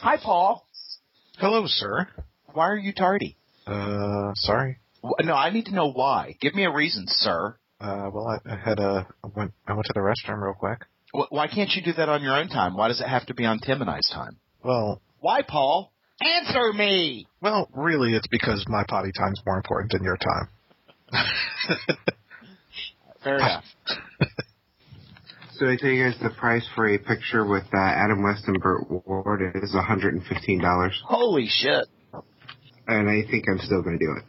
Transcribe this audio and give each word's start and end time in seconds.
Hi, 0.00 0.16
Paul. 0.22 0.66
Hello, 1.38 1.64
sir. 1.66 2.08
Why 2.52 2.68
are 2.68 2.76
you 2.76 2.92
tardy? 2.92 3.36
Uh, 3.66 4.32
sorry. 4.34 4.78
No, 5.22 5.34
I 5.34 5.50
need 5.50 5.66
to 5.66 5.74
know 5.74 5.90
why. 5.92 6.36
Give 6.40 6.54
me 6.54 6.64
a 6.64 6.70
reason, 6.72 7.04
sir. 7.06 7.56
Uh, 7.80 8.10
well, 8.12 8.26
I, 8.28 8.52
I 8.52 8.56
had 8.56 8.78
a, 8.78 9.06
I 9.24 9.28
went, 9.34 9.52
I 9.66 9.72
went 9.74 9.86
to 9.86 9.92
the 9.94 10.00
restroom 10.00 10.42
real 10.42 10.54
quick. 10.54 10.80
Wh- 11.14 11.30
Why 11.32 11.48
can't 11.48 11.70
you 11.74 11.82
do 11.82 11.92
that 11.94 12.08
on 12.08 12.22
your 12.22 12.34
own 12.36 12.48
time? 12.48 12.76
Why 12.76 12.88
does 12.88 13.00
it 13.00 13.08
have 13.08 13.26
to 13.26 13.34
be 13.34 13.44
on 13.46 13.58
Tim 13.58 13.80
and 13.80 13.90
I's 13.90 14.08
time? 14.12 14.36
Well, 14.62 15.00
Why, 15.20 15.42
Paul? 15.42 15.92
Answer 16.22 16.72
me! 16.74 17.26
well, 17.40 17.68
really, 17.74 18.14
it's 18.14 18.26
because 18.28 18.64
my 18.68 18.84
potty 18.88 19.10
time's 19.16 19.40
more 19.46 19.56
important 19.56 19.92
than 19.92 20.02
your 20.04 20.18
time. 20.18 20.48
Fair 23.24 23.36
enough. 23.36 23.64
So 25.60 25.68
I 25.68 25.76
tell 25.76 25.90
you 25.90 26.04
guys 26.10 26.18
the 26.22 26.30
price 26.30 26.66
for 26.74 26.88
a 26.88 26.96
picture 26.96 27.44
with 27.44 27.64
uh, 27.74 27.76
Adam 27.76 28.22
West 28.22 28.44
and 28.46 28.58
Burt 28.62 28.90
Ward 28.90 29.42
is 29.56 29.74
$115, 29.74 30.90
Holy 31.04 31.48
shit. 31.50 31.86
and 32.86 33.10
I 33.10 33.30
think 33.30 33.44
I'm 33.46 33.58
still 33.58 33.82
going 33.82 33.98
to 33.98 34.02
do 34.06 34.10
it. 34.16 34.24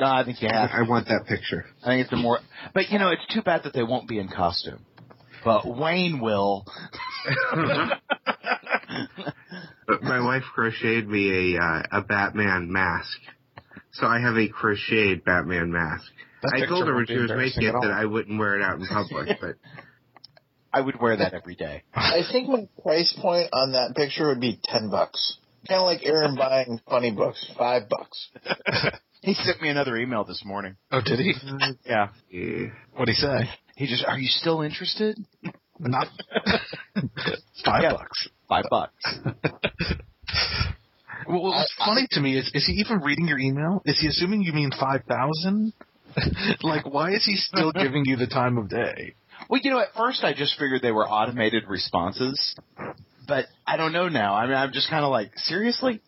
No, 0.00 0.06
I 0.06 0.24
think 0.24 0.42
you 0.42 0.48
have. 0.50 0.70
I 0.72 0.82
want 0.82 1.06
that 1.06 1.26
picture. 1.28 1.66
I 1.84 1.90
think 1.90 2.00
it's 2.00 2.10
the 2.10 2.16
more, 2.16 2.40
but 2.74 2.90
you 2.90 2.98
know, 2.98 3.10
it's 3.12 3.32
too 3.32 3.42
bad 3.42 3.62
that 3.62 3.74
they 3.74 3.84
won't 3.84 4.08
be 4.08 4.18
in 4.18 4.26
costume. 4.26 4.84
But 5.44 5.68
Wayne 5.68 6.20
will. 6.20 6.66
But 9.86 10.02
my 10.02 10.18
wife 10.18 10.42
crocheted 10.52 11.08
me 11.08 11.54
a 11.56 11.62
uh, 11.62 11.82
a 11.92 12.02
Batman 12.02 12.72
mask, 12.72 13.18
so 13.92 14.06
I 14.06 14.20
have 14.20 14.36
a 14.36 14.48
crocheted 14.48 15.24
Batman 15.24 15.70
mask. 15.70 16.10
That 16.42 16.60
I 16.60 16.66
told 16.66 16.88
her 16.88 16.94
when 16.96 17.06
she 17.06 17.18
was 17.18 17.30
making 17.30 17.68
it 17.68 17.72
that. 17.72 17.92
I 17.92 18.04
wouldn't 18.04 18.36
wear 18.36 18.56
it 18.58 18.62
out 18.62 18.80
in 18.80 18.86
public, 18.86 19.38
but 19.40 19.54
I 20.76 20.80
would 20.80 21.00
wear 21.00 21.16
that 21.16 21.32
every 21.34 21.54
day. 21.54 21.82
I 21.94 22.20
think 22.30 22.48
my 22.48 22.68
price 22.82 23.12
point 23.20 23.48
on 23.52 23.72
that 23.72 23.94
picture 23.96 24.28
would 24.28 24.40
be 24.40 24.60
ten 24.64 24.90
bucks. 24.90 25.38
Kind 25.68 25.80
of 25.80 25.86
like 25.86 26.00
Aaron 26.04 26.36
buying 26.36 26.80
funny 26.88 27.10
books, 27.12 27.44
five 27.58 27.88
bucks. 27.88 28.28
He 29.22 29.34
sent 29.34 29.60
me 29.60 29.70
another 29.70 29.96
email 29.96 30.22
this 30.24 30.42
morning. 30.44 30.76
Oh, 30.92 31.00
did 31.04 31.18
he? 31.18 31.34
Yeah. 31.84 32.08
yeah. 32.30 32.66
What'd 32.94 33.12
he 33.12 33.14
say? 33.20 33.50
He 33.74 33.86
just, 33.88 34.04
are 34.06 34.16
you 34.18 34.28
still 34.28 34.60
interested? 34.60 35.18
Not 35.80 36.06
five 37.64 37.82
Yeah. 37.82 37.92
bucks. 37.94 38.28
Five 38.48 38.64
bucks. 38.70 39.18
Well, 41.28 41.42
what's 41.42 41.74
I- 41.80 41.86
funny 41.86 42.06
to 42.12 42.20
me 42.20 42.38
is, 42.38 42.48
is 42.54 42.66
he 42.66 42.74
even 42.74 43.00
reading 43.00 43.26
your 43.26 43.38
email? 43.38 43.82
Is 43.84 43.98
he 43.98 44.06
assuming 44.06 44.42
you 44.42 44.52
mean 44.52 44.70
five 44.78 45.02
thousand? 45.08 45.72
like, 46.62 46.86
why 46.86 47.10
is 47.12 47.24
he 47.24 47.34
still 47.36 47.72
giving 47.72 48.04
you 48.04 48.16
the 48.16 48.26
time 48.28 48.58
of 48.58 48.68
day? 48.68 49.14
Well, 49.48 49.60
you 49.62 49.70
know, 49.70 49.80
at 49.80 49.94
first 49.96 50.24
I 50.24 50.32
just 50.34 50.58
figured 50.58 50.82
they 50.82 50.92
were 50.92 51.06
automated 51.08 51.64
responses, 51.68 52.54
but 53.28 53.46
I 53.66 53.76
don't 53.76 53.92
know 53.92 54.08
now. 54.08 54.34
I 54.34 54.46
mean, 54.46 54.56
I'm 54.56 54.72
just 54.72 54.90
kind 54.90 55.04
of 55.04 55.10
like, 55.10 55.30
seriously? 55.36 56.00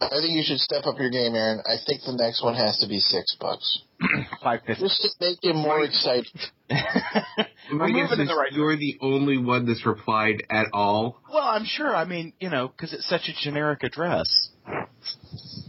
I 0.00 0.08
think 0.20 0.32
you 0.32 0.42
should 0.44 0.58
step 0.58 0.84
up 0.86 0.98
your 0.98 1.10
game, 1.10 1.34
Aaron. 1.34 1.60
I 1.66 1.76
think 1.86 2.02
the 2.04 2.12
next 2.12 2.42
one 2.42 2.54
has 2.54 2.76
to 2.78 2.88
be 2.88 3.00
six 3.00 3.36
bucks, 3.40 3.80
Five 4.42 4.60
fifty. 4.66 4.82
just 4.84 5.00
to 5.02 5.08
make 5.20 5.42
him 5.42 5.56
more 5.56 5.82
excited. 5.82 6.26
My 6.70 7.46
We're 7.72 7.92
guess 7.92 8.12
is 8.12 8.28
the 8.28 8.34
right 8.36 8.52
you're 8.52 8.76
the 8.76 8.98
only 9.00 9.38
one 9.38 9.66
that's 9.66 9.86
replied 9.86 10.42
at 10.50 10.66
all. 10.72 11.20
Well, 11.32 11.42
I'm 11.42 11.64
sure. 11.64 11.94
I 11.94 12.04
mean, 12.04 12.34
you 12.38 12.50
know, 12.50 12.68
because 12.68 12.92
it's 12.92 13.08
such 13.08 13.28
a 13.28 13.32
generic 13.42 13.82
address. 13.82 14.50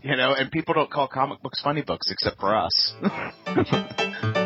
You 0.03 0.15
know, 0.15 0.33
and 0.37 0.51
people 0.51 0.73
don't 0.73 0.91
call 0.91 1.07
comic 1.07 1.41
books 1.41 1.61
funny 1.63 1.81
books 1.81 2.11
except 2.11 2.39
for 2.39 2.55
us. 2.55 2.93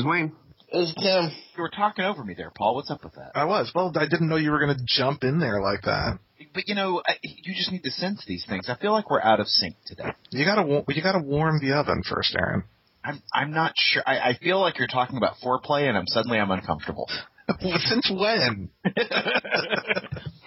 is 0.00 0.06
Wayne. 0.06 0.32
This 0.72 0.88
is 0.88 0.94
Tim. 0.94 1.30
You 1.56 1.62
were 1.62 1.70
talking 1.70 2.04
over 2.04 2.24
me 2.24 2.34
there, 2.34 2.50
Paul. 2.56 2.74
What's 2.74 2.90
up 2.90 3.04
with 3.04 3.14
that? 3.14 3.32
I 3.34 3.44
was. 3.44 3.70
Well, 3.74 3.92
I 3.96 4.06
didn't 4.06 4.28
know 4.28 4.36
you 4.36 4.50
were 4.50 4.60
going 4.60 4.76
to 4.76 4.82
jump 4.86 5.24
in 5.24 5.38
there 5.38 5.60
like 5.60 5.82
that. 5.82 6.18
But 6.54 6.68
you 6.68 6.74
know, 6.74 7.02
I, 7.06 7.14
you 7.22 7.54
just 7.54 7.70
need 7.70 7.82
to 7.82 7.90
sense 7.90 8.24
these 8.26 8.44
things. 8.48 8.68
I 8.68 8.76
feel 8.76 8.92
like 8.92 9.10
we're 9.10 9.20
out 9.20 9.40
of 9.40 9.46
sync 9.46 9.76
today. 9.86 10.10
You 10.30 10.44
gotta, 10.44 10.84
you 10.88 11.02
gotta 11.02 11.20
warm 11.20 11.60
the 11.60 11.76
oven 11.76 12.02
first, 12.08 12.34
Aaron. 12.38 12.64
I'm 13.04 13.22
I'm 13.32 13.50
not 13.52 13.72
sure. 13.76 14.02
I, 14.06 14.30
I 14.30 14.38
feel 14.42 14.60
like 14.60 14.78
you're 14.78 14.88
talking 14.88 15.16
about 15.16 15.34
foreplay, 15.44 15.88
and 15.88 15.96
I'm 15.96 16.06
suddenly 16.06 16.38
I'm 16.38 16.50
uncomfortable. 16.50 17.08
Since 17.60 18.10
when? 18.10 18.70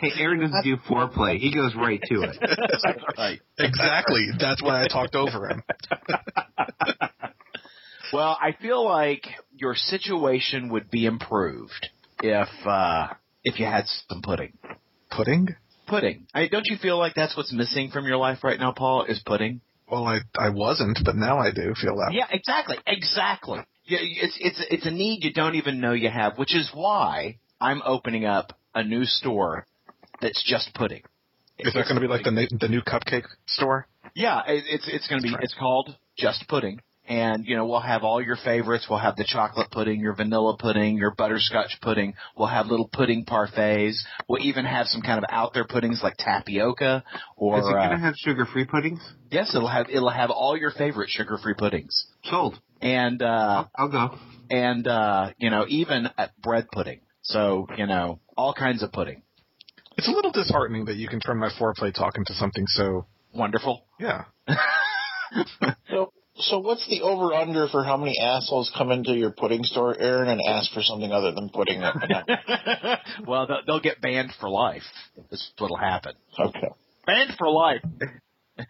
Hey, 0.04 0.12
Aaron 0.22 0.42
doesn't 0.42 0.64
do 0.66 0.76
foreplay. 0.90 1.38
He 1.38 1.56
goes 1.56 1.74
right 1.76 2.02
to 2.10 2.24
it. 2.24 2.38
Right. 3.18 3.40
exactly. 3.58 4.28
That's 4.38 4.62
why 4.62 4.84
I 4.84 4.88
talked 4.90 5.16
over 5.16 5.50
him. 5.50 5.64
Well, 8.12 8.38
I 8.42 8.52
feel 8.60 8.84
like 8.84 9.26
your 9.56 9.76
situation 9.76 10.70
would 10.70 10.92
be 10.92 11.06
improved 11.06 11.90
if 12.22 12.50
uh 12.66 13.10
if 13.44 13.60
you 13.60 13.66
had 13.66 13.86
some 14.08 14.22
pudding. 14.22 14.54
Pudding? 15.10 15.56
Pudding. 15.88 16.28
I, 16.34 16.48
don't 16.48 16.66
you 16.68 16.78
feel 16.78 16.98
like 16.98 17.14
that's 17.14 17.36
what's 17.36 17.52
missing 17.54 17.92
from 17.92 18.06
your 18.06 18.18
life 18.18 18.44
right 18.44 18.60
now, 18.60 18.72
Paul? 18.72 19.04
Is 19.04 19.22
pudding? 19.26 19.62
Well, 19.90 20.06
I 20.06 20.20
I 20.38 20.50
wasn't, 20.50 21.00
but 21.04 21.16
now 21.16 21.40
I 21.40 21.52
do 21.52 21.74
feel 21.80 21.98
that. 21.98 22.14
Yeah, 22.14 22.26
exactly, 22.32 22.78
exactly. 22.88 23.60
Yeah, 23.86 24.00
it's 24.02 24.38
it's 24.40 24.66
it's 24.70 24.86
a 24.86 24.92
need 24.92 25.24
you 25.24 25.34
don't 25.34 25.56
even 25.56 25.82
know 25.82 25.94
you 25.94 26.10
have, 26.10 26.38
which 26.38 26.56
is 26.56 26.72
why 26.74 27.38
I'm 27.60 27.82
opening 27.86 28.26
up 28.26 28.58
a 28.74 28.84
new 28.84 29.06
store 29.06 29.66
that's 30.22 30.42
just 30.44 30.74
pudding. 30.74 31.04
Is 31.60 31.74
that 31.74 31.84
going 31.84 31.96
to 31.96 32.02
be 32.02 32.08
like 32.08 32.24
the 32.24 32.58
the 32.60 32.68
new 32.68 32.82
cupcake 32.82 33.26
store? 33.46 33.88
Yeah, 34.16 34.42
it, 34.48 34.64
it's 34.68 34.90
it's 34.92 35.08
going 35.08 35.22
to 35.22 35.28
be. 35.28 35.34
Right. 35.34 35.44
It's 35.44 35.54
called 35.54 35.96
Just 36.18 36.48
Pudding, 36.48 36.82
and 37.14 37.46
you 37.46 37.56
know 37.56 37.66
we'll 37.68 37.80
have 37.94 38.04
all 38.04 38.22
your 38.22 38.38
favorites. 38.44 38.88
We'll 38.90 39.00
have 39.00 39.16
the 39.16 39.24
chocolate 39.26 39.70
pudding, 39.72 40.00
your 40.00 40.16
vanilla 40.16 40.58
pudding, 40.58 40.98
your 40.98 41.14
butterscotch 41.16 41.78
pudding. 41.82 42.14
We'll 42.38 42.48
have 42.48 42.68
little 42.68 42.90
pudding 42.92 43.26
parfaits. 43.26 43.98
We'll 44.28 44.44
even 44.44 44.66
have 44.66 44.88
some 44.88 45.02
kind 45.02 45.20
of 45.20 45.26
out 45.30 45.54
there 45.54 45.66
puddings 45.66 46.02
like 46.04 46.16
tapioca 46.18 47.04
or 47.38 47.60
is 47.60 47.68
it 47.68 47.72
going 47.72 47.90
to 47.90 47.96
uh, 47.96 48.00
have 48.00 48.16
sugar-free 48.18 48.66
puddings? 48.66 49.02
yes, 49.32 49.54
it'll 49.56 49.68
have 49.68 49.88
it'll 49.90 50.10
have 50.10 50.30
all 50.32 50.58
your 50.58 50.72
favorite 50.72 51.10
sugar 51.10 51.38
free 51.42 51.54
puddings 51.56 52.06
Sold. 52.24 52.60
and 52.82 53.22
uh 53.22 53.66
I'll 53.76 53.90
go. 53.90 54.18
and 54.50 54.88
uh 54.88 55.32
you 55.38 55.50
know 55.50 55.66
even 55.68 56.08
bread 56.42 56.68
pudding. 56.72 57.02
So 57.22 57.68
you 57.78 57.86
know 57.88 58.20
all 58.38 58.54
kinds 58.54 58.82
of 58.84 58.92
pudding. 58.92 59.22
It's 59.98 60.08
a 60.08 60.12
little 60.12 60.32
disheartening 60.32 60.86
that 60.86 60.96
you 60.96 61.08
can 61.08 61.20
turn 61.20 61.38
my 61.38 61.50
foreplay 61.60 61.94
talk 61.94 62.18
into 62.18 62.34
something 62.34 62.66
so 62.68 63.06
Wonderful. 63.34 63.86
yeah. 64.00 64.26
So, 65.90 66.14
so 66.36 66.60
what's 66.60 66.88
the 66.90 67.02
over 67.02 67.34
under 67.34 67.68
for 67.68 67.84
how 67.84 67.98
many 67.98 68.16
assholes 68.20 68.72
come 68.76 68.92
into 68.92 69.12
your 69.14 69.32
pudding 69.32 69.64
store, 69.64 69.96
Aaron, 69.98 70.30
and 70.30 70.42
ask 70.48 70.72
for 70.74 70.82
something 70.82 71.12
other 71.12 71.32
than 71.32 71.50
pudding? 71.50 71.82
well, 73.28 73.48
they'll, 73.48 73.62
they'll 73.68 73.80
get 73.80 74.02
banned 74.02 74.32
for 74.40 74.50
life. 74.50 74.84
This 75.30 75.40
is 75.42 75.52
what'll 75.58 75.78
happen. 75.78 76.14
okay. 76.40 76.70
Banned 77.06 77.34
for 77.38 77.50
life. 77.50 77.82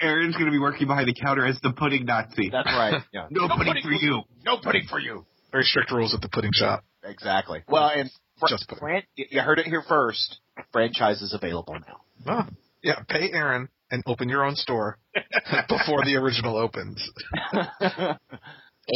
Aaron's 0.00 0.34
going 0.34 0.46
to 0.46 0.52
be 0.52 0.58
working 0.58 0.86
behind 0.86 1.08
the 1.08 1.14
counter 1.14 1.44
as 1.46 1.58
the 1.62 1.72
pudding 1.72 2.04
Nazi. 2.04 2.50
That's 2.50 2.66
right. 2.68 3.02
Yeah. 3.12 3.26
no, 3.30 3.48
pudding 3.48 3.82
for 3.82 3.92
you. 3.92 4.22
No 4.44 4.58
pudding 4.62 4.84
for 4.88 4.98
you. 5.00 5.24
Very 5.50 5.64
strict 5.64 5.90
rules 5.92 6.14
at 6.14 6.20
the 6.20 6.28
pudding 6.28 6.52
shop. 6.54 6.84
Exactly. 7.04 7.62
Well, 7.68 7.90
and 7.94 8.10
fr- 8.38 8.46
Just 8.48 8.68
pudding. 8.68 8.80
Fran- 8.80 9.02
you 9.16 9.40
heard 9.40 9.58
it 9.58 9.66
here 9.66 9.82
first. 9.86 10.38
Franchise 10.72 11.20
is 11.20 11.34
available 11.34 11.74
now. 11.74 12.00
Oh, 12.26 12.48
yeah. 12.82 13.00
Pay 13.08 13.30
Aaron 13.32 13.68
and 13.92 14.02
open 14.06 14.28
your 14.28 14.44
own 14.44 14.56
store 14.56 14.98
before 15.68 16.04
the 16.04 16.16
original 16.16 16.56
opens. 16.56 17.08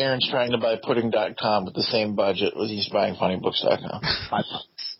Aaron's 0.01 0.29
trying 0.29 0.51
to 0.51 0.59
buy 0.59 0.77
pudding.com 0.83 1.67
with 1.67 1.75
the 1.75 1.85
same 1.85 2.17
budget 2.17 2.55
as 2.61 2.69
he's 2.69 2.89
buying 2.89 3.15
funnybooks.com. 3.15 4.01
Five 4.29 4.45
bucks. 4.51 4.97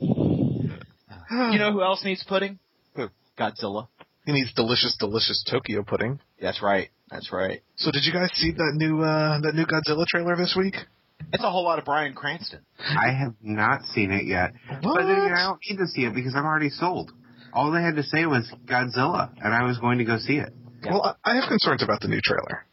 you 0.00 1.58
know 1.58 1.72
who 1.72 1.82
else 1.82 2.02
needs 2.04 2.24
pudding? 2.26 2.58
Who? 2.94 3.08
Godzilla. 3.38 3.88
He 4.24 4.32
needs 4.32 4.54
delicious, 4.54 4.96
delicious 4.98 5.44
Tokyo 5.48 5.82
pudding. 5.82 6.20
That's 6.40 6.62
right. 6.62 6.88
That's 7.10 7.32
right. 7.32 7.60
So, 7.76 7.90
did 7.90 8.02
you 8.04 8.12
guys 8.12 8.30
see 8.34 8.52
that 8.52 8.72
new 8.74 9.02
uh, 9.02 9.40
that 9.40 9.54
new 9.54 9.66
Godzilla 9.66 10.06
trailer 10.06 10.36
this 10.36 10.54
week? 10.58 10.74
It's 11.32 11.42
a 11.42 11.50
whole 11.50 11.64
lot 11.64 11.78
of 11.78 11.84
Bryan 11.84 12.14
Cranston. 12.14 12.60
I 12.78 13.10
have 13.12 13.34
not 13.42 13.82
seen 13.82 14.12
it 14.12 14.26
yet. 14.26 14.52
But 14.82 15.02
then 15.02 15.32
I 15.34 15.46
don't 15.46 15.60
need 15.68 15.78
to 15.78 15.86
see 15.86 16.02
it 16.02 16.14
because 16.14 16.34
I'm 16.36 16.44
already 16.44 16.70
sold. 16.70 17.12
All 17.52 17.72
they 17.72 17.82
had 17.82 17.96
to 17.96 18.02
say 18.02 18.26
was 18.26 18.50
Godzilla, 18.66 19.32
and 19.42 19.54
I 19.54 19.64
was 19.64 19.78
going 19.78 19.98
to 19.98 20.04
go 20.04 20.18
see 20.18 20.36
it. 20.36 20.52
Well, 20.84 21.16
I 21.24 21.32
I 21.32 21.34
have 21.36 21.48
concerns 21.48 21.82
about 21.82 22.00
the 22.00 22.08
new 22.08 22.20
trailer. 22.22 22.64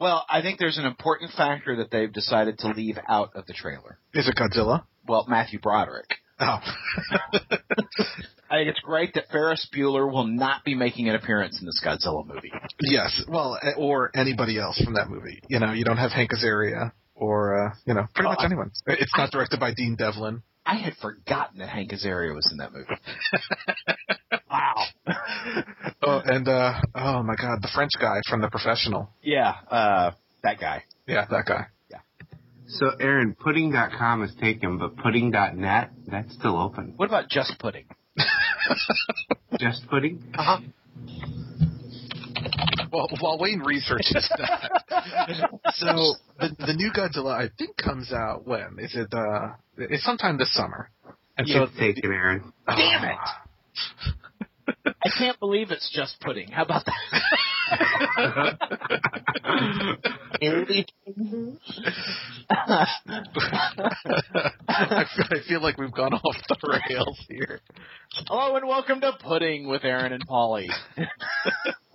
Well, 0.00 0.26
I 0.28 0.42
think 0.42 0.58
there's 0.58 0.78
an 0.78 0.84
important 0.84 1.30
factor 1.36 1.76
that 1.76 1.90
they've 1.90 2.12
decided 2.12 2.58
to 2.58 2.68
leave 2.68 2.98
out 3.08 3.30
of 3.36 3.46
the 3.46 3.52
trailer. 3.52 3.98
Is 4.14 4.28
it 4.28 4.34
Godzilla? 4.34 4.84
Well, 5.06 5.26
Matthew 5.28 5.60
Broderick. 5.60 6.10
Oh. 6.40 6.58
I 8.50 8.56
think 8.56 8.68
it's 8.68 8.80
great 8.80 9.14
that 9.14 9.28
Ferris 9.30 9.66
Bueller 9.74 10.10
will 10.12 10.26
not 10.26 10.64
be 10.64 10.74
making 10.74 11.08
an 11.08 11.14
appearance 11.14 11.58
in 11.60 11.66
this 11.66 11.80
Godzilla 11.84 12.26
movie. 12.26 12.52
yes. 12.80 13.22
Well, 13.28 13.58
eh, 13.62 13.72
or 13.78 14.10
anybody 14.14 14.58
else 14.58 14.82
from 14.82 14.94
that 14.94 15.08
movie. 15.08 15.40
You 15.48 15.60
know, 15.60 15.72
you 15.72 15.84
don't 15.84 15.96
have 15.96 16.10
Hank 16.10 16.32
Azaria 16.32 16.92
or, 17.22 17.66
uh, 17.68 17.74
you 17.86 17.94
know, 17.94 18.06
pretty 18.14 18.26
Well, 18.26 18.32
much 18.36 18.42
I- 18.42 18.46
anyone. 18.46 18.70
It's 18.86 19.12
not 19.16 19.30
directed 19.30 19.60
by 19.60 19.72
Dean 19.74 19.94
Devlin. 19.96 20.42
I 20.66 20.76
had 20.76 20.94
forgotten 20.96 21.58
that 21.58 21.68
Hank 21.68 21.90
Azaria 21.92 22.34
was 22.34 22.48
in 22.52 22.58
that 22.58 22.72
movie. 22.72 22.96
wow. 24.50 24.84
Oh, 26.04 26.20
and, 26.24 26.48
uh, 26.48 26.74
oh 26.96 27.22
my 27.22 27.36
god, 27.36 27.62
the 27.62 27.68
French 27.72 27.92
guy 28.00 28.20
from 28.28 28.40
The 28.40 28.48
Professional. 28.48 29.08
yeah, 29.22 29.54
uh, 29.70 30.10
that 30.42 30.58
guy. 30.60 30.82
Yeah, 31.06 31.26
that 31.30 31.46
guy. 31.46 31.66
Yeah. 31.90 31.98
So, 32.66 32.90
Aaron, 32.98 33.36
pudding.com 33.38 34.24
is 34.24 34.34
taken, 34.40 34.78
but 34.78 34.96
pudding.net, 34.96 35.90
that's 36.08 36.34
still 36.34 36.58
open. 36.60 36.94
What 36.96 37.06
about 37.06 37.28
Just 37.28 37.56
Pudding? 37.60 37.84
Just 39.60 39.86
pudding? 39.88 40.22
Uh-huh. 40.36 40.58
Well, 41.06 41.41
while 42.92 43.38
Wayne 43.38 43.60
researches 43.60 44.30
that, 44.36 45.50
so 45.74 46.14
the 46.38 46.54
the 46.66 46.74
new 46.74 46.90
Godzilla 46.92 47.32
I 47.34 47.48
think 47.58 47.76
comes 47.76 48.12
out 48.12 48.46
when 48.46 48.76
is 48.78 48.94
it? 48.94 49.12
uh 49.12 49.54
It's 49.78 50.04
sometime 50.04 50.38
this 50.38 50.52
summer. 50.54 50.90
And 51.38 51.48
so 51.48 51.62
It's 51.64 51.78
taken, 51.78 52.12
Aaron. 52.12 52.52
Damn 52.66 53.04
it! 53.04 54.84
I 54.86 55.10
can't 55.18 55.38
believe 55.40 55.70
it's 55.70 55.90
Just 55.92 56.20
Pudding. 56.20 56.48
How 56.50 56.62
about 56.64 56.84
that? 56.84 56.94
Nearly 60.40 60.86
I, 62.50 62.86
feel, 64.68 65.24
I 65.30 65.38
feel 65.48 65.62
like 65.62 65.78
we've 65.78 65.92
gone 65.92 66.12
off 66.14 66.36
the 66.48 66.80
rails 66.88 67.18
here. 67.28 67.60
Hello 68.26 68.56
and 68.56 68.66
welcome 68.68 69.00
to 69.00 69.12
Pudding 69.20 69.68
with 69.68 69.84
Aaron 69.84 70.12
and 70.12 70.26
Polly. 70.26 70.68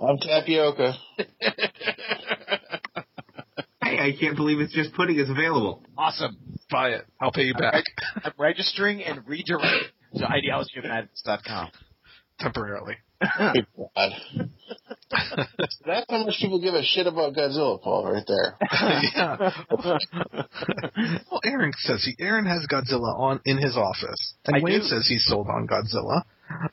I'm 0.02 0.18
tapioca. 0.20 0.94
Hey, 3.84 4.00
I 4.00 4.14
can't 4.20 4.36
believe 4.36 4.60
it's 4.60 4.74
just 4.74 4.94
pudding 4.94 5.20
is 5.20 5.30
available. 5.30 5.84
awesome. 5.98 6.38
Buy 6.70 6.90
it. 6.90 7.06
I'll 7.22 7.32
pay 7.32 7.44
you 7.44 7.54
back 7.54 7.84
I'm 8.24 8.34
registering 8.38 9.04
and 9.04 9.20
redirecting 9.26 9.92
to 10.16 10.26
ideologyofmadness.com. 10.26 11.70
temporarily. 12.40 12.96
Good 13.20 13.68
God. 13.76 14.12
That's 15.86 16.06
how 16.10 16.26
much 16.26 16.36
people 16.40 16.60
give 16.60 16.74
a 16.74 16.84
shit 16.84 17.08
about 17.08 17.34
Godzilla, 17.34 17.82
Paul, 17.82 18.12
right 18.12 18.24
there. 18.28 18.58
yeah. 19.16 19.52
well, 21.32 21.42
Aaron 21.44 21.72
says 21.78 22.04
he 22.04 22.24
Aaron 22.24 22.46
has 22.46 22.68
Godzilla 22.72 23.18
on 23.18 23.40
in 23.46 23.58
his 23.58 23.78
office, 23.78 24.36
and 24.46 24.58
I 24.58 24.60
Wayne 24.62 24.82
do. 24.82 24.86
says 24.86 25.08
he's 25.08 25.26
sold 25.26 25.48
on 25.48 25.68
Godzilla. 25.68 26.24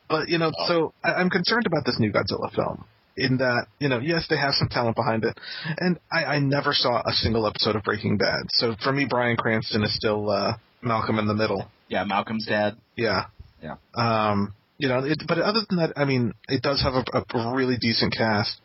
But 0.09 0.29
you 0.29 0.39
know, 0.39 0.53
so 0.67 0.93
I, 1.03 1.15
I'm 1.15 1.31
concerned 1.31 1.67
about 1.67 1.85
this 1.87 1.99
new 1.99 2.13
Godzilla 2.13 2.53
film. 2.55 2.85
In 3.17 3.37
that, 3.37 3.67
you 3.79 3.89
know, 3.89 4.01
yes, 4.01 4.27
they 4.29 4.37
have 4.37 4.55
some 4.55 4.69
talent 4.69 4.97
behind 4.97 5.23
it, 5.23 5.39
and 5.79 6.01
I, 6.11 6.25
I 6.25 6.39
never 6.41 6.73
saw 6.73 7.01
a 7.07 7.13
single 7.13 7.47
episode 7.47 7.77
of 7.77 7.85
Breaking 7.85 8.19
Bad. 8.19 8.47
So 8.49 8.75
for 8.83 8.93
me, 8.93 9.07
Bryan 9.09 9.37
Cranston 9.37 9.85
is 9.85 9.95
still 9.95 10.31
uh, 10.31 10.55
Malcolm 10.83 11.21
in 11.21 11.29
the 11.29 11.35
Middle. 11.35 11.71
Yeah, 11.89 12.03
Malcolm's 12.03 12.47
dad. 12.47 12.77
Yeah. 12.97 13.27
Yeah. 13.63 13.77
Um, 13.95 14.53
you 14.85 14.91
know, 14.91 14.99
it, 15.03 15.23
but 15.27 15.39
other 15.39 15.61
than 15.69 15.79
that, 15.79 15.93
I 15.97 16.05
mean, 16.05 16.35
it 16.47 16.61
does 16.63 16.83
have 16.83 16.93
a, 16.93 17.05
a 17.41 17.55
really 17.57 17.79
decent 17.79 18.13
cast. 18.15 18.61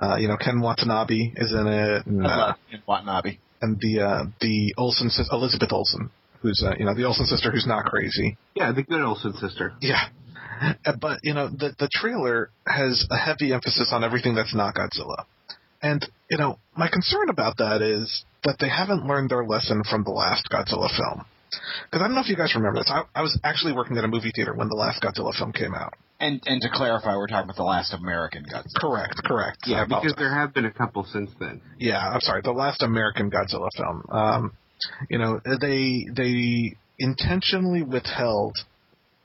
Uh, 0.00 0.16
you 0.16 0.28
know, 0.28 0.36
Ken 0.36 0.60
Watanabe 0.60 1.32
is 1.34 1.50
in 1.52 1.66
it, 1.66 2.06
and, 2.06 2.24
I 2.24 2.30
uh, 2.30 2.52
Ken 2.70 2.82
Watanabe. 2.86 3.38
and 3.60 3.76
the 3.80 4.00
uh, 4.00 4.24
the 4.40 4.72
Olsen 4.78 5.10
sis- 5.10 5.28
Elizabeth 5.32 5.72
Olsen, 5.72 6.10
who's 6.42 6.62
uh, 6.64 6.74
you 6.78 6.84
know 6.84 6.94
the 6.94 7.04
Olsen 7.04 7.26
sister 7.26 7.50
who's 7.50 7.66
not 7.66 7.86
crazy. 7.86 8.36
Yeah, 8.54 8.70
the 8.70 8.84
good 8.84 9.00
Olsen 9.02 9.34
sister. 9.34 9.72
Yeah. 9.80 10.02
Uh, 10.86 10.92
But 11.00 11.18
you 11.24 11.34
know 11.34 11.48
the 11.48 11.74
the 11.78 11.88
trailer 11.92 12.50
has 12.66 13.04
a 13.10 13.16
heavy 13.16 13.52
emphasis 13.52 13.88
on 13.92 14.04
everything 14.04 14.36
that's 14.36 14.54
not 14.54 14.74
Godzilla, 14.76 15.24
and 15.82 16.00
you 16.30 16.38
know 16.38 16.58
my 16.76 16.88
concern 16.88 17.28
about 17.28 17.56
that 17.58 17.82
is 17.82 18.24
that 18.44 18.58
they 18.60 18.68
haven't 18.68 19.04
learned 19.06 19.30
their 19.30 19.44
lesson 19.44 19.82
from 19.82 20.04
the 20.04 20.10
last 20.12 20.48
Godzilla 20.52 20.88
film. 20.96 21.26
Because 21.90 22.02
I 22.02 22.06
don't 22.06 22.14
know 22.14 22.20
if 22.20 22.28
you 22.28 22.36
guys 22.36 22.54
remember 22.54 22.80
this. 22.80 22.90
I, 22.90 23.04
I 23.14 23.22
was 23.22 23.38
actually 23.44 23.72
working 23.72 23.96
at 23.98 24.04
a 24.04 24.08
movie 24.08 24.32
theater 24.34 24.54
when 24.54 24.68
the 24.68 24.76
last 24.76 25.02
Godzilla 25.02 25.36
film 25.36 25.52
came 25.52 25.74
out. 25.74 25.94
And 26.20 26.40
and 26.46 26.60
to 26.62 26.68
clarify, 26.72 27.16
we're 27.16 27.26
talking 27.26 27.44
about 27.44 27.56
the 27.56 27.64
last 27.64 27.92
American 27.92 28.44
Godzilla. 28.44 28.80
Correct, 28.80 29.20
correct. 29.24 29.58
Yeah, 29.66 29.84
because 29.84 30.14
there 30.16 30.32
have 30.32 30.54
been 30.54 30.64
a 30.64 30.72
couple 30.72 31.04
since 31.04 31.30
then. 31.40 31.60
Yeah, 31.78 31.98
I'm 31.98 32.20
sorry. 32.20 32.40
The 32.42 32.52
last 32.52 32.82
American 32.82 33.30
Godzilla 33.30 33.68
film. 33.76 34.04
Um, 34.10 34.52
you 35.10 35.18
know, 35.18 35.40
they 35.44 36.06
they 36.14 36.76
intentionally 36.98 37.82
withheld 37.82 38.56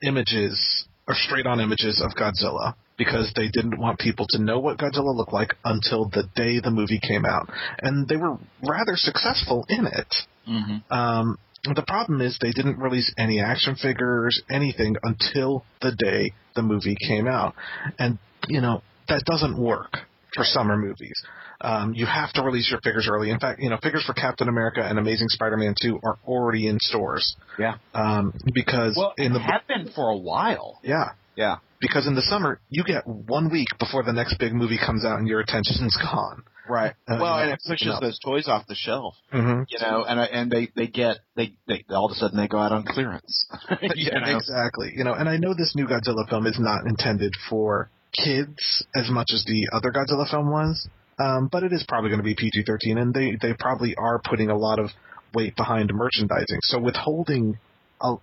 images 0.01 0.85
or 1.07 1.15
straight 1.15 1.45
on 1.45 1.59
images 1.59 2.01
of 2.03 2.11
Godzilla 2.15 2.75
because 2.97 3.31
they 3.35 3.47
didn't 3.47 3.79
want 3.79 3.97
people 3.97 4.25
to 4.29 4.41
know 4.41 4.59
what 4.59 4.77
Godzilla 4.77 5.15
looked 5.15 5.33
like 5.33 5.55
until 5.63 6.05
the 6.09 6.23
day 6.35 6.59
the 6.59 6.69
movie 6.69 6.99
came 6.99 7.25
out, 7.25 7.49
and 7.81 8.07
they 8.07 8.17
were 8.17 8.37
rather 8.61 8.95
successful 8.95 9.65
in 9.69 9.87
it. 9.87 10.15
Mm-hmm. 10.47 10.93
Um, 10.93 11.37
the 11.63 11.83
problem 11.87 12.21
is 12.21 12.37
they 12.41 12.51
didn't 12.51 12.77
release 12.79 13.13
any 13.17 13.39
action 13.41 13.75
figures, 13.75 14.41
anything 14.49 14.95
until 15.03 15.65
the 15.81 15.91
day 15.91 16.31
the 16.55 16.61
movie 16.61 16.95
came 16.95 17.27
out, 17.27 17.53
and 17.97 18.17
you 18.47 18.61
know 18.61 18.81
that 19.07 19.23
doesn't 19.25 19.57
work 19.61 19.97
for 20.35 20.43
summer 20.43 20.77
movies. 20.77 21.21
Um, 21.61 21.93
you 21.93 22.05
have 22.05 22.31
to 22.33 22.41
release 22.41 22.69
your 22.71 22.79
figures 22.81 23.07
early. 23.11 23.31
In 23.31 23.39
fact, 23.39 23.59
you 23.61 23.69
know 23.69 23.77
figures 23.83 24.05
for 24.05 24.13
Captain 24.13 24.47
America 24.47 24.81
and 24.81 24.97
Amazing 24.97 25.27
Spider-Man 25.29 25.75
2 25.81 25.99
are 26.03 26.17
already 26.25 26.67
in 26.67 26.77
stores. 26.79 27.35
Yeah. 27.57 27.75
Um, 27.93 28.33
because 28.53 28.95
Well, 28.97 29.13
in 29.17 29.33
the 29.33 29.39
have 29.39 29.67
been 29.67 29.89
for 29.93 30.09
a 30.09 30.17
while. 30.17 30.79
yeah 30.83 31.09
Yeah. 31.35 31.57
because 31.81 32.07
in 32.07 32.15
the 32.15 32.21
summer 32.21 32.61
you 32.69 32.83
get 32.85 33.05
one 33.05 33.51
week 33.51 33.67
before 33.77 34.03
the 34.03 34.13
next 34.13 34.37
big 34.39 34.53
movie 34.53 34.77
comes 34.83 35.03
out 35.03 35.19
and 35.19 35.27
your 35.27 35.41
attention's 35.41 35.97
gone. 36.01 36.43
Right. 36.69 36.93
Uh, 37.09 37.17
well, 37.19 37.39
and 37.39 37.49
it 37.51 37.59
pushes 37.67 37.87
no. 37.87 37.99
those 37.99 38.19
toys 38.19 38.47
off 38.47 38.67
the 38.67 38.75
shelf. 38.75 39.15
Mm-hmm. 39.33 39.63
You 39.67 39.79
know, 39.79 40.05
and 40.07 40.19
I- 40.19 40.25
and 40.25 40.51
they 40.51 40.69
they 40.75 40.85
get 40.87 41.17
they 41.35 41.53
they 41.67 41.83
all 41.89 42.05
of 42.05 42.11
a 42.11 42.15
sudden 42.15 42.37
they 42.37 42.47
go 42.47 42.59
out 42.59 42.71
on 42.71 42.83
clearance. 42.83 43.47
yeah, 43.95 44.19
know? 44.19 44.37
exactly. 44.37 44.93
You 44.95 45.03
know, 45.03 45.13
and 45.13 45.27
I 45.27 45.37
know 45.37 45.55
this 45.57 45.73
new 45.75 45.87
Godzilla 45.87 46.29
film 46.29 46.45
is 46.45 46.57
not 46.59 46.85
intended 46.85 47.33
for 47.49 47.89
kids 48.13 48.85
as 48.95 49.09
much 49.09 49.31
as 49.33 49.43
the 49.45 49.69
other 49.73 49.91
Godzilla 49.91 50.29
film 50.29 50.51
was, 50.51 50.87
um, 51.19 51.49
but 51.51 51.63
it 51.63 51.73
is 51.73 51.83
probably 51.87 52.09
going 52.09 52.19
to 52.19 52.23
be 52.23 52.35
PG-13, 52.35 52.97
and 53.01 53.13
they 53.13 53.37
they 53.41 53.53
probably 53.53 53.95
are 53.95 54.21
putting 54.23 54.49
a 54.49 54.57
lot 54.57 54.77
of 54.77 54.89
weight 55.33 55.55
behind 55.55 55.91
merchandising. 55.93 56.59
So 56.61 56.79
withholding, 56.79 57.57
uh, 57.99 58.15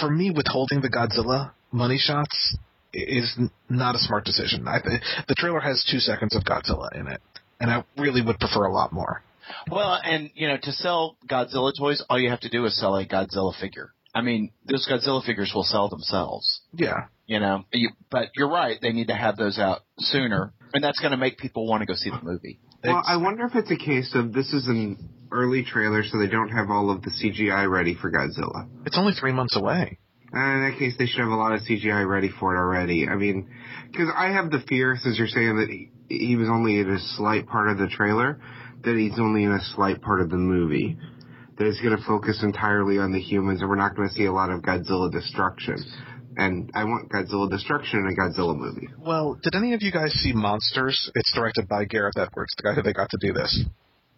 for 0.00 0.10
me, 0.10 0.30
withholding 0.30 0.80
the 0.82 0.90
Godzilla 0.90 1.52
money 1.72 1.98
shots 1.98 2.56
is 2.92 3.36
not 3.68 3.94
a 3.94 3.98
smart 3.98 4.24
decision. 4.24 4.68
I, 4.68 4.78
th- 4.80 5.00
the 5.28 5.34
trailer 5.34 5.60
has 5.60 5.84
two 5.90 5.98
seconds 5.98 6.36
of 6.36 6.44
Godzilla 6.44 6.94
in 6.94 7.08
it, 7.08 7.20
and 7.60 7.70
I 7.70 7.84
really 7.96 8.22
would 8.22 8.38
prefer 8.38 8.64
a 8.64 8.72
lot 8.72 8.92
more. 8.92 9.22
Well, 9.70 9.98
and 10.02 10.30
you 10.34 10.48
know, 10.48 10.56
to 10.62 10.72
sell 10.72 11.16
Godzilla 11.28 11.72
toys, 11.78 12.02
all 12.08 12.18
you 12.18 12.30
have 12.30 12.40
to 12.40 12.48
do 12.48 12.64
is 12.64 12.78
sell 12.78 12.96
a 12.96 13.06
Godzilla 13.06 13.52
figure. 13.58 13.92
I 14.14 14.22
mean, 14.22 14.52
those 14.64 14.88
Godzilla 14.90 15.24
figures 15.24 15.52
will 15.54 15.64
sell 15.64 15.88
themselves. 15.88 16.62
Yeah, 16.72 17.06
You 17.26 17.40
know, 17.40 17.64
you, 17.72 17.90
but 18.10 18.28
you're 18.36 18.48
right; 18.48 18.78
they 18.80 18.92
need 18.92 19.08
to 19.08 19.14
have 19.14 19.36
those 19.36 19.58
out 19.58 19.80
sooner, 19.98 20.52
and 20.72 20.82
that's 20.84 21.00
going 21.00 21.10
to 21.10 21.16
make 21.16 21.36
people 21.38 21.66
want 21.66 21.80
to 21.82 21.86
go 21.86 21.94
see 21.94 22.10
the 22.10 22.22
movie. 22.22 22.60
Well, 22.84 22.98
Ex- 22.98 23.06
I 23.08 23.16
wonder 23.16 23.44
if 23.46 23.54
it's 23.54 23.70
a 23.70 23.76
case 23.76 24.14
of 24.14 24.32
this 24.32 24.52
is 24.52 24.66
an 24.68 25.10
early 25.32 25.64
trailer, 25.64 26.04
so 26.04 26.18
they 26.18 26.28
don't 26.28 26.50
have 26.50 26.70
all 26.70 26.90
of 26.90 27.02
the 27.02 27.10
CGI 27.10 27.68
ready 27.68 27.94
for 27.94 28.10
Godzilla. 28.10 28.68
it's 28.86 28.96
only 28.96 29.14
three 29.18 29.32
months 29.32 29.56
away. 29.56 29.98
Uh, 30.34 30.40
in 30.40 30.70
that 30.70 30.78
case, 30.78 30.94
they 30.98 31.06
should 31.06 31.20
have 31.20 31.28
a 31.28 31.36
lot 31.36 31.52
of 31.52 31.60
CGI 31.60 32.08
ready 32.08 32.28
for 32.40 32.54
it 32.54 32.58
already. 32.58 33.06
I 33.06 33.14
mean, 33.14 33.48
because 33.90 34.08
I 34.14 34.32
have 34.32 34.50
the 34.50 34.60
fear, 34.68 34.96
since 35.00 35.16
you're 35.16 35.28
saying 35.28 35.56
that 35.58 35.68
he, 35.68 35.90
he 36.08 36.36
was 36.36 36.48
only 36.48 36.80
in 36.80 36.90
a 36.90 36.98
slight 37.16 37.46
part 37.46 37.68
of 37.68 37.78
the 37.78 37.86
trailer, 37.86 38.40
that 38.82 38.96
he's 38.96 39.18
only 39.18 39.44
in 39.44 39.52
a 39.52 39.60
slight 39.74 40.02
part 40.02 40.20
of 40.20 40.30
the 40.30 40.36
movie. 40.36 40.98
That 41.56 41.68
it's 41.68 41.80
going 41.80 41.96
to 41.96 42.02
focus 42.04 42.40
entirely 42.42 42.98
on 42.98 43.12
the 43.12 43.20
humans, 43.20 43.60
and 43.60 43.70
we're 43.70 43.76
not 43.76 43.94
going 43.94 44.08
to 44.08 44.14
see 44.14 44.24
a 44.24 44.32
lot 44.32 44.50
of 44.50 44.62
Godzilla 44.62 45.10
destruction. 45.12 45.76
And 46.36 46.72
I 46.74 46.82
want 46.82 47.12
Godzilla 47.12 47.48
destruction 47.48 48.00
in 48.00 48.06
a 48.06 48.16
Godzilla 48.20 48.56
movie. 48.58 48.88
Well, 48.98 49.38
did 49.40 49.54
any 49.54 49.72
of 49.74 49.82
you 49.82 49.92
guys 49.92 50.12
see 50.14 50.32
Monsters? 50.32 51.12
It's 51.14 51.32
directed 51.32 51.68
by 51.68 51.84
Gareth 51.84 52.18
Edwards, 52.18 52.52
the 52.56 52.64
guy 52.64 52.74
who 52.74 52.82
they 52.82 52.92
got 52.92 53.10
to 53.10 53.18
do 53.20 53.32
this. 53.32 53.64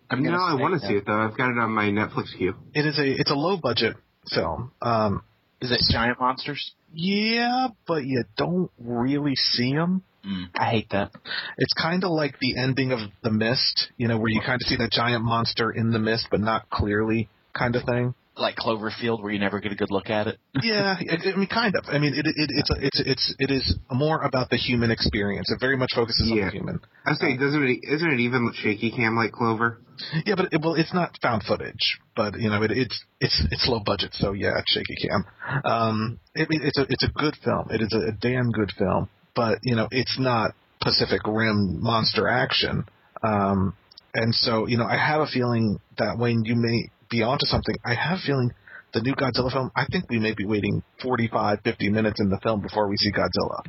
I'm 0.08 0.22
no, 0.22 0.32
I 0.32 0.54
want 0.54 0.80
to 0.80 0.86
see 0.86 0.94
it 0.94 1.04
though. 1.04 1.18
I've 1.18 1.36
got 1.36 1.50
it 1.50 1.58
on 1.58 1.72
my 1.72 1.86
Netflix 1.86 2.36
queue. 2.36 2.54
It 2.74 2.86
is 2.86 2.98
a 2.98 3.20
it's 3.20 3.30
a 3.30 3.34
low 3.34 3.58
budget 3.58 3.96
film. 4.32 4.72
Um, 4.80 5.22
Is 5.60 5.70
it 5.70 5.80
giant 5.90 6.20
monsters? 6.20 6.72
yeah, 6.94 7.68
but 7.86 8.04
you 8.04 8.24
don't 8.36 8.70
really 8.78 9.34
see 9.36 9.72
them. 9.74 10.02
Mm, 10.26 10.46
I 10.58 10.64
hate 10.70 10.90
that. 10.90 11.10
It's 11.58 11.72
kind 11.74 12.02
of 12.04 12.10
like 12.10 12.38
the 12.40 12.56
ending 12.58 12.92
of 12.92 12.98
The 13.22 13.30
Mist, 13.30 13.88
you 13.96 14.08
know, 14.08 14.18
where 14.18 14.28
you 14.30 14.40
kind 14.40 14.60
of 14.60 14.66
see 14.66 14.76
that 14.76 14.90
giant 14.90 15.22
monster 15.24 15.70
in 15.70 15.90
the 15.92 15.98
mist, 15.98 16.28
but 16.30 16.40
not 16.40 16.68
clearly 16.70 17.28
kind 17.56 17.76
of 17.76 17.84
thing. 17.84 18.14
Like 18.36 18.56
Cloverfield, 18.56 19.22
where 19.22 19.32
you 19.32 19.38
never 19.38 19.60
get 19.60 19.72
a 19.72 19.76
good 19.76 19.90
look 19.90 20.10
at 20.10 20.26
it. 20.26 20.38
yeah, 20.62 20.96
I, 20.98 21.30
I 21.32 21.36
mean, 21.36 21.46
kind 21.46 21.74
of. 21.74 21.84
I 21.88 21.98
mean, 21.98 22.12
it, 22.14 22.26
it, 22.26 22.34
it's 22.36 22.70
it's 22.80 23.00
it's 23.06 23.34
it 23.38 23.50
is 23.50 23.76
more 23.90 24.20
about 24.22 24.50
the 24.50 24.56
human 24.56 24.90
experience. 24.90 25.50
It 25.50 25.58
very 25.60 25.76
much 25.76 25.90
focuses 25.94 26.30
on 26.30 26.36
Yeah. 26.36 26.46
the 26.46 26.50
human. 26.50 26.80
I 27.06 27.14
say, 27.14 27.36
doesn't 27.36 27.62
it? 27.62 27.78
Isn't 27.94 28.10
it 28.12 28.20
even 28.20 28.52
shaky 28.54 28.90
cam 28.90 29.16
like 29.16 29.32
Clover? 29.32 29.78
Yeah, 30.24 30.34
but 30.36 30.52
it, 30.52 30.60
well, 30.62 30.74
it's 30.74 30.94
not 30.94 31.18
found 31.22 31.42
footage, 31.44 31.98
but 32.14 32.38
you 32.38 32.50
know, 32.50 32.62
it, 32.62 32.70
it's 32.70 33.04
it's 33.20 33.42
it's 33.50 33.66
low 33.68 33.80
budget, 33.84 34.10
so 34.14 34.32
yeah, 34.32 34.58
it's 34.58 34.72
shaky 34.72 34.96
cam. 35.08 35.24
Um, 35.64 36.20
it, 36.34 36.48
it's 36.50 36.78
a 36.78 36.82
it's 36.88 37.04
a 37.04 37.10
good 37.12 37.34
film. 37.44 37.68
It 37.70 37.80
is 37.82 37.92
a, 37.92 38.08
a 38.08 38.12
damn 38.12 38.50
good 38.50 38.72
film, 38.78 39.08
but 39.34 39.58
you 39.62 39.76
know, 39.76 39.88
it's 39.90 40.18
not 40.18 40.52
Pacific 40.82 41.22
Rim 41.26 41.82
monster 41.82 42.28
action. 42.28 42.84
Um, 43.22 43.74
and 44.14 44.34
so 44.34 44.66
you 44.66 44.76
know, 44.76 44.86
I 44.86 44.96
have 44.96 45.20
a 45.20 45.26
feeling 45.26 45.80
that 45.98 46.18
when 46.18 46.44
you 46.44 46.56
may 46.56 46.90
be 47.10 47.22
onto 47.22 47.46
something, 47.46 47.76
I 47.84 47.94
have 47.94 48.18
a 48.18 48.26
feeling 48.26 48.52
the 48.96 49.02
new 49.02 49.14
Godzilla 49.14 49.52
film. 49.52 49.70
I 49.76 49.84
think 49.92 50.08
we 50.08 50.18
may 50.18 50.32
be 50.32 50.46
waiting 50.46 50.82
45, 51.02 51.60
50 51.62 51.90
minutes 51.90 52.18
in 52.18 52.30
the 52.30 52.38
film 52.42 52.62
before 52.62 52.88
we 52.88 52.96
see 52.96 53.12
Godzilla. 53.12 53.60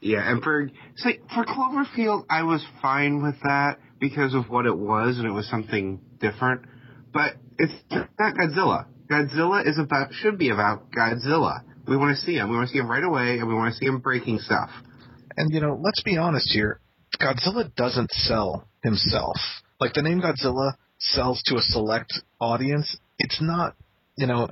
Yeah, 0.00 0.30
and 0.30 0.42
for 0.42 0.70
say 0.96 1.20
for 1.34 1.44
Cloverfield, 1.44 2.24
I 2.30 2.44
was 2.44 2.64
fine 2.80 3.22
with 3.22 3.34
that 3.42 3.78
because 4.00 4.34
of 4.34 4.48
what 4.48 4.64
it 4.64 4.76
was, 4.76 5.18
and 5.18 5.26
it 5.26 5.32
was 5.32 5.46
something 5.50 6.00
different. 6.18 6.62
But 7.12 7.34
it's 7.58 7.74
not 7.92 8.34
Godzilla. 8.34 8.86
Godzilla 9.10 9.68
is 9.68 9.78
about 9.78 10.14
should 10.14 10.38
be 10.38 10.48
about 10.48 10.90
Godzilla. 10.90 11.60
We 11.86 11.98
want 11.98 12.16
to 12.16 12.24
see 12.24 12.36
him. 12.36 12.48
We 12.48 12.56
want 12.56 12.68
to 12.68 12.72
see 12.72 12.78
him 12.78 12.90
right 12.90 13.04
away, 13.04 13.38
and 13.38 13.46
we 13.46 13.54
want 13.54 13.74
to 13.74 13.78
see 13.78 13.84
him 13.84 13.98
breaking 13.98 14.38
stuff. 14.38 14.70
And 15.36 15.52
you 15.52 15.60
know, 15.60 15.78
let's 15.78 16.02
be 16.02 16.16
honest 16.16 16.50
here. 16.52 16.80
Godzilla 17.20 17.72
doesn't 17.74 18.10
sell 18.12 18.66
himself. 18.82 19.36
Like 19.78 19.92
the 19.92 20.02
name 20.02 20.22
Godzilla 20.22 20.72
sells 20.98 21.42
to 21.46 21.56
a 21.56 21.60
select 21.60 22.14
audience. 22.40 22.96
It's 23.18 23.40
not, 23.42 23.76
you 24.16 24.26
know, 24.26 24.48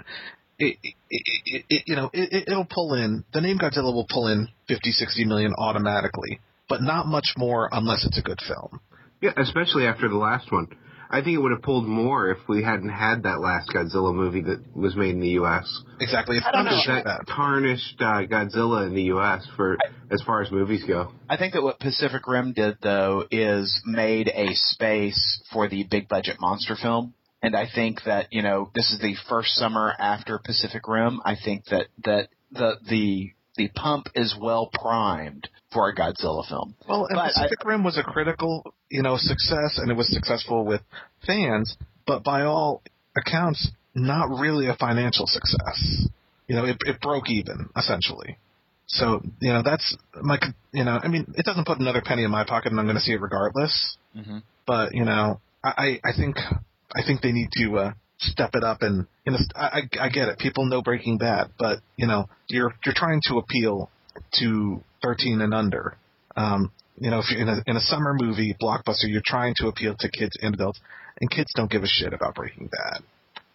it, 0.59 0.77
it, 0.83 0.95
it, 1.11 1.65
it 1.69 1.83
you 1.87 1.97
know, 1.97 2.11
it, 2.13 2.33
it- 2.33 2.49
it'll 2.49 2.67
pull 2.69 2.95
in. 2.95 3.25
The 3.33 3.41
name 3.41 3.59
Godzilla 3.59 3.93
will 3.93 4.07
pull 4.11 4.29
in 4.29 4.49
50, 4.69 4.93
60 4.93 5.25
million 5.25 5.53
automatically, 5.59 6.41
but 6.69 6.83
not 6.83 7.07
much 7.07 7.35
more 7.37 7.69
unless 7.73 8.05
it's 8.05 8.19
a 8.19 8.23
good 8.23 8.41
film. 8.47 8.81
Yeah, 9.21 9.31
especially 9.37 9.87
after 9.87 10.09
the 10.09 10.17
last 10.17 10.51
one. 10.51 10.67
I 11.15 11.17
think 11.21 11.35
it 11.37 11.39
would 11.43 11.53
have 11.53 11.61
pulled 11.61 11.87
more 11.87 12.31
if 12.31 12.39
we 12.49 12.63
hadn't 12.65 12.89
had 12.89 13.25
that 13.25 13.39
last 13.41 13.69
Godzilla 13.69 14.15
movie 14.15 14.41
that 14.43 14.75
was 14.75 14.97
made 14.97 15.11
in 15.11 15.21
the 15.21 15.29
U.S. 15.45 15.69
Exactly. 16.01 16.39
If 16.39 16.45
I 16.47 16.53
don't 16.53 16.65
know. 16.65 16.81
That 16.87 17.05
that. 17.05 17.27
tarnished 17.29 17.97
uh, 18.01 18.23
Godzilla 18.23 18.87
in 18.87 18.95
the 18.95 19.03
U.S. 19.05 19.47
for 19.55 19.77
as 20.11 20.23
far 20.23 20.41
as 20.41 20.51
movies 20.51 20.83
go. 20.89 21.13
I 21.29 21.37
think 21.37 21.53
that 21.53 21.63
what 21.63 21.79
Pacific 21.81 22.27
Rim 22.27 22.55
did 22.55 22.79
though 22.83 23.25
is 23.31 23.79
made 23.85 24.29
a 24.29 24.55
space 24.55 25.43
for 25.53 25.69
the 25.69 25.85
big 25.85 26.09
budget 26.09 26.37
monster 26.41 26.77
film. 26.81 27.13
And 27.43 27.57
I 27.57 27.67
think 27.73 28.05
that, 28.07 28.33
you 28.33 28.43
know, 28.43 28.71
this 28.75 28.93
is 28.93 29.01
the 29.01 29.17
first 29.29 29.55
summer 29.55 29.93
after 29.99 30.39
Pacific 30.39 30.87
Rim. 30.87 31.21
I 31.25 31.35
think 31.43 31.65
that, 31.67 31.87
that 32.05 32.29
the, 32.53 32.77
the, 32.89 33.33
the 33.57 33.69
pump 33.75 34.07
is 34.15 34.37
well 34.41 34.71
primed 34.73 35.49
for 35.73 35.89
a 35.89 35.95
Godzilla 35.95 36.47
film. 36.49 36.75
Well, 36.89 37.07
and 37.07 37.17
But 37.17 37.21
I- 37.21 37.29
Pacific 37.29 37.65
Rim 37.65 37.83
was 37.83 37.99
a 37.99 38.03
critical, 38.03 38.73
you 38.91 39.03
know, 39.03 39.17
success, 39.17 39.79
and 39.79 39.91
it 39.91 39.97
was 39.97 40.13
successful 40.13 40.65
with 40.65 40.83
fans, 41.27 41.77
but 42.07 42.23
by 42.23 42.43
all 42.43 42.83
accounts, 43.17 43.71
not 43.95 44.31
really 44.31 44.69
a 44.69 44.77
financial 44.77 45.27
success. 45.27 46.07
You 46.47 46.57
know, 46.57 46.65
it, 46.65 46.77
it 46.87 47.01
broke 47.01 47.29
even 47.29 47.69
essentially. 47.77 48.39
So, 48.87 49.23
you 49.41 49.53
know, 49.53 49.63
that's 49.65 49.97
my, 50.21 50.39
you 50.73 50.85
know, 50.85 50.99
I 51.03 51.09
mean, 51.09 51.33
it 51.37 51.47
doesn't 51.47 51.67
put 51.67 51.79
another 51.79 52.03
penny 52.05 52.25
in 52.25 52.31
my 52.31 52.45
pocket, 52.45 52.73
and 52.73 52.79
I'm 52.81 52.87
going 52.87 52.97
to 52.97 53.03
see 53.03 53.13
it 53.13 53.21
regardless. 53.21 53.97
Mm-hmm. 54.17 54.39
But 54.67 54.95
you 54.95 55.05
know, 55.05 55.41
I, 55.65 55.99
I 56.05 56.11
I 56.11 56.13
think, 56.17 56.37
I 56.95 57.03
think 57.07 57.23
they 57.23 57.33
need 57.33 57.49
to 57.59 57.79
uh, 57.79 57.93
step 58.19 58.51
it 58.55 58.65
up, 58.65 58.83
and 58.83 59.07
you 59.27 59.33
know, 59.33 59.39
I, 59.55 59.83
I 60.01 60.07
I 60.07 60.09
get 60.09 60.29
it. 60.29 60.39
People 60.39 60.67
know 60.67 60.83
Breaking 60.83 61.19
Bad, 61.19 61.51
but 61.59 61.81
you 61.97 62.07
know, 62.07 62.29
you're 62.49 62.73
you're 62.85 62.95
trying 62.95 63.21
to 63.29 63.39
appeal 63.39 63.91
to 64.41 64.83
13 65.03 65.41
and 65.41 65.55
under. 65.55 65.97
Um, 66.37 66.71
you 66.99 67.11
know, 67.11 67.21
if 67.21 67.31
you're 67.31 67.41
in 67.41 67.49
a 67.49 67.63
in 67.67 67.77
a 67.77 67.81
summer 67.81 68.15
movie 68.19 68.55
blockbuster, 68.61 69.05
you're 69.09 69.23
trying 69.25 69.55
to 69.59 69.69
appeal 69.69 69.95
to 69.99 70.11
kids 70.11 70.37
and 70.41 70.55
adults, 70.55 70.81
and 71.21 71.31
kids 71.31 71.53
don't 71.55 71.71
give 71.71 71.83
a 71.83 71.89
shit 71.89 72.13
about 72.13 72.35
Breaking 72.35 72.69
Bad. 72.69 73.03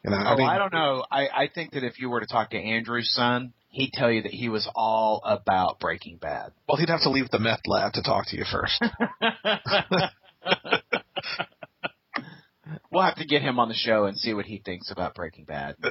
You 0.03 0.11
know, 0.11 0.17
Oh, 0.17 0.33
I 0.33 0.35
mean, 0.35 0.47
I 0.47 0.57
don't 0.57 0.73
know. 0.73 1.03
I, 1.11 1.27
I 1.27 1.49
think 1.53 1.71
that 1.71 1.83
if 1.83 1.99
you 1.99 2.09
were 2.09 2.19
to 2.19 2.27
talk 2.27 2.51
to 2.51 2.57
Andrew's 2.57 3.11
son, 3.13 3.53
he'd 3.69 3.91
tell 3.93 4.11
you 4.11 4.23
that 4.23 4.31
he 4.31 4.49
was 4.49 4.69
all 4.75 5.21
about 5.25 5.79
Breaking 5.79 6.17
Bad. 6.17 6.51
well, 6.67 6.77
he'd 6.77 6.89
have 6.89 7.01
to 7.01 7.09
leave 7.09 7.29
the 7.29 7.39
meth 7.39 7.61
lab 7.65 7.93
to 7.93 8.01
talk 8.01 8.25
to 8.27 8.37
you 8.37 8.45
first. 8.49 8.81
we'll 12.91 13.03
have 13.03 13.15
to 13.15 13.25
get 13.25 13.41
him 13.41 13.59
on 13.59 13.69
the 13.69 13.75
show 13.75 14.05
and 14.05 14.17
see 14.17 14.33
what 14.33 14.45
he 14.45 14.61
thinks 14.63 14.91
about 14.91 15.15
Breaking 15.15 15.45
Bad. 15.45 15.75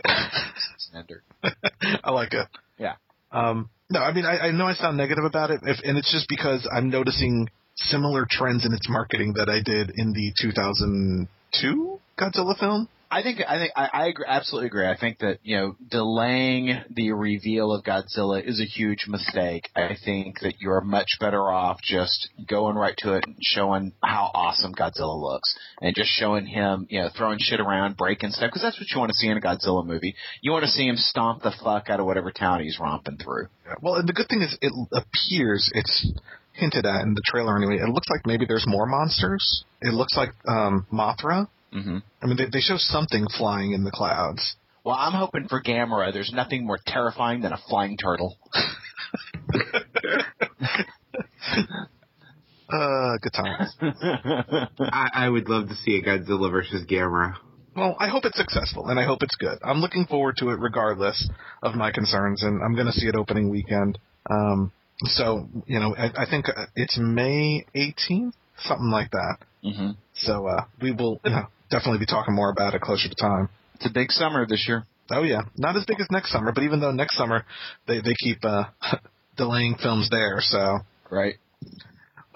I 2.04 2.10
like 2.10 2.32
it. 2.32 2.46
Yeah. 2.78 2.94
Um, 3.32 3.70
no, 3.90 4.00
I 4.00 4.12
mean, 4.12 4.24
I, 4.24 4.38
I 4.38 4.50
know 4.50 4.66
I 4.66 4.74
sound 4.74 4.96
negative 4.96 5.24
about 5.24 5.50
it, 5.50 5.60
if, 5.64 5.78
and 5.84 5.96
it's 5.96 6.12
just 6.12 6.28
because 6.28 6.68
I'm 6.72 6.90
noticing 6.90 7.48
similar 7.76 8.26
trends 8.28 8.64
in 8.64 8.72
its 8.72 8.88
marketing 8.88 9.34
that 9.36 9.48
I 9.48 9.60
did 9.62 9.92
in 9.96 10.12
the 10.12 10.32
2002 10.40 12.00
Godzilla 12.18 12.58
film. 12.58 12.88
I 13.10 13.22
think 13.22 13.40
I 13.46 13.58
think 13.58 13.72
I, 13.76 13.88
I 13.92 14.06
agree, 14.08 14.24
absolutely 14.26 14.66
agree. 14.66 14.86
I 14.86 14.96
think 14.96 15.18
that 15.20 15.38
you 15.42 15.56
know 15.56 15.76
delaying 15.90 16.82
the 16.90 17.12
reveal 17.12 17.72
of 17.72 17.84
Godzilla 17.84 18.42
is 18.44 18.60
a 18.60 18.64
huge 18.64 19.06
mistake. 19.06 19.70
I 19.76 19.96
think 20.04 20.40
that 20.40 20.54
you 20.60 20.70
are 20.72 20.80
much 20.80 21.18
better 21.20 21.50
off 21.50 21.80
just 21.82 22.28
going 22.48 22.76
right 22.76 22.96
to 22.98 23.14
it 23.14 23.24
and 23.26 23.36
showing 23.40 23.92
how 24.02 24.30
awesome 24.34 24.74
Godzilla 24.74 25.20
looks, 25.20 25.56
and 25.80 25.94
just 25.94 26.10
showing 26.10 26.46
him 26.46 26.86
you 26.90 27.00
know 27.00 27.08
throwing 27.16 27.38
shit 27.40 27.60
around, 27.60 27.96
breaking 27.96 28.30
stuff 28.30 28.48
because 28.48 28.62
that's 28.62 28.78
what 28.80 28.90
you 28.90 28.98
want 28.98 29.10
to 29.10 29.16
see 29.16 29.28
in 29.28 29.36
a 29.36 29.40
Godzilla 29.40 29.86
movie. 29.86 30.16
You 30.40 30.50
want 30.50 30.64
to 30.64 30.70
see 30.70 30.86
him 30.86 30.96
stomp 30.96 31.42
the 31.42 31.54
fuck 31.62 31.88
out 31.88 32.00
of 32.00 32.06
whatever 32.06 32.32
town 32.32 32.62
he's 32.62 32.78
romping 32.80 33.18
through. 33.18 33.46
Well, 33.80 33.96
and 33.96 34.08
the 34.08 34.12
good 34.12 34.28
thing 34.28 34.42
is, 34.42 34.56
it 34.60 34.72
appears 34.92 35.70
it's 35.74 36.12
hinted 36.52 36.86
at 36.86 37.02
in 37.02 37.14
the 37.14 37.22
trailer 37.24 37.56
anyway. 37.56 37.76
It 37.76 37.88
looks 37.88 38.08
like 38.10 38.26
maybe 38.26 38.46
there's 38.46 38.64
more 38.66 38.86
monsters. 38.86 39.64
It 39.80 39.94
looks 39.94 40.16
like 40.16 40.30
um, 40.48 40.86
Mothra. 40.92 41.48
Hmm 41.82 41.98
I 42.22 42.26
mean, 42.26 42.36
they, 42.36 42.46
they 42.52 42.60
show 42.60 42.76
something 42.78 43.26
flying 43.36 43.72
in 43.72 43.84
the 43.84 43.90
clouds. 43.90 44.56
Well, 44.84 44.96
I'm 44.96 45.12
hoping 45.12 45.48
for 45.48 45.62
Gamera. 45.62 46.12
There's 46.12 46.32
nothing 46.32 46.64
more 46.64 46.78
terrifying 46.86 47.42
than 47.42 47.52
a 47.52 47.58
flying 47.68 47.96
turtle. 47.96 48.36
Uh, 52.68 53.16
good 53.22 53.32
times. 53.32 53.74
I, 54.80 55.08
I 55.14 55.28
would 55.28 55.48
love 55.48 55.68
to 55.68 55.74
see 55.76 55.98
a 55.98 56.02
Godzilla 56.02 56.50
versus 56.50 56.84
Gamera. 56.90 57.34
Well, 57.76 57.96
I 58.00 58.08
hope 58.08 58.24
it's 58.24 58.36
successful, 58.38 58.88
and 58.88 58.98
I 58.98 59.04
hope 59.04 59.22
it's 59.22 59.36
good. 59.36 59.58
I'm 59.62 59.78
looking 59.78 60.06
forward 60.06 60.34
to 60.38 60.48
it 60.48 60.58
regardless 60.58 61.28
of 61.62 61.74
my 61.74 61.92
concerns, 61.92 62.42
and 62.42 62.62
I'm 62.64 62.74
going 62.74 62.86
to 62.86 62.92
see 62.92 63.06
it 63.06 63.14
opening 63.14 63.50
weekend. 63.50 63.98
Um, 64.28 64.72
so, 65.04 65.46
you 65.66 65.78
know, 65.78 65.94
I, 65.96 66.22
I 66.22 66.26
think 66.28 66.48
uh, 66.48 66.66
it's 66.74 66.98
May 66.98 67.64
18th, 67.76 68.32
something 68.58 68.90
like 68.90 69.10
that. 69.12 69.36
hmm 69.62 69.90
So 70.14 70.46
uh, 70.48 70.64
we 70.82 70.90
will 70.92 71.20
you 71.24 71.30
know, 71.30 71.46
definitely 71.70 71.98
be 71.98 72.06
talking 72.06 72.34
more 72.34 72.50
about 72.50 72.74
it 72.74 72.80
closer 72.80 73.08
to 73.08 73.14
time. 73.20 73.48
It's 73.74 73.86
a 73.86 73.92
big 73.92 74.10
summer 74.10 74.46
this 74.46 74.64
year. 74.66 74.84
Oh 75.10 75.22
yeah, 75.22 75.42
not 75.56 75.76
as 75.76 75.84
big 75.84 76.00
as 76.00 76.06
next 76.10 76.32
summer, 76.32 76.52
but 76.52 76.64
even 76.64 76.80
though 76.80 76.90
next 76.92 77.16
summer 77.16 77.44
they 77.86 78.00
they 78.00 78.14
keep 78.18 78.44
uh, 78.44 78.64
delaying 79.36 79.76
films 79.82 80.08
there, 80.10 80.38
so 80.40 80.78
Right. 81.10 81.34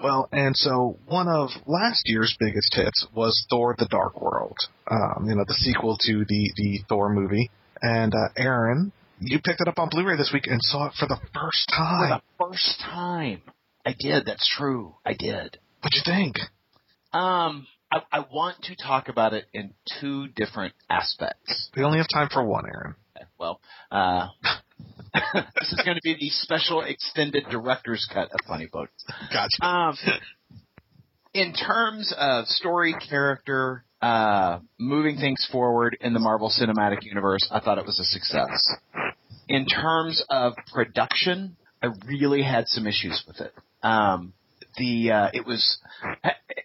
Well, 0.01 0.29
and 0.31 0.55
so 0.55 0.97
one 1.05 1.27
of 1.27 1.49
last 1.67 2.03
year's 2.05 2.35
biggest 2.39 2.73
hits 2.73 3.05
was 3.13 3.45
Thor: 3.49 3.75
The 3.77 3.85
Dark 3.87 4.19
World. 4.21 4.57
Um, 4.89 5.27
you 5.29 5.35
know, 5.35 5.43
the 5.47 5.53
sequel 5.53 5.97
to 6.01 6.25
the 6.27 6.51
the 6.55 6.79
Thor 6.89 7.09
movie. 7.13 7.51
And 7.83 8.13
uh, 8.13 8.29
Aaron, 8.37 8.91
you 9.19 9.39
picked 9.43 9.61
it 9.61 9.67
up 9.67 9.77
on 9.79 9.89
Blu-ray 9.89 10.15
this 10.17 10.31
week 10.33 10.47
and 10.47 10.59
saw 10.61 10.87
it 10.87 10.93
for 10.99 11.07
the 11.07 11.17
first 11.33 11.69
For 11.69 11.75
time. 11.75 12.21
the 12.39 12.45
first 12.45 12.79
time. 12.79 13.41
I 13.85 13.95
did. 13.99 14.25
That's 14.25 14.47
true. 14.57 14.95
I 15.05 15.13
did. 15.13 15.57
What'd 15.81 15.95
you 15.95 16.01
think? 16.05 16.37
Um, 17.13 17.67
I, 17.91 18.01
I 18.11 18.25
want 18.31 18.61
to 18.63 18.75
talk 18.75 19.09
about 19.09 19.33
it 19.33 19.45
in 19.53 19.73
two 19.99 20.27
different 20.29 20.73
aspects. 20.89 21.69
We 21.75 21.83
only 21.83 21.97
have 21.97 22.07
time 22.13 22.29
for 22.31 22.43
one, 22.43 22.65
Aaron. 22.65 22.95
Well, 23.37 23.59
uh, 23.91 24.27
this 25.33 25.71
is 25.73 25.81
going 25.83 25.95
to 25.95 26.01
be 26.03 26.15
the 26.19 26.29
special 26.29 26.81
extended 26.81 27.45
director's 27.51 28.07
cut 28.11 28.29
of 28.31 28.39
Funny 28.47 28.67
Boats. 28.71 29.05
Gotcha. 29.31 29.65
Um, 29.65 29.97
in 31.33 31.53
terms 31.53 32.13
of 32.17 32.45
story, 32.45 32.95
character, 33.09 33.83
uh, 34.01 34.59
moving 34.79 35.17
things 35.17 35.47
forward 35.51 35.97
in 36.01 36.13
the 36.13 36.19
Marvel 36.19 36.49
Cinematic 36.49 37.03
Universe, 37.03 37.47
I 37.51 37.59
thought 37.59 37.77
it 37.77 37.85
was 37.85 37.99
a 37.99 38.05
success. 38.05 38.75
In 39.47 39.65
terms 39.65 40.23
of 40.29 40.53
production, 40.73 41.57
I 41.83 41.87
really 42.07 42.41
had 42.41 42.67
some 42.67 42.87
issues 42.87 43.23
with 43.27 43.41
it. 43.41 43.53
Um, 43.83 44.33
the 44.77 45.11
uh, 45.11 45.29
it 45.33 45.45
was, 45.45 45.79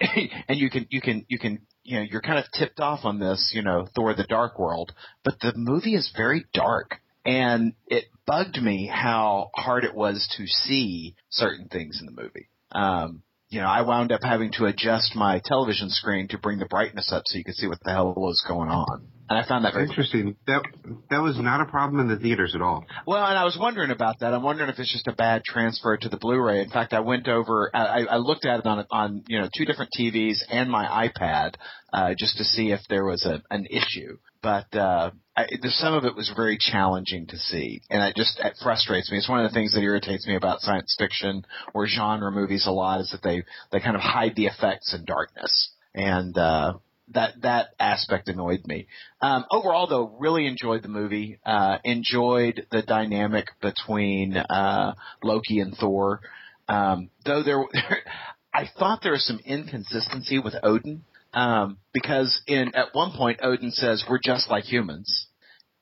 and 0.49 0.59
you 0.59 0.71
can 0.71 0.87
you 0.91 1.01
can 1.01 1.25
you 1.29 1.39
can 1.39 1.61
you 1.83 1.99
know 1.99 2.07
you're 2.09 2.21
kind 2.21 2.39
of 2.39 2.45
tipped 2.53 2.81
off 2.81 3.01
on 3.05 3.19
this, 3.19 3.53
you 3.55 3.63
know, 3.63 3.87
Thor: 3.95 4.15
The 4.15 4.25
Dark 4.25 4.59
World, 4.59 4.93
but 5.25 5.41
the 5.41 5.53
movie 5.57 5.95
is 5.95 6.13
very 6.17 6.45
dark. 6.53 6.97
And 7.25 7.73
it 7.89 8.05
bugged 8.25 8.63
me 8.63 8.87
how 8.87 9.51
hard 9.57 9.83
it 9.83 9.97
was 9.97 10.33
to 10.37 10.47
see 10.47 11.17
certain 11.29 11.67
things 11.67 11.99
in 11.99 12.07
the 12.07 12.23
movie. 12.23 12.49
Um, 12.71 13.25
you 13.49 13.61
know, 13.61 13.67
I 13.67 13.83
wound 13.83 14.13
up 14.13 14.23
having 14.23 14.53
to 14.53 14.67
adjust 14.67 15.17
my 15.17 15.41
television 15.45 15.91
screen 15.91 16.29
to 16.29 16.39
bring 16.39 16.61
the 16.61 16.67
brightness 16.67 17.13
up 17.13 17.25
so 17.27 17.37
you 17.39 17.45
could 17.45 17.57
see 17.57 17.67
what 17.67 17.83
the 17.83 17.91
hell 17.91 18.15
was 18.17 18.45
going 18.47 18.69
on. 18.69 19.09
And 19.29 19.39
I 19.39 19.47
found 19.47 19.65
that 19.65 19.75
very 19.75 19.89
Interesting. 19.89 20.37
That 20.47 20.63
that 21.11 21.19
was 21.19 21.39
not 21.39 21.61
a 21.61 21.67
problem 21.67 22.01
in 22.01 22.09
the 22.09 22.17
theaters 22.17 22.55
at 22.55 22.63
all. 22.63 22.85
Well, 23.07 23.25
and 23.25 23.39
I 23.39 23.45
was 23.45 23.57
wondering 23.61 23.91
about 23.91 24.21
that. 24.21 24.33
I'm 24.33 24.43
wondering 24.43 24.71
if 24.71 24.79
it's 24.79 24.93
just 24.93 25.07
a 25.07 25.13
bad 25.13 25.43
transfer 25.45 25.97
to 25.97 26.09
the 26.09 26.17
Blu-ray. 26.17 26.63
In 26.63 26.71
fact, 26.71 26.93
I 26.93 27.01
went 27.01 27.29
over, 27.29 27.71
I, 27.75 28.05
I 28.05 28.17
looked 28.17 28.45
at 28.45 28.61
it 28.61 28.67
on 28.67 28.87
on 28.91 29.25
you 29.29 29.41
know 29.41 29.49
two 29.57 29.65
different 29.65 29.91
TVs 29.99 30.39
and 30.49 30.71
my 30.71 31.09
iPad 31.09 31.55
uh, 31.93 32.15
just 32.19 32.37
to 32.39 32.45
see 32.45 32.71
if 32.71 32.81
there 32.89 33.05
was 33.05 33.25
a, 33.25 33.43
an 33.51 33.67
issue. 33.67 34.19
But 34.43 34.75
uh, 34.77 35.11
I, 35.37 35.47
the, 35.61 35.71
some 35.71 35.95
of 35.95 36.05
it 36.05 36.15
was 36.15 36.31
very 36.37 36.57
challenging 36.59 37.27
to 37.29 37.37
see, 37.37 37.81
and 37.91 38.03
it 38.03 38.15
just 38.17 38.39
it 38.39 38.55
frustrates 38.63 39.11
me. 39.11 39.19
It's 39.19 39.29
one 39.29 39.45
of 39.45 39.51
the 39.51 39.55
things 39.55 39.75
that 39.75 39.81
irritates 39.81 40.27
me 40.27 40.37
about 40.37 40.61
science 40.61 40.95
fiction 40.99 41.45
or 41.75 41.89
genre 41.89 42.31
movies 42.31 42.67
a 42.67 42.71
lot 42.71 43.01
is 43.01 43.11
that 43.11 43.23
they 43.23 43.43
they 43.73 43.81
kind 43.81 43.97
of 43.97 44.03
hide 44.03 44.37
the 44.37 44.47
effects 44.47 44.95
in 44.95 45.05
darkness, 45.05 45.71
and 45.95 46.37
uh, 46.39 46.75
that 47.13 47.43
that 47.43 47.69
aspect 47.79 48.29
annoyed 48.29 48.67
me. 48.67 48.89
Um, 49.21 49.45
overall, 49.51 49.87
though, 49.87 50.17
really 50.19 50.47
enjoyed 50.47 50.83
the 50.83 50.89
movie. 50.89 51.39
Uh, 51.45 51.79
enjoyed 51.85 52.67
the 52.71 52.83
dynamic 52.83 53.49
between 53.61 54.37
uh, 54.37 54.95
Loki 55.23 55.61
and 55.61 55.77
Thor. 55.77 56.21
Um, 56.69 57.11
though 57.25 57.43
there, 57.43 57.65
I 58.55 58.69
thought 58.79 59.01
there 59.03 59.13
was 59.13 59.27
some 59.27 59.41
inconsistency 59.45 60.39
with 60.39 60.55
Odin 60.63 61.05
um, 61.33 61.79
because 61.93 62.41
in 62.47 62.75
at 62.75 62.95
one 62.95 63.13
point 63.17 63.41
Odin 63.43 63.71
says 63.71 64.05
we're 64.09 64.21
just 64.23 64.51
like 64.51 64.65
humans, 64.65 65.27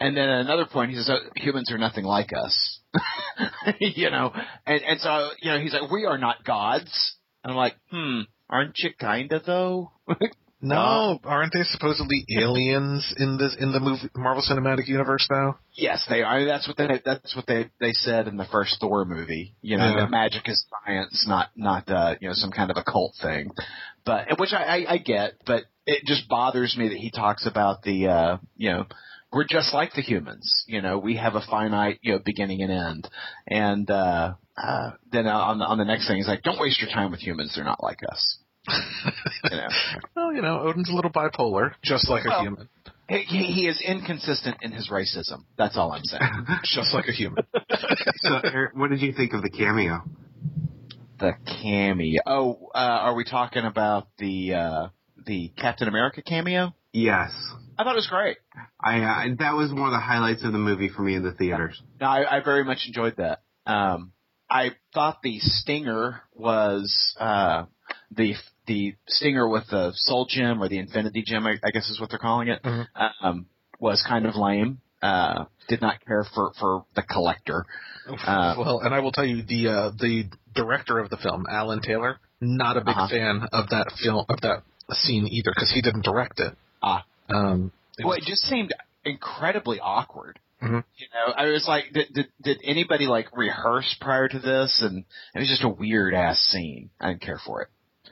and 0.00 0.16
then 0.16 0.28
at 0.28 0.40
another 0.40 0.66
point 0.66 0.90
he 0.90 0.96
says 0.96 1.10
oh, 1.10 1.20
humans 1.36 1.70
are 1.70 1.78
nothing 1.78 2.04
like 2.04 2.32
us. 2.32 2.80
you 3.80 4.10
know, 4.10 4.32
and 4.66 4.82
and 4.82 5.00
so 5.00 5.30
you 5.40 5.50
know 5.52 5.58
he's 5.58 5.72
like 5.72 5.90
we 5.90 6.04
are 6.04 6.18
not 6.18 6.44
gods. 6.44 7.16
And 7.42 7.52
I'm 7.52 7.56
like, 7.56 7.74
hmm, 7.90 8.20
aren't 8.48 8.78
you 8.78 8.90
kinda 8.98 9.40
though? 9.46 9.92
No, 10.64 11.18
aren't 11.24 11.52
they 11.52 11.62
supposedly 11.64 12.24
aliens 12.38 13.14
in 13.18 13.36
this 13.36 13.54
in 13.58 13.72
the 13.72 13.80
movie 13.80 14.08
Marvel 14.16 14.42
Cinematic 14.42 14.86
Universe 14.88 15.26
though? 15.28 15.56
Yes, 15.72 16.04
they 16.08 16.22
are. 16.22 16.44
That's 16.44 16.66
what 16.66 16.76
they 16.76 17.00
that's 17.04 17.36
what 17.36 17.46
they 17.46 17.70
they 17.80 17.92
said 17.92 18.28
in 18.28 18.36
the 18.36 18.46
first 18.46 18.80
Thor 18.80 19.04
movie. 19.04 19.54
You 19.62 19.76
know, 19.76 19.84
Yeah. 19.90 19.96
that 20.00 20.10
magic 20.10 20.48
is 20.48 20.64
science, 20.84 21.26
not 21.28 21.50
not 21.56 21.88
uh, 21.90 22.14
you 22.20 22.28
know 22.28 22.34
some 22.34 22.50
kind 22.50 22.70
of 22.70 22.76
occult 22.76 23.14
thing. 23.20 23.50
But 24.06 24.38
which 24.38 24.52
I, 24.52 24.62
I 24.78 24.92
I 24.94 24.98
get, 24.98 25.34
but 25.46 25.64
it 25.86 26.04
just 26.06 26.28
bothers 26.28 26.76
me 26.76 26.88
that 26.88 26.98
he 26.98 27.10
talks 27.10 27.46
about 27.46 27.82
the 27.82 28.08
uh 28.08 28.36
you 28.56 28.70
know 28.70 28.86
we're 29.32 29.46
just 29.48 29.74
like 29.74 29.92
the 29.94 30.02
humans. 30.02 30.64
You 30.66 30.80
know, 30.80 30.98
we 30.98 31.16
have 31.16 31.34
a 31.34 31.40
finite 31.42 31.98
you 32.02 32.12
know 32.12 32.20
beginning 32.24 32.62
and 32.62 32.70
end, 32.72 33.08
and 33.46 33.90
uh, 33.90 34.34
uh 34.56 34.90
then 35.10 35.26
on 35.26 35.58
the 35.58 35.64
on 35.66 35.78
the 35.78 35.84
next 35.84 36.06
thing 36.06 36.16
he's 36.16 36.28
like, 36.28 36.42
don't 36.42 36.60
waste 36.60 36.80
your 36.80 36.90
time 36.90 37.10
with 37.10 37.20
humans. 37.20 37.52
They're 37.54 37.64
not 37.64 37.82
like 37.82 37.98
us. 38.08 38.38
You 39.50 39.56
know. 39.58 39.68
Well, 40.16 40.32
you 40.32 40.40
know, 40.40 40.60
Odin's 40.60 40.88
a 40.88 40.94
little 40.94 41.10
bipolar, 41.10 41.72
just 41.82 42.08
like 42.08 42.24
a 42.24 42.40
human. 42.40 42.68
He, 43.08 43.18
he 43.18 43.44
he 43.52 43.68
is 43.68 43.78
inconsistent 43.86 44.56
in 44.62 44.72
his 44.72 44.88
racism. 44.88 45.44
That's 45.58 45.76
all 45.76 45.92
I'm 45.92 46.04
saying. 46.04 46.22
Just 46.64 46.94
like 46.94 47.06
a 47.06 47.12
human. 47.12 47.44
So, 48.16 48.40
Eric, 48.42 48.74
what 48.74 48.88
did 48.88 49.02
you 49.02 49.12
think 49.12 49.34
of 49.34 49.42
the 49.42 49.50
cameo? 49.50 50.02
The 51.18 51.34
cameo. 51.62 52.22
Oh, 52.26 52.70
uh, 52.74 52.78
are 52.78 53.14
we 53.14 53.24
talking 53.24 53.66
about 53.66 54.08
the 54.18 54.54
uh, 54.54 54.88
the 55.26 55.52
Captain 55.58 55.86
America 55.86 56.22
cameo? 56.22 56.74
Yes, 56.92 57.30
I 57.78 57.84
thought 57.84 57.92
it 57.92 57.96
was 57.96 58.06
great. 58.06 58.38
I 58.80 59.00
uh, 59.00 59.34
that 59.38 59.54
was 59.54 59.70
one 59.70 59.84
of 59.84 59.92
the 59.92 60.00
highlights 60.00 60.42
of 60.42 60.52
the 60.52 60.58
movie 60.58 60.88
for 60.88 61.02
me 61.02 61.14
in 61.14 61.22
the 61.22 61.32
theaters. 61.32 61.80
No, 62.00 62.06
I, 62.06 62.38
I 62.38 62.40
very 62.42 62.64
much 62.64 62.84
enjoyed 62.86 63.16
that. 63.18 63.42
Um, 63.66 64.12
I 64.48 64.70
thought 64.94 65.20
the 65.22 65.40
stinger 65.40 66.22
was 66.32 67.14
uh, 67.18 67.66
the 68.10 68.34
the 68.66 68.94
stinger 69.06 69.48
with 69.48 69.64
the 69.70 69.92
soul 69.94 70.26
gem 70.28 70.62
or 70.62 70.68
the 70.68 70.78
infinity 70.78 71.22
gem, 71.26 71.46
I, 71.46 71.56
I 71.62 71.70
guess 71.70 71.88
is 71.90 72.00
what 72.00 72.10
they're 72.10 72.18
calling 72.18 72.48
it. 72.48 72.62
Mhm. 72.62 72.86
Um, 73.20 73.46
was 73.80 74.02
kind 74.08 74.26
of 74.26 74.36
lame. 74.36 74.80
Uh, 75.02 75.44
did 75.68 75.80
not 75.82 76.04
care 76.06 76.24
for 76.34 76.52
for 76.58 76.84
the 76.94 77.02
collector. 77.02 77.66
Uh, 78.08 78.54
well, 78.58 78.80
and 78.80 78.94
I 78.94 79.00
will 79.00 79.12
tell 79.12 79.24
you 79.24 79.42
the 79.42 79.68
uh, 79.68 79.90
the 79.90 80.24
director 80.54 80.98
of 80.98 81.10
the 81.10 81.16
film, 81.18 81.46
Alan 81.50 81.80
Taylor, 81.82 82.18
not 82.40 82.76
a 82.76 82.80
big 82.80 82.88
Uh-huh. 82.96 83.08
fan 83.08 83.48
of 83.52 83.68
that 83.70 83.92
film 84.02 84.24
of 84.28 84.40
that 84.42 84.62
scene 84.92 85.26
either 85.30 85.50
because 85.54 85.70
he 85.74 85.82
didn't 85.82 86.04
direct 86.04 86.40
it. 86.40 86.56
Ah. 86.82 87.04
Um, 87.28 87.72
it 87.98 88.04
Well, 88.04 88.16
was- 88.16 88.24
it 88.26 88.30
just 88.30 88.42
seemed 88.42 88.72
incredibly 89.04 89.78
awkward. 89.80 90.38
Mhm. 90.62 90.84
You 90.96 91.06
know, 91.12 91.32
I 91.34 91.46
was 91.46 91.66
like, 91.68 91.92
did, 91.92 92.12
did 92.14 92.28
did 92.42 92.58
anybody 92.64 93.06
like 93.06 93.36
rehearse 93.36 93.94
prior 94.00 94.28
to 94.28 94.38
this? 94.38 94.80
And 94.80 95.04
it 95.34 95.38
was 95.38 95.48
just 95.48 95.64
a 95.64 95.68
weird 95.68 96.14
ass 96.14 96.38
scene. 96.38 96.88
I 97.00 97.08
didn't 97.08 97.20
care 97.22 97.38
for 97.44 97.60
it. 97.62 97.68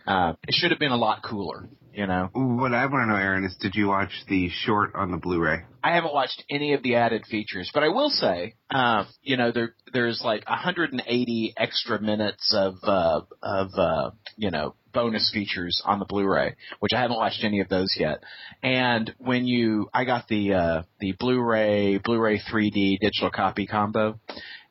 Uh, 0.07 0.35
it 0.47 0.55
should 0.55 0.71
have 0.71 0.81
been 0.81 0.93
a 0.93 0.97
lot 0.97 1.23
cooler. 1.23 1.69
You 1.95 2.07
know, 2.07 2.31
What 2.33 2.73
I 2.73 2.87
want 2.87 3.03
to 3.03 3.13
know, 3.13 3.17
Aaron, 3.17 3.45
is 3.45 3.55
did 3.57 3.75
you 3.75 3.89
watch 3.89 4.13
the 4.27 4.49
short 4.49 4.95
on 4.95 5.11
the 5.11 5.19
Blu-ray? 5.19 5.65
I 5.85 5.95
haven't 5.95 6.15
watched 6.15 6.43
any 6.49 6.73
of 6.73 6.83
the 6.83 6.95
added 6.95 7.27
features, 7.27 7.71
but 7.75 7.83
I 7.83 7.89
will 7.89 8.09
say, 8.09 8.55
uh, 8.71 9.05
you 9.23 9.37
know, 9.37 9.53
there 9.53 9.75
there's 9.93 10.23
like 10.25 10.49
180 10.49 11.55
extra 11.55 12.01
minutes 12.01 12.55
of 12.57 12.77
uh, 12.83 13.21
of 13.43 13.69
uh, 13.77 14.11
you 14.39 14.51
know 14.51 14.75
bonus 14.95 15.31
features 15.35 15.83
on 15.85 15.99
the 15.99 16.07
Blu-ray, 16.07 16.57
which 16.81 16.93
I 16.95 17.01
haven't 17.01 17.17
watched 17.19 17.45
any 17.45 17.61
of 17.61 17.69
those 17.69 17.95
yet. 17.99 18.23
And 18.63 19.15
when 19.19 19.47
you, 19.47 19.91
I 19.93 20.05
got 20.05 20.29
the 20.29 20.55
uh, 20.55 20.83
the 20.99 21.13
Blu-ray 21.13 21.99
Blu-ray 21.99 22.41
3D 22.41 23.01
digital 23.01 23.31
copy 23.31 23.67
combo, 23.67 24.19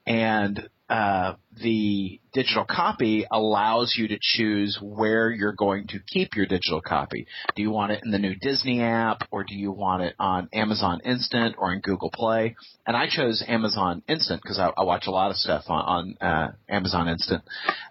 and 0.08 0.70
uh, 0.92 1.36
the 1.64 2.20
digital 2.34 2.66
copy 2.66 3.26
allows 3.32 3.96
you 3.98 4.10
to 4.10 4.18
choose 4.20 4.78
where 4.82 5.30
you're 5.30 5.54
going 5.54 5.88
to 5.88 6.00
keep 6.06 6.36
your 6.36 6.46
digital 6.46 6.82
copy. 6.82 7.28
Do 7.56 7.62
you 7.62 7.72
want 7.72 7.94
it 7.94 8.02
in 8.04 8.12
the 8.12 8.20
new 8.20 8.36
Disney 8.36 8.82
app, 8.82 9.24
or 9.32 9.46
do 9.46 9.56
you 9.56 9.72
want 9.72 10.04
it 10.04 10.16
on 10.20 10.50
Amazon 10.52 11.00
Instant 11.06 11.56
or 11.58 11.72
in 11.72 11.80
Google 11.80 12.12
Play? 12.14 12.58
And 12.86 12.98
I 12.98 13.08
chose 13.10 13.42
Amazon 13.48 14.04
Instant 14.10 14.42
because 14.44 14.60
I, 14.60 14.70
I 14.78 14.84
watch 14.84 15.06
a 15.08 15.12
lot 15.12 15.32
of 15.32 15.38
stuff 15.38 15.64
on, 15.70 16.18
on 16.22 16.28
uh, 16.30 16.52
Amazon 16.68 17.08
Instant. 17.08 17.44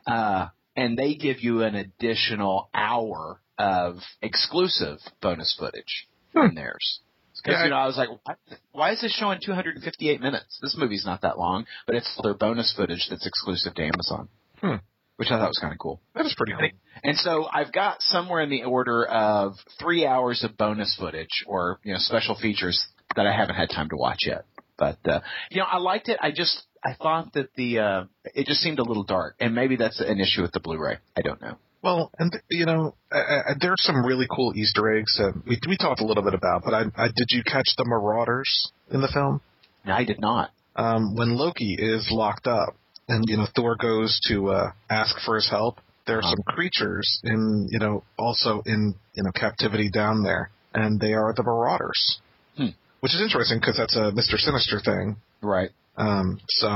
Uh, 0.07 0.49
and 0.77 0.99
they 0.99 1.15
give 1.15 1.41
you 1.41 1.63
an 1.63 1.77
additional 1.77 2.69
hour 2.75 3.41
of 3.59 3.97
exclusive 4.21 4.99
bonus 5.23 5.57
footage 5.59 6.07
in 6.35 6.55
theirs. 6.55 7.01
Because 7.43 7.59
Yeah, 7.61 7.65
you 7.65 7.71
know, 7.71 7.77
I 7.77 7.87
was 7.87 7.97
like, 7.97 8.09
why, 8.25 8.35
why 8.73 8.93
is 8.93 9.01
this 9.01 9.13
showing 9.13 9.39
258 9.45 10.21
minutes? 10.21 10.59
This 10.63 10.77
movie's 10.79 11.05
not 11.05 11.23
that 11.23 11.39
long, 11.39 11.67
but 11.87 11.97
it's 11.97 12.19
their 12.23 12.35
bonus 12.35 12.73
footage 12.77 13.07
that's 13.11 13.27
exclusive 13.27 13.75
to 13.75 13.83
Amazon, 13.83 14.29
Hmm. 14.61 14.77
which 15.17 15.29
I 15.31 15.39
thought 15.39 15.49
was 15.49 15.59
kind 15.59 15.73
of 15.73 15.79
cool. 15.79 16.01
that 16.15 16.27
is 16.27 16.35
pretty 16.37 16.53
cool. 16.53 16.69
And 17.03 17.17
so 17.17 17.47
I've 17.53 17.73
got 17.73 18.03
somewhere 18.03 18.41
in 18.43 18.51
the 18.51 18.65
order 18.65 19.05
of 19.07 19.55
three 19.79 20.05
hours 20.07 20.45
of 20.45 20.57
bonus 20.57 20.95
footage 20.99 21.45
or 21.47 21.81
you 21.83 21.93
know 21.93 21.99
special 21.99 22.35
features 22.35 22.87
that 23.17 23.27
I 23.27 23.33
haven't 23.35 23.57
had 23.57 23.71
time 23.71 23.89
to 23.91 23.97
watch 23.97 24.19
yet. 24.27 24.45
But 24.77 24.99
uh, 25.07 25.21
you 25.51 25.61
know, 25.61 25.67
I 25.67 25.79
liked 25.79 26.09
it. 26.09 26.19
I 26.21 26.31
just 26.31 26.63
I 26.85 26.95
thought 26.95 27.33
that 27.35 27.55
the 27.55 27.79
uh, 27.79 28.05
it 28.35 28.47
just 28.47 28.61
seemed 28.61 28.79
a 28.79 28.83
little 28.83 29.05
dark, 29.05 29.37
and 29.41 29.55
maybe 29.55 29.77
that's 29.77 30.01
an 30.01 30.21
issue 30.21 30.43
with 30.43 30.53
the 30.53 30.61
Blu-ray. 30.61 30.99
I 31.17 31.21
don't 31.23 31.41
know. 31.41 31.57
Well, 31.83 32.11
and 32.19 32.31
you 32.51 32.67
know, 32.67 32.95
uh, 33.11 33.19
uh, 33.19 33.55
there 33.61 33.73
are 33.73 33.77
some 33.79 34.05
really 34.05 34.27
cool 34.31 34.53
Easter 34.55 34.95
eggs 34.97 35.17
that 35.17 35.33
we 35.47 35.59
we 35.69 35.77
talked 35.77 36.01
a 36.01 36.05
little 36.05 36.23
bit 36.23 36.35
about. 36.35 36.63
But 36.65 36.75
I, 36.75 36.83
I 36.97 37.07
did 37.09 37.29
you 37.31 37.43
catch 37.43 37.69
the 37.79 37.85
Marauders 37.87 38.71
in 38.91 39.01
the 39.01 39.09
film? 39.09 39.41
No, 39.87 39.95
I 39.95 40.05
did 40.05 40.21
not. 40.21 40.51
Um, 40.77 41.17
when 41.17 41.37
Loki 41.37 41.75
is 41.79 42.09
locked 42.11 42.47
up, 42.47 42.77
and 43.09 43.25
you 43.29 43.37
know 43.39 43.47
Thor 43.57 43.77
goes 43.77 44.21
to 44.29 44.51
uh, 44.51 44.73
ask 44.91 45.17
for 45.25 45.37
his 45.37 45.49
help, 45.49 45.79
there 46.07 46.17
are 46.17 46.21
Uh-huh. 46.23 46.35
some 46.37 46.55
creatures 46.55 47.21
in 47.25 47.69
you 47.71 47.79
know 47.79 48.05
also 48.19 48.63
in 48.67 48.95
you 49.15 49.23
know 49.23 49.31
captivity 49.33 49.91
down 49.91 50.23
there, 50.23 50.51
and 50.75 51.01
they 51.01 51.15
are 51.15 51.33
the 51.35 51.43
Marauders, 51.43 52.21
Hmm. 52.57 52.69
which 53.01 53.15
is 53.15 53.23
interesting 53.23 53.59
because 53.59 53.77
that's 53.79 53.97
a 53.97 54.13
Mister 54.13 54.37
Sinister 54.37 54.81
thing. 54.81 55.17
Right. 55.41 55.71
Um, 55.97 56.41
so, 56.49 56.69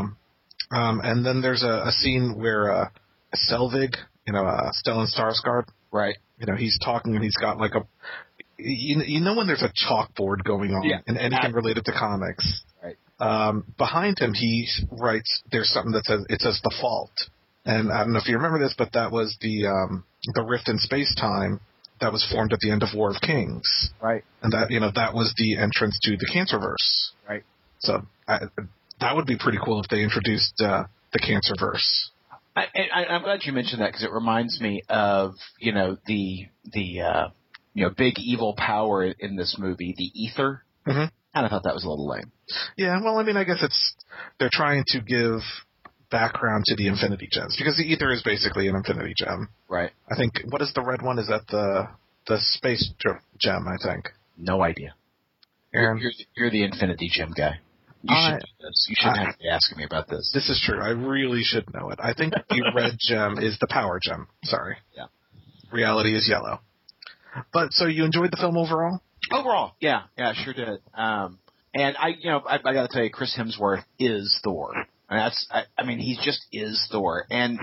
um, 0.72 1.00
and 1.04 1.24
then 1.26 1.42
there's 1.42 1.62
a, 1.62 1.84
a 1.86 1.92
scene 1.92 2.36
where 2.38 2.72
uh, 2.72 2.88
Selvig, 3.50 3.94
you 4.26 4.32
know, 4.32 4.44
uh, 4.46 4.70
Stellan 4.72 5.06
Skarsgård, 5.14 5.64
Right. 5.90 6.16
you 6.38 6.46
know, 6.46 6.56
he's 6.56 6.78
talking 6.82 7.14
and 7.14 7.22
he's 7.24 7.36
got 7.36 7.58
like 7.58 7.74
a, 7.74 7.86
you, 8.58 9.02
you 9.06 9.20
know, 9.20 9.34
when 9.34 9.46
there's 9.46 9.62
a 9.62 9.68
chalkboard 9.70 10.44
going 10.44 10.72
on 10.72 10.84
Yeah. 10.84 11.00
and 11.06 11.18
anything 11.18 11.52
related 11.52 11.84
to 11.86 11.92
comics. 11.92 12.62
Right. 12.82 12.96
Um, 13.20 13.64
behind 13.78 14.18
him, 14.18 14.34
he 14.34 14.68
writes, 14.90 15.42
there's 15.52 15.70
something 15.70 15.92
that 15.92 16.04
says, 16.04 16.24
it 16.28 16.40
says 16.40 16.60
the 16.62 16.74
fault. 16.80 17.12
And 17.64 17.90
I 17.92 18.04
don't 18.04 18.12
know 18.12 18.18
if 18.18 18.28
you 18.28 18.36
remember 18.36 18.58
this, 18.58 18.74
but 18.76 18.92
that 18.92 19.10
was 19.10 19.36
the, 19.40 19.66
um, 19.66 20.04
the 20.34 20.42
rift 20.42 20.68
in 20.68 20.78
space 20.78 21.14
time 21.14 21.60
that 22.00 22.12
was 22.12 22.26
formed 22.30 22.52
at 22.52 22.58
the 22.60 22.70
end 22.70 22.82
of 22.82 22.88
War 22.94 23.10
of 23.10 23.20
Kings. 23.20 23.90
Right. 24.02 24.24
And 24.42 24.52
that, 24.52 24.70
you 24.70 24.80
know, 24.80 24.90
that 24.94 25.14
was 25.14 25.32
the 25.38 25.56
entrance 25.56 25.98
to 26.02 26.16
the 26.16 26.26
Cancerverse. 26.34 27.12
Right. 27.28 27.44
So 27.78 28.06
I, 28.28 28.40
that 29.00 29.14
would 29.16 29.26
be 29.26 29.36
pretty 29.38 29.58
cool 29.64 29.80
if 29.80 29.88
they 29.88 30.02
introduced, 30.02 30.60
uh, 30.60 30.84
the 31.12 31.20
Cancerverse. 31.20 32.08
I, 32.56 32.66
I, 32.94 33.04
I'm 33.06 33.22
glad 33.22 33.40
you 33.44 33.52
mentioned 33.52 33.80
that 33.80 33.88
because 33.88 34.04
it 34.04 34.12
reminds 34.12 34.60
me 34.60 34.82
of 34.88 35.34
you 35.58 35.72
know 35.72 35.96
the 36.06 36.46
the 36.72 37.00
uh, 37.00 37.28
you 37.74 37.84
know 37.84 37.90
big 37.96 38.18
evil 38.18 38.54
power 38.56 39.04
in 39.04 39.36
this 39.36 39.56
movie, 39.58 39.94
the 39.96 40.10
Ether. 40.14 40.62
Mhm. 40.86 41.10
Kind 41.34 41.46
of 41.46 41.50
thought 41.50 41.64
that 41.64 41.74
was 41.74 41.84
a 41.84 41.88
little 41.88 42.08
lame. 42.08 42.30
Yeah, 42.76 43.00
well, 43.02 43.18
I 43.18 43.24
mean, 43.24 43.36
I 43.36 43.42
guess 43.42 43.60
it's 43.60 43.94
they're 44.38 44.50
trying 44.52 44.84
to 44.88 45.00
give 45.00 45.40
background 46.10 46.64
to 46.66 46.76
the 46.76 46.86
Infinity 46.86 47.28
Gems 47.32 47.56
because 47.58 47.76
the 47.76 47.82
Ether 47.82 48.12
is 48.12 48.22
basically 48.22 48.68
an 48.68 48.76
Infinity 48.76 49.14
Gem. 49.16 49.48
Right. 49.68 49.90
I 50.08 50.14
think 50.14 50.34
what 50.48 50.62
is 50.62 50.72
the 50.74 50.82
red 50.82 51.02
one? 51.02 51.18
Is 51.18 51.26
that 51.26 51.46
the 51.48 51.88
the 52.28 52.38
space 52.38 52.88
gem? 53.40 53.66
I 53.66 53.76
think. 53.84 54.10
No 54.38 54.62
idea. 54.62 54.94
Aaron? 55.74 55.98
You're, 55.98 56.12
you're 56.36 56.50
the 56.50 56.62
Infinity 56.62 57.10
Gem 57.12 57.32
guy. 57.36 57.58
You 58.08 58.14
should 58.14 58.32
know 58.32 58.68
this. 58.68 58.86
You 58.88 58.94
shouldn't 58.98 59.18
I- 59.18 59.24
have 59.24 59.32
to 59.34 59.38
be 59.38 59.48
asking 59.48 59.78
me 59.78 59.84
about 59.84 60.08
this. 60.08 60.30
This 60.34 60.48
is 60.50 60.62
true. 60.64 60.80
I 60.80 60.90
really 60.90 61.42
should 61.42 61.72
know 61.72 61.90
it. 61.90 61.98
I 62.02 62.12
think 62.14 62.34
the 62.50 62.72
red 62.74 62.96
gem 62.98 63.38
is 63.38 63.58
the 63.60 63.66
power 63.68 63.98
gem. 64.02 64.28
Sorry. 64.44 64.76
Yeah. 64.96 65.06
Reality 65.72 66.14
is 66.14 66.28
yellow. 66.28 66.60
But 67.52 67.72
so 67.72 67.86
you 67.86 68.04
enjoyed 68.04 68.30
the 68.30 68.36
film 68.36 68.56
overall? 68.56 69.00
Overall, 69.32 69.74
yeah, 69.80 70.02
yeah, 70.18 70.34
sure 70.34 70.52
did. 70.52 70.80
Um, 70.92 71.38
and 71.72 71.96
I, 71.96 72.08
you 72.20 72.30
know, 72.30 72.42
I, 72.46 72.56
I 72.56 72.72
got 72.74 72.82
to 72.82 72.88
tell 72.92 73.02
you, 73.02 73.10
Chris 73.10 73.34
Hemsworth 73.36 73.82
is 73.98 74.38
Thor. 74.44 74.72
And 75.08 75.18
that's, 75.18 75.46
I, 75.50 75.62
I 75.76 75.84
mean, 75.84 75.98
he 75.98 76.16
just 76.22 76.44
is 76.52 76.86
Thor. 76.92 77.24
And 77.30 77.58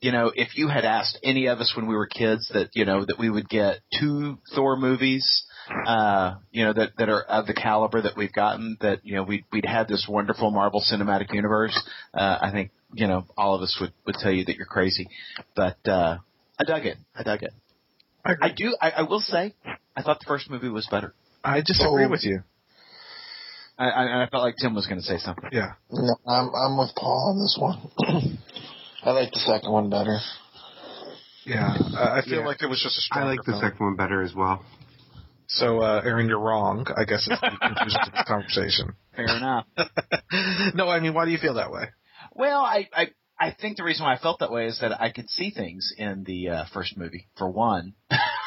you 0.00 0.12
know, 0.12 0.30
if 0.34 0.56
you 0.56 0.68
had 0.68 0.84
asked 0.84 1.18
any 1.24 1.46
of 1.46 1.58
us 1.58 1.72
when 1.76 1.86
we 1.88 1.94
were 1.96 2.06
kids 2.06 2.50
that 2.54 2.70
you 2.74 2.84
know 2.84 3.04
that 3.04 3.18
we 3.18 3.30
would 3.30 3.48
get 3.48 3.80
two 3.98 4.38
Thor 4.54 4.76
movies, 4.76 5.44
uh, 5.86 6.34
you 6.50 6.64
know, 6.64 6.72
that 6.72 6.90
that 6.98 7.08
are 7.08 7.22
of 7.22 7.46
the 7.46 7.54
caliber 7.54 8.02
that 8.02 8.16
we've 8.16 8.32
gotten, 8.32 8.76
that 8.80 9.00
you 9.04 9.14
know 9.16 9.22
we'd 9.22 9.44
we'd 9.52 9.64
had 9.66 9.88
this 9.88 10.06
wonderful 10.08 10.50
Marvel 10.50 10.82
Cinematic 10.82 11.32
Universe, 11.32 11.76
uh, 12.14 12.38
I 12.40 12.50
think 12.52 12.70
you 12.94 13.06
know 13.06 13.24
all 13.36 13.54
of 13.54 13.62
us 13.62 13.76
would 13.80 13.92
would 14.06 14.16
tell 14.16 14.32
you 14.32 14.44
that 14.44 14.56
you're 14.56 14.66
crazy. 14.66 15.08
But 15.54 15.78
uh, 15.88 16.18
I 16.60 16.64
dug 16.64 16.86
it. 16.86 16.96
I 17.14 17.22
dug 17.22 17.42
it. 17.42 17.52
I 18.24 18.32
I 18.42 18.48
do. 18.56 18.76
I, 18.80 18.90
I 18.90 19.02
will 19.02 19.20
say, 19.20 19.54
I 19.96 20.02
thought 20.02 20.20
the 20.20 20.26
first 20.26 20.50
movie 20.50 20.68
was 20.68 20.86
better. 20.90 21.14
I 21.44 21.60
disagree 21.60 22.04
Oh. 22.06 22.10
with 22.10 22.24
you. 22.24 22.42
I, 23.78 23.88
I, 23.90 24.22
I 24.24 24.28
felt 24.30 24.42
like 24.42 24.54
Tim 24.56 24.74
was 24.74 24.86
going 24.86 24.98
to 25.00 25.04
say 25.06 25.18
something. 25.18 25.50
Yeah. 25.52 25.72
No, 25.90 26.16
I'm 26.26 26.48
I'm 26.54 26.78
with 26.78 26.90
Paul 26.96 27.34
on 27.34 27.38
this 27.38 27.56
one. 27.60 27.90
I 29.04 29.10
like 29.10 29.30
the 29.32 29.38
second 29.40 29.70
one 29.70 29.90
better. 29.90 30.18
Yeah. 31.44 31.76
Uh, 31.78 32.18
I 32.18 32.22
feel 32.24 32.40
Yeah. 32.40 32.46
like 32.46 32.62
it 32.62 32.66
was 32.68 32.82
just 32.82 32.96
a 32.96 33.02
I 33.02 33.04
stronger 33.04 33.28
like 33.30 33.38
the 33.44 33.52
film. 33.52 33.60
second 33.60 33.84
one 33.84 33.96
better 33.96 34.22
as 34.22 34.34
well. 34.34 34.64
So, 35.48 35.80
uh, 35.80 36.02
Aaron, 36.04 36.28
you're 36.28 36.40
wrong. 36.40 36.86
I 36.96 37.04
guess 37.04 37.26
it's 37.30 37.40
the 37.40 37.56
conclusion 37.60 38.00
to 38.04 38.10
this 38.10 38.24
conversation. 38.26 38.94
Fair 39.14 39.36
enough. 39.36 39.66
no, 40.74 40.88
I 40.88 41.00
mean, 41.00 41.14
why 41.14 41.24
do 41.24 41.30
you 41.30 41.38
feel 41.38 41.54
that 41.54 41.70
way? 41.70 41.84
Well, 42.34 42.60
I, 42.60 42.88
I 42.92 43.06
I 43.38 43.50
think 43.58 43.76
the 43.76 43.84
reason 43.84 44.04
why 44.04 44.14
I 44.14 44.18
felt 44.18 44.40
that 44.40 44.50
way 44.50 44.66
is 44.66 44.80
that 44.80 45.00
I 45.00 45.10
could 45.10 45.28
see 45.28 45.50
things 45.50 45.92
in 45.96 46.24
the 46.24 46.48
uh, 46.48 46.64
first 46.72 46.96
movie. 46.96 47.28
For 47.36 47.48
one, 47.48 47.94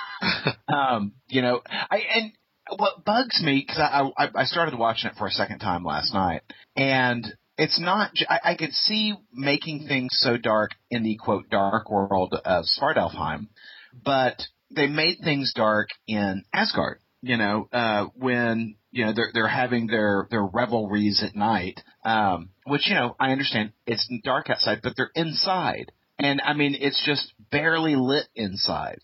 um, 0.68 1.14
you 1.28 1.42
know, 1.42 1.62
I 1.68 2.02
and 2.16 2.32
what 2.78 3.06
bugs 3.06 3.42
me 3.42 3.64
because 3.66 3.80
I, 3.80 4.10
I 4.18 4.30
I 4.36 4.44
started 4.46 4.78
watching 4.78 5.10
it 5.10 5.18
for 5.18 5.28
a 5.28 5.32
second 5.32 5.60
time 5.60 5.84
last 5.84 6.14
night, 6.14 6.42
and 6.76 7.26
it's 7.58 7.80
not. 7.80 8.12
I, 8.28 8.40
I 8.44 8.56
could 8.56 8.74
see 8.74 9.16
making 9.32 9.88
things 9.88 10.10
so 10.20 10.38
dark 10.38 10.72
in 10.90 11.04
the 11.04 11.18
quote 11.18 11.50
dark 11.50 11.90
world 11.90 12.34
of 12.46 12.66
Svartalfheim, 12.66 13.48
but 13.94 14.42
they 14.72 14.88
made 14.88 15.20
things 15.24 15.54
dark 15.56 15.90
in 16.08 16.44
Asgard. 16.54 17.00
You 17.22 17.38
know, 17.38 17.68
uh, 17.74 18.06
when 18.16 18.76
you 18.92 19.06
know 19.06 19.14
they're 19.14 19.32
they're 19.34 19.48
having 19.48 19.88
their 19.88 20.28
their 20.32 20.44
revelries 20.44 21.22
at 21.24 21.36
night, 21.36 21.82
um, 22.06 22.50
which 22.66 22.88
you 22.88 22.96
know 22.96 23.16
I 23.20 23.32
understand 23.32 23.74
it's 23.86 24.10
dark 24.24 24.50
outside, 24.50 24.80
but 24.82 24.94
they're 24.96 25.12
inside, 25.16 25.92
and 26.18 26.42
I 26.42 26.54
mean 26.54 26.76
it's 26.80 27.04
just 27.06 27.34
barely 27.52 27.96
lit 27.98 28.28
inside, 28.36 29.00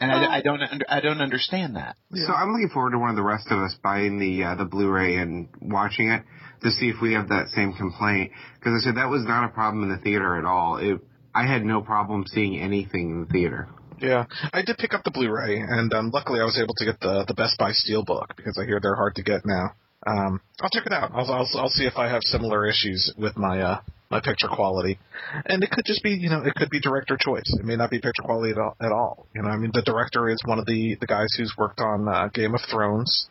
and 0.00 0.12
I, 0.12 0.36
I 0.36 0.40
don't 0.42 0.60
I 0.88 1.00
don't 1.00 1.20
understand 1.20 1.74
that. 1.74 1.96
So 2.12 2.32
I'm 2.32 2.52
looking 2.52 2.70
forward 2.72 2.92
to 2.92 2.98
one 2.98 3.10
of 3.10 3.16
the 3.16 3.22
rest 3.22 3.48
of 3.50 3.58
us 3.58 3.74
buying 3.82 4.20
the 4.20 4.44
uh, 4.44 4.54
the 4.54 4.64
Blu-ray 4.64 5.16
and 5.16 5.48
watching 5.60 6.10
it 6.10 6.22
to 6.62 6.70
see 6.70 6.88
if 6.88 7.00
we 7.02 7.14
have 7.14 7.28
that 7.30 7.48
same 7.48 7.72
complaint. 7.72 8.30
Because 8.58 8.80
I 8.80 8.84
said 8.84 8.96
that 8.96 9.10
was 9.10 9.24
not 9.26 9.44
a 9.44 9.48
problem 9.48 9.82
in 9.82 9.90
the 9.90 10.02
theater 10.02 10.38
at 10.38 10.44
all. 10.44 10.76
It, 10.76 11.00
I 11.34 11.46
had 11.46 11.64
no 11.64 11.80
problem 11.82 12.24
seeing 12.28 12.60
anything 12.60 13.10
in 13.10 13.20
the 13.22 13.26
theater. 13.26 13.68
Yeah, 14.00 14.26
I 14.52 14.62
did 14.62 14.78
pick 14.78 14.94
up 14.94 15.04
the 15.04 15.10
Blu-ray, 15.10 15.58
and 15.60 15.92
um, 15.94 16.10
luckily 16.12 16.40
I 16.40 16.44
was 16.44 16.58
able 16.58 16.74
to 16.74 16.84
get 16.84 17.00
the 17.00 17.24
the 17.26 17.34
Best 17.34 17.58
Buy 17.58 17.70
Steelbook 17.70 18.36
because 18.36 18.58
I 18.60 18.64
hear 18.64 18.80
they're 18.80 18.96
hard 18.96 19.14
to 19.16 19.22
get 19.22 19.42
now. 19.44 19.74
Um, 20.06 20.40
I'll 20.60 20.70
check 20.70 20.86
it 20.86 20.92
out. 20.92 21.10
I'll, 21.14 21.30
I'll 21.30 21.48
I'll 21.54 21.68
see 21.68 21.84
if 21.86 21.96
I 21.96 22.08
have 22.08 22.20
similar 22.22 22.66
issues 22.66 23.12
with 23.16 23.36
my 23.36 23.60
uh 23.60 23.80
my 24.10 24.20
picture 24.20 24.48
quality, 24.48 24.98
and 25.46 25.62
it 25.62 25.70
could 25.70 25.84
just 25.84 26.02
be 26.02 26.10
you 26.10 26.28
know 26.28 26.42
it 26.44 26.54
could 26.54 26.70
be 26.70 26.80
director 26.80 27.16
choice. 27.18 27.56
It 27.58 27.64
may 27.64 27.76
not 27.76 27.90
be 27.90 27.98
picture 27.98 28.22
quality 28.22 28.52
at 28.52 28.58
all. 28.58 28.76
At 28.80 28.92
all. 28.92 29.26
You 29.34 29.42
know, 29.42 29.48
I 29.48 29.56
mean 29.56 29.70
the 29.72 29.82
director 29.82 30.28
is 30.28 30.40
one 30.44 30.58
of 30.58 30.66
the 30.66 30.96
the 31.00 31.06
guys 31.06 31.28
who's 31.36 31.54
worked 31.56 31.80
on 31.80 32.08
uh, 32.08 32.28
Game 32.28 32.54
of 32.54 32.60
Thrones. 32.70 33.28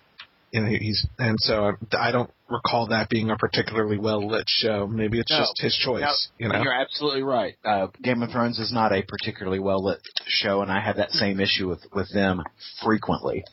You 0.51 0.61
know, 0.61 0.67
he's 0.67 1.05
and 1.19 1.37
so 1.39 1.73
I 1.97 2.11
don't 2.11 2.29
recall 2.53 2.87
that 2.87 3.09
being 3.09 3.29
a 3.31 3.35
particularly 3.37 3.97
well 3.97 4.25
lit 4.25 4.45
show. 4.47 4.87
Maybe 4.87 5.19
it's 5.19 5.31
No. 5.31 5.39
just 5.39 5.59
his 5.61 5.75
choice. 5.75 6.29
you 6.37 6.47
know, 6.47 6.61
You're 6.61 6.73
absolutely 6.73 7.23
right. 7.23 7.55
Uh, 7.65 7.87
Game 8.01 8.23
of 8.23 8.31
Thrones 8.31 8.59
is 8.59 8.71
not 8.71 8.93
a 8.93 9.01
particularly 9.01 9.59
well 9.59 9.83
lit 9.83 9.99
show, 10.27 10.61
and 10.61 10.71
I 10.71 10.79
have 10.79 10.97
that 10.97 11.11
same 11.11 11.39
issue 11.39 11.67
with 11.67 11.85
with 11.93 12.09
them 12.13 12.41
frequently. 12.83 13.43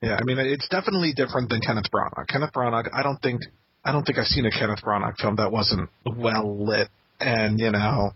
Yeah, 0.00 0.16
I 0.20 0.24
mean 0.24 0.38
it's 0.38 0.68
definitely 0.68 1.12
different 1.14 1.48
than 1.48 1.60
Kenneth 1.60 1.90
Branagh. 1.92 2.26
Kenneth 2.28 2.52
Branagh, 2.52 2.88
I 2.92 3.02
don't 3.02 3.20
think 3.22 3.40
I 3.84 3.92
don't 3.92 4.04
think 4.04 4.18
I've 4.18 4.26
seen 4.26 4.46
a 4.46 4.50
Kenneth 4.50 4.82
Branagh 4.84 5.16
film 5.18 5.36
that 5.36 5.50
wasn't 5.52 5.90
well 6.04 6.64
lit 6.66 6.88
and 7.20 7.58
you 7.60 7.70
know, 7.70 8.10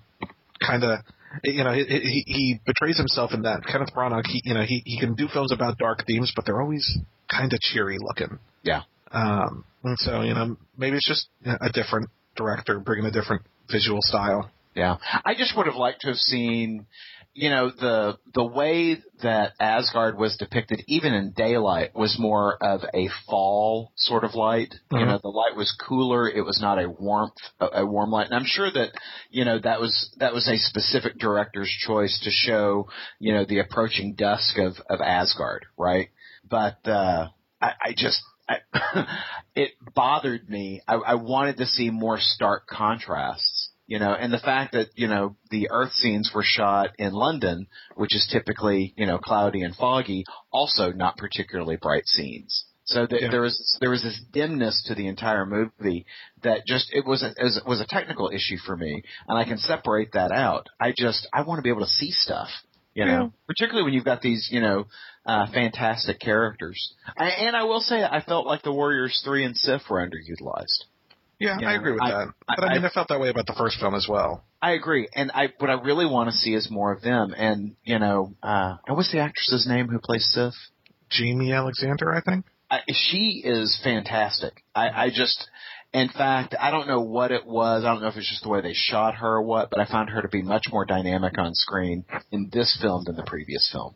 kind 0.65 0.83
of 0.83 0.99
you 1.45 1.63
know 1.65 1.73
he, 1.73 1.85
he 1.85 2.25
he 2.27 2.61
betrays 2.67 2.97
himself 2.99 3.33
in 3.33 3.43
that. 3.43 3.65
Kenneth 3.67 3.91
Branagh, 3.95 4.27
he 4.27 4.43
you 4.45 4.55
know 4.55 4.63
he 4.63 4.83
he 4.85 4.99
can 4.99 5.15
do 5.15 5.29
films 5.33 5.53
about 5.53 5.79
dark 5.79 6.05
themes, 6.07 6.33
but 6.35 6.45
they're 6.45 6.61
always 6.61 6.99
kind 7.31 7.53
of 7.53 7.61
cheery 7.61 7.99
looking. 8.01 8.39
Yeah. 8.63 8.83
Um, 9.17 9.65
and 9.83 9.99
so 9.99 10.23
you 10.23 10.35
know 10.35 10.57
maybe 10.77 10.97
it's 10.97 11.09
just 11.09 11.29
a 11.45 11.71
different 11.71 12.11
director 12.37 12.79
bringing 12.81 13.07
a 13.07 13.11
different 13.11 13.43
visual 13.71 14.01
style. 14.03 14.51
Yeah, 14.75 14.97
I 15.25 15.35
just 15.35 15.57
would 15.57 15.67
have 15.67 15.77
liked 15.77 16.03
to 16.03 16.09
have 16.09 16.19
seen, 16.19 16.87
you 17.33 17.49
know, 17.49 17.71
the 17.71 18.19
the 18.35 18.45
way 18.45 18.99
that 19.23 19.53
Asgard 19.59 20.19
was 20.19 20.37
depicted, 20.37 20.83
even 20.87 21.15
in 21.15 21.33
daylight, 21.35 21.95
was 21.95 22.19
more 22.19 22.63
of 22.63 22.83
a 22.93 23.09
fall 23.27 23.93
sort 23.97 24.25
of 24.25 24.35
light. 24.35 24.75
You 24.93 24.99
Mhm. 24.99 25.07
know, 25.07 25.19
the 25.23 25.29
light 25.31 25.57
was 25.57 25.73
cooler. 25.89 26.29
It 26.29 26.45
was 26.45 26.61
not 26.61 26.79
a 26.79 26.91
warmth, 26.91 27.41
a, 27.59 27.69
a 27.81 27.87
warm 27.87 28.11
light. 28.11 28.27
And 28.27 28.35
I'm 28.35 28.45
sure 28.45 28.71
that, 28.71 28.91
you 29.31 29.47
know, 29.47 29.59
that 29.61 29.81
was 29.81 30.15
that 30.19 30.35
was 30.35 30.47
a 30.47 30.59
specific 30.59 31.17
director's 31.17 31.71
choice 31.87 32.21
to 32.25 32.31
show, 32.31 32.91
you 33.19 33.33
know, 33.33 33.47
the 33.47 33.61
approaching 33.61 34.15
dusk 34.15 34.59
of 34.59 34.75
of 34.91 35.01
Asgard, 35.01 35.65
right? 35.79 36.11
But 36.47 36.87
uh, 36.87 37.29
I, 37.63 37.73
I 37.83 37.95
just. 37.97 38.21
I, 38.49 38.59
it 39.55 39.73
bothered 39.95 40.49
me. 40.49 40.81
I, 40.87 40.95
I 40.95 41.15
wanted 41.15 41.59
to 41.59 41.67
see 41.67 41.91
more 41.91 42.19
stark 42.21 42.67
contrasts 42.67 43.71
you 43.87 44.01
know, 44.01 44.13
and 44.13 44.33
the 44.33 44.39
fact 44.39 44.73
that, 44.73 44.89
you 44.97 45.07
know, 45.07 45.37
the 45.51 45.69
earth 45.71 45.93
scenes 45.93 46.33
were 46.35 46.43
shot 46.45 46.91
in 46.99 47.13
London, 47.13 47.69
which 47.95 48.15
is 48.15 48.29
typically, 48.31 48.93
you 48.97 49.07
know, 49.07 49.19
cloudy 49.19 49.63
and 49.63 49.77
foggy, 49.77 50.25
also 50.51 50.91
not 50.91 51.17
particularly 51.17 51.77
bright 51.77 52.07
scenes. 52.07 52.65
So 52.85 53.05
that 53.07 53.21
Yeah. 53.21 53.31
there 53.31 53.43
was 53.43 53.77
there 53.81 53.91
was 53.91 54.03
this 54.03 54.21
dimness 54.33 54.85
to 54.87 54.95
the 54.95 55.09
entire 55.09 55.45
movie 55.45 56.07
that 56.43 56.67
just 56.67 56.93
it 56.93 57.05
was 57.05 57.23
a, 57.23 57.31
it 57.37 57.67
was 57.67 57.81
a 57.81 57.87
technical 57.87 58.31
issue 58.31 58.59
for 58.59 58.77
me, 58.77 59.03
and 59.27 59.37
I 59.37 59.45
can 59.45 59.59
separate 59.59 60.13
that 60.13 60.31
out. 60.31 60.69
I 60.79 60.93
just 60.97 61.27
I 61.33 61.43
want 61.43 61.59
to 61.59 61.63
be 61.63 61.69
able 61.71 61.81
to 61.81 61.89
see 61.91 62.13
stuff, 62.13 62.49
you 62.97 63.05
know, 63.05 63.23
Yeah. 63.25 63.29
particularly 63.47 63.85
when 63.85 63.95
you've 63.95 64.05
got 64.13 64.21
these 64.23 64.49
you 64.51 64.61
know 64.61 64.87
uh, 65.25 65.47
fantastic 65.53 66.19
characters. 66.19 66.95
I, 67.17 67.29
and 67.47 67.55
I 67.55 67.63
will 67.65 67.81
say 67.81 68.03
I 68.03 68.21
felt 68.21 68.47
like 68.47 68.63
the 68.63 68.73
Warriors 68.73 69.21
three 69.25 69.45
and 69.45 69.57
Sif 69.57 69.83
were 69.91 70.01
underutilized. 70.05 70.85
Yeah, 71.39 71.59
Yeah, 71.61 71.69
I 71.69 71.75
agree 71.75 71.93
with 71.93 72.03
I- 72.03 72.11
that. 72.11 72.29
I- 72.49 72.55
But 72.57 72.65
I 72.65 72.73
mean, 72.75 72.85
I- 72.85 72.89
I 72.89 72.91
felt 72.91 73.09
that 73.09 73.21
way 73.21 73.29
about 73.29 73.47
the 73.47 73.53
first 73.53 73.79
film 73.79 73.95
as 73.95 74.09
well. 74.09 74.43
I 74.63 74.71
agree, 74.73 75.07
and 75.15 75.31
I 75.35 75.53
what 75.59 75.69
I 75.71 75.75
really 75.75 76.07
want 76.07 76.31
to 76.31 76.37
see 76.37 76.55
is 76.55 76.71
more 76.71 76.91
of 76.93 77.03
them. 77.03 77.35
And 77.37 77.77
you 77.85 77.99
know, 77.99 78.35
uh, 78.43 78.77
and 78.87 78.97
what's 78.97 79.13
the 79.13 79.21
actress's 79.21 79.67
name 79.69 79.89
who 79.89 79.99
plays 79.99 80.27
Sif? 80.33 80.55
Jaimie 81.11 81.55
Alexander, 81.55 82.13
I 82.15 82.21
think. 82.21 82.47
I, 82.69 82.81
she 82.91 83.43
is 83.45 83.79
fantastic. 83.85 84.65
I, 84.75 84.89
I 85.05 85.11
just, 85.11 85.49
in 85.93 86.09
fact, 86.09 86.55
I 86.59 86.71
don't 86.71 86.89
know 86.89 87.01
what 87.01 87.31
it 87.31 87.47
was. 87.47 87.85
I 87.85 87.93
don't 87.93 88.03
know 88.03 88.09
if 88.09 88.17
it's 88.17 88.29
just 88.29 88.43
the 88.43 88.49
way 88.49 88.61
they 88.61 88.75
shot 88.75 89.17
her 89.17 89.37
or 89.37 89.43
what, 89.43 89.71
but 89.71 89.81
I 89.81 89.87
found 89.87 90.11
her 90.11 90.23
to 90.23 90.29
be 90.29 90.43
much 90.43 90.65
more 90.71 90.85
dynamic 90.85 91.39
on 91.39 91.55
screen 91.55 92.05
in 92.31 92.51
this 92.53 92.79
film 92.81 93.05
than 93.05 93.17
the 93.17 93.23
previous 93.23 93.69
film. 93.73 93.95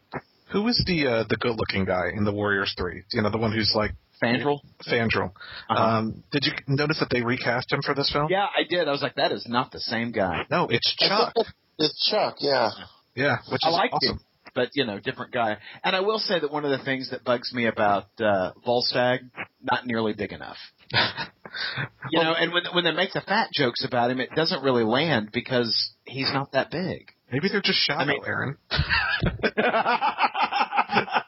Who 0.53 0.67
is 0.69 0.83
the 0.87 1.07
uh, 1.07 1.25
the 1.29 1.37
good 1.37 1.57
looking 1.57 1.85
guy 1.85 2.11
in 2.15 2.25
the 2.25 2.33
Warriors 2.33 2.75
Three? 2.77 3.05
You 3.13 3.23
know, 3.23 3.31
the 3.31 3.39
one 3.39 3.53
who's 3.53 3.73
like 3.75 3.93
Fandral? 4.23 4.61
Fandral. 4.89 5.33
Uh-huh. 5.69 5.83
Um, 5.83 6.25
did 6.33 6.45
you 6.45 6.53
notice 6.69 6.99
that 7.01 7.09
they 7.11 7.23
recast 7.23 7.73
him 7.73 7.81
for 7.83 7.95
this 7.95 8.11
film? 8.13 8.29
yeah, 8.31 8.47
I 8.47 8.65
did. 8.69 8.89
I 8.89 8.93
was 8.93 9.03
like, 9.03 9.17
that 9.17 9.33
is 9.33 9.47
not 9.49 9.73
the 9.73 9.81
same 9.81 10.13
guy. 10.13 10.45
No, 10.51 10.69
it's 10.71 10.95
Chuck. 10.97 11.35
It's 11.79 12.11
Chuck, 12.11 12.37
yeah. 12.41 12.71
Yeah, 13.15 13.37
which 13.51 13.61
is 13.63 13.65
I 13.65 13.71
like 13.71 13.93
awesome. 13.93 14.17
him, 14.17 14.21
but 14.55 14.69
you 14.75 14.85
know, 14.85 14.99
different 15.01 15.33
guy. 15.33 15.57
And 15.83 15.97
I 15.97 16.01
will 16.01 16.19
say 16.19 16.39
that 16.39 16.53
one 16.53 16.65
of 16.65 16.71
the 16.71 16.85
things 16.85 17.11
that 17.11 17.25
bugs 17.25 17.53
me 17.53 17.67
about 17.67 18.07
uh, 18.21 18.53
Volstagg, 18.67 19.21
not 19.63 19.87
nearly 19.87 20.13
big 20.13 20.33
enough. 20.33 20.59
You 20.93 22.23
know, 22.23 22.35
and 22.35 22.53
when 22.53 22.63
when 22.75 22.85
they 22.85 22.93
make 22.93 23.13
the 23.13 23.21
fat 23.21 23.49
jokes 23.53 23.85
about 23.85 24.11
him, 24.11 24.21
it 24.21 24.31
doesn't 24.35 24.63
really 24.63 24.85
land 24.85 25.31
because 25.33 25.91
he's 26.05 26.31
not 26.33 26.53
that 26.53 26.71
big. 26.71 27.13
Maybe 27.33 27.49
they're 27.51 27.61
just 27.63 27.79
shallow, 27.79 28.01
I 28.01 28.05
mean- 28.07 28.23
Aaron. 28.27 28.57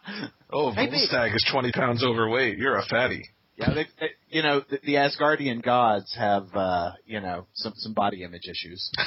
Oh, 0.54 0.70
Maybe. 0.74 0.98
Volstagg 0.98 1.34
is 1.34 1.42
twenty 1.50 1.72
pounds 1.72 2.04
overweight. 2.04 2.58
You're 2.58 2.76
a 2.76 2.84
fatty. 2.84 3.24
yeah, 3.56 3.72
they, 3.72 3.86
they, 3.98 4.10
you 4.28 4.42
know, 4.42 4.60
the, 4.68 4.80
the 4.84 4.94
Asgardian 4.96 5.62
gods 5.62 6.14
have 6.18 6.48
uh, 6.54 6.90
you 7.06 7.20
know 7.20 7.46
some 7.54 7.72
some 7.76 7.94
body 7.94 8.22
image 8.22 8.46
issues. 8.48 8.90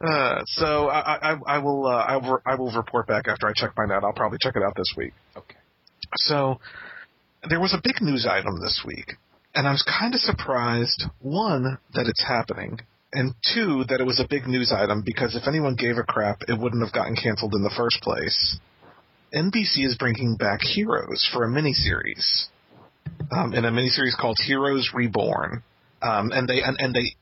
Uh, 0.00 0.42
so 0.48 0.88
I, 0.88 1.32
I, 1.32 1.36
I 1.46 1.58
will 1.58 1.86
uh, 1.86 1.90
I 1.96 2.16
will 2.18 2.38
I 2.44 2.54
will 2.56 2.70
report 2.72 3.06
back 3.06 3.26
after 3.26 3.46
I 3.46 3.52
check 3.54 3.70
mine 3.76 3.90
out. 3.90 4.04
I'll 4.04 4.12
probably 4.12 4.36
check 4.40 4.54
it 4.54 4.62
out 4.62 4.74
this 4.76 4.92
week. 4.98 5.14
Okay. 5.34 5.56
So 6.16 6.60
there 7.48 7.60
was 7.60 7.74
a 7.74 7.80
big 7.82 8.00
news 8.00 8.26
item 8.26 8.60
this 8.60 8.82
week, 8.86 9.12
and 9.54 9.66
I 9.66 9.70
was 9.70 9.82
kind 9.82 10.14
of 10.14 10.20
surprised. 10.20 11.04
One 11.20 11.78
that 11.94 12.06
it's 12.06 12.24
happening, 12.26 12.80
and 13.12 13.34
two 13.54 13.84
that 13.88 14.00
it 14.00 14.06
was 14.06 14.20
a 14.20 14.28
big 14.28 14.46
news 14.46 14.72
item 14.72 15.02
because 15.04 15.36
if 15.36 15.46
anyone 15.46 15.76
gave 15.76 15.96
a 15.96 16.02
crap, 16.02 16.42
it 16.48 16.58
wouldn't 16.58 16.82
have 16.82 16.92
gotten 16.92 17.16
canceled 17.16 17.54
in 17.54 17.62
the 17.62 17.74
first 17.76 18.00
place. 18.02 18.58
NBC 19.34 19.84
is 19.84 19.96
bringing 19.98 20.36
back 20.36 20.60
Heroes 20.62 21.28
for 21.32 21.44
a 21.44 21.48
miniseries, 21.48 22.46
um, 23.32 23.52
in 23.52 23.64
a 23.64 23.70
miniseries 23.70 24.16
called 24.18 24.36
Heroes 24.46 24.90
Reborn, 24.94 25.62
um, 26.02 26.30
and 26.32 26.48
they 26.48 26.60
and, 26.62 26.76
and 26.78 26.94
they 26.94 27.16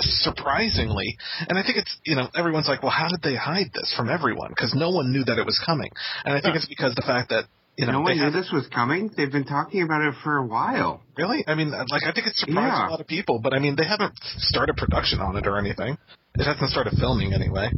surprisingly, 0.00 1.18
and 1.48 1.58
I 1.58 1.62
think 1.62 1.76
it's 1.78 1.98
you 2.04 2.16
know 2.16 2.28
everyone's 2.34 2.68
like, 2.68 2.82
well, 2.82 2.92
how 2.92 3.08
did 3.08 3.22
they 3.22 3.36
hide 3.36 3.70
this 3.74 3.92
from 3.96 4.08
everyone? 4.08 4.50
Because 4.50 4.74
no 4.74 4.90
one 4.90 5.12
knew 5.12 5.24
that 5.24 5.38
it 5.38 5.44
was 5.44 5.60
coming, 5.64 5.90
and 6.24 6.34
I 6.34 6.40
think 6.40 6.56
it's 6.56 6.68
because 6.68 6.94
the 6.94 7.02
fact 7.02 7.28
that 7.30 7.44
you 7.76 7.86
know 7.86 7.92
no 7.92 8.00
one 8.02 8.18
knew 8.18 8.30
this 8.30 8.50
was 8.52 8.66
coming. 8.68 9.10
They've 9.16 9.30
been 9.32 9.44
talking 9.44 9.82
about 9.82 10.02
it 10.02 10.14
for 10.22 10.38
a 10.38 10.46
while. 10.46 11.02
Really? 11.16 11.44
I 11.46 11.54
mean, 11.54 11.70
like 11.70 12.02
I 12.04 12.12
think 12.12 12.26
it 12.26 12.34
surprised 12.36 12.58
Yeah. 12.72 12.88
a 12.88 12.90
lot 12.90 13.00
of 13.00 13.06
people, 13.06 13.40
but 13.40 13.54
I 13.54 13.58
mean, 13.58 13.76
they 13.76 13.86
haven't 13.86 14.14
started 14.38 14.76
production 14.76 15.20
on 15.20 15.36
it 15.36 15.46
or 15.46 15.58
anything. 15.58 15.96
It 16.34 16.44
hasn't 16.44 16.70
started 16.70 16.94
filming 16.98 17.32
anyway. 17.32 17.70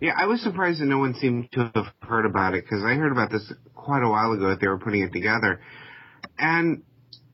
Yeah, 0.00 0.12
I 0.18 0.26
was 0.26 0.40
surprised 0.42 0.80
that 0.80 0.86
no 0.86 0.98
one 0.98 1.14
seemed 1.14 1.52
to 1.52 1.70
have 1.74 1.86
heard 2.02 2.26
about 2.26 2.54
it 2.54 2.64
because 2.64 2.82
I 2.82 2.94
heard 2.94 3.12
about 3.12 3.30
this 3.30 3.52
quite 3.74 4.02
a 4.02 4.08
while 4.08 4.32
ago 4.32 4.48
that 4.50 4.60
they 4.60 4.66
were 4.68 4.78
putting 4.78 5.02
it 5.02 5.12
together, 5.12 5.60
and 6.38 6.82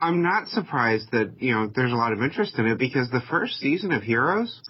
I'm 0.00 0.22
not 0.22 0.48
surprised 0.48 1.11
that 1.12 1.40
you 1.40 1.54
know 1.54 1.70
there's 1.74 1.92
a 1.92 1.96
lot 1.96 2.12
of 2.12 2.20
interest 2.22 2.58
in 2.58 2.66
it 2.66 2.78
because 2.78 3.11
the 3.11 3.22
first 3.30 3.54
season 3.58 3.92
of 3.92 4.02
Heroes 4.02 4.61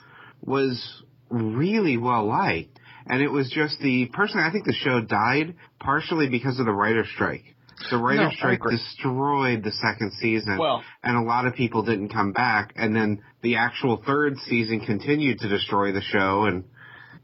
was 0.41 1.03
really 1.29 1.97
well 1.97 2.27
liked, 2.27 2.79
and 3.09 3.23
it 3.23 3.29
was 3.29 3.51
just 3.51 3.79
the 3.81 4.07
personally 4.13 4.47
I 4.47 4.53
think 4.53 4.65
the 4.65 4.73
show 4.73 5.01
died 5.01 5.55
partially 5.81 6.29
because 6.29 6.59
of 6.59 6.67
the 6.67 6.73
writer 6.73 7.05
strike. 7.15 7.45
The 7.91 7.97
writer 7.99 8.25
No, 8.25 8.31
strike 8.31 8.61
destroyed 8.69 9.63
the 9.63 9.71
second 9.73 10.13
season, 10.15 10.59
Well- 10.59 10.83
and 11.03 11.17
a 11.17 11.23
lot 11.23 11.47
of 11.47 11.55
people 11.55 11.83
didn't 11.83 12.09
come 12.09 12.33
back. 12.33 12.73
And 12.77 12.95
then 12.95 13.23
the 13.43 13.57
actual 13.57 14.03
third 14.05 14.37
season 14.39 14.81
continued 14.81 15.39
to 15.41 15.49
destroy 15.49 15.93
the 15.93 16.01
show 16.01 16.45
and 16.45 16.65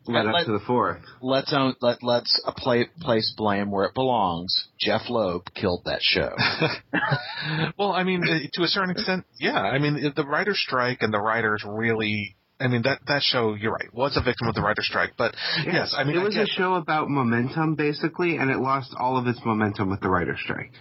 led 0.06 0.26
Let- 0.26 0.34
up 0.34 0.46
to 0.46 0.52
the 0.52 0.60
fourth. 0.60 1.02
Let's 1.20 1.52
own, 1.52 1.74
let 1.80 2.02
let's 2.02 2.40
uh, 2.46 2.52
play, 2.52 2.86
place 3.00 3.34
blame 3.36 3.70
where 3.70 3.84
it 3.86 3.94
belongs. 3.94 4.68
Jeph 4.78 5.08
Loeb 5.08 5.52
killed 5.54 5.82
that 5.86 6.02
show. 6.02 6.30
well, 7.78 7.92
I 7.92 8.04
mean, 8.04 8.22
to 8.52 8.62
a 8.62 8.68
certain 8.68 8.90
extent, 8.90 9.24
yeah. 9.40 9.58
I 9.58 9.78
mean, 9.78 10.12
the 10.14 10.24
writer's 10.24 10.60
strike 10.60 11.02
and 11.02 11.12
the 11.12 11.20
writers 11.20 11.64
really. 11.66 12.36
I 12.60 12.68
mean, 12.68 12.82
that 12.82 13.00
that 13.06 13.22
show, 13.22 13.54
you're 13.54 13.72
right, 13.72 13.92
was 13.92 14.16
a 14.16 14.22
victim 14.22 14.48
of 14.48 14.54
the 14.54 14.62
writer's 14.62 14.86
strike. 14.86 15.14
But 15.18 15.34
yes, 15.66 15.94
I 15.96 16.04
mean, 16.04 16.16
it 16.16 16.22
was 16.22 16.36
a 16.36 16.46
show 16.46 16.74
about 16.74 17.08
momentum, 17.08 17.74
basically, 17.74 18.36
and 18.36 18.50
it 18.50 18.58
lost 18.58 18.94
all 18.98 19.16
of 19.16 19.26
its 19.26 19.40
momentum 19.44 19.90
with 19.90 20.00
the 20.00 20.08
writer 20.08 20.36
strike. 20.38 20.72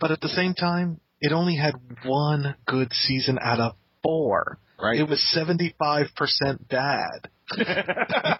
but 0.00 0.10
at 0.10 0.20
the 0.20 0.28
same 0.28 0.52
time, 0.54 1.00
it 1.20 1.32
only 1.32 1.56
had 1.56 1.74
one 2.04 2.54
good 2.66 2.92
season 2.92 3.38
out 3.40 3.60
of 3.60 3.72
four. 4.02 4.58
Right. 4.80 4.98
It 4.98 5.08
was 5.08 5.20
75% 5.34 6.68
bad. 6.68 7.30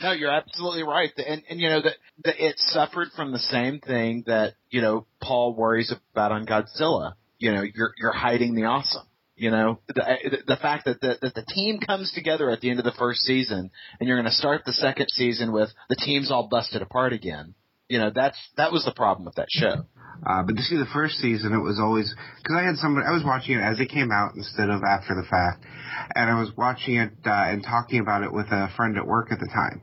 no, 0.00 0.12
you're 0.12 0.30
absolutely 0.30 0.82
right. 0.82 1.10
And 1.16 1.42
and 1.48 1.60
you 1.60 1.68
know 1.68 1.82
that 1.82 1.96
it 2.24 2.56
suffered 2.58 3.08
from 3.14 3.32
the 3.32 3.38
same 3.38 3.80
thing 3.80 4.24
that 4.26 4.54
you 4.70 4.80
know 4.80 5.06
Paul 5.20 5.54
worries 5.54 5.92
about 6.14 6.32
on 6.32 6.46
Godzilla. 6.46 7.14
You 7.38 7.52
know, 7.52 7.62
you're 7.62 7.92
you're 7.98 8.12
hiding 8.12 8.54
the 8.54 8.64
awesome. 8.64 9.06
You 9.42 9.50
know, 9.50 9.80
the 9.88 10.38
the 10.46 10.56
fact 10.56 10.84
that 10.84 11.00
the 11.00 11.18
that 11.20 11.34
the 11.34 11.42
team 11.42 11.80
comes 11.80 12.12
together 12.12 12.48
at 12.48 12.60
the 12.60 12.70
end 12.70 12.78
of 12.78 12.84
the 12.84 12.94
first 12.96 13.22
season, 13.22 13.72
and 13.98 14.08
you're 14.08 14.16
going 14.16 14.30
to 14.30 14.36
start 14.36 14.62
the 14.64 14.72
second 14.72 15.08
season 15.08 15.50
with 15.50 15.68
the 15.88 15.96
team's 15.96 16.30
all 16.30 16.46
busted 16.46 16.80
apart 16.80 17.12
again. 17.12 17.56
You 17.88 17.98
know, 17.98 18.12
that's 18.14 18.38
that 18.56 18.70
was 18.70 18.84
the 18.84 18.92
problem 18.92 19.24
with 19.24 19.34
that 19.34 19.48
show. 19.50 19.82
Uh, 20.24 20.44
but 20.44 20.54
to 20.54 20.62
see 20.62 20.76
the 20.76 20.86
first 20.94 21.16
season, 21.16 21.54
it 21.54 21.58
was 21.58 21.80
always 21.80 22.14
because 22.38 22.56
I 22.56 22.62
had 22.62 22.76
somebody. 22.76 23.04
I 23.04 23.10
was 23.10 23.24
watching 23.24 23.58
it 23.58 23.62
as 23.62 23.80
it 23.80 23.86
came 23.86 24.12
out 24.12 24.36
instead 24.36 24.70
of 24.70 24.84
after 24.84 25.16
the 25.16 25.26
fact, 25.28 25.66
and 26.14 26.30
I 26.30 26.38
was 26.38 26.52
watching 26.56 26.94
it 26.94 27.10
uh, 27.26 27.50
and 27.50 27.64
talking 27.64 27.98
about 27.98 28.22
it 28.22 28.32
with 28.32 28.46
a 28.46 28.68
friend 28.76 28.96
at 28.96 29.04
work 29.04 29.32
at 29.32 29.40
the 29.40 29.48
time. 29.48 29.82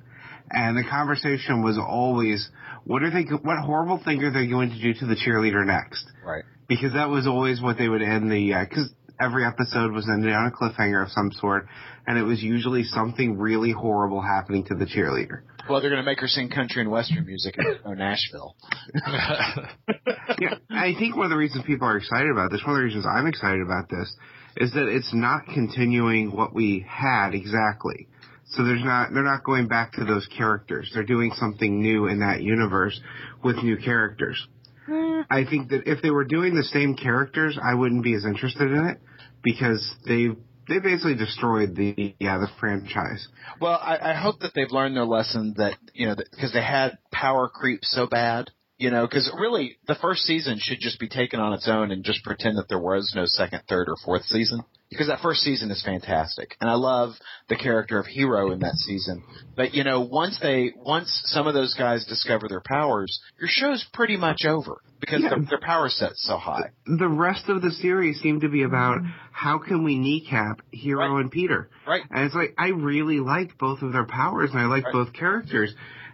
And 0.51 0.77
the 0.77 0.87
conversation 0.89 1.63
was 1.63 1.77
always, 1.77 2.49
"What 2.85 3.03
are 3.03 3.11
they? 3.11 3.23
What 3.23 3.57
horrible 3.59 4.01
thing 4.05 4.23
are 4.23 4.31
they 4.31 4.47
going 4.47 4.69
to 4.69 4.81
do 4.81 4.93
to 5.01 5.05
the 5.05 5.17
cheerleader 5.19 5.67
next?" 5.67 6.07
Right. 6.23 6.45
Because 6.69 6.93
that 6.93 7.09
was 7.09 7.27
always 7.27 7.59
what 7.61 7.77
they 7.77 7.89
would 7.89 8.01
end 8.01 8.31
the. 8.31 8.53
Because 8.63 8.93
every 9.19 9.45
episode 9.45 9.91
was 9.91 10.07
ended 10.09 10.33
on 10.33 10.47
a 10.47 10.51
cliffhanger 10.51 11.03
of 11.03 11.11
some 11.11 11.31
sort, 11.31 11.67
and 12.07 12.17
it 12.17 12.23
was 12.23 12.41
usually 12.41 12.83
something 12.83 13.37
really 13.37 13.71
horrible 13.71 14.21
happening 14.21 14.63
to 14.65 14.75
the 14.75 14.85
cheerleader. 14.85 15.41
Well, 15.69 15.81
they're 15.81 15.91
going 15.91 16.01
to 16.01 16.05
make 16.05 16.19
her 16.19 16.27
sing 16.27 16.49
country 16.49 16.81
and 16.81 16.89
western 16.89 17.25
music 17.25 17.55
in 17.57 17.97
Nashville. 17.97 18.55
yeah, 20.39 20.55
I 20.69 20.93
think 20.97 21.15
one 21.15 21.25
of 21.25 21.29
the 21.29 21.37
reasons 21.37 21.63
people 21.65 21.87
are 21.87 21.97
excited 21.97 22.31
about 22.31 22.51
this, 22.51 22.61
one 22.65 22.75
of 22.75 22.79
the 22.79 22.85
reasons 22.85 23.05
I'm 23.05 23.27
excited 23.27 23.61
about 23.61 23.89
this, 23.89 24.11
is 24.57 24.73
that 24.73 24.87
it's 24.87 25.13
not 25.13 25.45
continuing 25.53 26.35
what 26.35 26.55
we 26.55 26.85
had 26.89 27.33
exactly. 27.33 28.07
So 28.47 28.63
there's 28.63 28.83
not, 28.83 29.13
they're 29.13 29.21
not 29.21 29.43
going 29.43 29.67
back 29.67 29.93
to 29.93 30.05
those 30.05 30.27
characters. 30.35 30.89
They're 30.91 31.03
doing 31.03 31.31
something 31.35 31.81
new 31.81 32.07
in 32.07 32.21
that 32.21 32.41
universe 32.41 32.99
with 33.43 33.57
new 33.57 33.77
characters. 33.77 34.43
Hmm. 34.87 35.21
I 35.29 35.45
think 35.47 35.69
that 35.69 35.83
if 35.85 36.01
they 36.01 36.09
were 36.09 36.23
doing 36.25 36.55
the 36.55 36.63
same 36.63 36.95
characters, 36.95 37.59
I 37.61 37.75
wouldn't 37.75 38.03
be 38.03 38.15
as 38.15 38.25
interested 38.25 38.71
in 38.71 38.87
it 38.87 38.99
because 39.43 39.95
they 40.05 40.27
they 40.67 40.79
basically 40.79 41.15
destroyed 41.15 41.75
the 41.75 42.15
yeah 42.19 42.37
the 42.37 42.47
franchise. 42.59 43.27
Well, 43.59 43.79
I, 43.81 44.11
I 44.11 44.13
hope 44.13 44.39
that 44.41 44.53
they've 44.53 44.71
learned 44.71 44.95
their 44.95 45.05
lesson 45.05 45.55
that 45.57 45.77
you 45.93 46.07
know 46.07 46.15
because 46.15 46.53
they 46.53 46.63
had 46.63 46.97
power 47.11 47.49
creep 47.49 47.79
so 47.83 48.07
bad. 48.07 48.51
You 48.77 48.91
know, 48.91 49.05
because 49.05 49.29
really 49.37 49.77
the 49.87 49.95
first 49.95 50.21
season 50.21 50.57
should 50.57 50.79
just 50.79 51.01
be 51.01 51.09
taken 51.09 51.41
on 51.41 51.51
its 51.51 51.67
own 51.67 51.91
and 51.91 52.01
just 52.01 52.23
pretend 52.23 52.57
that 52.57 52.69
there 52.69 52.79
was 52.79 53.11
no 53.13 53.25
second, 53.25 53.63
third, 53.67 53.89
or 53.89 53.97
fourth 54.05 54.23
season. 54.23 54.61
Because 54.89 55.07
that 55.07 55.19
first 55.21 55.41
season 55.41 55.69
is 55.69 55.83
fantastic, 55.83 56.55
and 56.59 56.67
I 56.69 56.73
love 56.73 57.11
the 57.47 57.55
character 57.55 57.99
of 57.99 58.07
Hiro 58.07 58.51
in 58.51 58.59
that 58.59 58.73
season. 58.73 59.23
But 59.55 59.75
you 59.75 59.83
know, 59.83 60.01
once 60.01 60.39
they 60.41 60.73
once 60.75 61.09
some 61.25 61.45
of 61.45 61.53
those 61.53 61.75
guys 61.75 62.05
discover 62.07 62.47
their 62.47 62.61
powers, 62.65 63.19
your 63.39 63.49
show's 63.51 63.85
pretty 63.93 64.17
much 64.17 64.45
over 64.47 64.81
because 64.99 65.21
Yeah. 65.21 65.29
their, 65.29 65.39
their 65.41 65.59
power 65.59 65.89
set's 65.89 66.23
so 66.23 66.37
high. 66.37 66.71
The 66.85 67.07
rest 67.07 67.49
of 67.49 67.61
the 67.61 67.71
series 67.71 68.19
seemed 68.19 68.41
to 68.41 68.49
be 68.49 68.63
about 68.63 68.99
how 69.31 69.59
can 69.59 69.83
we 69.83 69.97
kneecap 69.97 70.61
Hiro 70.71 71.13
Right. 71.13 71.21
and 71.21 71.31
Peter. 71.31 71.69
Right. 71.87 72.03
And 72.09 72.25
it's 72.25 72.35
like 72.35 72.55
I 72.57 72.69
really 72.69 73.19
liked 73.19 73.57
both 73.57 73.81
of 73.83 73.93
their 73.93 74.05
powers 74.05 74.49
and 74.51 74.59
I 74.59 74.65
liked 74.65 74.85
Right. 74.85 74.93
both 74.93 75.13
characters. 75.13 75.73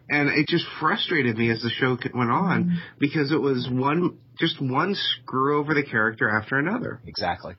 And 0.10 0.30
it 0.30 0.48
just 0.48 0.66
frustrated 0.80 1.38
me 1.38 1.50
as 1.50 1.62
the 1.62 1.70
show 1.70 1.98
went 2.14 2.30
on 2.30 2.66
mm-hmm. 2.66 2.76
because 3.00 3.32
it 3.32 3.42
was 3.42 3.68
one 3.70 4.18
just 4.38 4.62
one 4.62 4.96
screw 4.96 5.58
over 5.60 5.74
the 5.74 5.84
character 5.84 6.30
after 6.30 6.60
another. 6.60 7.02
Exactly. 7.08 7.56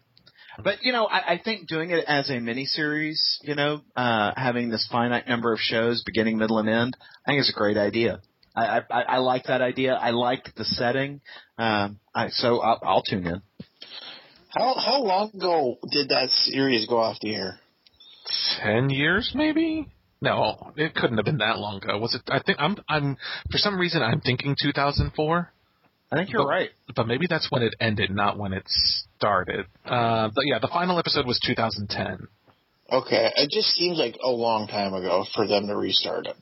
But 0.63 0.83
you 0.83 0.93
know, 0.93 1.07
I, 1.07 1.35
I 1.35 1.41
think 1.43 1.69
doing 1.69 1.91
it 1.91 2.05
as 2.07 2.31
a 2.31 2.35
miniseries, 2.35 3.19
you 3.43 3.55
know, 3.55 3.83
uh, 3.95 4.33
having 4.37 4.71
this 4.71 4.89
finite 4.91 5.29
number 5.29 5.53
of 5.53 5.59
shows, 5.61 6.03
beginning, 6.05 6.39
middle, 6.39 6.59
and 6.59 6.69
end, 6.69 6.97
I 7.27 7.31
think 7.31 7.41
is 7.41 7.53
a 7.55 7.59
great 7.59 7.77
idea. 7.77 8.21
I, 8.55 8.81
I, 8.91 9.03
I 9.03 9.19
like 9.19 9.45
that 9.45 9.61
idea. 9.61 9.95
I 9.95 10.11
like 10.11 10.55
the 10.57 10.65
setting. 10.65 11.21
Um, 11.59 12.01
I, 12.15 12.29
so 12.31 12.61
I'll, 12.61 12.81
I'll 12.83 13.03
tune 13.03 13.27
in. 13.27 13.43
How 14.49 14.75
how 14.75 15.03
long 15.03 15.31
ago 15.35 15.77
did 15.91 16.09
that 16.09 16.31
series 16.31 16.87
go 16.87 16.97
off 16.97 17.19
the 17.21 17.35
air? 17.35 17.61
Ten 18.63 18.89
years, 18.89 19.33
maybe? 19.35 19.89
No, 20.23 20.73
it 20.77 20.95
couldn't 20.95 21.19
have 21.19 21.27
been 21.27 21.39
that 21.39 21.59
long 21.59 21.77
ago. 21.77 21.99
Was 21.99 22.15
it? 22.15 22.23
I 22.29 22.41
think 22.41 22.59
I'm. 22.59 22.77
I'm. 22.89 23.19
For 23.51 23.59
some 23.59 23.79
reason, 23.79 24.03
I'm 24.03 24.23
thinking 24.23 24.57
2004. 24.61 25.53
I 26.13 26.17
think 26.17 26.31
you're 26.31 26.43
But- 26.43 26.49
right. 26.49 26.71
But 26.95 27.07
maybe 27.07 27.27
that's 27.29 27.51
when 27.51 27.63
it 27.63 27.75
ended, 27.81 28.11
not 28.11 28.39
when 28.39 28.53
it 28.53 28.65
started. 29.19 29.67
Uh, 29.85 30.29
but 30.35 30.45
yeah, 30.47 30.59
the 30.61 30.69
final 30.69 30.99
episode 30.99 31.27
was 31.27 31.39
2010. 31.41 32.29
Okay, 32.93 33.33
it 33.37 33.51
just 33.51 33.69
seems 33.75 33.99
like 33.99 34.17
a 34.23 34.31
long 34.31 34.69
time 34.69 34.95
ago 34.95 35.25
for 35.35 35.47
them 35.49 35.67
to 35.67 35.75
restart 35.77 36.27
it. 36.27 36.37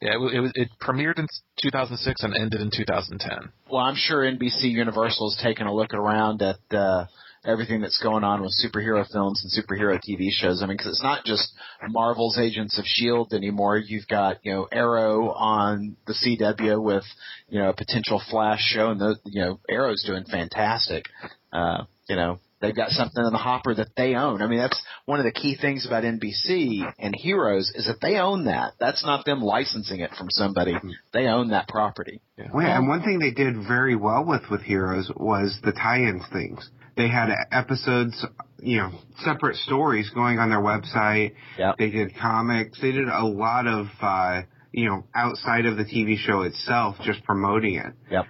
Yeah, 0.00 0.14
it, 0.14 0.20
wa- 0.20 0.28
it, 0.28 0.52
it 0.54 0.68
premiered 0.80 1.18
in 1.18 1.26
2006 1.60 2.22
and 2.22 2.36
ended 2.36 2.60
in 2.60 2.70
2010. 2.70 3.50
Well, 3.68 3.82
I'm 3.84 3.96
sure 3.96 4.20
NBC 4.22 4.70
Universal's 4.70 5.36
taken 5.42 5.66
a 5.66 5.74
look 5.74 5.92
around 5.92 6.40
at 6.40 6.60
uh, 6.72 7.06
everything 7.44 7.80
that's 7.80 8.00
going 8.02 8.24
on 8.24 8.42
with 8.42 8.52
superhero 8.52 9.06
films 9.10 9.42
and 9.42 9.64
superhero 9.64 9.98
TV 9.98 10.30
shows. 10.30 10.62
I 10.62 10.66
mean, 10.66 10.76
because 10.76 10.92
it's 10.92 11.02
not 11.02 11.24
just 11.24 11.52
Marvel's 11.88 12.38
Agents 12.38 12.78
of 12.78 12.84
Shield 12.86 13.32
anymore. 13.32 13.78
You've 13.78 14.08
got 14.08 14.38
you 14.42 14.52
know 14.52 14.68
Arrow 14.70 15.30
on 15.30 15.96
the 16.06 16.14
CW 16.14 16.82
with 16.82 17.04
you 17.48 17.60
know 17.60 17.70
a 17.70 17.74
potential 17.74 18.22
Flash 18.30 18.60
show, 18.60 18.90
and 18.90 19.00
the 19.00 19.16
you 19.24 19.44
know 19.44 19.60
Arrow's 19.68 20.04
doing 20.04 20.24
fantastic. 20.24 21.04
Uh, 21.52 21.84
you 22.08 22.16
know. 22.16 22.38
They've 22.60 22.74
got 22.74 22.90
something 22.90 23.24
in 23.24 23.32
the 23.32 23.38
hopper 23.38 23.72
that 23.72 23.94
they 23.96 24.16
own. 24.16 24.42
I 24.42 24.48
mean, 24.48 24.58
that's 24.58 24.82
one 25.04 25.20
of 25.20 25.24
the 25.24 25.30
key 25.30 25.56
things 25.56 25.86
about 25.86 26.02
NBC 26.02 26.92
and 26.98 27.14
Heroes 27.14 27.70
is 27.72 27.86
that 27.86 28.00
they 28.02 28.16
own 28.16 28.46
that. 28.46 28.72
That's 28.80 29.04
not 29.06 29.24
them 29.24 29.40
licensing 29.40 30.00
it 30.00 30.10
from 30.18 30.28
somebody. 30.28 30.74
They 31.12 31.26
own 31.26 31.50
that 31.50 31.68
property. 31.68 32.20
Well, 32.52 32.66
yeah, 32.66 32.76
and 32.76 32.88
one 32.88 33.02
thing 33.02 33.20
they 33.20 33.30
did 33.30 33.54
very 33.68 33.94
well 33.94 34.24
with 34.24 34.42
with 34.50 34.62
Heroes 34.62 35.08
was 35.16 35.56
the 35.62 35.70
tie-ins 35.70 36.24
things. 36.32 36.68
They 36.98 37.08
had 37.08 37.30
episodes, 37.52 38.26
you 38.60 38.78
know, 38.78 38.90
separate 39.24 39.56
stories 39.56 40.10
going 40.10 40.38
on 40.38 40.50
their 40.50 40.60
website. 40.60 41.32
Yep. 41.58 41.76
They 41.78 41.90
did 41.90 42.14
comics. 42.20 42.78
They 42.82 42.90
did 42.92 43.08
a 43.08 43.24
lot 43.24 43.66
of, 43.68 43.86
uh, 44.02 44.42
you 44.72 44.86
know, 44.88 45.04
outside 45.14 45.64
of 45.64 45.76
the 45.78 45.84
TV 45.84 46.16
show 46.18 46.42
itself, 46.42 46.96
just 47.04 47.22
promoting 47.24 47.76
it. 47.76 47.94
Yep. 48.10 48.26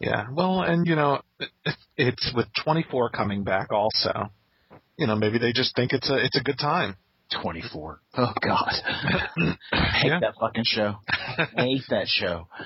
Yeah. 0.00 0.26
Well, 0.32 0.62
and 0.62 0.86
you 0.86 0.94
know, 0.96 1.20
it- 1.40 1.76
it's 1.96 2.32
with 2.34 2.46
24 2.64 3.10
coming 3.10 3.44
back 3.44 3.72
also. 3.72 4.30
You 4.96 5.06
know, 5.08 5.16
maybe 5.16 5.38
they 5.38 5.52
just 5.52 5.74
think 5.76 5.92
it's 5.92 6.08
a 6.08 6.16
it's 6.24 6.36
a 6.36 6.42
good 6.42 6.58
time. 6.58 6.96
24. 7.42 8.00
Oh 8.18 8.32
God, 8.40 8.72
hate 9.72 10.06
Yeah. 10.06 10.20
that 10.20 10.34
fucking 10.38 10.64
show. 10.64 10.96
I 11.38 11.46
hate 11.56 11.82
that 11.90 12.06
show. 12.08 12.46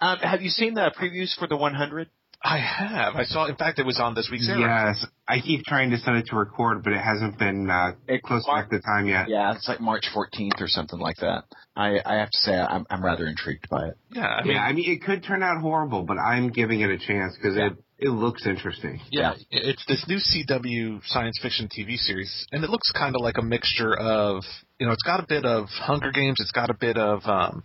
Um, 0.00 0.18
have 0.18 0.42
you 0.42 0.48
seen 0.50 0.74
the 0.74 0.90
previews 1.00 1.32
for 1.38 1.46
the 1.46 1.56
100? 1.56 2.10
I 2.44 2.58
have. 2.58 3.14
I 3.14 3.24
saw. 3.24 3.46
In 3.46 3.54
fact, 3.56 3.78
it 3.78 3.86
was 3.86 4.00
on 4.00 4.14
this 4.14 4.28
week's. 4.30 4.48
Arrow. 4.48 4.60
Yes, 4.60 5.06
I 5.28 5.38
keep 5.40 5.62
trying 5.64 5.90
to 5.90 5.96
set 5.98 6.14
it 6.16 6.26
to 6.26 6.36
record, 6.36 6.82
but 6.82 6.92
it 6.92 7.00
hasn't 7.00 7.38
been 7.38 7.70
uh, 7.70 7.92
It- 8.08 8.22
close 8.22 8.44
enough 8.48 8.68
to 8.70 8.80
time 8.80 9.06
yet. 9.06 9.28
Yeah, 9.28 9.54
it's 9.54 9.68
like 9.68 9.80
March 9.80 10.06
14th 10.14 10.60
or 10.60 10.66
something 10.66 10.98
like 10.98 11.16
that. 11.18 11.44
I, 11.76 12.00
I 12.04 12.16
have 12.16 12.30
to 12.30 12.38
say 12.38 12.54
I'm, 12.54 12.84
I'm 12.90 13.04
rather 13.04 13.26
intrigued 13.26 13.68
by 13.70 13.86
it. 13.88 13.94
Yeah. 14.12 14.26
I 14.26 14.42
mean, 14.42 14.54
yeah, 14.56 14.62
I 14.62 14.72
mean, 14.72 14.90
it 14.90 15.02
could 15.04 15.22
turn 15.22 15.42
out 15.42 15.60
horrible, 15.60 16.02
but 16.02 16.18
I'm 16.18 16.50
giving 16.50 16.80
it 16.80 16.90
a 16.90 16.98
chance 16.98 17.34
because 17.36 17.56
Yeah. 17.56 17.66
it 17.68 17.72
it 17.98 18.08
looks 18.10 18.44
interesting. 18.46 19.00
Yeah, 19.12 19.34
it's 19.52 19.84
this 19.86 20.04
new 20.08 20.16
CW 20.18 21.02
science 21.06 21.38
fiction 21.40 21.68
TV 21.68 21.96
series, 21.96 22.48
and 22.50 22.64
it 22.64 22.70
looks 22.70 22.90
kind 22.90 23.14
of 23.14 23.20
like 23.22 23.38
a 23.38 23.42
mixture 23.42 23.96
of, 23.96 24.42
you 24.80 24.86
know, 24.88 24.92
it's 24.92 25.04
got 25.04 25.20
a 25.20 25.26
bit 25.28 25.44
of 25.44 25.68
Hunger 25.68 26.10
Games, 26.10 26.38
it's 26.40 26.50
got 26.50 26.68
a 26.68 26.74
bit 26.74 26.96
of 26.98 27.24
um, 27.26 27.62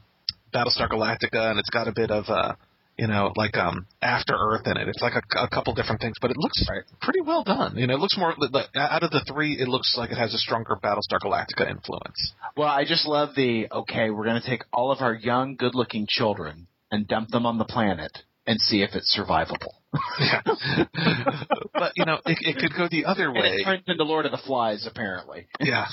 Battlestar 0.53 0.87
Galactica, 0.89 1.49
and 1.49 1.57
it's 1.57 1.71
got 1.71 1.87
a 1.87 1.91
bit 1.91 2.11
of, 2.11 2.25
uh, 2.29 2.53
you 2.97 3.07
know, 3.07 3.31
like 3.35 3.55
um, 3.57 3.85
After 4.01 4.33
Earth 4.35 4.65
in 4.65 4.77
it. 4.77 4.87
It's 4.87 5.01
like 5.01 5.13
a, 5.13 5.39
a 5.39 5.47
couple 5.49 5.73
different 5.73 6.01
things, 6.01 6.15
but 6.21 6.31
it 6.31 6.37
looks 6.37 6.63
Right. 6.69 6.83
pretty 7.01 7.21
well 7.21 7.43
done. 7.43 7.77
You 7.77 7.87
know, 7.87 7.93
it 7.93 7.99
looks 7.99 8.17
more 8.17 8.33
like, 8.37 8.67
out 8.75 9.03
of 9.03 9.11
the 9.11 9.23
three, 9.27 9.53
it 9.59 9.67
looks 9.67 9.95
like 9.97 10.11
it 10.11 10.17
has 10.17 10.33
a 10.33 10.37
stronger 10.37 10.75
Battlestar 10.81 11.19
Galactica 11.23 11.69
influence. 11.69 12.33
Well, 12.55 12.69
I 12.69 12.85
just 12.85 13.05
love 13.05 13.29
the 13.35 13.67
okay. 13.71 14.09
We're 14.09 14.25
going 14.25 14.41
to 14.41 14.47
take 14.47 14.63
all 14.73 14.91
of 14.91 15.01
our 15.01 15.13
young, 15.13 15.55
good-looking 15.55 16.07
children 16.09 16.67
and 16.91 17.07
dump 17.07 17.29
them 17.29 17.45
on 17.45 17.57
the 17.57 17.65
planet 17.65 18.11
and 18.45 18.59
see 18.59 18.81
if 18.81 18.91
it's 18.95 19.17
survivable. 19.17 19.73
Yeah. 20.19 20.41
but 21.73 21.93
you 21.95 22.05
know, 22.05 22.19
it, 22.25 22.37
it 22.41 22.57
could 22.57 22.73
go 22.75 22.87
the 22.89 23.05
other 23.05 23.25
And 23.25 23.35
way. 23.35 23.55
it 23.59 23.63
turns 23.65 23.83
into 23.87 24.03
Lord 24.03 24.25
of 24.25 24.31
the 24.31 24.37
Flies, 24.45 24.85
apparently. 24.87 25.47
Yeah, 25.59 25.85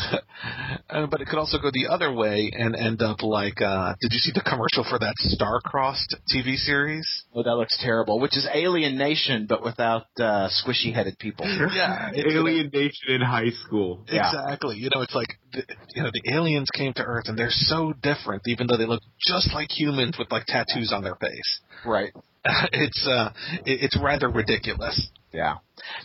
uh, 0.88 1.06
but 1.06 1.20
it 1.20 1.26
could 1.26 1.38
also 1.38 1.58
go 1.58 1.70
the 1.72 1.88
other 1.90 2.12
way 2.12 2.52
and 2.56 2.76
end 2.76 3.02
up 3.02 3.22
like. 3.22 3.60
uh 3.60 3.94
Did 4.00 4.12
you 4.12 4.18
see 4.18 4.30
the 4.32 4.40
commercial 4.42 4.84
for 4.88 4.98
that 5.00 5.14
Star-Crossed 5.18 6.14
TV 6.32 6.56
series? 6.56 7.06
Oh, 7.34 7.42
that 7.42 7.54
looks 7.56 7.76
terrible. 7.82 8.20
Which 8.20 8.36
is 8.36 8.46
Alien 8.52 8.96
Nation, 8.96 9.46
but 9.48 9.64
without 9.64 10.06
uh, 10.18 10.48
squishy-headed 10.48 11.18
people. 11.18 11.46
Yeah, 11.74 12.10
it's 12.12 12.32
Alien 12.34 12.70
Nation 12.72 13.08
in 13.08 13.20
high 13.20 13.50
school. 13.66 14.04
Yeah. 14.08 14.28
Exactly. 14.28 14.76
You 14.76 14.90
know, 14.94 15.00
it's 15.02 15.14
like 15.14 15.38
the, 15.52 15.62
you 15.94 16.02
know 16.02 16.10
the 16.12 16.32
aliens 16.32 16.68
came 16.72 16.92
to 16.94 17.02
Earth 17.02 17.24
and 17.26 17.36
they're 17.38 17.50
so 17.50 17.92
different, 18.02 18.42
even 18.46 18.66
though 18.68 18.76
they 18.76 18.86
look 18.86 19.02
just 19.26 19.52
like 19.52 19.70
humans 19.70 20.16
with 20.18 20.30
like 20.30 20.44
tattoos 20.46 20.92
on 20.92 21.02
their 21.02 21.16
face. 21.16 21.60
Right. 21.84 22.12
it's 22.72 23.06
uh, 23.06 23.32
it, 23.64 23.82
it's 23.84 23.98
rather 24.00 24.28
ridiculous. 24.28 25.08
Yeah. 25.32 25.54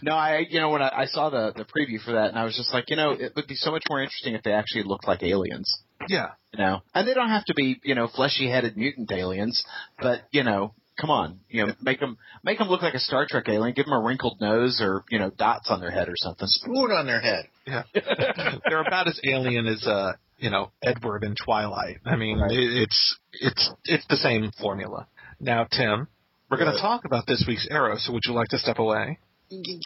No, 0.01 0.13
I 0.15 0.45
you 0.49 0.59
know 0.59 0.69
when 0.69 0.81
I, 0.81 0.89
I 1.01 1.05
saw 1.05 1.29
the 1.29 1.53
the 1.55 1.63
preview 1.65 2.01
for 2.03 2.13
that, 2.13 2.29
and 2.29 2.37
I 2.39 2.45
was 2.45 2.55
just 2.55 2.73
like, 2.73 2.89
you 2.89 2.95
know, 2.95 3.11
it 3.11 3.33
would 3.35 3.47
be 3.47 3.55
so 3.55 3.71
much 3.71 3.83
more 3.89 4.01
interesting 4.01 4.33
if 4.33 4.43
they 4.43 4.53
actually 4.53 4.83
looked 4.83 5.07
like 5.07 5.21
aliens. 5.23 5.71
Yeah, 6.07 6.29
You 6.53 6.59
know, 6.59 6.79
and 6.95 7.07
they 7.07 7.13
don't 7.13 7.29
have 7.29 7.45
to 7.45 7.53
be 7.53 7.79
you 7.83 7.93
know 7.93 8.07
fleshy-headed 8.07 8.77
mutant 8.77 9.11
aliens, 9.11 9.63
but 9.99 10.21
you 10.31 10.43
know, 10.43 10.73
come 10.99 11.09
on, 11.11 11.41
you 11.49 11.65
know, 11.67 11.73
make 11.81 11.99
them 11.99 12.17
make 12.43 12.57
them 12.57 12.69
look 12.69 12.81
like 12.81 12.93
a 12.93 12.99
Star 12.99 13.27
Trek 13.29 13.45
alien. 13.49 13.73
Give 13.75 13.85
them 13.85 13.93
a 13.93 13.99
wrinkled 13.99 14.39
nose 14.41 14.79
or 14.81 15.03
you 15.11 15.19
know 15.19 15.29
dots 15.29 15.69
on 15.69 15.81
their 15.81 15.91
head 15.91 16.07
or 16.09 16.15
something. 16.15 16.47
Spoon 16.47 16.91
on 16.91 17.05
their 17.05 17.19
head. 17.21 17.45
yeah. 17.67 17.83
they're 18.67 18.81
about 18.81 19.07
as 19.07 19.19
alien 19.25 19.67
as 19.67 19.85
uh, 19.85 20.13
you 20.37 20.49
know, 20.49 20.71
Edward 20.81 21.23
in 21.25 21.35
Twilight. 21.35 21.97
I 22.05 22.15
mean, 22.15 22.39
Right. 22.39 22.51
it, 22.51 22.83
it's 22.83 23.17
it's 23.33 23.69
it's 23.83 24.05
the 24.09 24.15
same 24.17 24.49
formula. 24.59 25.05
Now, 25.41 25.65
Tim, 25.69 26.07
we're 26.49 26.57
going 26.57 26.73
to 26.73 26.81
talk 26.81 27.05
about 27.05 27.25
this 27.27 27.45
week's 27.47 27.67
Arrow. 27.69 27.97
So, 27.97 28.13
would 28.13 28.23
you 28.25 28.33
like 28.33 28.47
to 28.49 28.57
step 28.57 28.79
away? 28.79 29.19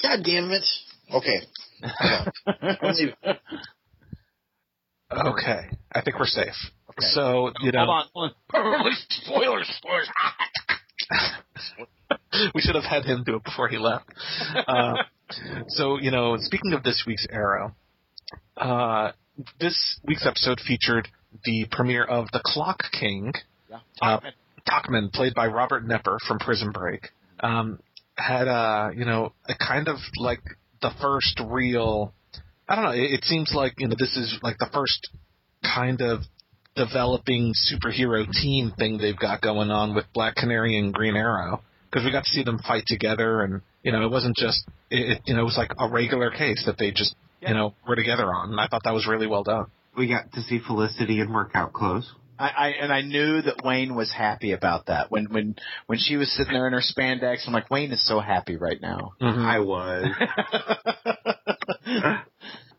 God 0.02 0.23
damn 0.23 0.52
it. 0.52 0.65
Okay. 1.13 1.41
I'm. 2.82 3.13
Okay, 5.15 5.69
I 5.93 6.02
think 6.02 6.17
we're 6.17 6.26
safe. 6.26 6.56
Okay. 6.89 7.06
So, 7.13 7.52
you 7.62 7.71
know, 7.71 7.86
Hold 7.86 7.89
on, 7.89 8.06
hold 8.15 8.32
on. 8.56 8.91
spoilers, 9.10 9.67
spoilers. 9.78 10.10
we 12.56 12.62
should 12.62 12.73
have 12.73 12.84
had 12.84 13.06
him 13.06 13.23
do 13.23 13.36
it 13.36 13.43
before 13.43 13.67
he 13.67 13.78
left. 13.78 14.06
Uh, 14.67 14.95
so, 15.67 15.99
you 15.99 16.10
know, 16.10 16.36
speaking 16.39 16.73
of 16.73 16.82
this 16.82 17.04
week's 17.06 17.28
Arrow, 17.30 17.76
uh, 18.58 19.12
this 19.60 19.99
week's 20.04 20.26
episode 20.26 20.60
featured 20.60 21.08
the 21.45 21.67
premiere 21.69 22.04
of 22.06 22.28
The 22.32 22.41
Clock 22.43 22.80
King, 22.91 23.34
Yeah. 23.69 23.80
Uh, 24.02 24.19
Tockman, 24.67 25.12
played 25.12 25.34
by 25.34 25.47
Robert 25.47 25.86
Knepper 25.86 26.17
from 26.28 26.39
Prison 26.39 26.71
Break, 26.71 27.10
um, 27.39 27.80
had, 28.15 28.47
uh, 28.47 28.89
you 28.95 29.06
know, 29.06 29.34
a 29.47 29.56
kind 29.56 29.88
of 29.88 29.97
like 30.17 30.41
the 30.82 30.91
first 31.02 31.39
real, 31.45 32.13
I 32.67 32.76
don't 32.76 32.86
know, 32.86 32.91
it, 32.91 33.12
it 33.12 33.23
seems 33.26 33.52
like, 33.54 33.73
you 33.78 33.88
know, 33.88 33.95
this 33.97 34.15
is 34.15 34.39
like 34.41 34.58
the 34.60 34.69
first 34.71 35.10
kind 35.63 36.02
of 36.02 36.21
developing 36.76 37.54
superhero 37.54 38.30
team 38.32 38.73
thing 38.78 38.97
they've 38.97 39.17
got 39.17 39.41
going 39.41 39.69
on 39.69 39.95
with 39.95 40.06
Black 40.13 40.36
Canary 40.36 40.78
and 40.78 40.93
Green 40.93 41.15
Arrow 41.15 41.62
because 41.89 42.04
we 42.04 42.12
got 42.12 42.23
to 42.23 42.30
see 42.30 42.43
them 42.43 42.60
fight 42.67 42.84
together 42.88 43.41
and 43.41 43.62
you 43.84 43.91
know 43.91 44.04
it 44.04 44.10
wasn't 44.10 44.36
just 44.36 44.63
it, 44.89 45.21
you 45.26 45.36
know 45.36 45.41
it 45.41 45.45
was 45.45 45.58
like 45.58 45.71
a 45.78 45.88
regular 45.88 46.32
case 46.32 46.63
that 46.65 46.78
they 46.80 46.91
just 46.91 47.15
you 47.41 47.54
know 47.54 47.76
were 47.88 47.95
together 47.95 48.26
on 48.34 48.49
and 48.49 48.60
I 48.60 48.67
thought 48.67 48.82
that 48.86 48.93
was 48.93 49.08
really 49.08 49.28
well 49.28 49.43
done. 49.43 49.67
We 49.95 50.08
got 50.08 50.32
to 50.34 50.41
see 50.41 50.60
Felicity 50.65 51.19
in 51.19 51.32
workout 51.32 51.73
clothes. 51.73 52.12
I, 52.43 52.49
I 52.49 52.67
and 52.82 52.91
I 52.91 53.01
knew 53.01 53.41
that 53.41 53.63
Wayne 53.63 53.95
was 53.95 54.12
happy 54.12 54.51
about 54.51 54.88
that 54.88 55.10
when 55.10 55.25
when 55.32 55.56
when 55.88 55.97
she 55.97 56.17
was 56.17 56.29
sitting 56.36 56.53
there 56.53 56.67
in 56.67 56.73
her 56.73 56.82
spandex. 56.82 57.47
I'm 57.47 57.53
like, 57.53 57.69
Wayne 57.69 57.91
is 57.91 58.06
so 58.06 58.19
happy 58.19 58.58
right 58.58 58.82
now. 58.82 59.13
I 59.21 59.60
was. 59.60 60.06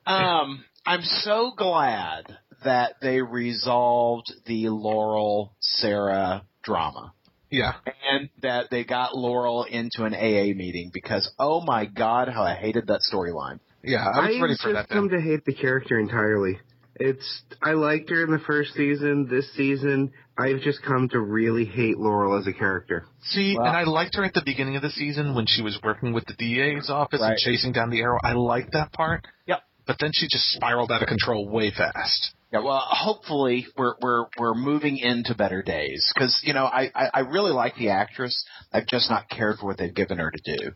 um, 0.07 0.64
I'm 0.87 1.03
so 1.03 1.53
glad 1.57 2.37
that 2.64 2.96
they 3.00 3.22
resolved 3.22 4.33
the 4.46 4.68
Laurel 4.68 5.55
Sarah 5.61 6.44
drama. 6.62 7.14
Yeah, 7.50 7.74
And 8.11 8.31
that 8.42 8.66
they 8.70 8.85
got 8.85 9.14
Laurel 9.14 9.64
into 9.64 10.05
an 10.05 10.12
AA 10.12 10.55
meeting 10.57 10.90
because 10.92 11.31
oh 11.38 11.61
my 11.61 11.87
god, 11.87 12.29
how 12.29 12.42
I 12.42 12.55
hated 12.55 12.88
that 12.88 13.00
storyline. 13.11 13.61
yeah, 13.83 14.05
I 14.05 14.29
was 14.29 14.40
ready 14.40 14.55
I've 14.55 14.59
for 14.59 14.72
just 14.72 14.88
that. 14.88 14.94
come 14.94 15.09
to 15.11 15.20
hate 15.20 15.44
the 15.44 15.55
character 15.55 15.98
entirely. 15.98 16.59
It's 16.97 17.43
I 17.63 17.73
liked 17.73 18.11
her 18.11 18.25
in 18.25 18.31
the 18.31 18.39
first 18.39 18.75
season. 18.75 19.27
This 19.29 19.53
season, 19.55 20.13
I've 20.39 20.61
just 20.61 20.83
come 20.83 21.09
to 21.11 21.21
really 21.21 21.65
hate 21.65 21.99
Laurel 21.99 22.39
as 22.39 22.47
a 22.47 22.53
character. 22.53 23.05
See, 23.23 23.57
Well- 23.57 23.67
and 23.67 23.77
I 23.77 23.83
liked 23.85 24.15
her 24.17 24.25
at 24.25 24.35
the 24.35 24.43
beginning 24.45 24.77
of 24.77 24.83
the 24.83 24.91
season 24.91 25.35
when 25.35 25.47
she 25.47 25.63
was 25.63 25.79
working 25.83 26.13
with 26.13 26.25
the 26.27 26.35
DA's 26.35 26.91
office 26.91 27.21
and 27.21 27.37
chasing 27.39 27.73
down 27.73 27.91
the 27.91 28.01
arrow. 28.01 28.19
I 28.23 28.33
liked 28.35 28.73
that 28.73 28.93
part. 28.93 29.27
Yep. 29.47 29.63
But 29.87 29.99
then 29.99 30.13
she 30.15 30.29
just 30.29 30.49
spiraled 30.53 30.91
out 30.93 31.03
of 31.03 31.09
control 31.09 31.49
way 31.49 31.71
fast. 31.71 32.33
Yeah, 32.53 32.61
well, 32.61 32.79
hopefully 32.89 33.67
we're 33.77 33.95
we're 34.01 34.27
we're 34.39 34.55
moving 34.55 34.99
into 34.99 35.35
better 35.35 35.61
days 35.63 36.09
because 36.15 36.41
you 36.45 36.53
know 36.55 36.65
I, 36.65 36.91
I 36.95 37.11
I 37.15 37.21
really 37.21 37.51
like 37.51 37.75
the 37.75 37.89
actress. 37.91 38.45
I've 38.73 38.87
just 38.87 39.11
not 39.11 39.29
cared 39.29 39.59
for 39.59 39.67
what 39.67 39.77
they've 39.79 39.93
given 39.93 40.19
her 40.19 40.31
to 40.31 40.57
do. 40.57 40.71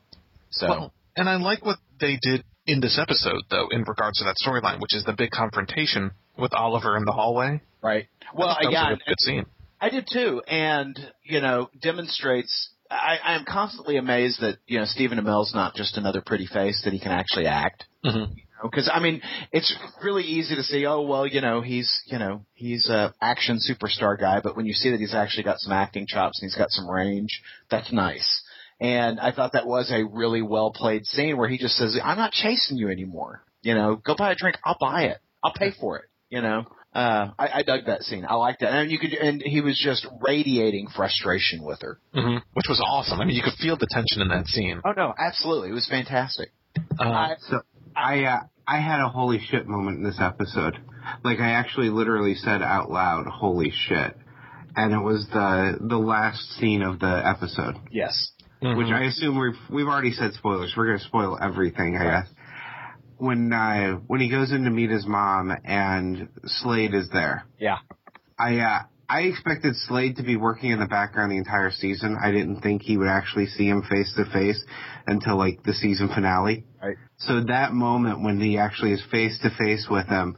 So 0.50 0.68
Well, 0.68 0.92
and 1.16 1.28
I 1.28 1.36
like 1.36 1.64
what 1.64 1.78
they 2.00 2.18
did 2.20 2.42
in 2.68 2.80
this 2.80 2.98
episode, 3.00 3.40
though, 3.50 3.66
in 3.70 3.82
regards 3.82 4.18
to 4.18 4.24
that 4.24 4.36
storyline, 4.44 4.78
which 4.78 4.94
is 4.94 5.02
the 5.04 5.14
big 5.14 5.30
confrontation 5.30 6.12
with 6.38 6.52
Oliver 6.52 6.96
in 6.96 7.04
the 7.04 7.12
hallway. 7.12 7.62
right. 7.82 8.06
Well, 8.34 8.48
I 8.48 8.62
thought 8.62 8.72
that 8.72 8.84
a 8.84 8.88
really 8.90 9.02
good 9.08 9.20
scene. 9.20 9.46
I 9.80 9.88
did 9.88 10.06
too, 10.12 10.42
and 10.46 10.98
you 11.24 11.40
know 11.40 11.70
demonstrates. 11.80 12.70
I, 12.90 13.18
I 13.22 13.34
am 13.34 13.44
constantly 13.46 13.96
amazed 13.96 14.40
that 14.42 14.58
you 14.66 14.78
know 14.78 14.84
Stephen 14.84 15.18
Amell's 15.18 15.54
not 15.54 15.74
just 15.74 15.96
another 15.96 16.20
pretty 16.20 16.46
face; 16.46 16.82
that 16.84 16.92
he 16.92 17.00
can 17.00 17.12
actually 17.12 17.46
act. 17.46 17.84
Mm-hmm. 18.04 18.34
Because 18.62 18.90
I 18.92 19.00
mean, 19.00 19.22
it's 19.52 19.74
really 20.02 20.24
easy 20.24 20.56
to 20.56 20.62
say, 20.62 20.84
oh 20.84 21.02
well, 21.02 21.26
you 21.26 21.40
know, 21.40 21.62
he's 21.62 22.02
you 22.06 22.18
know 22.18 22.44
he's 22.54 22.88
a 22.90 23.14
action 23.22 23.58
superstar 23.58 24.18
guy, 24.18 24.40
but 24.42 24.56
when 24.56 24.66
you 24.66 24.74
see 24.74 24.90
that 24.90 25.00
he's 25.00 25.14
actually 25.14 25.44
got 25.44 25.58
some 25.58 25.72
acting 25.72 26.06
chops 26.06 26.42
and 26.42 26.48
he's 26.50 26.58
got 26.58 26.70
some 26.70 26.90
range, 26.90 27.40
that's 27.70 27.92
nice. 27.92 28.42
And 28.80 29.18
I 29.18 29.32
thought 29.32 29.52
that 29.52 29.66
was 29.66 29.90
a 29.90 30.04
really 30.04 30.42
well 30.42 30.72
played 30.72 31.04
scene 31.06 31.36
where 31.36 31.48
he 31.48 31.58
just 31.58 31.76
says, 31.76 31.98
"I'm 32.02 32.16
not 32.16 32.32
chasing 32.32 32.76
you 32.76 32.88
anymore. 32.90 33.42
You 33.62 33.74
know, 33.74 33.96
go 33.96 34.14
buy 34.16 34.32
a 34.32 34.34
drink. 34.36 34.56
I'll 34.64 34.76
buy 34.80 35.04
it. 35.04 35.18
I'll 35.42 35.52
pay 35.52 35.72
for 35.72 35.98
it. 35.98 36.04
You 36.30 36.42
know." 36.42 36.64
Uh, 36.94 37.30
I, 37.38 37.48
I 37.58 37.62
dug 37.64 37.84
that 37.86 38.02
scene. 38.02 38.24
I 38.28 38.34
liked 38.34 38.62
it, 38.62 38.66
and 38.66 38.90
you 38.90 38.98
could, 38.98 39.12
and 39.12 39.42
he 39.42 39.60
was 39.60 39.78
just 39.78 40.06
radiating 40.26 40.88
frustration 40.88 41.62
with 41.62 41.82
her. 41.82 42.00
Mm-hmm. 42.14 42.38
Which 42.54 42.66
was 42.68 42.82
awesome. 42.84 43.20
I 43.20 43.26
mean, 43.26 43.36
you 43.36 43.42
could 43.42 43.58
feel 43.60 43.76
the 43.76 43.86
tension 43.90 44.22
in 44.22 44.28
that 44.28 44.46
scene. 44.46 44.80
Oh 44.84 44.92
no, 44.92 45.12
absolutely, 45.16 45.68
it 45.68 45.74
was 45.74 45.86
fantastic. 45.86 46.50
Uh, 46.98 47.04
I, 47.04 47.34
So 47.40 47.60
I 47.94 48.24
uh, 48.24 48.40
I 48.66 48.80
had 48.80 49.00
a 49.00 49.08
holy 49.08 49.38
shit 49.38 49.66
moment 49.66 49.98
in 49.98 50.02
this 50.02 50.18
episode. 50.20 50.78
Like 51.22 51.40
I 51.40 51.50
actually 51.50 51.90
literally 51.90 52.34
said 52.34 52.62
out 52.62 52.90
loud, 52.90 53.26
"Holy 53.26 53.70
shit!" 53.70 54.16
And 54.74 54.92
it 54.92 55.02
was 55.02 55.26
the 55.32 55.78
the 55.80 55.98
last 55.98 56.40
scene 56.58 56.82
of 56.82 57.00
the 57.00 57.22
episode, 57.24 57.76
yes, 57.92 58.32
mhm. 58.62 58.76
which 58.76 58.88
I 58.88 59.04
assume 59.04 59.38
we've 59.38 59.58
we've 59.70 59.86
already 59.86 60.12
said 60.12 60.32
spoilers. 60.34 60.74
We're 60.76 60.86
gonna 60.86 60.98
spoil 61.00 61.38
everything, 61.40 61.96
I 61.96 62.04
guess. 62.04 62.28
When 63.16 63.52
uh, 63.52 63.96
when 64.06 64.20
he 64.20 64.30
goes 64.30 64.52
in 64.52 64.64
to 64.64 64.70
meet 64.70 64.90
his 64.90 65.06
mom 65.06 65.52
and 65.64 66.28
Slade 66.44 66.94
is 66.94 67.08
there, 67.10 67.44
yeah, 67.58 67.78
I 68.38 68.58
uh, 68.58 68.78
I 69.08 69.22
expected 69.22 69.74
Slade 69.74 70.16
to 70.16 70.22
be 70.22 70.36
working 70.36 70.70
in 70.70 70.78
the 70.78 70.86
background 70.86 71.32
the 71.32 71.38
entire 71.38 71.70
season. 71.70 72.16
I 72.22 72.30
didn't 72.30 72.60
think 72.60 72.82
he 72.82 72.96
would 72.96 73.08
actually 73.08 73.46
see 73.46 73.66
him 73.66 73.82
face 73.82 74.12
to 74.16 74.24
face 74.30 74.62
until 75.06 75.36
like 75.36 75.62
the 75.62 75.72
season 75.72 76.08
finale. 76.14 76.64
Right. 76.82 76.96
So 77.16 77.42
that 77.44 77.72
moment 77.72 78.22
when 78.22 78.40
he 78.40 78.58
actually 78.58 78.92
is 78.92 79.02
face 79.10 79.38
to 79.42 79.50
face 79.50 79.86
with 79.90 80.06
him, 80.06 80.36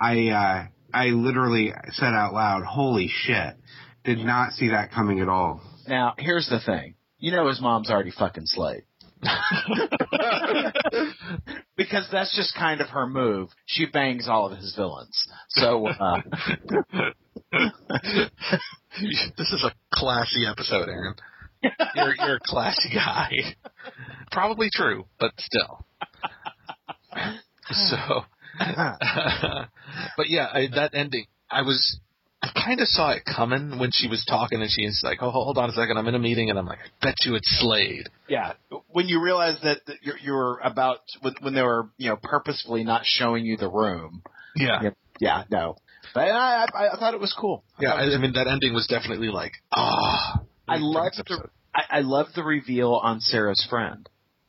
I 0.00 0.28
uh, 0.28 0.66
I 0.92 1.08
literally 1.08 1.72
said 1.92 2.14
out 2.14 2.32
loud, 2.32 2.64
"Holy 2.64 3.08
shit!" 3.08 3.54
Did 4.04 4.18
not 4.18 4.52
see 4.52 4.70
that 4.70 4.92
coming 4.92 5.20
at 5.20 5.28
all. 5.28 5.60
Now, 5.86 6.14
here's 6.18 6.48
the 6.48 6.60
thing. 6.60 6.95
You 7.26 7.32
know 7.32 7.48
his 7.48 7.60
mom's 7.60 7.90
already 7.90 8.12
fucking 8.12 8.46
Slade. 8.46 8.84
because 11.76 12.06
that's 12.12 12.36
just 12.36 12.54
kind 12.54 12.80
of 12.80 12.88
her 12.90 13.08
move. 13.08 13.48
She 13.66 13.86
bangs 13.86 14.28
all 14.28 14.52
of 14.52 14.56
his 14.56 14.76
villains. 14.76 15.26
So, 15.48 15.88
uh, 15.88 16.20
this 19.00 19.50
is 19.52 19.64
a 19.64 19.72
classy 19.92 20.46
episode, 20.46 20.88
Aaron. 20.88 21.16
You're 21.96 22.14
you're 22.16 22.36
a 22.36 22.40
classy 22.44 22.90
guy. 22.94 23.32
Probably 24.30 24.68
true, 24.72 25.06
but 25.18 25.32
still. 25.38 25.84
So, 27.72 27.96
but 30.16 30.28
yeah, 30.28 30.46
I, 30.54 30.68
that 30.76 30.90
ending, 30.94 31.26
I 31.50 31.62
was, 31.62 31.98
I 32.42 32.50
kind 32.54 32.80
of 32.80 32.88
saw 32.88 33.10
it 33.10 33.22
coming 33.24 33.78
when 33.78 33.90
she 33.92 34.08
was 34.08 34.24
talking, 34.28 34.60
and 34.60 34.70
she's 34.70 35.00
like, 35.02 35.18
"Oh, 35.20 35.30
hold 35.30 35.58
on 35.58 35.70
a 35.70 35.72
second, 35.72 35.96
I'm 35.96 36.06
in 36.06 36.14
a 36.14 36.18
meeting," 36.18 36.50
and 36.50 36.58
I'm 36.58 36.66
like, 36.66 36.78
"I 36.78 37.04
bet 37.06 37.14
you 37.24 37.34
it's 37.34 37.48
Slade." 37.60 38.08
yeah, 38.28 38.52
when 38.88 39.08
you 39.08 39.22
realize 39.22 39.56
that, 39.62 39.84
that 39.86 39.96
you're, 40.02 40.18
you're 40.18 40.58
about 40.58 40.98
when, 41.40 41.54
they 41.54 41.62
were 41.62 41.88
you 41.96 42.10
know 42.10 42.16
purposefully 42.22 42.84
not 42.84 43.02
showing 43.04 43.44
you 43.44 43.56
the 43.56 43.68
room. 43.68 44.22
Yeah, 44.54 44.82
Yeah, 44.82 44.90
yeah 45.20 45.44
no. 45.50 45.76
But 46.14 46.28
I, 46.28 46.64
I, 46.64 46.94
I 46.94 46.98
thought 46.98 47.14
it 47.14 47.20
was 47.20 47.34
cool. 47.38 47.64
yeah. 47.80 47.92
I, 47.92 48.02
I 48.02 48.18
mean, 48.18 48.32
that 48.34 48.46
ending 48.46 48.74
was 48.74 48.86
definitely 48.86 49.28
like, 49.28 49.52
ah. 49.72 50.42
I 50.68 50.76
from 50.76 50.82
loved 50.82 51.16
the. 51.26 51.48
I, 51.74 51.98
I 51.98 52.00
loved 52.00 52.30
the 52.34 52.42
reveal 52.42 52.94
on 52.94 53.20
Sarah's 53.20 53.66
friend. 53.68 54.08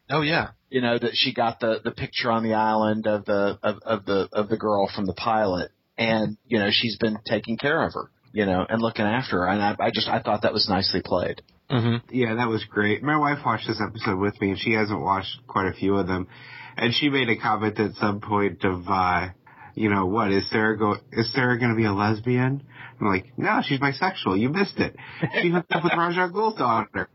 Oh 0.09 0.21
yeah, 0.21 0.49
You 0.69 0.81
know 0.81 0.97
that 0.97 1.11
she 1.13 1.33
got 1.33 1.59
the 1.59 1.81
the 1.83 1.91
picture 1.91 2.31
on 2.31 2.43
the 2.43 2.53
island 2.53 3.07
of 3.07 3.25
the 3.25 3.59
of, 3.61 3.79
of 3.83 4.05
the 4.05 4.29
of 4.31 4.49
the 4.49 4.57
girl 4.57 4.89
from 4.93 5.05
the 5.05 5.13
pilot, 5.13 5.71
and 5.97 6.37
you 6.47 6.59
know 6.59 6.69
she's 6.71 6.97
been 6.97 7.17
taking 7.25 7.57
care 7.57 7.83
of 7.85 7.93
her, 7.93 8.09
you 8.33 8.45
know, 8.45 8.65
and 8.67 8.81
looking 8.81 9.05
after 9.05 9.39
her, 9.39 9.47
and 9.47 9.61
I, 9.61 9.75
I 9.79 9.91
just 9.91 10.07
I 10.07 10.21
thought 10.21 10.41
that 10.43 10.53
was 10.53 10.67
nicely 10.69 11.01
played. 11.03 11.41
mm-hmm. 11.69 12.13
Yeah, 12.15 12.35
that 12.35 12.47
was 12.47 12.63
great. 12.65 13.03
My 13.03 13.17
wife 13.17 13.39
watched 13.45 13.67
this 13.67 13.81
episode 13.81 14.19
with 14.19 14.39
me, 14.41 14.51
and 14.51 14.59
she 14.59 14.73
hasn't 14.73 15.01
watched 15.01 15.39
quite 15.47 15.67
a 15.67 15.73
few 15.73 15.95
of 15.97 16.07
them. 16.07 16.27
And 16.77 16.93
she 16.93 17.09
made 17.09 17.27
a 17.29 17.37
comment 17.37 17.79
at 17.79 17.95
some 17.95 18.21
point 18.21 18.63
of, 18.63 18.83
uh, 18.87 19.29
you 19.73 19.89
know, 19.89 20.05
what 20.05 20.31
is 20.31 20.47
Sarah 20.51 20.77
go? 20.77 20.95
Is 21.11 21.33
Sarah 21.33 21.57
going 21.57 21.71
to 21.71 21.75
be 21.75 21.85
a 21.85 21.91
lesbian? 21.91 22.61
I'm 23.01 23.07
like, 23.07 23.33
no, 23.35 23.61
she's 23.67 23.79
bisexual. 23.79 24.39
You 24.39 24.49
missed 24.49 24.77
it. 24.77 24.95
She 25.41 25.49
hooked 25.49 25.71
up 25.71 25.83
with 25.83 25.93
Ra's 25.97 26.17
al 26.17 26.29
Ghul's 26.29 26.55
daughter. 26.57 27.09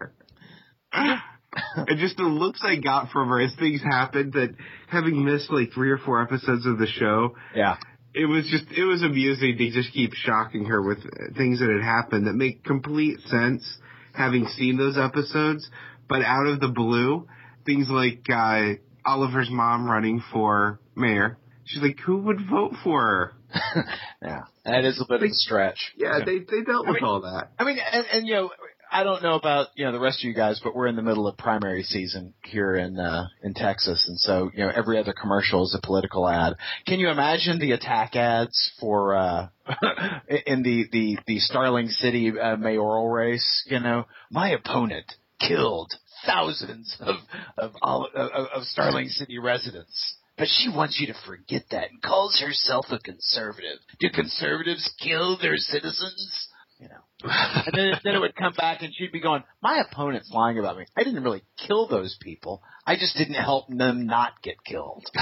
and 0.93 1.99
just 1.99 2.17
the 2.17 2.25
looks 2.25 2.61
I 2.65 2.77
got 2.77 3.11
from 3.11 3.29
her 3.29 3.41
as 3.41 3.55
things 3.59 3.83
happened, 3.83 4.33
that 4.35 4.55
having 4.89 5.25
missed 5.25 5.51
like 5.51 5.73
three 5.73 5.91
or 5.91 5.99
four 5.99 6.23
episodes 6.23 6.67
of 6.67 6.79
the 6.79 6.87
show, 6.87 7.35
Yeah, 7.55 7.77
it 8.15 8.27
was 8.27 8.47
just 8.51 8.65
it 8.77 8.85
was 8.85 9.03
amusing 9.03 9.57
to 9.57 9.71
just 9.71 9.93
keep 9.93 10.13
shocking 10.15 10.67
her 10.67 10.83
with 10.83 10.99
things 11.37 11.61
that 11.61 11.71
had 11.71 11.83
happened 11.83 12.27
that 12.27 12.35
make 12.35 12.65
complete 12.65 13.21
sense 13.27 13.79
having 14.15 14.47
seen 14.47 14.77
those 14.77 14.99
episodes. 14.99 15.69
But 16.09 16.23
out 16.23 16.47
of 16.47 16.61
the 16.61 16.69
blue 16.69 17.27
things 17.65 17.89
like 17.89 18.27
uh 18.33 18.75
oliver's 19.07 19.49
mom 19.51 19.89
running 19.89 20.23
for 20.33 20.81
mayor 20.95 21.39
she's 21.65 21.83
like 21.83 21.99
who 22.01 22.19
would 22.19 22.39
vote 22.49 22.73
for 22.85 23.01
her? 23.01 23.33
Yeah, 24.23 24.43
that 24.65 24.85
is 24.85 25.01
a 25.01 25.05
bit 25.07 25.23
of 25.23 25.29
a 25.31 25.35
stretch. 25.35 25.93
yeah 25.97 26.21
they 26.25 26.39
they 26.39 26.63
dealt 26.65 26.87
with 26.87 27.03
all 27.03 27.23
that. 27.23 27.51
I 27.59 27.65
mean, 27.65 27.79
and, 27.79 28.07
and 28.13 28.27
you 28.27 28.35
know, 28.35 28.51
I 28.93 29.05
don't 29.05 29.23
know 29.23 29.37
about 29.37 29.69
you 29.75 29.87
know 29.87 29.93
the 29.93 29.99
rest 29.99 30.21
of 30.21 30.25
you 30.29 30.35
guys, 30.35 30.61
but 30.63 30.75
we're 30.75 30.87
in 30.87 30.97
the 30.97 31.03
middle 31.03 31.27
of 31.27 31.39
primary 31.39 31.83
season 31.83 32.35
here 32.45 32.75
in 32.75 32.99
uh, 32.99 33.25
in 33.43 33.55
Texas, 33.55 34.05
and 34.07 34.19
so 34.19 34.51
you 34.55 34.63
know 34.63 34.71
every 34.75 34.99
other 34.99 35.15
commercial 35.19 35.65
is 35.65 35.75
a 35.75 35.85
political 35.85 36.29
ad. 36.29 36.57
Can 36.87 37.01
you 37.01 37.09
imagine 37.09 37.59
the 37.59 37.73
attack 37.73 38.15
ads 38.17 38.73
for 38.79 39.15
uh, 39.15 39.49
in 40.47 40.63
the 40.63 40.85
the 40.93 41.19
the 41.27 41.39
Starling 41.39 41.89
City 41.89 42.39
uh, 42.39 42.57
mayoral 42.57 43.09
race? 43.09 43.65
You 43.67 43.81
know, 43.81 44.05
my 44.31 44.51
opponent 44.51 45.11
killed 45.41 45.91
thousands 46.27 46.95
of 47.01 47.17
of 47.57 47.73
all 47.81 48.11
of, 48.15 48.47
of 48.55 48.65
Starling 48.65 49.09
City 49.09 49.39
residents. 49.39 50.17
But 50.37 50.49
she 50.49 50.69
wants 50.69 50.99
you 50.99 51.07
to 51.09 51.19
forget 51.27 51.63
that 51.71 51.91
and 51.91 52.03
calls 52.03 52.41
herself 52.41 52.87
a 52.91 52.99
conservative. 52.99 53.79
Do 54.01 54.09
conservatives 54.11 54.91
kill 55.01 55.39
their 55.39 55.57
citizens? 55.57 56.42
You 56.83 56.89
know. 56.89 56.97
And 57.25 57.75
then, 57.75 57.93
then 58.03 58.15
it 58.17 58.19
would 58.19 58.35
come 58.35 58.55
back 58.55 58.83
and 58.83 58.93
she'd 58.93 59.13
be 59.13 59.21
going, 59.21 59.45
my 59.63 59.81
opponent's 59.89 60.33
lying 60.33 60.59
about 60.59 60.77
me. 60.77 60.87
I 60.97 61.05
didn't 61.05 61.23
really 61.23 61.45
kill 61.69 61.87
those 61.87 62.17
people. 62.21 62.61
I 62.85 62.97
just 62.97 63.17
didn't 63.17 63.35
help 63.35 63.69
them 63.69 64.07
not 64.07 64.43
get 64.43 64.57
killed. 64.65 65.07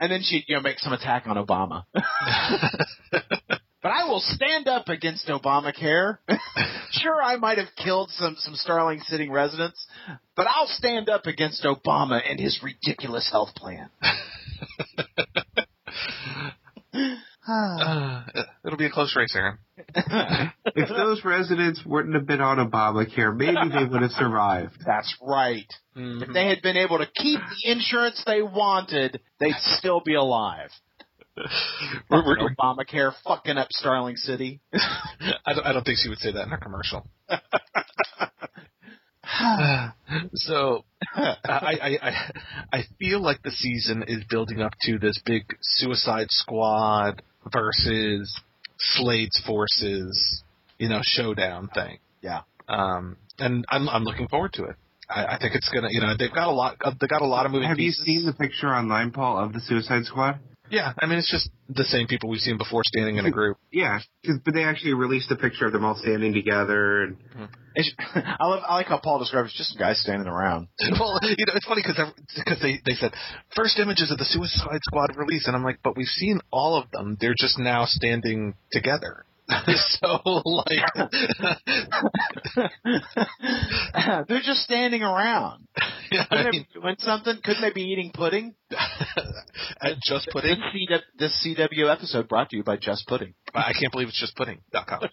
and 0.00 0.10
then 0.10 0.22
she'd, 0.22 0.44
you 0.48 0.54
know, 0.54 0.62
make 0.62 0.78
some 0.78 0.94
attack 0.94 1.24
on 1.26 1.36
Obama. 1.36 1.84
but 1.92 3.90
I 3.90 4.08
will 4.08 4.22
stand 4.24 4.66
up 4.66 4.88
against 4.88 5.28
Obamacare. 5.28 6.16
sure, 6.92 7.22
I 7.22 7.36
might 7.36 7.58
have 7.58 7.68
killed 7.76 8.08
some, 8.12 8.36
some 8.38 8.54
Starling 8.54 9.00
City 9.00 9.28
residents, 9.28 9.86
but 10.34 10.46
I'll 10.46 10.68
stand 10.68 11.10
up 11.10 11.26
against 11.26 11.64
Obama 11.64 12.22
and 12.26 12.40
his 12.40 12.62
ridiculous 12.62 13.28
health 13.30 13.54
plan. 13.54 13.90
Uh, 17.48 18.24
it'll 18.64 18.76
be 18.76 18.86
a 18.86 18.90
close 18.90 19.14
race, 19.14 19.32
Aaron. 19.36 19.58
if 20.74 20.88
those 20.88 21.24
residents 21.24 21.80
wouldn't 21.86 22.16
have 22.16 22.26
been 22.26 22.40
on 22.40 22.58
obamacare 22.58 23.32
maybe 23.36 23.54
they 23.72 23.84
would 23.84 24.02
have 24.02 24.10
survived 24.10 24.72
That's 24.84 25.14
right. 25.22 25.72
If 25.94 26.32
they 26.32 26.48
had 26.48 26.60
been 26.60 26.76
able 26.76 26.98
to 26.98 27.06
keep 27.06 27.38
the 27.38 27.70
insurance 27.70 28.20
they 28.26 28.42
wanted, 28.42 29.20
they'd 29.38 29.54
still 29.60 30.00
be 30.04 30.14
alive. 30.16 30.70
We're- 32.10 32.24
we're- 32.26 32.56
Obamacare 32.60 33.12
fucking 33.24 33.56
up 33.58 33.68
Starling 33.70 34.16
City. 34.16 34.60
I 34.72 35.52
don't, 35.54 35.66
I 35.66 35.72
don't 35.72 35.84
think 35.84 35.98
she 36.02 36.08
would 36.08 36.18
say 36.18 36.32
that 36.32 36.42
in 36.42 36.48
her 36.48 36.56
commercial. 36.58 37.08
so 40.34 40.84
I, 41.14 41.36
I 41.44 41.98
I 42.02 42.30
I 42.72 42.82
feel 42.98 43.20
like 43.20 43.42
the 43.42 43.50
season 43.50 44.04
is 44.06 44.24
building 44.28 44.60
up 44.60 44.72
to 44.82 44.98
this 44.98 45.20
big 45.24 45.44
Suicide 45.60 46.28
Squad 46.30 47.22
versus 47.52 48.40
Slade's 48.78 49.40
forces, 49.46 50.42
you 50.78 50.88
know, 50.88 51.00
showdown 51.02 51.68
thing. 51.74 51.98
Yeah. 52.22 52.40
Um, 52.68 53.16
and 53.38 53.64
I'm 53.68 53.88
I'm 53.88 54.04
looking 54.04 54.28
forward 54.28 54.52
to 54.54 54.64
it. 54.64 54.76
I, 55.08 55.24
I 55.36 55.38
think 55.38 55.54
it's 55.54 55.68
gonna, 55.68 55.88
you 55.90 56.00
know, 56.00 56.14
they've 56.18 56.32
got 56.34 56.48
a 56.48 56.52
lot. 56.52 56.76
uh, 56.84 56.92
They 57.00 57.06
got 57.06 57.22
a 57.22 57.26
lot 57.26 57.46
of 57.46 57.52
moving 57.52 57.68
have 57.68 57.78
you 57.78 57.92
seen 57.92 58.26
the 58.26 58.32
picture 58.32 58.68
online 58.68 59.12
paul 59.12 59.38
of 59.38 59.52
the 59.52 59.60
suicide 59.60 60.04
squad 60.04 60.40
Yeah, 60.70 60.92
I 60.98 61.06
mean, 61.06 61.18
it's 61.18 61.30
just 61.30 61.48
the 61.68 61.84
same 61.84 62.06
people 62.06 62.28
we've 62.28 62.40
seen 62.40 62.58
before 62.58 62.82
standing 62.86 63.16
in 63.18 63.26
a 63.26 63.30
group. 63.30 63.56
yeah 63.72 64.00
'cause- 64.24 64.38
but 64.44 64.54
they 64.54 64.64
actually 64.64 64.94
released 64.94 65.30
a 65.30 65.36
picture 65.36 65.66
of 65.66 65.72
them 65.72 65.84
all 65.84 65.94
standing 65.96 66.32
together 66.32 67.02
and 67.04 67.16
mm-hmm. 67.18 67.44
It's, 67.78 67.92
I 68.14 68.46
love. 68.46 68.62
I 68.66 68.74
like 68.76 68.86
how 68.86 68.96
Paul 68.96 69.18
describes 69.18 69.50
it, 69.52 69.56
just 69.58 69.72
some 69.72 69.78
guys 69.78 70.00
standing 70.00 70.26
around. 70.26 70.68
well, 70.98 71.18
you 71.22 71.44
know, 71.46 71.52
it's 71.54 71.66
funny 71.66 71.82
because 71.86 72.00
because 72.34 72.58
they 72.62 72.80
they 72.86 72.94
said 72.94 73.12
first 73.54 73.78
images 73.78 74.10
of 74.10 74.16
the 74.16 74.24
Suicide 74.24 74.80
Squad 74.82 75.14
release, 75.14 75.46
and 75.46 75.54
I'm 75.54 75.62
like, 75.62 75.80
but 75.84 75.94
we've 75.94 76.06
seen 76.08 76.40
all 76.50 76.76
of 76.80 76.90
them. 76.90 77.18
They're 77.20 77.34
just 77.38 77.58
now 77.58 77.84
standing 77.84 78.54
together. 78.72 79.26
so 80.00 80.42
like, 80.44 81.10
They're 84.28 84.40
just 84.42 84.62
standing 84.62 85.02
around. 85.02 85.66
yeah, 86.10 86.26
I 86.30 86.36
Couldn't 86.36 86.52
mean, 86.52 86.66
they 86.74 86.80
win 86.80 86.96
something? 86.98 87.38
Couldn't 87.44 87.62
they 87.62 87.72
be 87.72 87.82
eating 87.82 88.10
pudding? 88.12 88.54
and 89.80 89.96
just 90.02 90.28
pudding. 90.32 90.58
This, 90.58 90.90
CW, 90.90 91.00
this 91.18 91.46
CW 91.46 91.92
episode 91.92 92.28
brought 92.28 92.50
to 92.50 92.56
you 92.56 92.64
by 92.64 92.76
Just 92.76 93.06
Pudding. 93.06 93.34
I 93.54 93.72
can't 93.78 93.92
believe 93.92 94.08
it's 94.08 94.20
just 94.20 94.36
pudding.com. 94.36 95.08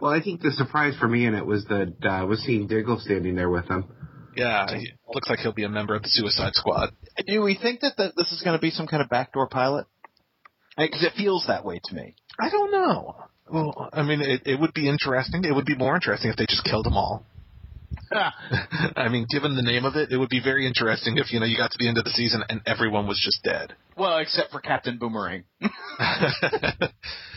Well, 0.00 0.12
I 0.12 0.22
think 0.22 0.40
the 0.40 0.50
surprise 0.52 0.94
for 0.98 1.06
me 1.06 1.26
in 1.26 1.34
it 1.34 1.44
was 1.44 1.66
that 1.66 1.94
uh, 2.02 2.24
was 2.26 2.40
seeing 2.40 2.66
Diggle 2.66 2.98
standing 3.00 3.34
there 3.34 3.50
with 3.50 3.68
them. 3.68 3.92
Yeah, 4.34 4.64
it 4.70 4.92
looks 5.12 5.28
like 5.28 5.40
he'll 5.40 5.52
be 5.52 5.64
a 5.64 5.68
member 5.68 5.94
of 5.94 6.02
the 6.02 6.08
Suicide 6.08 6.54
Squad. 6.54 6.90
Do 7.26 7.42
we 7.42 7.58
think 7.60 7.80
that 7.80 7.96
the, 7.96 8.12
this 8.16 8.32
is 8.32 8.40
going 8.42 8.56
to 8.56 8.60
be 8.60 8.70
some 8.70 8.86
kind 8.86 9.02
of 9.02 9.10
backdoor 9.10 9.48
pilot? 9.48 9.86
Because 10.78 11.02
it 11.02 11.12
feels 11.16 11.44
that 11.48 11.64
way 11.64 11.80
to 11.84 11.94
me. 11.94 12.14
I 12.40 12.48
don't 12.50 12.72
know. 12.72 13.16
Well, 13.52 13.90
I 13.92 14.02
mean, 14.02 14.20
it, 14.20 14.42
it 14.46 14.60
would 14.60 14.72
be 14.74 14.88
interesting. 14.88 15.44
It 15.44 15.54
would 15.54 15.66
be 15.66 15.74
more 15.76 15.94
interesting 15.94 16.30
if 16.30 16.36
they 16.36 16.46
just 16.48 16.64
killed 16.64 16.84
them 16.86 16.94
all. 16.96 17.26
I 18.12 19.08
mean, 19.08 19.26
given 19.30 19.56
the 19.56 19.62
name 19.62 19.84
of 19.84 19.96
it, 19.96 20.10
it 20.12 20.16
would 20.16 20.28
be 20.28 20.40
very 20.42 20.66
interesting 20.66 21.16
if 21.18 21.32
you 21.32 21.40
know 21.40 21.46
you 21.46 21.56
got 21.56 21.70
to 21.72 21.78
the 21.78 21.88
end 21.88 21.98
of 21.98 22.04
the 22.04 22.10
season 22.10 22.42
and 22.48 22.60
everyone 22.66 23.06
was 23.06 23.20
just 23.24 23.42
dead. 23.42 23.74
well, 23.96 24.18
except 24.18 24.50
for 24.52 24.60
Captain 24.60 24.98
Boomerang. 24.98 25.44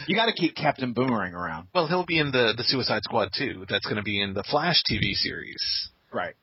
You 0.06 0.16
got 0.18 0.26
to 0.26 0.34
keep 0.34 0.56
Captain 0.56 0.92
Boomerang 0.92 1.34
around. 1.34 1.68
well, 1.74 1.88
he'll 1.88 2.06
be 2.06 2.20
in 2.20 2.32
the 2.32 2.54
the 2.58 2.64
Suicide 2.66 3.04
Squad 3.04 3.30
too. 3.34 3.66
That's 3.70 3.86
going 3.86 3.96
to 3.96 4.04
be 4.04 4.22
in 4.22 4.34
the 4.34 4.44
Flash 4.44 4.84
TV 4.84 5.14
series. 5.14 5.90
Right. 6.12 6.34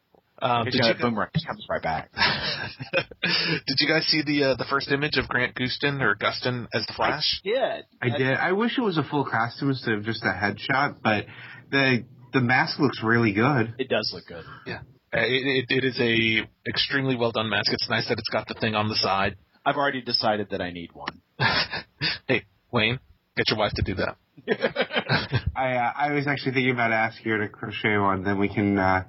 Um, 0.42 0.64
Did 0.64 0.72
did, 0.72 0.84
you, 0.84 0.94
boomerang 1.02 1.28
comes 1.46 1.66
right 1.68 1.82
back. 1.82 2.10
did 3.22 3.76
you 3.78 3.88
guys 3.88 4.06
see 4.06 4.22
the 4.24 4.44
uh, 4.44 4.56
the 4.56 4.64
first 4.70 4.90
image 4.90 5.18
of 5.18 5.28
Grant 5.28 5.54
Gustin 5.54 6.00
or 6.00 6.16
Gustin 6.16 6.66
as 6.72 6.86
the 6.86 6.94
Flash? 6.96 7.40
Yeah, 7.44 7.82
I 8.00 8.08
did. 8.16 8.36
I 8.38 8.52
wish 8.52 8.78
it 8.78 8.80
was 8.80 8.96
a 8.96 9.02
full 9.02 9.24
costume 9.24 9.68
instead 9.70 9.94
of 9.94 10.04
just 10.04 10.24
a 10.24 10.28
headshot, 10.28 10.96
but 11.02 11.26
the 11.70 12.04
the 12.32 12.40
mask 12.40 12.78
looks 12.78 13.02
really 13.04 13.32
good. 13.32 13.74
It 13.78 13.88
does 13.88 14.10
look 14.14 14.26
good. 14.26 14.44
Uh, 15.12 15.18
It, 15.22 15.66
it, 15.68 15.84
it 15.84 15.84
is 15.84 15.98
a 16.00 16.48
extremely 16.68 17.16
well 17.16 17.32
done 17.32 17.50
mask. 17.50 17.72
It's 17.72 17.90
nice 17.90 18.08
that 18.08 18.18
it's 18.18 18.28
got 18.30 18.48
the 18.48 18.54
thing 18.54 18.74
on 18.74 18.88
the 18.88 18.94
side. 18.94 19.36
I've 19.66 19.76
already 19.76 20.00
decided 20.00 20.48
that 20.50 20.62
I 20.62 20.70
need 20.70 20.90
one. 20.94 21.20
hey, 22.28 22.44
Wayne, 22.72 22.98
get 23.36 23.48
your 23.50 23.58
wife 23.58 23.72
to 23.74 23.82
do 23.82 23.94
that. 23.96 24.16
I 25.54 25.74
uh, 25.74 25.92
I 25.96 26.12
was 26.12 26.26
actually 26.26 26.52
thinking 26.52 26.72
about 26.72 26.92
asking 26.92 27.32
her 27.32 27.38
to 27.38 27.48
crochet 27.48 27.98
one. 27.98 28.24
Then 28.24 28.38
we 28.38 28.48
can. 28.48 28.78
Uh, 28.78 29.04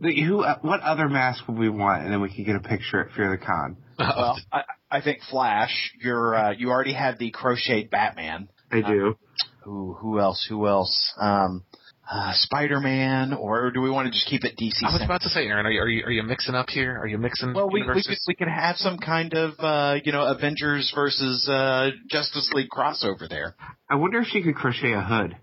the- 0.00 0.20
who? 0.22 0.42
Uh, 0.42 0.58
what 0.62 0.80
other 0.80 1.08
mask 1.08 1.46
would 1.48 1.58
we 1.58 1.68
want? 1.68 2.04
And 2.04 2.12
then 2.12 2.20
we 2.20 2.34
could 2.34 2.46
get 2.46 2.56
a 2.56 2.60
picture 2.60 3.00
at 3.00 3.12
Fear 3.14 3.30
the 3.38 3.44
Con. 3.44 3.76
Well, 3.98 4.38
I, 4.52 4.62
I 4.90 5.00
think 5.02 5.20
Flash. 5.30 5.92
You're 6.02 6.34
uh, 6.34 6.50
you 6.52 6.70
already 6.70 6.94
have 6.94 7.18
the 7.18 7.30
crocheted 7.30 7.90
Batman. 7.90 8.48
I 8.72 8.80
do. 8.80 9.16
Who 9.64 9.94
who 9.94 10.18
else? 10.20 10.44
Who 10.48 10.66
else? 10.66 11.12
Um, 11.20 11.64
uh, 12.10 12.32
Spider 12.34 12.80
Man, 12.80 13.32
or 13.32 13.70
do 13.70 13.80
we 13.80 13.90
want 13.90 14.06
to 14.06 14.10
just 14.10 14.26
keep 14.26 14.42
it 14.44 14.56
DC? 14.60 14.82
I 14.82 14.92
was 14.92 15.02
about 15.04 15.20
to 15.22 15.28
say, 15.28 15.46
Aaron, 15.46 15.64
are 15.66 15.70
you, 15.70 15.80
are 15.80 15.88
you 15.88 16.04
are 16.06 16.10
you 16.10 16.22
mixing 16.24 16.54
up 16.54 16.68
here? 16.68 16.98
Are 16.98 17.06
you 17.06 17.18
mixing? 17.18 17.52
Well, 17.52 17.70
we 17.70 17.82
we 17.82 18.02
could 18.02 18.16
we 18.26 18.34
could 18.34 18.48
have 18.48 18.76
some 18.76 18.98
kind 18.98 19.32
of 19.34 19.52
uh, 19.60 19.96
you 20.02 20.12
know 20.12 20.24
Avengers 20.26 20.90
versus 20.94 21.48
uh, 21.48 21.90
Justice 22.10 22.50
League 22.54 22.68
crossover 22.70 23.28
there. 23.28 23.54
I 23.88 23.94
wonder 23.96 24.18
if 24.20 24.28
she 24.28 24.42
could 24.42 24.56
crochet 24.56 24.92
a 24.92 25.02
hood. 25.02 25.36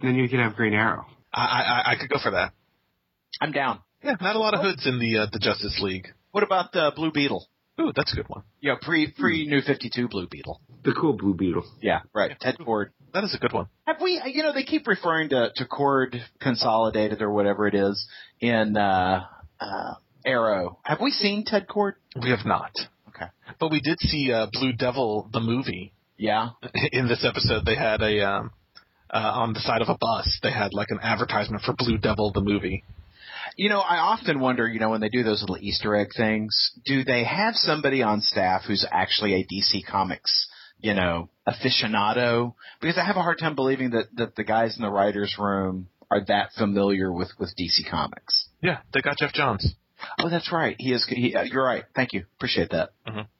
Then 0.00 0.16
you 0.16 0.28
could 0.28 0.40
have 0.40 0.56
Green 0.56 0.72
Arrow. 0.74 1.06
I, 1.32 1.40
I 1.86 1.92
I 1.92 1.96
could 2.00 2.08
go 2.10 2.18
for 2.22 2.32
that. 2.32 2.52
I'm 3.42 3.50
down. 3.50 3.80
Yeah, 4.04 4.14
not 4.20 4.36
a 4.36 4.38
lot 4.38 4.54
of 4.54 4.60
hoods 4.60 4.86
in 4.86 5.00
the 5.00 5.18
uh, 5.18 5.26
the 5.32 5.40
Justice 5.40 5.80
League. 5.82 6.06
What 6.30 6.44
about 6.44 6.76
uh, 6.76 6.92
Blue 6.94 7.10
Beetle? 7.10 7.44
Ooh, 7.80 7.90
that's 7.94 8.12
a 8.12 8.16
good 8.16 8.28
one. 8.28 8.44
Yeah, 8.60 8.76
pre 8.80 9.10
pre 9.10 9.48
New 9.48 9.62
Fifty 9.62 9.90
Two 9.92 10.06
Blue 10.06 10.28
Beetle. 10.28 10.60
The 10.84 10.92
cool 10.92 11.14
Blue 11.14 11.34
Beetle. 11.34 11.64
Yeah, 11.80 12.02
right. 12.14 12.38
Ted 12.40 12.56
Kord. 12.58 12.90
That 13.12 13.24
is 13.24 13.34
a 13.34 13.38
good 13.38 13.52
one. 13.52 13.66
Have 13.84 13.96
we? 14.00 14.22
You 14.32 14.44
know, 14.44 14.52
they 14.52 14.62
keep 14.62 14.86
referring 14.86 15.30
to 15.30 15.50
to 15.56 15.64
Kord 15.64 16.20
Consolidated 16.40 17.20
or 17.20 17.32
whatever 17.32 17.66
it 17.66 17.74
is 17.74 18.06
in 18.40 18.76
uh, 18.76 19.24
uh, 19.60 19.94
Arrow. 20.24 20.78
Have 20.84 21.00
we 21.00 21.10
seen 21.10 21.44
Ted 21.44 21.66
Kord? 21.66 21.94
We 22.14 22.30
have 22.30 22.46
not. 22.46 22.70
Okay. 23.08 23.26
But 23.58 23.72
we 23.72 23.80
did 23.80 23.98
see 23.98 24.32
uh, 24.32 24.46
Blue 24.52 24.72
Devil 24.72 25.28
the 25.32 25.40
movie. 25.40 25.92
Yeah. 26.16 26.50
In 26.92 27.08
this 27.08 27.26
episode, 27.28 27.64
they 27.66 27.74
had 27.74 28.02
a 28.02 28.20
um, 28.20 28.50
uh, 29.10 29.18
on 29.18 29.52
the 29.52 29.60
side 29.60 29.82
of 29.82 29.88
a 29.88 29.98
bus. 29.98 30.38
They 30.44 30.52
had 30.52 30.72
like 30.72 30.90
an 30.90 31.00
advertisement 31.02 31.64
for 31.64 31.74
Blue 31.76 31.98
Devil 31.98 32.30
the 32.30 32.40
movie. 32.40 32.84
You 33.56 33.68
know, 33.68 33.80
I 33.80 33.98
often 33.98 34.40
wonder, 34.40 34.68
you 34.68 34.80
know, 34.80 34.90
when 34.90 35.00
they 35.00 35.08
do 35.08 35.22
those 35.22 35.40
little 35.40 35.58
Easter 35.58 35.94
egg 35.96 36.08
things, 36.16 36.72
do 36.84 37.04
they 37.04 37.24
have 37.24 37.54
somebody 37.54 38.02
on 38.02 38.20
staff 38.20 38.62
who's 38.66 38.86
actually 38.90 39.34
a 39.34 39.44
DC 39.44 39.86
Comics, 39.86 40.48
you 40.80 40.94
know, 40.94 41.28
aficionado? 41.46 42.54
Because 42.80 42.98
I 42.98 43.04
have 43.04 43.16
a 43.16 43.22
hard 43.22 43.38
time 43.38 43.54
believing 43.54 43.90
that, 43.90 44.06
that 44.16 44.36
the 44.36 44.44
guys 44.44 44.76
in 44.76 44.82
the 44.82 44.90
writer's 44.90 45.36
room 45.38 45.88
are 46.10 46.24
that 46.26 46.50
familiar 46.56 47.12
with, 47.12 47.30
with 47.38 47.54
DC 47.58 47.88
Comics. 47.90 48.48
Yeah, 48.62 48.78
they 48.92 49.00
got 49.00 49.18
Geoff 49.18 49.32
Johns. 49.32 49.74
Oh, 50.18 50.28
that's 50.28 50.52
right. 50.52 50.76
He 50.78 50.92
is, 50.92 51.06
he, 51.08 51.34
uh, 51.34 51.44
you're 51.44 51.64
right. 51.64 51.84
Thank 51.94 52.12
you. 52.12 52.24
Appreciate 52.36 52.70
that. 52.70 52.90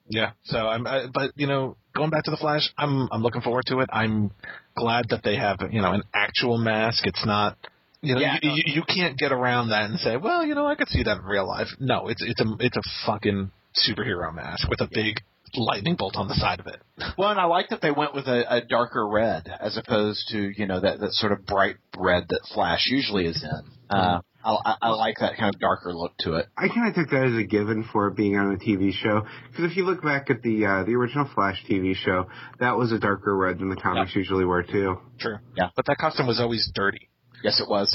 Yeah. 0.08 0.32
So 0.44 0.58
I'm, 0.58 0.86
I, 0.86 1.06
but 1.12 1.32
you 1.36 1.46
know, 1.46 1.76
going 1.94 2.10
back 2.10 2.24
to 2.24 2.30
the 2.30 2.36
Flash, 2.36 2.72
I'm 2.76 3.08
I'm 3.10 3.22
looking 3.22 3.40
forward 3.40 3.64
to 3.66 3.80
it. 3.80 3.88
I'm 3.92 4.30
glad 4.76 5.06
that 5.10 5.22
they 5.24 5.36
have 5.36 5.60
you 5.70 5.80
know 5.80 5.92
an 5.92 6.02
actual 6.14 6.58
mask. 6.58 7.06
It's 7.06 7.24
not. 7.24 7.56
You 8.02 8.14
know, 8.16 8.20
Yeah. 8.20 8.36
you, 8.42 8.50
you, 8.54 8.62
you 8.66 8.82
can't 8.82 9.16
get 9.16 9.32
around 9.32 9.70
that 9.70 9.88
and 9.88 9.98
say, 9.98 10.16
well, 10.16 10.44
you 10.44 10.54
know, 10.54 10.66
I 10.66 10.74
could 10.74 10.88
see 10.88 11.02
that 11.04 11.18
in 11.18 11.24
real 11.24 11.46
life. 11.46 11.68
No, 11.78 12.08
it's 12.08 12.22
it's 12.22 12.40
a 12.40 12.46
it's 12.60 12.76
a 12.76 12.82
fucking 13.06 13.50
superhero 13.88 14.34
mask 14.34 14.68
with 14.68 14.80
a 14.80 14.88
big 14.92 15.20
lightning 15.54 15.94
bolt 15.96 16.16
on 16.16 16.28
the 16.28 16.34
side 16.34 16.60
of 16.60 16.66
it. 16.66 16.80
Well, 17.18 17.30
and 17.30 17.38
I 17.38 17.44
like 17.44 17.68
that 17.70 17.82
they 17.82 17.90
went 17.90 18.14
with 18.14 18.26
a, 18.26 18.56
a 18.56 18.60
darker 18.64 19.06
red 19.06 19.46
as 19.60 19.76
opposed 19.76 20.28
to, 20.30 20.38
you 20.56 20.66
know, 20.66 20.80
that, 20.80 21.00
that 21.00 21.12
sort 21.12 21.32
of 21.32 21.44
bright 21.44 21.76
red 21.98 22.24
that 22.28 22.40
Flash 22.54 22.86
usually 22.88 23.26
is 23.26 23.42
in. 23.42 23.62
Uh, 23.90 24.20
I, 24.44 24.50
I, 24.64 24.76
I 24.82 24.88
like 24.90 25.16
that 25.20 25.36
kind 25.36 25.54
of 25.54 25.60
darker 25.60 25.92
look 25.92 26.12
to 26.20 26.34
it. 26.36 26.46
I 26.56 26.68
kind 26.68 26.88
of 26.88 26.94
took 26.94 27.10
that 27.10 27.24
as 27.26 27.36
a 27.36 27.44
given 27.44 27.84
for 27.92 28.08
it 28.08 28.16
being 28.16 28.36
on 28.36 28.52
a 28.54 28.56
TV 28.56 28.92
show. 28.92 29.26
Because 29.50 29.70
if 29.70 29.76
you 29.76 29.84
look 29.84 30.02
back 30.02 30.30
at 30.30 30.42
the 30.42 30.64
uh, 30.64 30.84
the 30.84 30.94
original 30.94 31.28
Flash 31.34 31.62
TV 31.68 31.94
show, 31.94 32.28
that 32.60 32.76
was 32.78 32.92
a 32.92 32.98
darker 32.98 33.36
red 33.36 33.58
than 33.58 33.68
the 33.68 33.76
comics 33.76 34.14
usually 34.16 34.44
were 34.44 34.62
too. 34.62 34.98
True. 35.20 35.36
Yeah. 35.56 35.68
But 35.76 35.84
that 35.86 35.98
costume 35.98 36.26
was 36.28 36.40
always 36.40 36.70
dirty. 36.74 37.10
Yes, 37.42 37.60
it 37.60 37.68
was. 37.68 37.94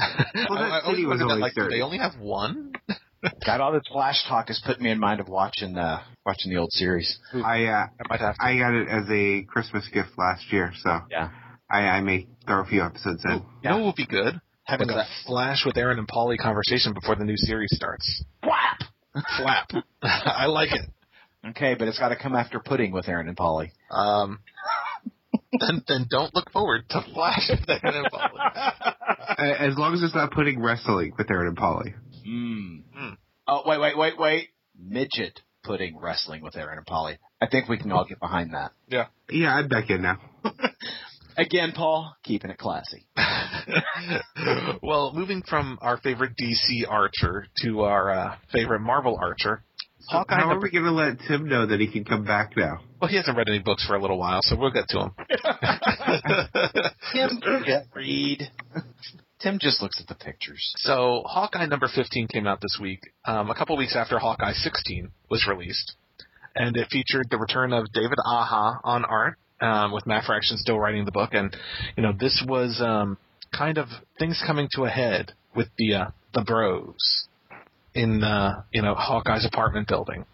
Well, 0.49 0.59
that 0.59 0.71
I, 0.71 0.79
I 0.79 0.89
city 0.91 1.05
was 1.05 1.19
wondered 1.19 1.25
that, 1.25 1.29
always 1.29 1.41
like, 1.41 1.53
dirty. 1.55 1.77
they 1.77 1.81
only 1.81 1.97
have 1.97 2.17
one? 2.19 2.73
God, 3.45 3.61
all 3.61 3.71
this 3.73 3.83
Flash 3.91 4.23
talk 4.27 4.47
has 4.49 4.61
put 4.65 4.79
me 4.79 4.91
in 4.91 4.99
mind 4.99 5.19
of 5.19 5.27
watching 5.27 5.77
uh, 5.77 6.01
watching 6.25 6.51
the 6.53 6.59
old 6.59 6.71
series. 6.71 7.17
I 7.33 7.65
uh, 7.65 7.87
I 7.87 8.07
might 8.09 8.19
have 8.19 8.35
to. 8.35 8.43
I 8.43 8.57
got 8.59 8.73
it 8.73 8.87
as 8.87 9.05
a 9.09 9.43
Christmas 9.43 9.87
gift 9.91 10.09
last 10.17 10.51
year, 10.51 10.71
so 10.83 10.99
Yeah. 11.09 11.29
I, 11.69 11.79
I 11.81 12.01
may 12.01 12.27
throw 12.45 12.61
a 12.61 12.65
few 12.65 12.83
episodes 12.83 13.23
in. 13.25 13.43
You 13.63 13.69
know 13.69 13.77
what 13.79 13.85
would 13.87 13.95
be 13.95 14.05
good? 14.05 14.39
Having 14.65 14.87
What's 14.89 14.95
a 14.95 14.97
that? 14.97 15.25
Flash 15.25 15.63
with 15.65 15.77
Aaron 15.77 15.97
and 15.97 16.07
Polly 16.07 16.37
conversation 16.37 16.93
before 16.93 17.15
the 17.15 17.23
new 17.25 17.37
series 17.37 17.69
starts. 17.73 18.23
Flap. 18.43 18.79
Flap. 19.37 19.69
I 20.03 20.45
like 20.45 20.71
it. 20.73 20.81
Okay, 21.49 21.75
but 21.79 21.87
it's 21.87 21.97
got 21.99 22.09
to 22.09 22.15
come 22.17 22.35
after 22.35 22.59
Pudding 22.59 22.91
with 22.91 23.07
Aaron 23.07 23.27
and 23.29 23.37
Polly. 23.37 23.71
Um, 23.91 24.39
then, 25.59 25.83
then 25.87 26.07
don't 26.09 26.33
look 26.35 26.51
forward 26.51 26.83
to 26.89 27.01
Flash 27.13 27.49
with 27.49 27.69
Aaron 27.69 28.03
and 28.03 28.11
Polly. 28.11 28.39
As 29.37 29.77
long 29.77 29.93
as 29.93 30.03
it's 30.03 30.15
not 30.15 30.31
putting 30.31 30.61
wrestling 30.61 31.13
with 31.17 31.29
Aaron 31.29 31.47
and 31.47 31.57
Polly. 31.57 31.95
Mm. 32.27 32.83
Mm. 32.97 33.17
Oh, 33.47 33.61
wait, 33.65 33.79
wait, 33.79 33.97
wait, 33.97 34.19
wait. 34.19 34.49
Midget 34.79 35.41
putting 35.63 35.97
wrestling 35.97 36.41
with 36.41 36.55
Aaron 36.55 36.77
and 36.77 36.87
Polly. 36.87 37.17
I 37.41 37.47
think 37.47 37.69
we 37.69 37.77
can 37.77 37.91
all 37.91 38.05
get 38.05 38.19
behind 38.19 38.53
that. 38.53 38.71
Yeah, 38.87 39.07
Yeah, 39.29 39.53
I'm 39.53 39.67
back 39.67 39.89
in 39.89 40.01
now. 40.01 40.19
Again, 41.37 41.71
Paul, 41.75 42.15
keeping 42.23 42.49
it 42.49 42.57
classy. 42.57 43.05
well, 44.81 45.13
moving 45.13 45.43
from 45.47 45.77
our 45.81 45.97
favorite 45.97 46.31
DC 46.41 46.89
Archer 46.89 47.45
to 47.63 47.81
our 47.81 48.09
uh, 48.09 48.35
favorite 48.51 48.79
Marvel 48.79 49.19
Archer, 49.21 49.63
So 49.66 49.66
Hawkeye 50.09 50.35
how 50.35 50.45
are 50.45 50.49
number- 50.51 50.65
we 50.65 50.71
going 50.71 50.85
to 50.85 50.91
let 50.91 51.19
Tim 51.27 51.47
know 51.47 51.65
that 51.65 51.79
he 51.79 51.87
can 51.91 52.03
come 52.05 52.23
back 52.25 52.55
now? 52.55 52.79
well, 53.01 53.09
he 53.09 53.17
hasn't 53.17 53.37
read 53.37 53.47
any 53.49 53.59
books 53.59 53.85
for 53.85 53.95
a 53.95 54.01
little 54.01 54.17
while, 54.17 54.39
so 54.41 54.55
we'll 54.55 54.71
get 54.71 54.87
to 54.89 54.99
him. 55.01 55.11
Tim, 57.13 57.41
read. 57.95 58.41
Tim 59.39 59.59
just 59.61 59.81
looks 59.81 60.01
at 60.01 60.07
the 60.07 60.15
pictures. 60.15 60.73
So 60.77 61.23
Hawkeye 61.25 61.67
number 61.67 61.87
15 61.93 62.27
came 62.27 62.47
out 62.47 62.59
this 62.61 62.77
week, 62.81 63.01
um, 63.25 63.49
a 63.51 63.55
couple 63.55 63.77
weeks 63.77 63.95
after 63.95 64.17
Hawkeye 64.17 64.53
16 64.53 65.11
was 65.29 65.45
released. 65.47 65.95
And 66.55 66.75
it 66.75 66.87
featured 66.89 67.27
the 67.29 67.37
return 67.37 67.71
of 67.71 67.91
David 67.93 68.17
Aja 68.25 68.79
on 68.83 69.05
art, 69.05 69.37
um, 69.61 69.91
with 69.91 70.07
Matt 70.07 70.23
Fraction 70.25 70.57
still 70.57 70.79
writing 70.79 71.05
the 71.05 71.11
book. 71.11 71.33
And, 71.33 71.55
you 71.95 72.01
know, 72.01 72.13
this 72.19 72.43
was, 72.47 72.81
um, 72.81 73.17
kind 73.55 73.77
of 73.77 73.87
things 74.17 74.41
coming 74.45 74.67
to 74.73 74.85
a 74.85 74.89
head 74.89 75.33
with 75.55 75.67
the, 75.77 75.93
uh, 75.93 76.05
the 76.33 76.41
bros 76.41 77.26
in, 77.97 78.23
uh, 78.23 78.63
you 78.71 78.81
know, 78.81 78.95
Hawkeye's 78.95 79.45
apartment 79.45 79.87
building. 79.87 80.25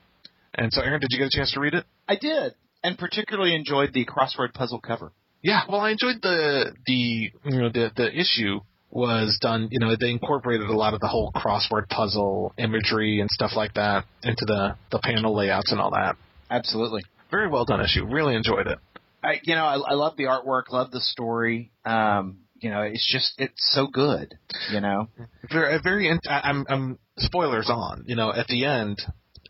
And 0.56 0.72
so, 0.72 0.82
Aaron, 0.82 1.00
did 1.00 1.08
you 1.12 1.18
get 1.18 1.28
a 1.28 1.38
chance 1.38 1.52
to 1.54 1.60
read 1.60 1.74
it? 1.74 1.86
I 2.08 2.16
did, 2.16 2.54
and 2.84 2.98
particularly 2.98 3.56
enjoyed 3.56 3.94
the 3.94 4.06
crossword 4.06 4.54
puzzle 4.54 4.80
cover. 4.80 5.12
Yeah, 5.42 5.62
well, 5.68 5.82
I 5.82 5.92
enjoyed 5.92 6.22
the 6.22 6.74
the 6.86 6.94
you 6.94 7.32
know 7.44 7.70
the 7.70 7.92
the 7.96 8.18
issue 8.18 8.62
was 8.90 9.38
done. 9.42 9.68
You 9.72 9.80
know, 9.80 9.96
they 10.00 10.12
incorporated 10.12 10.70
a 10.70 10.76
lot 10.76 10.94
of 10.94 11.00
the 11.00 11.08
whole 11.08 11.32
crossword 11.36 11.90
puzzle 11.90 12.54
imagery 12.58 13.20
and 13.20 13.30
stuff 13.30 13.52
like 13.56 13.74
that 13.74 14.06
into 14.24 14.46
the 14.46 14.76
the 14.92 15.00
panel 15.00 15.36
layouts 15.36 15.72
and 15.72 15.82
all 15.82 15.92
that. 15.92 16.16
Absolutely. 16.50 17.02
Very 17.32 17.50
well 17.50 17.66
done 17.66 17.82
issue. 17.82 18.06
Really 18.06 18.36
enjoyed 18.36 18.68
it. 18.68 18.78
I, 19.24 19.40
you 19.44 19.56
know, 19.56 19.66
I, 19.66 19.76
I 19.76 19.94
love 19.94 20.18
the 20.18 20.26
artwork, 20.26 20.70
love 20.70 20.92
the 20.92 21.00
story. 21.00 21.72
Um, 21.86 22.40
you 22.60 22.70
know, 22.70 22.82
it's 22.82 23.10
just 23.12 23.34
it's 23.38 23.74
so 23.74 23.88
good. 23.88 24.38
You 24.72 24.82
know, 24.82 25.10
Very 25.52 25.80
very. 25.84 26.08
In, 26.08 26.20
I, 26.30 26.42
I'm 26.44 26.66
I'm 26.70 27.00
spoilers 27.18 27.70
on. 27.70 28.04
You 28.08 28.16
know, 28.16 28.34
at 28.34 28.48
the 28.48 28.66
end, 28.66 29.02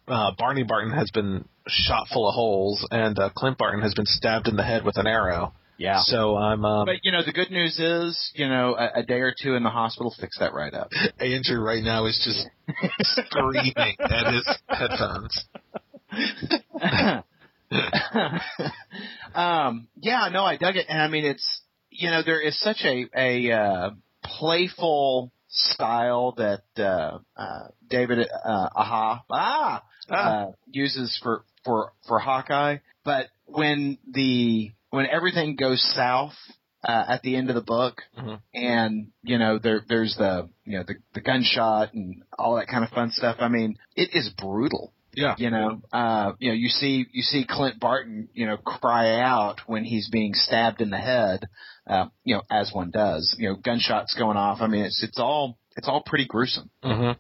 uh, 0.08 0.32
Barney 0.38 0.64
Barton 0.64 0.92
has 0.92 1.12
been 1.12 1.46
shot 1.68 2.08
full 2.12 2.28
of 2.28 2.36
holes, 2.36 2.86
and 2.92 3.18
uh, 3.18 3.30
Clint 3.36 3.58
Barton 3.58 3.82
has 3.82 3.94
been 3.94 4.06
stabbed 4.06 4.48
in 4.48 4.56
the 4.56 4.64
head 4.64 4.84
with 4.84 4.98
an 4.98 5.08
arrow. 5.08 5.54
yeah. 5.78 6.02
So 6.04 6.36
I'm 6.38 6.66
um, 6.66 6.86
But 6.86 7.04
you 7.04 7.12
know, 7.12 7.24
the 7.26 7.32
good 7.32 7.52
news 7.52 7.80
is, 7.80 8.32
you 8.36 8.48
know, 8.48 8.76
a, 8.76 9.00
a 9.00 9.04
day 9.04 9.22
or 9.22 9.34
two 9.40 9.56
in 9.56 9.64
the 9.64 9.70
hospital 9.70 10.14
fix 10.20 10.40
that 10.40 10.54
right 10.54 10.74
up. 10.74 10.90
Andrew 11.20 11.62
right 11.62 11.84
now 11.84 12.06
is 12.06 12.20
just 12.24 12.48
screaming 13.02 13.96
at 14.00 14.34
his 14.34 14.48
headphones. 14.68 15.46
um, 19.34 19.88
yeah, 20.00 20.30
no, 20.32 20.44
I 20.44 20.58
dug 20.58 20.76
it, 20.76 20.86
and 20.90 21.02
I 21.02 21.08
mean, 21.08 21.26
it's 21.26 21.62
you 21.90 22.10
know, 22.10 22.22
there 22.24 22.42
is 22.42 22.60
such 22.60 22.84
a 22.84 23.06
a 23.16 23.52
uh, 23.52 23.90
playful 24.24 25.32
style 25.54 26.34
that 26.38 26.64
uh, 26.78 27.20
uh, 27.38 27.68
David 27.90 28.20
uh, 28.20 28.70
Aja 28.76 29.24
ah, 29.32 29.84
uh, 30.10 30.46
uses 30.68 31.18
for 31.24 31.46
for 31.64 31.94
for 32.08 32.20
Hawkeye, 32.20 32.78
but 33.06 33.28
when 33.46 33.98
the 34.12 34.72
when 34.90 35.06
everything 35.08 35.56
goes 35.56 35.82
south 35.96 36.34
uh, 36.84 37.06
at 37.08 37.22
the 37.22 37.36
end 37.36 37.50
of 37.50 37.56
the 37.56 37.62
book, 37.62 38.02
Mhm. 38.18 38.40
and 38.54 39.08
you 39.24 39.38
know 39.38 39.60
there 39.60 39.82
there's 39.88 40.16
the 40.18 40.50
you 40.66 40.78
know 40.80 40.84
the 40.84 40.96
the 41.14 41.22
gunshot 41.22 41.94
and 41.94 42.24
all 42.38 42.56
that 42.56 42.68
kind 42.68 42.84
of 42.84 42.90
fun 42.90 43.12
stuff. 43.12 43.38
I 43.40 43.48
mean, 43.48 43.78
it 43.96 44.10
is 44.14 44.30
brutal. 44.38 44.94
Yeah. 45.16 45.36
You 45.38 45.52
know, 45.52 45.82
uh, 45.94 46.34
you 46.40 46.50
know, 46.50 46.56
you 46.56 46.70
see 46.70 47.06
you 47.12 47.22
see 47.22 47.46
Clint 47.48 47.80
Barton, 47.80 48.30
you 48.34 48.48
know, 48.48 48.58
cry 48.58 49.20
out 49.20 49.62
when 49.68 49.84
he's 49.86 50.10
being 50.10 50.34
stabbed 50.34 50.82
in 50.82 50.90
the 50.90 50.98
head, 50.98 51.48
uh, 51.88 52.06
you 52.24 52.36
know, 52.36 52.42
as 52.50 52.72
one 52.74 52.92
does. 52.92 53.36
You 53.38 53.50
know, 53.50 53.56
gunshots 53.56 54.16
going 54.18 54.38
off. 54.38 54.60
I 54.62 54.68
mean, 54.68 54.86
it's 54.86 55.04
it's 55.04 55.20
all 55.20 55.58
it's 55.76 55.88
all 55.88 56.04
pretty 56.06 56.26
gruesome. 56.26 56.70
hmm 56.84 57.12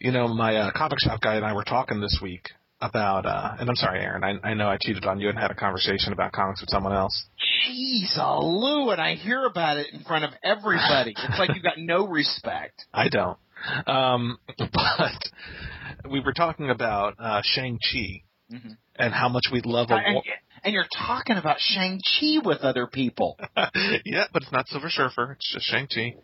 You 0.00 0.12
know, 0.12 0.28
my 0.28 0.56
uh, 0.56 0.70
comic 0.74 0.98
shop 1.00 1.20
guy 1.20 1.36
and 1.36 1.44
I 1.44 1.52
were 1.54 1.64
talking 1.64 2.00
this 2.00 2.18
week 2.22 2.48
about, 2.80 3.26
uh, 3.26 3.54
and 3.60 3.68
I'm 3.68 3.76
sorry, 3.76 4.00
Aaron, 4.00 4.24
I, 4.24 4.48
I 4.48 4.54
know 4.54 4.68
I 4.68 4.76
cheated 4.80 5.04
on 5.04 5.20
you 5.20 5.28
and 5.28 5.38
had 5.38 5.52
a 5.52 5.54
conversation 5.54 6.12
about 6.12 6.32
comics 6.32 6.60
with 6.60 6.68
someone 6.70 6.92
else. 6.92 7.26
Jeez, 7.68 8.16
Lou, 8.16 8.90
and 8.90 9.00
I 9.00 9.14
hear 9.14 9.44
about 9.46 9.76
it 9.76 9.86
in 9.92 10.00
front 10.02 10.24
of 10.24 10.30
everybody. 10.42 11.14
It's 11.16 11.38
like 11.38 11.50
you've 11.54 11.62
got 11.62 11.78
no 11.78 12.08
respect. 12.08 12.84
I 12.92 13.08
don't. 13.08 13.38
Um, 13.86 14.38
but 14.58 16.10
we 16.10 16.18
were 16.18 16.32
talking 16.32 16.70
about 16.70 17.14
uh, 17.20 17.40
Shang-Chi 17.44 18.24
Mhm. 18.52 18.76
and 18.96 19.14
how 19.14 19.28
much 19.28 19.44
we 19.52 19.60
love 19.64 19.90
a 19.90 19.94
war. 20.12 20.22
And 20.64 20.74
you're 20.74 20.86
talking 21.06 21.36
about 21.36 21.56
Shang 21.58 22.00
Chi 22.00 22.38
with 22.44 22.60
other 22.60 22.86
people. 22.86 23.36
yeah, 24.04 24.24
but 24.32 24.42
it's 24.42 24.52
not 24.52 24.68
Silver 24.68 24.90
Surfer. 24.90 25.32
It's 25.32 25.52
just 25.52 25.66
Shang-Chi. 25.66 26.14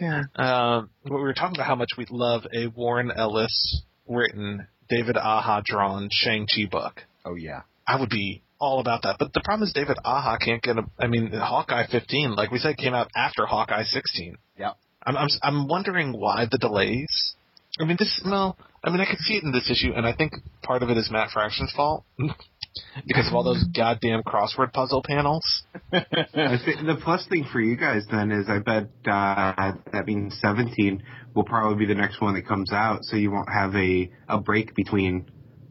Yeah. 0.00 0.22
Um, 0.36 0.90
but 1.04 1.14
we 1.14 1.22
were 1.22 1.34
talking 1.34 1.56
about 1.56 1.66
how 1.66 1.74
much 1.74 1.88
we 1.98 2.06
love 2.08 2.46
a 2.54 2.68
Warren 2.68 3.10
Ellis 3.10 3.82
written, 4.06 4.68
David 4.88 5.16
Aja 5.16 5.62
drawn 5.64 6.08
Shang-Chi 6.12 6.66
book. 6.70 7.02
Oh 7.24 7.34
yeah. 7.34 7.62
I 7.88 7.98
would 7.98 8.08
be 8.08 8.42
all 8.60 8.78
about 8.80 9.02
that. 9.02 9.16
But 9.18 9.32
the 9.32 9.40
problem 9.44 9.66
is 9.66 9.72
David 9.72 9.96
Aja 10.04 10.38
can't 10.38 10.62
get 10.62 10.78
a. 10.78 10.84
I 10.98 11.08
mean, 11.08 11.32
Hawkeye 11.32 11.86
15, 11.90 12.36
like 12.36 12.52
we 12.52 12.58
said, 12.58 12.76
came 12.76 12.94
out 12.94 13.08
after 13.16 13.46
Hawkeye 13.46 13.84
16. 13.84 14.36
Yeah. 14.56 14.72
I'm 15.04 15.16
I'm 15.16 15.28
I'm 15.42 15.68
wondering 15.68 16.12
why 16.12 16.46
the 16.50 16.58
delays. 16.58 17.34
I 17.80 17.84
mean, 17.84 17.96
this 17.98 18.20
well, 18.24 18.56
I 18.84 18.90
mean, 18.90 19.00
I 19.00 19.06
could 19.06 19.18
see 19.18 19.34
it 19.34 19.44
in 19.44 19.52
this 19.52 19.70
issue, 19.70 19.92
and 19.94 20.06
I 20.06 20.14
think 20.14 20.32
part 20.62 20.82
of 20.82 20.90
it 20.90 20.96
is 20.96 21.10
Matt 21.10 21.30
Fraction's 21.30 21.72
fault 21.72 22.04
because 23.06 23.26
of 23.28 23.34
all 23.34 23.42
those 23.42 23.62
goddamn 23.76 24.22
crossword 24.22 24.72
puzzle 24.72 25.02
panels. 25.06 25.44
I 25.92 26.00
the 26.32 26.98
plus 27.02 27.26
thing 27.28 27.46
for 27.52 27.60
you 27.60 27.76
guys 27.76 28.04
then 28.10 28.30
is 28.30 28.46
I 28.48 28.58
bet 28.58 28.84
uh, 29.10 29.72
that 29.92 30.06
means 30.06 30.36
17 30.40 31.02
will 31.34 31.44
probably 31.44 31.86
be 31.86 31.92
the 31.92 31.98
next 31.98 32.20
one 32.20 32.34
that 32.34 32.46
comes 32.46 32.72
out, 32.72 33.04
so 33.04 33.16
you 33.16 33.30
won't 33.30 33.48
have 33.52 33.74
a 33.74 34.10
a 34.28 34.38
break 34.40 34.74
between, 34.74 35.30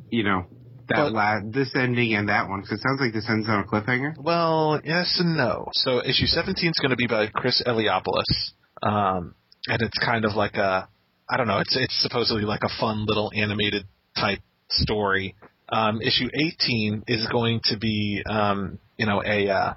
you 0.10 0.24
know, 0.24 0.46
that 0.90 0.96
But- 0.96 1.12
la- 1.14 1.40
this 1.46 1.72
ending 1.76 2.14
and 2.14 2.30
that 2.30 2.48
one. 2.48 2.62
Because 2.62 2.80
it 2.80 2.82
sounds 2.88 3.02
like 3.02 3.14
this 3.14 3.28
ends 3.30 3.48
on 3.50 3.60
a 3.60 3.64
cliffhanger. 3.64 4.14
Well, 4.18 4.80
yes 4.84 5.18
and 5.20 5.36
no. 5.36 5.68
So 5.74 6.00
issue 6.04 6.26
17 6.26 6.70
is 6.70 6.80
going 6.80 6.92
to 6.92 6.96
be 6.96 7.08
by 7.08 7.28
Chris 7.28 7.62
Eliopoulos, 7.66 8.52
um, 8.84 9.36
and 9.68 9.82
it's 9.82 9.98
kind 10.00 10.24
of 10.26 10.36
like 10.36 10.56
a, 10.56 10.88
I 11.30 11.38
don't 11.38 11.48
know, 11.48 11.60
it's 11.60 11.76
it's 11.76 12.02
supposedly 12.02 12.44
like 12.44 12.62
a 12.64 12.70
fun 12.80 13.06
little 13.06 13.32
animated 13.36 13.84
type 14.16 14.40
story. 14.70 15.36
Um, 15.70 16.02
issue 16.02 16.30
18 16.34 17.04
is 17.08 17.28
going 17.32 17.60
to 17.66 17.78
be, 17.78 18.24
um, 18.26 18.80
you 18.98 19.06
know, 19.06 19.22
a 19.26 19.50
uh, 19.50 19.74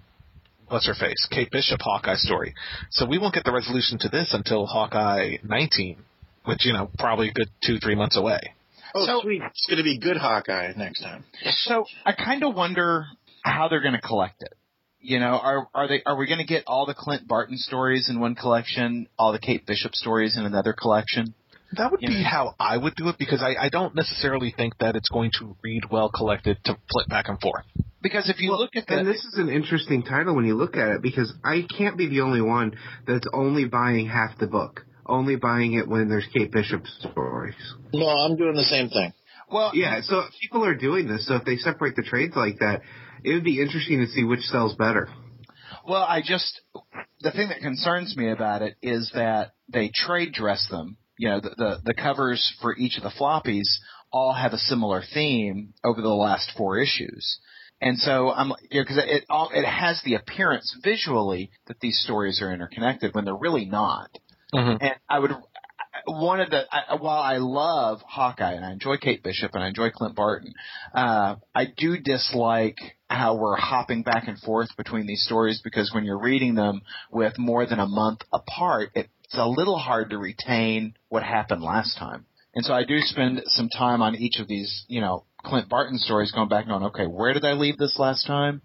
what's 0.69 0.87
her 0.87 0.95
face, 0.95 1.27
Kate 1.31 1.51
Bishop 1.51 1.81
Hawkeye 1.83 2.15
story. 2.17 2.55
So 2.91 3.07
we 3.07 3.19
won't 3.19 3.35
get 3.35 3.45
the 3.45 3.53
resolution 3.53 3.99
to 4.01 4.09
this 4.09 4.33
until 4.33 4.67
Hawkeye 4.67 5.37
19, 5.43 5.97
which 6.45 6.65
you 6.65 6.73
know 6.73 6.91
probably 6.99 7.29
a 7.31 7.33
good 7.33 7.49
two 7.65 7.79
three 7.79 7.95
months 7.97 8.17
away. 8.17 8.39
Oh, 8.95 9.07
So- 9.07 9.21
sweet. 9.23 9.43
It's 9.43 9.67
going 9.67 9.79
to 9.79 9.85
be 9.85 9.99
good 9.99 10.17
Hawkeye 10.17 10.73
next 10.77 11.01
time. 11.03 11.25
So 11.51 11.85
I 12.05 12.13
kind 12.13 12.45
of 12.45 12.55
wonder 12.55 13.07
how 13.43 13.69
they're 13.69 13.83
going 13.83 13.95
to 13.95 14.01
collect 14.01 14.43
it. 14.43 14.53
You 15.01 15.19
know, 15.19 15.39
are 15.43 15.67
are 15.75 15.89
they 15.89 16.03
are 16.05 16.17
we 16.17 16.27
going 16.27 16.39
to 16.41 16.45
get 16.47 16.65
all 16.67 16.87
the 16.87 16.95
Clint 16.95 17.27
Barton 17.27 17.57
stories 17.57 18.09
in 18.11 18.21
one 18.21 18.35
collection, 18.35 19.09
all 19.19 19.33
the 19.33 19.39
Kate 19.39 19.67
Bishop 19.67 19.95
stories 19.95 20.37
in 20.37 20.45
another 20.45 20.73
collection? 20.75 21.35
That 21.77 21.91
would 21.93 22.03
You 22.03 22.09
be 22.09 22.23
know. 22.23 22.29
how 22.29 22.55
I 22.59 22.77
would 22.77 22.95
do 22.97 23.09
it 23.09 23.17
because 23.19 23.43
I, 23.43 23.67
I 23.67 23.69
don't 23.69 23.95
necessarily 23.95 24.53
think 24.57 24.79
that 24.79 24.97
it's 24.97 25.09
going 25.09 25.31
to 25.39 25.57
read 25.63 25.83
well 25.91 26.11
collected 26.11 26.59
to 26.65 26.77
flip 26.91 27.09
back 27.09 27.29
and 27.29 27.41
forth. 27.41 27.65
Because 28.03 28.29
if 28.29 28.41
you 28.41 28.51
Well, 28.51 28.61
look 28.61 28.75
at 28.77 28.87
the 28.87 28.99
And 28.99 29.07
this 29.07 29.25
is 29.25 29.35
an 29.39 29.49
interesting 29.49 30.03
title 30.03 30.35
when 30.35 30.47
you 30.47 30.55
look 30.57 30.77
at 30.77 30.89
it 30.89 31.03
because 31.03 31.33
I 31.45 31.67
can't 31.77 31.97
be 31.97 32.09
the 32.09 32.23
only 32.23 32.41
one 32.41 32.73
that's 33.07 33.27
only 33.33 33.67
buying 33.67 34.09
half 34.09 34.39
the 34.39 34.47
book, 34.47 34.85
only 35.07 35.37
buying 35.37 35.75
it 35.75 35.87
when 35.87 36.09
there's 36.09 36.27
Kate 36.35 36.51
Bishop 36.51 36.87
stories. 36.87 37.55
No, 37.93 38.07
I'm 38.09 38.37
doing 38.37 38.55
the 38.55 38.65
same 38.65 38.89
thing. 38.89 39.13
well, 39.53 39.71
Yeah, 39.75 40.01
so 40.03 40.25
people 40.41 40.65
are 40.65 40.75
doing 40.75 41.07
this. 41.09 41.27
So 41.29 41.37
if 41.37 41.45
they 41.45 41.57
separate 41.57 41.95
the 41.95 42.03
trades 42.03 42.35
like 42.35 42.59
that, 42.61 42.81
it 43.23 43.35
would 43.35 43.45
be 43.45 43.61
interesting 43.61 43.99
to 44.01 44.07
see 44.07 44.25
which 44.25 44.41
sells 44.41 44.75
better. 44.77 45.09
Well, 45.87 46.03
I 46.03 46.21
just 46.23 46.61
the 47.21 47.31
thing 47.31 47.49
that 47.49 47.61
concerns 47.61 48.17
me 48.17 48.31
about 48.31 48.63
it 48.63 48.77
is 48.83 49.11
that 49.15 49.53
they 49.73 49.91
trade 49.95 50.33
dress 50.33 50.67
them. 50.71 50.97
You 51.21 51.29
know, 51.29 51.41
the 51.41 51.51
the, 51.51 51.81
the 51.85 51.95
covers 51.95 52.41
for 52.63 52.75
each 52.77 52.97
of 52.97 53.03
the 53.03 53.11
floppies 53.11 53.69
all 54.11 54.33
have 54.33 54.55
a 54.55 54.59
similar 54.59 55.03
theme 55.15 55.75
over 55.85 56.01
the 56.01 56.09
last 56.09 56.51
four 56.57 56.79
issues. 56.79 57.39
And 57.81 57.99
so 57.99 58.31
I'm, 58.31 58.53
you 58.71 58.81
know, 58.81 58.85
because 58.85 58.99
it 58.99 59.25
all 59.29 59.51
it 59.55 59.65
has 59.65 60.01
the 60.05 60.15
appearance 60.15 60.75
visually 60.83 61.51
that 61.67 61.81
these 61.81 62.01
stories 62.03 62.41
are 62.43 62.53
interconnected 62.53 63.15
when 63.15 63.27
they're 63.27 63.37
really 63.37 63.67
not. 63.67 64.11
Mm-hmm. 64.55 64.83
And 64.85 64.95
I 65.09 65.19
would 65.19 65.33
one 66.07 66.41
of 66.41 66.51
the 66.51 66.63
I, 66.73 66.97
while 66.97 67.23
I 67.23 67.37
love 67.37 68.01
Hawkeye 68.07 68.53
and 68.53 68.65
I 68.65 68.73
enjoy 68.73 68.97
Kate 68.97 69.23
Bishop 69.23 69.51
and 69.55 69.63
I 69.63 69.69
enjoy 69.69 69.91
Clint 69.91 70.15
Barton, 70.15 70.53
uh, 70.95 71.37
I 71.55 71.67
do 71.77 71.99
dislike 71.99 72.79
how 73.09 73.37
we're 73.37 73.57
hopping 73.57 74.03
back 74.03 74.29
and 74.29 74.39
forth 74.39 74.69
between 74.77 75.07
these 75.07 75.25
stories 75.25 75.61
because 75.63 75.91
when 75.93 76.05
you're 76.05 76.21
reading 76.21 76.55
them 76.55 76.83
with 77.11 77.39
more 77.39 77.67
than 77.67 77.81
a 77.81 77.87
month 77.87 78.21
apart, 78.33 78.91
it's 79.31 79.39
a 79.39 79.47
little 79.47 79.79
hard 79.79 80.11
to 80.11 80.19
retain 80.19 80.95
what 81.09 81.23
happened 81.23 81.63
last 81.63 81.97
time. 81.97 82.27
And 82.53 82.65
so 82.65 82.73
I 82.73 82.83
do 82.83 82.99
spend 82.99 83.43
some 83.47 83.69
time 83.69 84.03
on 84.03 84.17
each 84.17 84.41
of 84.41 84.49
these, 84.49 84.85
you 84.89 85.01
know, 85.01 85.25
Clint 85.45 85.69
Barton 85.69 85.99
stories 85.99 86.33
going 86.33 86.49
back 86.49 86.65
and 86.65 86.71
going, 86.71 86.85
okay, 86.87 87.07
where 87.07 87.33
did 87.33 87.45
I 87.45 87.53
leave 87.53 87.79
this 87.79 87.97
last 87.97 88.27
time? 88.27 88.61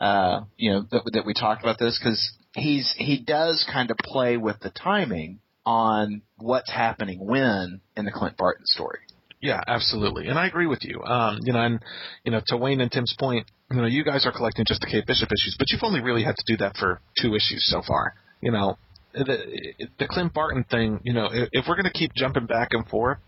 Uh, 0.00 0.40
you 0.56 0.72
know, 0.72 0.84
that, 0.90 1.02
that 1.12 1.24
we 1.24 1.34
talked 1.34 1.62
about 1.62 1.78
this 1.78 2.00
because 2.02 2.32
he's, 2.56 2.92
he 2.98 3.22
does 3.22 3.64
kind 3.72 3.92
of 3.92 3.96
play 3.98 4.36
with 4.36 4.58
the 4.58 4.70
timing 4.70 5.38
on 5.64 6.22
what's 6.36 6.70
happening 6.70 7.24
when 7.24 7.80
in 7.96 8.04
the 8.04 8.10
Clint 8.10 8.36
Barton 8.36 8.66
story. 8.66 8.98
Yeah, 9.40 9.60
absolutely, 9.68 10.26
and 10.26 10.36
I 10.36 10.48
agree 10.48 10.66
with 10.66 10.80
you. 10.82 11.00
Um, 11.04 11.38
you 11.44 11.52
know, 11.52 11.60
and 11.60 11.80
you 12.24 12.32
know, 12.32 12.40
to 12.48 12.56
Wayne 12.56 12.80
and 12.80 12.90
Tim's 12.90 13.14
point, 13.16 13.48
you 13.70 13.76
know, 13.76 13.86
you 13.86 14.02
guys 14.02 14.26
are 14.26 14.32
collecting 14.32 14.64
just 14.66 14.80
the 14.80 14.88
Kate 14.88 15.06
Bishop 15.06 15.28
issues, 15.28 15.54
but 15.56 15.70
you've 15.70 15.84
only 15.84 16.00
really 16.00 16.24
had 16.24 16.34
to 16.34 16.44
do 16.44 16.56
that 16.56 16.76
for 16.76 17.00
two 17.22 17.36
issues 17.36 17.64
so 17.70 17.80
far. 17.86 18.14
You 18.40 18.50
know, 18.50 18.78
the 19.12 19.88
the 19.98 20.06
Clint 20.08 20.32
Barton 20.34 20.64
thing. 20.64 21.00
You 21.02 21.12
know, 21.14 21.26
if, 21.32 21.48
if 21.52 21.64
we're 21.68 21.76
going 21.76 21.84
to 21.92 21.98
keep 21.98 22.12
jumping 22.14 22.46
back 22.46 22.68
and 22.72 22.86
forth, 22.86 23.18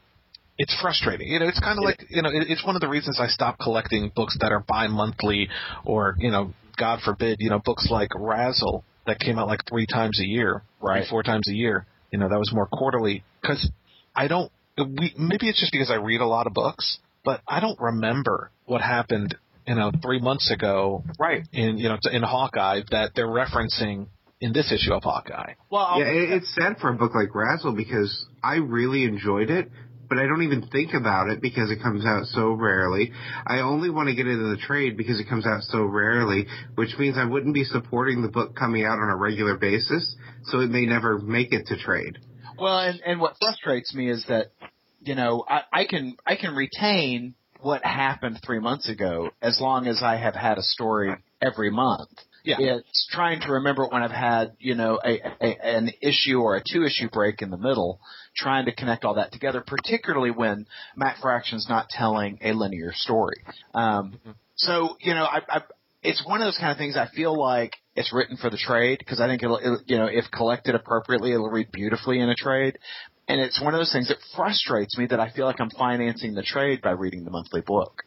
it's 0.59 0.77
frustrating. 0.81 1.29
You 1.29 1.39
know, 1.41 1.47
it's 1.49 1.61
kind 1.61 1.79
of 1.79 1.85
like 1.85 2.05
you 2.11 2.23
know, 2.23 2.29
it, 2.31 2.47
it's 2.49 2.65
one 2.65 2.75
of 2.75 2.81
the 2.81 2.89
reasons 2.89 3.19
I 3.21 3.27
stopped 3.29 3.61
collecting 3.61 4.13
books 4.15 4.37
that 4.41 4.53
are 4.53 4.61
bi-monthly 4.61 5.49
or 5.85 6.17
you 6.19 6.31
know, 6.31 6.53
God 6.77 7.01
forbid, 7.05 7.39
you 7.41 7.51
know, 7.51 7.61
books 7.65 7.89
like 7.91 8.11
RASL 8.11 8.83
that 9.07 9.19
came 9.19 9.39
out 9.39 9.47
like 9.49 9.61
three 9.69 9.87
times 9.87 10.21
a 10.21 10.27
year, 10.27 10.63
Right. 10.81 11.07
four 11.09 11.23
times 11.23 11.49
a 11.49 11.55
year. 11.55 11.87
You 12.13 12.19
know, 12.19 12.29
that 12.29 12.39
was 12.39 12.53
more 12.53 12.67
quarterly 12.67 13.23
because 13.41 13.71
I 14.15 14.29
don't. 14.29 14.51
We 14.79 15.15
maybe 15.19 15.49
it's 15.49 15.61
just 15.61 15.73
because 15.73 15.91
I 15.91 15.97
read 15.97 16.21
a 16.21 16.27
lot 16.27 16.47
of 16.47 16.55
books, 16.55 16.99
but 17.25 17.41
I 17.47 17.61
don't 17.61 17.79
remember 17.81 18.51
what 18.67 18.81
happened. 18.83 19.37
You 19.67 19.75
know, 19.77 19.93
three 20.03 20.19
months 20.21 20.51
ago 20.51 21.05
Right. 21.19 21.47
in 21.53 21.79
you 21.79 21.89
know 21.89 21.99
in 22.11 22.23
Hawkeye 22.23 22.81
that 22.91 23.13
they're 23.15 23.29
referencing 23.29 24.07
in 24.41 24.53
this 24.53 24.73
issue 24.73 24.95
of 24.95 25.03
Hawkeye. 25.03 25.55
Well, 25.71 25.97
Yeah, 25.99 26.07
it, 26.07 26.31
it's 26.31 26.55
sad 26.55 26.79
for 26.79 26.89
a 26.89 26.95
book 26.95 27.15
like 27.15 27.31
RASL 27.31 27.77
because 27.77 28.27
I 28.43 28.57
really 28.57 29.05
enjoyed 29.05 29.51
it, 29.51 29.71
but 30.09 30.19
I 30.19 30.27
don't 30.27 30.43
even 30.43 30.67
think 30.69 30.95
about 30.95 31.29
it 31.29 31.41
because 31.41 31.71
it 31.71 31.83
comes 31.83 32.05
out 32.07 32.25
so 32.27 32.53
rarely. 32.53 33.13
I 33.47 33.61
only 33.61 33.91
want 33.91 34.09
to 34.09 34.15
get 34.15 34.27
it 34.27 34.33
in 34.33 34.51
the 34.51 34.57
trade 34.57 34.97
because 34.97 35.21
it 35.21 35.29
comes 35.29 35.47
out 35.47 35.63
so 35.63 35.85
rarely, 35.85 36.47
which 36.75 36.97
means 36.99 37.17
I 37.17 37.27
wouldn't 37.27 37.55
be 37.55 37.65
supporting 37.65 38.23
the 38.23 38.29
book 38.29 38.57
coming 38.57 38.85
out 38.85 38.99
on 38.99 39.11
a 39.11 39.17
regular 39.17 39.57
basis, 39.57 40.17
so 40.45 40.61
it 40.61 40.71
may 40.71 40.87
never 40.87 41.19
make 41.19 41.53
it 41.53 41.67
to 41.67 41.77
trade. 41.77 42.19
Well, 42.59 42.79
and, 42.79 43.01
and 43.07 43.21
what 43.21 43.37
frustrates 43.41 43.95
me 43.95 44.11
is 44.11 44.25
that, 44.29 44.53
you 45.03 45.15
know, 45.15 45.45
I, 45.49 45.63
I 45.73 45.85
can 45.87 46.17
I 46.27 46.37
can 46.37 46.55
retain 46.55 47.35
what 47.61 47.85
happened 47.85 48.41
three 48.45 48.59
months 48.59 48.89
ago 48.89 49.31
as 49.41 49.61
long 49.61 49.87
as 49.87 50.03
I 50.03 50.17
have 50.17 50.35
had 50.35 50.59
a 50.59 50.63
story 50.63 51.15
every 51.41 51.71
month. 51.71 52.11
Yeah. 52.45 52.57
It's 52.59 53.09
trying 53.13 53.41
to 53.43 53.53
remember 53.53 53.87
when 53.87 54.03
I've 54.03 54.11
had, 54.11 54.53
you 54.59 54.75
know, 54.75 54.99
a, 55.05 55.21
a 55.41 55.77
an 55.77 55.91
issue 56.01 56.39
or 56.41 56.57
a 56.57 56.63
two 56.63 56.85
issue 56.85 57.09
break 57.11 57.43
in 57.43 57.51
the 57.51 57.57
middle, 57.59 58.01
trying 58.37 58.67
to 58.67 58.73
connect 58.73 59.05
all 59.05 59.15
that 59.15 59.33
together, 59.33 59.63
particularly 59.67 60.31
when 60.31 60.67
Matt 60.97 61.17
Fraction's 61.21 61.67
not 61.69 61.89
telling 61.91 62.39
a 62.43 62.53
linear 62.53 62.93
story. 62.95 63.43
Um, 63.75 64.19
so, 64.57 64.97
you 65.01 65.15
know, 65.15 65.25
I, 65.25 65.41
I, 65.49 65.63
it's 66.03 66.25
one 66.27 66.41
of 66.41 66.47
those 66.47 66.57
kind 66.59 66.73
of 66.73 66.79
things 66.79 66.97
I 66.97 67.09
feel 67.15 67.39
like 67.39 67.77
it's 67.95 68.13
written 68.13 68.37
for 68.37 68.49
the 68.51 68.57
trade 68.57 68.99
because 68.99 69.21
I 69.21 69.27
think 69.27 69.43
it'll, 69.43 69.59
it'll, 69.59 69.81
you 69.87 69.99
know, 69.99 70.07
if 70.07 70.25
collected 70.31 70.75
appropriately, 70.75 71.33
it'll 71.33 71.51
read 71.51 71.71
beautifully 71.73 72.21
in 72.21 72.29
a 72.29 72.35
trade. 72.35 72.79
And 73.29 73.41
it's 73.41 73.61
one 73.61 73.75
of 73.75 73.81
those 73.81 73.93
things 73.93 74.09
that 74.09 74.17
frustrates 74.35 74.99
me 74.99 75.07
that 75.07 75.21
I 75.21 75.31
feel 75.31 75.47
like 75.47 75.61
I'm 75.61 75.71
financing 75.71 76.35
the 76.35 76.43
trade 76.43 76.83
by 76.83 76.91
reading 76.93 77.25
the 77.25 77.31
monthly 77.31 77.61
book. 77.61 78.03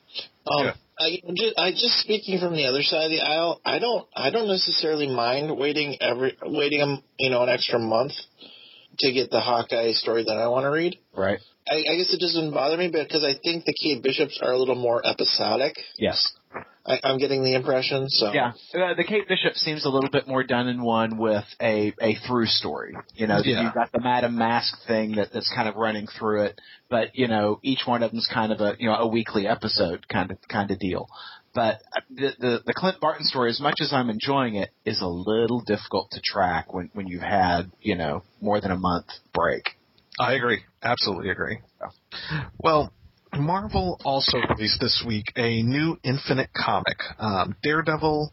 Um, 0.48 0.66
Yeah. 0.66 0.74
I 1.04 1.20
just, 1.34 1.60
I 1.60 1.72
just 1.72 2.00
speaking 2.00 2.40
from 2.40 2.56
the 2.56 2.66
other 2.66 2.82
side 2.82 3.06
of 3.06 3.12
the 3.12 3.22
aisle. 3.22 3.60
I 3.66 3.80
don't 3.80 4.08
I 4.16 4.30
don't 4.30 4.48
necessarily 4.48 5.08
mind 5.08 5.58
waiting 5.58 5.98
every 6.02 6.38
waiting 6.42 7.04
you 7.20 7.30
know 7.30 7.44
an 7.44 7.50
extra 7.50 7.80
month 7.80 8.14
to 9.00 9.12
get 9.12 9.30
the 9.30 9.42
Hawkeye 9.42 9.92
story 9.94 10.24
that 10.24 10.38
I 10.38 10.48
want 10.48 10.66
to 10.66 10.70
read. 10.70 10.98
Right. 11.16 11.40
I, 11.68 11.76
I 11.76 11.96
guess 11.98 12.14
it 12.14 12.20
doesn't 12.20 12.54
bother 12.54 12.78
me 12.78 12.90
because 12.90 13.24
I 13.24 13.34
think 13.44 13.66
the 13.66 13.74
Kate 13.74 14.04
Bishops 14.04 14.40
are 14.42 14.52
a 14.52 14.58
little 14.58 14.76
more 14.76 15.06
episodic. 15.06 15.76
Yes. 15.98 16.32
I, 16.86 17.00
I'm 17.04 17.18
getting 17.18 17.44
the 17.44 17.54
impression. 17.54 18.10
So 18.10 18.34
Yeah, 18.34 18.52
uh, 18.74 18.94
the 18.96 19.06
Kate 19.08 19.28
Bishop 19.28 19.56
seems 19.56 19.86
a 19.86 19.90
little 19.90 20.10
bit 20.10 20.28
more 20.28 20.44
done 20.44 20.68
in 20.68 20.82
one 20.82 21.18
with 21.18 21.46
a 21.62 21.94
a 22.02 22.16
through 22.28 22.48
story. 22.48 22.96
You 23.16 23.28
know, 23.28 23.40
Yeah. 23.44 23.64
you've 23.64 23.74
got 23.74 23.92
the 23.92 24.02
Madam 24.02 24.38
Mask 24.38 24.76
thing 24.86 25.16
that, 25.16 25.32
that's 25.34 25.52
kind 25.56 25.70
of 25.70 25.76
running 25.76 26.08
through 26.08 26.44
it, 26.44 26.62
but 26.90 27.16
you 27.16 27.28
know, 27.28 27.60
each 27.64 27.84
one 27.86 28.04
of 28.04 28.12
them's 28.12 28.28
kind 28.32 28.52
of 28.52 28.60
a 28.60 28.76
you 28.80 28.90
know 28.90 28.96
a 28.96 29.08
weekly 29.08 29.48
episode 29.48 30.08
kind 30.10 30.32
of 30.32 30.38
kind 30.50 30.72
of 30.72 30.80
deal. 30.80 31.08
But 31.56 31.82
uh, 31.96 32.02
the, 32.10 32.32
the 32.40 32.60
the 32.66 32.74
Clint 32.74 33.00
Barton 33.00 33.26
story, 33.26 33.50
as 33.52 33.62
much 33.62 33.76
as 33.80 33.94
I'm 33.94 34.10
enjoying 34.10 34.56
it, 34.56 34.72
is 34.86 35.00
a 35.02 35.08
little 35.08 35.62
difficult 35.62 36.12
to 36.12 36.22
track 36.22 36.74
when 36.74 36.90
when 36.94 37.08
you've 37.08 37.22
had 37.22 37.72
you 37.82 37.96
know 37.96 38.24
more 38.42 38.60
than 38.60 38.72
a 38.72 38.78
month 38.78 39.08
break. 39.34 39.78
I 40.20 40.34
agree. 40.34 40.62
Absolutely 40.84 41.30
agree. 41.30 41.60
Well, 42.60 42.92
Marvel 43.40 44.00
also 44.04 44.38
released 44.50 44.80
this 44.80 45.04
week 45.06 45.26
a 45.36 45.62
new 45.64 45.98
Infinite 46.04 46.50
comic, 46.56 46.98
um, 47.20 47.56
Daredevil. 47.64 48.32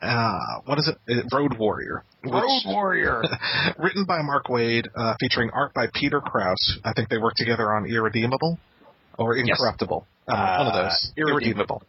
Uh, 0.00 0.38
what 0.64 0.78
is 0.78 0.88
it? 0.88 0.98
Uh, 1.32 1.36
Road 1.36 1.56
Warrior. 1.58 2.04
which- 2.24 2.64
Warrior. 2.66 3.22
written 3.78 4.04
by 4.04 4.20
Mark 4.22 4.46
Waid, 4.46 4.88
uh, 4.96 5.14
featuring 5.20 5.50
art 5.52 5.72
by 5.74 5.86
Peter 5.94 6.20
Krause. 6.20 6.78
I 6.84 6.92
think 6.92 7.08
they 7.08 7.18
worked 7.18 7.36
together 7.38 7.72
on 7.72 7.86
Irredeemable 7.86 8.58
or 9.18 9.36
Yes. 9.36 9.46
Incorruptible. 9.58 10.04
Uh, 10.26 10.56
one 10.58 10.66
of 10.68 10.72
Uh, 10.74 10.82
those. 10.84 11.12
Irredeemable. 11.16 11.82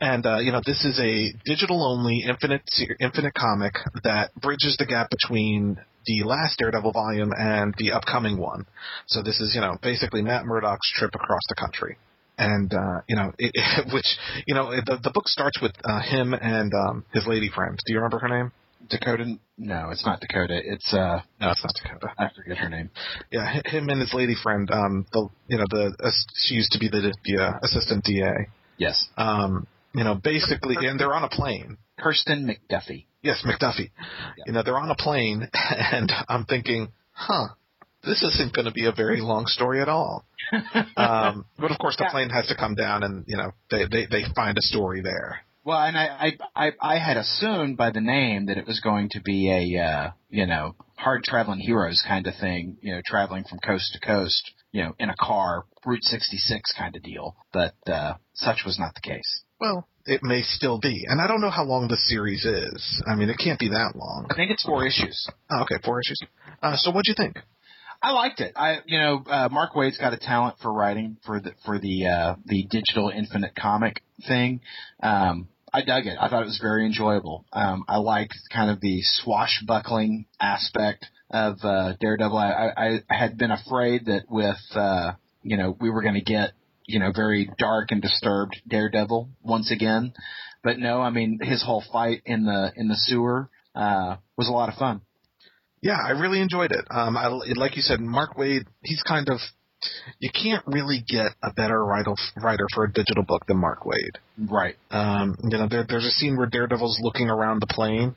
And 0.00 0.26
uh, 0.26 0.38
you 0.38 0.52
know, 0.52 0.60
this 0.64 0.84
is 0.84 0.98
a 0.98 1.32
digital-only 1.44 2.24
infinite 2.28 2.62
infinite 3.00 3.34
comic 3.34 3.74
that 4.02 4.34
bridges 4.34 4.76
the 4.78 4.86
gap 4.86 5.08
between 5.10 5.78
the 6.06 6.22
last 6.24 6.58
Daredevil 6.58 6.92
volume 6.92 7.32
and 7.36 7.74
the 7.78 7.92
upcoming 7.92 8.36
one. 8.36 8.66
So 9.06 9.22
this 9.22 9.40
is, 9.40 9.54
you 9.54 9.60
know, 9.60 9.76
basically 9.82 10.22
Matt 10.22 10.44
Murdock's 10.44 10.92
trip 10.94 11.14
across 11.14 11.40
the 11.48 11.54
country. 11.54 11.96
And 12.36 12.72
uh, 12.74 13.00
you 13.08 13.16
know, 13.16 13.32
it, 13.38 13.52
which 13.94 14.18
you 14.46 14.54
know, 14.54 14.70
the 14.70 14.98
the 15.02 15.10
book 15.10 15.28
starts 15.28 15.60
with 15.62 15.72
uh, 15.84 16.00
him 16.02 16.34
and 16.34 16.72
um, 16.74 17.04
his 17.12 17.26
lady 17.26 17.48
friend. 17.54 17.78
Do 17.86 17.92
you 17.92 17.98
remember 17.98 18.18
her 18.18 18.28
name? 18.28 18.52
Dakota? 18.90 19.36
No, 19.56 19.90
it's 19.90 20.04
not 20.04 20.20
Dakota. 20.20 20.60
It's 20.62 20.92
uh, 20.92 21.20
No, 21.40 21.50
it's 21.52 21.64
not 21.64 21.72
Dakota. 21.80 22.12
I 22.18 22.28
forget 22.36 22.58
her 22.58 22.68
name. 22.68 22.90
Yeah, 23.30 23.60
him 23.64 23.88
and 23.88 24.00
his 24.00 24.12
lady 24.12 24.34
friend. 24.34 24.68
Um, 24.70 25.06
the 25.12 25.28
you 25.46 25.58
know 25.58 25.64
the 25.70 25.96
uh, 26.02 26.10
she 26.34 26.54
used 26.54 26.72
to 26.72 26.78
be 26.78 26.88
the 26.88 27.14
the 27.24 27.42
uh, 27.42 27.58
assistant 27.62 28.04
DA. 28.04 28.48
Yes, 28.76 29.08
Um, 29.16 29.68
you 29.94 30.04
know, 30.04 30.14
basically, 30.14 30.76
and 30.86 30.98
they're 30.98 31.14
on 31.14 31.24
a 31.24 31.28
plane. 31.28 31.78
Kirsten 31.98 32.46
McDuffie. 32.48 33.06
Yes, 33.22 33.44
McDuffie. 33.46 33.90
Yeah. 34.36 34.44
You 34.46 34.52
know, 34.52 34.62
they're 34.62 34.78
on 34.78 34.90
a 34.90 34.96
plane, 34.96 35.48
and 35.54 36.12
I'm 36.28 36.44
thinking, 36.44 36.88
huh, 37.12 37.48
this 38.02 38.22
isn't 38.22 38.54
going 38.54 38.66
to 38.66 38.72
be 38.72 38.86
a 38.86 38.92
very 38.92 39.20
long 39.20 39.46
story 39.46 39.80
at 39.80 39.88
all. 39.88 40.26
um, 40.96 41.46
but 41.58 41.70
of 41.70 41.78
course, 41.78 41.96
the 41.96 42.04
Yeah. 42.04 42.10
plane 42.10 42.30
has 42.30 42.46
to 42.48 42.56
come 42.56 42.74
down, 42.74 43.02
and 43.02 43.24
you 43.26 43.36
know, 43.36 43.52
they 43.70 43.84
they 43.90 44.06
they 44.06 44.22
find 44.34 44.58
a 44.58 44.62
story 44.62 45.00
there. 45.00 45.40
Well, 45.66 45.78
and 45.80 45.96
I, 45.96 46.06
I, 46.54 46.66
I, 46.66 46.72
I 46.82 46.98
had 46.98 47.16
assumed 47.16 47.78
by 47.78 47.90
the 47.90 48.02
name 48.02 48.46
that 48.46 48.58
it 48.58 48.66
was 48.66 48.80
going 48.80 49.08
to 49.12 49.22
be 49.22 49.50
a, 49.50 49.82
uh, 49.82 50.10
you 50.28 50.44
know, 50.44 50.74
hard 50.96 51.22
traveling 51.24 51.58
heroes 51.58 52.04
kind 52.06 52.26
of 52.26 52.34
thing, 52.38 52.76
you 52.82 52.92
know, 52.94 53.00
traveling 53.06 53.44
from 53.48 53.60
coast 53.60 53.94
to 53.94 54.06
coast, 54.06 54.50
you 54.72 54.82
know, 54.82 54.94
in 54.98 55.08
a 55.08 55.14
car, 55.18 55.64
Route 55.86 56.02
66 56.04 56.70
kind 56.76 56.94
of 56.94 57.02
deal. 57.02 57.34
But, 57.50 57.72
uh, 57.86 58.16
such 58.34 58.58
was 58.66 58.78
not 58.78 58.94
the 58.94 59.00
case. 59.00 59.40
Well, 59.64 59.88
it 60.04 60.22
may 60.22 60.42
still 60.42 60.78
be, 60.78 61.06
and 61.08 61.22
I 61.22 61.26
don't 61.26 61.40
know 61.40 61.48
how 61.48 61.64
long 61.64 61.88
the 61.88 61.96
series 61.96 62.44
is. 62.44 63.02
I 63.06 63.14
mean, 63.14 63.30
it 63.30 63.38
can't 63.42 63.58
be 63.58 63.68
that 63.68 63.92
long. 63.96 64.26
I 64.28 64.34
think 64.34 64.50
it's 64.50 64.62
four 64.62 64.86
issues. 64.86 65.26
Oh, 65.50 65.62
okay, 65.62 65.76
four 65.82 66.00
issues. 66.00 66.20
Uh, 66.62 66.76
so, 66.76 66.90
what'd 66.90 67.08
you 67.08 67.14
think? 67.16 67.38
I 68.02 68.10
liked 68.10 68.40
it. 68.40 68.52
I, 68.56 68.80
you 68.84 68.98
know, 68.98 69.22
uh, 69.26 69.48
Mark 69.50 69.74
Waid's 69.74 69.96
got 69.96 70.12
a 70.12 70.18
talent 70.18 70.56
for 70.60 70.70
writing 70.70 71.16
for 71.24 71.40
the, 71.40 71.52
for 71.64 71.78
the, 71.78 72.06
uh, 72.06 72.36
the 72.44 72.66
digital 72.70 73.08
infinite 73.08 73.54
comic 73.56 74.02
thing. 74.28 74.60
Um, 75.02 75.48
I 75.72 75.82
dug 75.82 76.04
it. 76.04 76.18
I 76.20 76.28
thought 76.28 76.42
it 76.42 76.46
was 76.46 76.60
very 76.60 76.84
enjoyable. 76.84 77.46
Um, 77.50 77.84
I 77.88 77.96
liked 77.96 78.34
kind 78.52 78.70
of 78.70 78.82
the 78.82 79.00
swashbuckling 79.02 80.26
aspect 80.38 81.06
of, 81.30 81.56
uh, 81.62 81.94
Daredevil. 82.00 82.36
I, 82.36 82.70
I, 82.76 82.98
I 83.08 83.16
had 83.16 83.38
been 83.38 83.50
afraid 83.50 84.04
that 84.04 84.24
with, 84.28 84.60
uh, 84.74 85.12
you 85.42 85.56
know, 85.56 85.74
we 85.80 85.88
were 85.88 86.02
going 86.02 86.16
to 86.16 86.20
get, 86.20 86.52
you 86.86 86.98
know, 86.98 87.12
very 87.14 87.50
dark 87.58 87.90
and 87.90 88.00
disturbed 88.02 88.60
Daredevil 88.68 89.28
once 89.42 89.70
again. 89.70 90.12
But 90.62 90.78
no, 90.78 91.00
I 91.00 91.10
mean, 91.10 91.38
his 91.42 91.62
whole 91.62 91.84
fight 91.92 92.22
in 92.24 92.44
the, 92.44 92.72
in 92.76 92.88
the 92.88 92.96
sewer, 92.96 93.48
uh, 93.74 94.16
was 94.36 94.48
a 94.48 94.52
lot 94.52 94.68
of 94.68 94.76
fun. 94.76 95.00
Yeah, 95.82 95.98
I 96.02 96.10
really 96.12 96.40
enjoyed 96.40 96.72
it. 96.72 96.84
Um, 96.90 97.16
I, 97.16 97.28
like 97.56 97.76
you 97.76 97.82
said, 97.82 98.00
Mark 98.00 98.36
Waid, 98.36 98.64
he's 98.82 99.02
kind 99.02 99.28
of, 99.28 99.38
you 100.18 100.30
can't 100.30 100.64
really 100.66 101.04
get 101.06 101.26
a 101.42 101.52
better 101.52 101.84
writer, 101.84 102.14
writer 102.42 102.66
for 102.74 102.84
a 102.84 102.92
digital 102.92 103.22
book 103.22 103.44
than 103.46 103.58
Mark 103.58 103.82
Waid. 103.84 104.16
Right. 104.50 104.76
Um, 104.90 105.36
you 105.42 105.58
know, 105.58 105.68
there, 105.68 105.84
there's 105.86 106.06
a 106.06 106.10
scene 106.10 106.38
where 106.38 106.46
Daredevil's 106.46 106.98
looking 107.02 107.28
around 107.28 107.60
the 107.60 107.66
plane 107.66 108.14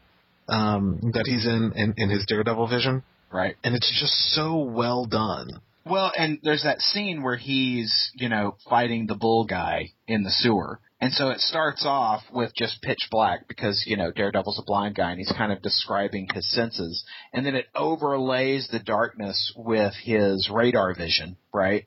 um, 0.48 1.00
that 1.14 1.26
he's 1.26 1.46
in, 1.46 1.74
in 1.76 1.94
in 1.98 2.10
his 2.10 2.26
Daredevil 2.26 2.68
vision, 2.70 3.04
Right. 3.32 3.56
and 3.66 3.76
it's 3.76 3.90
just 4.00 4.14
so 4.34 4.60
well 4.60 5.06
done. 5.06 5.60
Well, 5.90 6.12
and 6.18 6.40
there's 6.44 6.64
that 6.64 6.82
scene 6.82 7.24
where 7.24 7.38
he's, 7.38 8.12
you 8.16 8.30
know, 8.30 8.58
fighting 8.70 9.08
the 9.08 9.16
bull 9.16 9.46
guy 9.46 9.92
in 10.08 10.24
the 10.24 10.32
sewer. 10.32 10.80
And 11.00 11.14
so 11.14 11.30
it 11.30 11.40
starts 11.40 11.86
off 11.86 12.24
with 12.34 12.56
just 12.56 12.82
pitch 12.82 13.08
black 13.12 13.48
because, 13.48 13.84
you 13.86 13.98
know, 13.98 14.12
Daredevil's 14.12 14.60
a 14.60 14.66
blind 14.66 14.96
guy 14.96 15.12
and 15.12 15.20
he's 15.20 15.32
kind 15.32 15.52
of 15.52 15.62
describing 15.62 16.28
his 16.34 16.52
senses. 16.52 17.06
And 17.32 17.46
then 17.46 17.56
it 17.56 17.68
overlays 17.76 18.68
the 18.72 18.80
darkness 18.80 19.54
with 19.56 19.94
his 20.04 20.50
radar 20.52 20.96
vision, 20.96 21.38
right? 21.54 21.86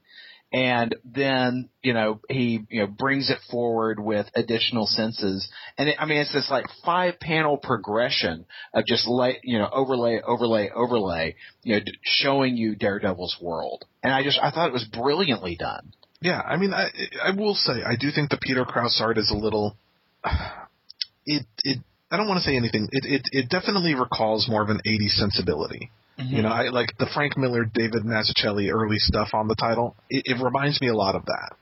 And 0.52 0.96
then, 1.04 1.68
you 1.82 1.92
know, 1.92 2.20
he, 2.28 2.64
you 2.68 2.80
know, 2.80 2.86
brings 2.88 3.30
it 3.30 3.38
forward 3.50 4.00
with 4.00 4.26
additional 4.34 4.86
senses. 4.86 5.48
And 5.78 5.90
it, 5.90 5.96
I 5.98 6.06
mean, 6.06 6.18
it's 6.18 6.32
this 6.32 6.50
like 6.50 6.66
five 6.84 7.20
panel 7.20 7.56
progression 7.56 8.46
of 8.74 8.84
just 8.84 9.06
lay, 9.06 9.38
you 9.44 9.58
know, 9.58 9.68
overlay, 9.72 10.20
overlay, 10.26 10.70
overlay, 10.74 11.36
you 11.62 11.76
know, 11.76 11.82
showing 12.02 12.56
you 12.56 12.74
Daredevil's 12.74 13.36
world. 13.40 13.84
And 14.02 14.12
I 14.12 14.24
just, 14.24 14.40
I 14.42 14.50
thought 14.50 14.68
it 14.68 14.72
was 14.72 14.84
brilliantly 14.84 15.54
done. 15.56 15.92
Yeah, 16.20 16.40
I 16.40 16.56
mean, 16.56 16.74
I 16.74 16.90
I 17.24 17.30
will 17.34 17.54
say 17.54 17.82
I 17.82 17.96
do 17.98 18.10
think 18.10 18.28
the 18.30 18.38
Peter 18.40 18.64
Krause 18.64 19.00
art 19.02 19.18
is 19.18 19.30
a 19.30 19.36
little. 19.36 19.76
It 21.26 21.44
it 21.64 21.78
I 22.10 22.16
don't 22.16 22.26
want 22.26 22.38
to 22.38 22.44
say 22.44 22.56
anything. 22.56 22.88
It 22.90 23.04
it 23.04 23.22
it 23.30 23.48
definitely 23.50 23.94
recalls 23.94 24.48
more 24.48 24.62
of 24.62 24.70
an 24.70 24.80
'80s 24.86 25.10
sensibility. 25.10 25.90
You 26.24 26.42
know, 26.42 26.48
I 26.48 26.68
like 26.68 26.96
the 26.98 27.08
Frank 27.14 27.36
Miller, 27.36 27.64
David 27.64 28.04
Mazzucchelli 28.04 28.72
early 28.72 28.98
stuff 28.98 29.30
on 29.32 29.48
the 29.48 29.54
title. 29.54 29.96
It, 30.08 30.22
it 30.26 30.42
reminds 30.42 30.80
me 30.80 30.88
a 30.88 30.94
lot 30.94 31.14
of 31.14 31.24
that. 31.26 31.56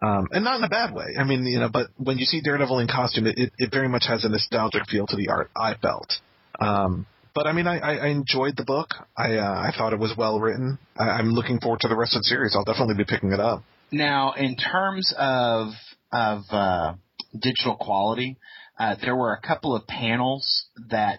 Um, 0.00 0.28
and 0.30 0.44
not 0.44 0.58
in 0.58 0.64
a 0.64 0.68
bad 0.68 0.94
way. 0.94 1.16
I 1.18 1.24
mean, 1.24 1.44
you 1.44 1.58
know, 1.58 1.68
but 1.68 1.88
when 1.96 2.18
you 2.18 2.24
see 2.24 2.40
Daredevil 2.40 2.78
in 2.78 2.86
costume, 2.86 3.26
it, 3.26 3.38
it, 3.38 3.52
it 3.58 3.70
very 3.72 3.88
much 3.88 4.04
has 4.06 4.24
a 4.24 4.28
nostalgic 4.28 4.88
feel 4.88 5.06
to 5.08 5.16
the 5.16 5.28
art. 5.28 5.50
I 5.56 5.74
felt. 5.74 6.12
Um, 6.60 7.06
but 7.34 7.46
I 7.46 7.52
mean, 7.52 7.66
I, 7.66 7.78
I, 7.78 7.94
I 7.94 8.06
enjoyed 8.08 8.56
the 8.56 8.64
book. 8.64 8.90
I 9.16 9.36
uh, 9.36 9.44
I 9.44 9.72
thought 9.76 9.92
it 9.92 9.98
was 9.98 10.14
well 10.16 10.40
written. 10.40 10.78
I, 10.96 11.04
I'm 11.10 11.30
looking 11.30 11.60
forward 11.60 11.80
to 11.80 11.88
the 11.88 11.96
rest 11.96 12.14
of 12.14 12.20
the 12.20 12.24
series. 12.24 12.54
I'll 12.54 12.64
definitely 12.64 12.96
be 12.96 13.04
picking 13.04 13.32
it 13.32 13.40
up. 13.40 13.64
Now, 13.90 14.34
in 14.34 14.56
terms 14.56 15.12
of 15.16 15.68
of 16.12 16.42
uh, 16.50 16.94
digital 17.38 17.76
quality, 17.76 18.36
uh, 18.78 18.96
there 19.00 19.16
were 19.16 19.32
a 19.32 19.40
couple 19.40 19.74
of 19.74 19.86
panels 19.86 20.66
that 20.90 21.18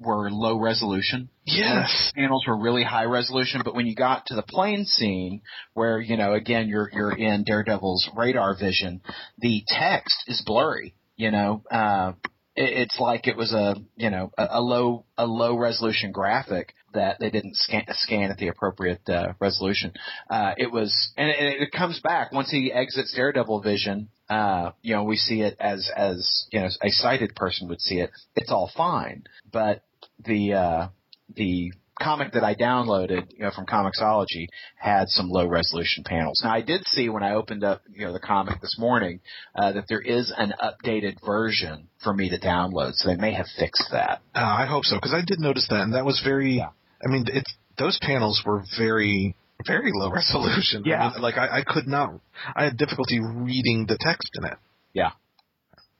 were 0.00 0.30
low 0.30 0.58
resolution. 0.58 1.28
Yes. 1.44 2.12
Panels 2.14 2.44
were 2.46 2.56
really 2.56 2.82
high 2.84 3.04
resolution, 3.04 3.60
but 3.64 3.74
when 3.74 3.86
you 3.86 3.94
got 3.94 4.26
to 4.26 4.34
the 4.34 4.42
plane 4.42 4.84
scene, 4.84 5.42
where 5.74 6.00
you 6.00 6.16
know 6.16 6.32
again 6.32 6.68
you're 6.68 6.90
you're 6.92 7.16
in 7.16 7.44
Daredevil's 7.44 8.08
radar 8.16 8.56
vision, 8.56 9.02
the 9.38 9.62
text 9.66 10.24
is 10.26 10.42
blurry. 10.44 10.94
You 11.16 11.30
know, 11.30 11.62
uh, 11.70 12.12
it, 12.56 12.88
it's 12.88 12.98
like 12.98 13.26
it 13.26 13.36
was 13.36 13.52
a 13.52 13.76
you 13.96 14.10
know 14.10 14.32
a, 14.38 14.46
a 14.52 14.60
low 14.60 15.04
a 15.18 15.26
low 15.26 15.56
resolution 15.56 16.12
graphic 16.12 16.74
that 16.94 17.18
they 17.20 17.30
didn't 17.30 17.56
scan 17.56 17.84
scan 17.90 18.30
at 18.30 18.38
the 18.38 18.48
appropriate 18.48 19.08
uh, 19.08 19.34
resolution. 19.38 19.92
Uh, 20.28 20.54
it 20.56 20.72
was, 20.72 21.12
and 21.16 21.28
it, 21.28 21.62
it 21.62 21.72
comes 21.72 22.00
back 22.00 22.32
once 22.32 22.50
he 22.50 22.72
exits 22.72 23.14
Daredevil 23.14 23.60
vision. 23.62 24.08
Uh, 24.28 24.72
you 24.82 24.94
know, 24.94 25.04
we 25.04 25.16
see 25.16 25.42
it 25.42 25.56
as 25.60 25.90
as 25.94 26.46
you 26.50 26.60
know 26.60 26.68
a 26.82 26.90
sighted 26.90 27.34
person 27.34 27.68
would 27.68 27.80
see 27.80 27.96
it. 27.96 28.10
It's 28.36 28.50
all 28.50 28.70
fine, 28.76 29.24
but 29.52 29.82
the 30.24 30.54
uh, 30.54 30.88
the 31.36 31.72
comic 32.00 32.32
that 32.32 32.42
I 32.42 32.54
downloaded, 32.54 33.30
you 33.32 33.40
know, 33.44 33.50
from 33.54 33.66
Comixology 33.66 34.46
had 34.76 35.08
some 35.08 35.28
low 35.28 35.46
resolution 35.46 36.02
panels. 36.02 36.40
Now 36.42 36.50
I 36.52 36.62
did 36.62 36.86
see 36.86 37.10
when 37.10 37.22
I 37.22 37.34
opened 37.34 37.62
up, 37.62 37.82
you 37.92 38.06
know, 38.06 38.12
the 38.14 38.20
comic 38.20 38.60
this 38.62 38.76
morning, 38.78 39.20
uh, 39.54 39.72
that 39.72 39.84
there 39.88 40.00
is 40.00 40.32
an 40.36 40.54
updated 40.62 41.16
version 41.24 41.88
for 42.02 42.14
me 42.14 42.30
to 42.30 42.38
download, 42.38 42.94
so 42.94 43.08
they 43.10 43.16
may 43.20 43.34
have 43.34 43.46
fixed 43.58 43.88
that. 43.92 44.22
Uh, 44.34 44.40
I 44.40 44.64
hope 44.66 44.84
so 44.84 44.96
because 44.96 45.12
I 45.12 45.20
did 45.26 45.40
notice 45.40 45.66
that, 45.68 45.80
and 45.82 45.94
that 45.94 46.04
was 46.06 46.20
very. 46.24 46.56
Yeah. 46.56 46.70
I 47.04 47.08
mean, 47.10 47.24
it's 47.28 47.52
those 47.78 47.98
panels 48.00 48.42
were 48.46 48.62
very, 48.78 49.34
very 49.66 49.90
low 49.92 50.10
resolution. 50.14 50.82
I 50.86 50.88
Yeah. 50.88 51.10
mean, 51.12 51.22
like 51.22 51.36
I, 51.36 51.58
I 51.58 51.62
could 51.66 51.86
not. 51.86 52.14
I 52.56 52.64
had 52.64 52.76
difficulty 52.78 53.20
reading 53.20 53.84
the 53.86 53.98
text 54.00 54.30
in 54.36 54.44
it. 54.46 54.56
Yeah. 54.94 55.10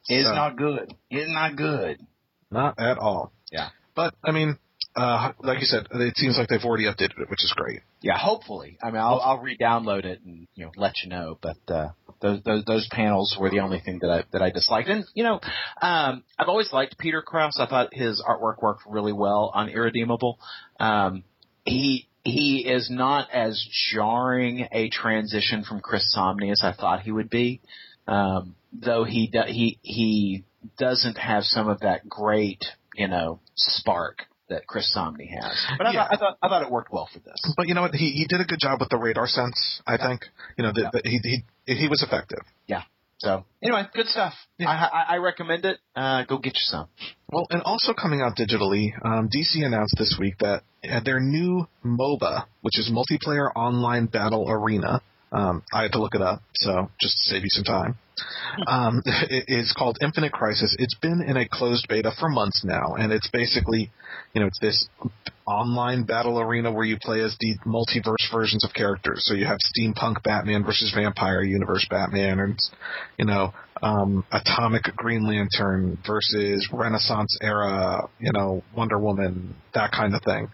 It's 0.08 0.26
So- 0.26 0.34
not 0.34 0.56
good. 0.56 0.94
It's 1.10 1.30
not 1.30 1.56
good. 1.56 1.98
Not 2.50 2.78
at 2.80 2.96
all. 2.98 3.32
Yeah. 3.52 3.68
But 4.00 4.14
I 4.24 4.30
mean, 4.32 4.56
uh, 4.96 5.32
like 5.40 5.60
you 5.60 5.66
said, 5.66 5.86
it 5.90 6.16
seems 6.16 6.38
like 6.38 6.48
they've 6.48 6.64
already 6.64 6.84
updated 6.84 7.20
it, 7.20 7.28
which 7.28 7.44
is 7.44 7.52
great. 7.54 7.80
Yeah, 8.00 8.16
hopefully. 8.16 8.78
I 8.82 8.86
mean, 8.86 8.96
I'll, 8.96 9.20
I'll 9.22 9.40
re-download 9.40 10.06
it 10.06 10.22
and 10.24 10.48
you 10.54 10.64
know 10.64 10.72
let 10.74 10.94
you 11.02 11.10
know. 11.10 11.36
But 11.42 11.58
uh, 11.68 11.90
those, 12.22 12.42
those 12.42 12.64
those 12.64 12.88
panels 12.90 13.36
were 13.38 13.50
the 13.50 13.60
only 13.60 13.78
thing 13.80 13.98
that 14.00 14.08
I 14.08 14.24
that 14.32 14.40
I 14.40 14.52
disliked. 14.52 14.88
And 14.88 15.04
you 15.12 15.22
know, 15.22 15.34
um, 15.82 16.24
I've 16.38 16.48
always 16.48 16.72
liked 16.72 16.96
Peter 16.96 17.20
Krause. 17.20 17.58
I 17.60 17.66
thought 17.66 17.92
his 17.92 18.24
artwork 18.26 18.62
worked 18.62 18.84
really 18.86 19.12
well 19.12 19.50
on 19.52 19.68
Irredeemable. 19.68 20.38
Um, 20.78 21.22
he 21.66 22.08
he 22.24 22.66
is 22.66 22.88
not 22.90 23.30
as 23.30 23.62
jarring 23.92 24.66
a 24.72 24.88
transition 24.88 25.62
from 25.62 25.80
Chris 25.80 26.10
Samnee 26.16 26.52
as 26.52 26.62
I 26.64 26.72
thought 26.72 27.02
he 27.02 27.12
would 27.12 27.28
be. 27.28 27.60
Um, 28.08 28.54
though 28.72 29.04
he 29.04 29.26
do, 29.26 29.42
he 29.46 29.78
he 29.82 30.44
doesn't 30.78 31.18
have 31.18 31.44
some 31.44 31.68
of 31.68 31.80
that 31.80 32.08
great 32.08 32.64
you 32.94 33.08
know 33.08 33.40
spark 33.68 34.26
that 34.48 34.66
Chris 34.66 34.92
Samnee 34.96 35.28
has. 35.30 35.56
But 35.78 35.86
I, 35.86 35.92
Yeah. 35.92 36.08
thought, 36.08 36.12
I 36.12 36.16
thought 36.16 36.38
I 36.42 36.48
thought 36.48 36.62
it 36.62 36.70
worked 36.70 36.92
well 36.92 37.08
for 37.12 37.20
this. 37.20 37.40
But 37.56 37.68
you 37.68 37.74
know 37.74 37.82
what? 37.82 37.94
He 37.94 38.10
he 38.12 38.26
did 38.28 38.40
a 38.40 38.44
good 38.44 38.58
job 38.60 38.80
with 38.80 38.88
the 38.88 38.96
radar 38.98 39.26
sense. 39.26 39.80
I 39.86 39.96
think 39.96 40.24
you 40.58 40.64
know 40.64 40.72
that 40.72 40.90
that 40.92 41.06
he 41.06 41.20
he 41.66 41.74
he 41.74 41.88
was 41.88 42.02
effective. 42.02 42.40
Yeah. 42.66 42.82
So 43.18 43.44
anyway, 43.62 43.82
good 43.92 44.06
stuff. 44.06 44.32
Yeah. 44.58 44.70
I, 44.70 44.74
I, 44.74 45.14
I 45.14 45.16
recommend 45.18 45.66
it. 45.66 45.78
Uh, 45.94 46.24
go 46.24 46.38
get 46.38 46.54
you 46.54 46.62
some. 46.62 46.88
Well, 47.30 47.46
and 47.50 47.60
also 47.62 47.92
coming 47.92 48.22
out 48.22 48.32
digitally, 48.36 48.92
um, 49.04 49.28
DC 49.28 49.62
announced 49.64 49.94
this 49.98 50.16
week 50.18 50.38
that 50.38 50.62
uh, 50.90 51.00
their 51.04 51.20
new 51.20 51.68
MOBA, 51.84 52.46
which 52.62 52.78
is 52.78 52.90
Multiplayer 52.90 53.50
Online 53.54 54.06
Battle 54.06 54.50
Arena, 54.50 55.02
um, 55.32 55.62
I 55.72 55.82
had 55.82 55.92
to 55.92 56.00
look 56.00 56.14
it 56.14 56.22
up, 56.22 56.42
so 56.54 56.90
just 57.00 57.16
to 57.18 57.30
save 57.30 57.42
you 57.42 57.48
some 57.50 57.64
time, 57.64 57.98
um, 58.66 59.02
it 59.06 59.44
is 59.48 59.72
called 59.76 59.98
Infinite 60.02 60.32
Crisis. 60.32 60.74
It's 60.78 60.96
been 60.96 61.22
in 61.22 61.36
a 61.36 61.48
closed 61.48 61.86
beta 61.88 62.12
for 62.18 62.28
months 62.28 62.64
now, 62.64 62.94
and 62.98 63.12
it's 63.12 63.28
basically, 63.30 63.90
you 64.34 64.40
know, 64.40 64.48
it's 64.48 64.58
this 64.60 64.88
online 65.46 66.04
battle 66.04 66.40
arena 66.40 66.72
where 66.72 66.84
you 66.84 66.96
play 67.00 67.20
as 67.20 67.36
the 67.40 67.56
multiverse 67.66 68.30
versions 68.32 68.64
of 68.64 68.72
characters. 68.72 69.24
So 69.26 69.34
you 69.34 69.46
have 69.46 69.58
steampunk 69.58 70.22
Batman 70.22 70.64
versus 70.64 70.92
vampire 70.94 71.42
universe 71.42 71.86
Batman, 71.88 72.40
and 72.40 72.62
you 73.16 73.24
know, 73.24 73.52
um, 73.82 74.24
atomic 74.32 74.82
Green 74.96 75.26
Lantern 75.26 75.98
versus 76.06 76.68
Renaissance 76.72 77.38
era, 77.40 78.08
you 78.18 78.32
know, 78.32 78.62
Wonder 78.76 78.98
Woman, 78.98 79.54
that 79.74 79.92
kind 79.92 80.14
of 80.14 80.22
thing. 80.22 80.48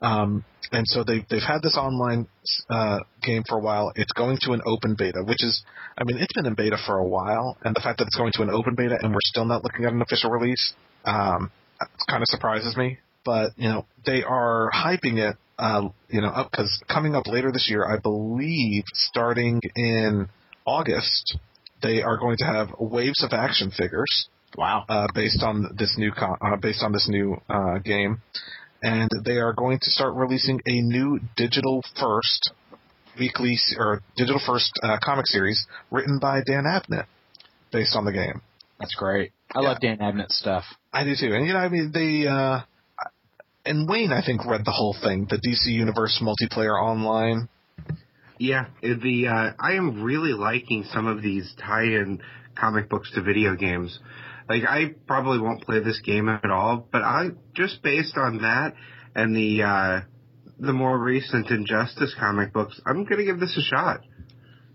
Um, 0.00 0.44
and 0.70 0.86
so 0.86 1.02
they've 1.02 1.24
they've 1.30 1.42
had 1.42 1.62
this 1.62 1.76
online 1.76 2.26
uh, 2.68 3.00
game 3.22 3.42
for 3.48 3.56
a 3.56 3.60
while. 3.60 3.92
It's 3.96 4.12
going 4.12 4.38
to 4.42 4.52
an 4.52 4.60
open 4.66 4.94
beta, 4.98 5.22
which 5.24 5.42
is, 5.42 5.62
I 5.96 6.04
mean, 6.04 6.18
it's 6.18 6.32
been 6.34 6.46
in 6.46 6.54
beta 6.54 6.76
for 6.86 6.98
a 6.98 7.06
while, 7.06 7.56
and 7.64 7.74
the 7.74 7.80
fact 7.80 7.98
that 7.98 8.06
it's 8.06 8.16
going 8.16 8.32
to 8.34 8.42
an 8.42 8.50
open 8.50 8.74
beta 8.74 8.98
and 9.00 9.12
we're 9.12 9.18
still 9.24 9.44
not 9.44 9.64
looking 9.64 9.84
at 9.84 9.92
an 9.92 10.02
official 10.02 10.30
release, 10.30 10.74
um, 11.04 11.50
kind 12.08 12.22
of 12.22 12.26
surprises 12.28 12.76
me. 12.76 12.98
But 13.24 13.52
you 13.56 13.68
know, 13.68 13.86
they 14.06 14.22
are 14.22 14.70
hyping 14.74 15.18
it, 15.18 15.36
uh, 15.58 15.88
you 16.10 16.20
know, 16.20 16.28
up 16.28 16.50
because 16.50 16.82
coming 16.88 17.14
up 17.14 17.26
later 17.26 17.50
this 17.50 17.68
year, 17.68 17.84
I 17.84 17.98
believe, 17.98 18.84
starting 18.92 19.60
in 19.74 20.28
August, 20.66 21.38
they 21.82 22.02
are 22.02 22.18
going 22.18 22.36
to 22.38 22.44
have 22.44 22.68
waves 22.78 23.22
of 23.24 23.32
action 23.32 23.70
figures 23.70 24.28
Wow. 24.56 24.84
uh, 24.88 25.06
based 25.14 25.42
on 25.42 25.74
this 25.76 25.94
new 25.98 26.12
con- 26.12 26.38
uh, 26.40 26.56
based 26.56 26.82
on 26.82 26.92
this 26.92 27.08
new 27.08 27.36
uh, 27.48 27.78
game, 27.78 28.22
and 28.82 29.08
they 29.24 29.38
are 29.38 29.52
going 29.52 29.78
to 29.80 29.90
start 29.90 30.14
releasing 30.14 30.60
a 30.66 30.80
new 30.80 31.20
digital 31.36 31.82
first 32.00 32.52
weekly 33.18 33.56
or 33.76 34.00
digital 34.16 34.40
first 34.44 34.70
uh, 34.82 34.96
comic 35.02 35.26
series 35.26 35.66
written 35.90 36.18
by 36.20 36.40
Dan 36.46 36.64
Abnett 36.64 37.06
based 37.72 37.96
on 37.96 38.04
the 38.04 38.12
game. 38.12 38.40
That's 38.78 38.94
great. 38.94 39.32
I 39.54 39.60
Yeah. 39.60 39.68
love 39.68 39.80
Dan 39.80 39.98
Abnett 39.98 40.30
stuff. 40.30 40.64
I 40.92 41.04
do 41.04 41.14
too, 41.18 41.34
and 41.34 41.46
you 41.46 41.52
know, 41.52 41.58
I 41.58 41.68
mean, 41.68 41.90
they 41.92 42.26
uh, 42.28 42.60
and 43.66 43.88
Wayne, 43.88 44.12
I 44.12 44.22
think, 44.24 44.46
read 44.46 44.64
the 44.64 44.70
whole 44.70 44.96
thing, 45.02 45.26
the 45.28 45.36
DC 45.36 45.66
Universe 45.72 46.22
multiplayer 46.22 46.80
online. 46.80 47.48
Yeah, 48.38 48.66
it- 48.82 49.02
the 49.02 49.26
uh, 49.26 49.50
I 49.58 49.72
am 49.72 50.02
really 50.02 50.32
liking 50.32 50.84
some 50.92 51.06
of 51.06 51.22
these 51.22 51.52
tie-in 51.60 52.20
comic 52.54 52.88
books 52.88 53.10
to 53.14 53.22
video 53.22 53.56
games. 53.56 53.98
Like 54.48 54.62
I 54.68 54.94
probably 55.06 55.38
won't 55.40 55.62
play 55.62 55.80
this 55.80 56.00
game 56.04 56.28
at 56.28 56.50
all, 56.50 56.86
but 56.90 57.02
I 57.02 57.30
just 57.54 57.82
based 57.82 58.16
on 58.16 58.38
that 58.38 58.74
and 59.14 59.34
the 59.36 59.62
uh, 59.62 60.00
the 60.58 60.72
more 60.72 60.98
recent 60.98 61.50
Injustice 61.50 62.14
comic 62.18 62.52
books, 62.52 62.80
I'm 62.86 63.04
gonna 63.04 63.24
give 63.24 63.40
this 63.40 63.56
a 63.56 63.62
shot. 63.62 64.00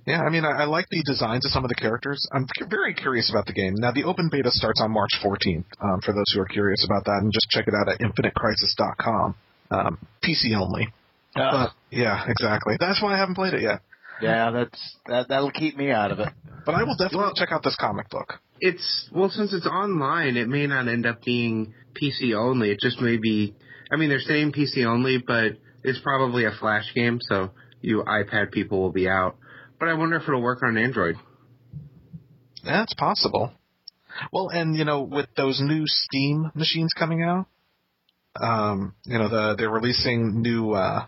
Yeah, 0.06 0.22
I 0.22 0.30
mean, 0.30 0.44
I, 0.44 0.64
I 0.64 0.66
like 0.66 0.86
the 0.92 1.02
designs 1.06 1.46
of 1.46 1.52
some 1.52 1.64
of 1.64 1.70
the 1.70 1.76
characters. 1.76 2.28
I'm 2.34 2.46
c- 2.60 2.66
very 2.70 2.94
curious 2.94 3.30
about 3.32 3.46
the 3.46 3.54
game. 3.54 3.74
Now, 3.78 3.92
the 3.94 4.04
open 4.04 4.28
beta 4.30 4.52
starts 4.52 4.82
on 4.82 4.92
March 4.92 5.12
14th. 5.24 5.64
Um, 5.82 6.02
for 6.02 6.12
those 6.14 6.26
who 6.34 6.42
are 6.42 6.46
curious 6.46 6.86
about 6.86 7.06
that, 7.06 7.20
and 7.22 7.32
just 7.32 7.48
check 7.50 7.70
it 7.70 7.74
out 7.74 7.88
at 7.88 8.00
infinitecrisis.com. 8.02 9.36
Um, 9.72 9.98
PC 10.22 10.56
only. 10.60 10.90
But 11.36 11.70
yeah, 11.90 12.26
exactly. 12.28 12.76
That's 12.80 13.02
why 13.02 13.14
I 13.14 13.18
haven't 13.18 13.36
played 13.36 13.54
it 13.54 13.62
yet. 13.62 13.80
yeah, 14.22 14.52
that's 14.52 14.98
that. 15.08 15.30
That'll 15.30 15.52
keep 15.52 15.78
me 15.78 15.90
out 15.90 16.12
of 16.12 16.20
it. 16.20 16.30
But 16.66 16.76
I 16.76 16.84
will 16.84 16.96
definitely 16.96 17.20
Well- 17.20 17.34
check 17.34 17.52
out 17.52 17.64
this 17.64 17.76
comic 17.78 18.10
book. 18.10 18.40
It's 18.60 19.10
well, 19.14 19.30
since 19.30 19.54
it's 19.54 19.68
online, 19.68 20.38
it 20.38 20.48
may 20.48 20.68
not 20.68 20.88
end 20.88 21.06
up 21.06 21.24
being 21.24 21.74
PC 22.02 22.34
only. 22.36 22.72
It 22.72 22.80
just 22.80 23.02
may 23.02 23.18
be. 23.18 23.56
I 23.92 23.98
mean, 23.98 24.10
they're 24.10 24.20
saying 24.20 24.54
PC 24.54 24.86
only, 24.86 25.18
but 25.18 25.58
it's 25.84 26.00
probably 26.00 26.46
a 26.46 26.52
Flash 26.52 26.94
game, 26.96 27.20
so 27.22 27.52
you 27.82 28.04
iPad 28.08 28.52
people 28.52 28.82
will 28.82 28.92
be 28.92 29.08
out. 29.08 29.36
But 29.80 29.90
I 29.90 29.94
wonder 29.96 30.16
if 30.16 30.24
it'll 30.24 30.42
work 30.42 30.64
on 30.64 30.78
Android. 30.78 31.16
That's 32.64 32.94
possible. 32.94 33.52
Well, 34.32 34.50
and 34.50 34.76
you 34.76 34.86
know, 34.86 35.02
with 35.02 35.28
those 35.36 35.60
new 35.62 35.84
Steam 35.86 36.52
machines 36.56 36.94
coming 36.98 37.24
out, 37.24 37.48
um, 38.40 38.96
you 39.06 39.18
know, 39.18 39.30
the 39.30 39.56
they're 39.58 39.70
releasing 39.70 40.42
new 40.42 40.72
uh, 40.72 41.06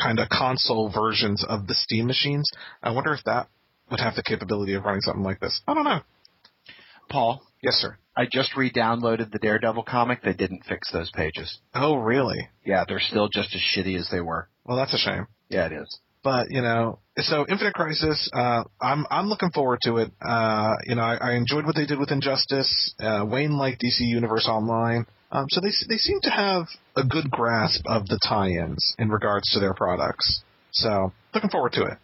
kind 0.00 0.18
of 0.18 0.28
console 0.28 0.90
versions 0.90 1.44
of 1.48 1.66
the 1.66 1.74
Steam 1.74 2.06
machines. 2.06 2.50
I 2.82 2.90
wonder 2.90 3.12
if 3.14 3.24
that 3.24 3.48
would 3.90 4.00
have 4.00 4.14
the 4.14 4.22
capability 4.22 4.74
of 4.74 4.84
running 4.84 5.00
something 5.02 5.22
like 5.22 5.40
this. 5.40 5.60
I 5.66 5.74
don't 5.74 5.84
know. 5.84 6.00
Paul, 7.08 7.42
Yes, 7.62 7.74
sir. 7.74 7.96
I 8.16 8.26
just 8.30 8.56
re-downloaded 8.56 9.32
the 9.32 9.40
Daredevil 9.40 9.82
comic. 9.82 10.22
They 10.22 10.32
didn't 10.32 10.64
fix 10.68 10.92
those 10.92 11.10
pages. 11.10 11.58
Oh, 11.74 11.96
really? 11.96 12.48
Yeah, 12.64 12.84
they're 12.86 13.00
still 13.00 13.28
just 13.28 13.54
as 13.54 13.60
shitty 13.60 13.98
as 13.98 14.08
they 14.10 14.20
were. 14.20 14.48
Well, 14.64 14.76
that's 14.76 14.94
a 14.94 14.98
shame. 14.98 15.26
Yeah, 15.48 15.66
it 15.66 15.72
is. 15.72 15.98
But 16.22 16.50
you 16.50 16.60
know, 16.60 16.98
so 17.18 17.44
Infinite 17.48 17.74
Crisis, 17.74 18.30
uh, 18.32 18.64
I'm 18.80 19.06
I'm 19.10 19.26
looking 19.26 19.50
forward 19.50 19.80
to 19.82 19.98
it. 19.98 20.10
Uh, 20.20 20.74
you 20.84 20.96
know, 20.96 21.02
I, 21.02 21.16
I 21.16 21.32
enjoyed 21.34 21.66
what 21.66 21.76
they 21.76 21.86
did 21.86 21.98
with 22.00 22.10
Injustice. 22.10 22.94
Uh, 22.98 23.24
Wayne 23.28 23.56
liked 23.56 23.80
DC 23.80 24.00
Universe 24.00 24.48
Online, 24.48 25.06
um, 25.30 25.46
so 25.48 25.60
they 25.60 25.70
they 25.88 25.98
seem 25.98 26.20
to 26.22 26.30
have 26.30 26.66
a 26.96 27.04
good 27.04 27.30
grasp 27.30 27.82
of 27.86 28.06
the 28.06 28.18
tie-ins 28.26 28.96
in 28.98 29.08
regards 29.08 29.52
to 29.52 29.60
their 29.60 29.74
products. 29.74 30.42
So 30.72 31.12
looking 31.32 31.50
forward 31.50 31.72
to 31.74 31.82
it. 31.82 31.98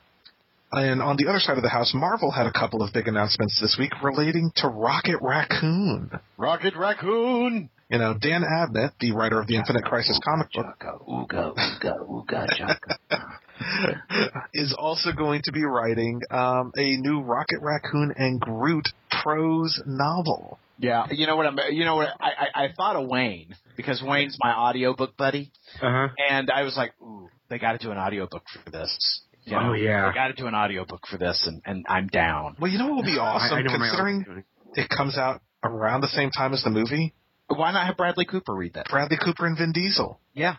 And 0.72 1.02
on 1.02 1.16
the 1.18 1.28
other 1.28 1.38
side 1.38 1.58
of 1.58 1.62
the 1.62 1.68
house, 1.68 1.92
Marvel 1.94 2.30
had 2.30 2.46
a 2.46 2.52
couple 2.52 2.82
of 2.82 2.92
big 2.94 3.06
announcements 3.06 3.60
this 3.60 3.76
week 3.78 3.92
relating 4.02 4.50
to 4.56 4.68
Rocket 4.68 5.18
Raccoon. 5.20 6.10
Rocket 6.38 6.74
Raccoon. 6.76 7.68
You 7.90 7.98
know, 7.98 8.14
Dan 8.18 8.42
Abnett, 8.42 8.92
the 9.00 9.12
writer 9.12 9.38
of 9.38 9.46
the 9.46 9.56
Infinite 9.56 9.84
Crisis 9.84 10.18
comic 10.24 10.48
book, 10.54 10.82
ooga, 11.06 11.54
ooga, 11.54 11.98
ooga, 12.08 12.76
is 14.54 14.74
also 14.78 15.12
going 15.12 15.42
to 15.44 15.52
be 15.52 15.62
writing 15.62 16.22
um, 16.30 16.72
a 16.74 16.96
new 16.96 17.20
Rocket 17.20 17.58
Raccoon 17.60 18.14
and 18.16 18.40
Groot 18.40 18.88
prose 19.22 19.78
novel. 19.84 20.58
Yeah, 20.78 21.06
you 21.10 21.26
know 21.26 21.36
what 21.36 21.44
I'm. 21.46 21.58
You 21.70 21.84
know 21.84 21.96
what 21.96 22.08
I, 22.18 22.30
I 22.30 22.64
I 22.64 22.72
thought 22.74 22.96
of 22.96 23.06
Wayne 23.08 23.54
because 23.76 24.02
Wayne's 24.02 24.38
my 24.42 24.52
audiobook 24.54 25.14
buddy, 25.18 25.52
Uh 25.82 25.90
huh. 25.90 26.08
and 26.30 26.50
I 26.50 26.62
was 26.62 26.76
like, 26.78 26.94
ooh, 27.02 27.28
they 27.50 27.58
got 27.58 27.72
to 27.72 27.78
do 27.78 27.90
an 27.92 27.98
audiobook 27.98 28.42
for 28.64 28.70
this. 28.70 29.20
You 29.44 29.56
Oh, 29.56 29.72
yeah. 29.72 30.08
I 30.08 30.14
got 30.14 30.28
to 30.28 30.34
do 30.34 30.46
an 30.46 30.54
audiobook 30.54 31.06
for 31.10 31.18
this, 31.18 31.42
and 31.46 31.62
and 31.64 31.84
I'm 31.88 32.06
down. 32.06 32.56
Well, 32.60 32.70
you 32.70 32.78
know 32.78 32.88
what 32.88 32.96
would 32.96 33.06
be 33.06 33.18
awesome, 33.18 33.58
I, 33.58 33.60
I 33.60 33.62
considering 33.62 34.44
it 34.74 34.88
comes 34.88 35.18
out 35.18 35.40
around 35.64 36.00
the 36.00 36.08
same 36.08 36.30
time 36.30 36.52
as 36.52 36.62
the 36.62 36.70
movie? 36.70 37.14
Why 37.48 37.72
not 37.72 37.86
have 37.86 37.96
Bradley 37.96 38.24
Cooper 38.24 38.54
read 38.54 38.74
that? 38.74 38.86
Bradley 38.88 39.18
Cooper 39.22 39.46
and 39.46 39.58
Vin 39.58 39.72
Diesel. 39.72 40.20
Yeah, 40.32 40.56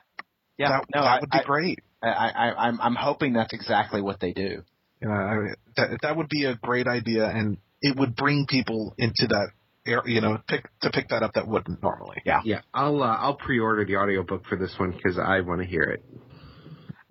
yeah. 0.58 0.70
that, 0.70 0.86
no, 0.94 1.02
that 1.02 1.08
I, 1.08 1.20
would 1.22 1.30
be 1.30 1.40
I, 1.40 1.44
great. 1.44 1.80
I, 2.02 2.08
I, 2.08 2.68
I'm 2.68 2.82
I'm 2.82 2.96
hoping 2.96 3.34
that's 3.34 3.54
exactly 3.54 4.02
what 4.02 4.20
they 4.20 4.34
do. 4.34 4.64
You 5.02 5.08
know, 5.08 5.14
I, 5.14 5.36
that 5.78 5.98
that 6.02 6.18
would 6.18 6.30
be 6.30 6.46
a 6.46 6.56
great 6.56 6.88
idea, 6.88 7.26
and 7.28 7.58
it 7.82 7.98
would 7.98 8.16
bring 8.16 8.46
people 8.48 8.94
into 8.98 9.28
that. 9.28 9.50
area, 9.88 10.02
You 10.06 10.22
know, 10.22 10.38
pick 10.48 10.70
to 10.82 10.92
pick 10.92 11.10
that 11.10 11.24
up 11.24 11.34
that 11.34 11.48
wouldn't 11.48 11.82
normally. 11.82 12.18
Yeah, 12.26 12.42
yeah, 12.44 12.62
I'll 12.74 13.02
uh, 13.02 13.18
I'll 13.18 13.36
pre-order 13.36 13.86
the 13.86 13.96
audiobook 13.96 14.46
for 14.46 14.58
this 14.58 14.76
one 14.78 14.92
because 14.92 15.18
I 15.18 15.42
want 15.42 15.62
to 15.62 15.68
hear 15.68 15.84
it. 15.84 16.04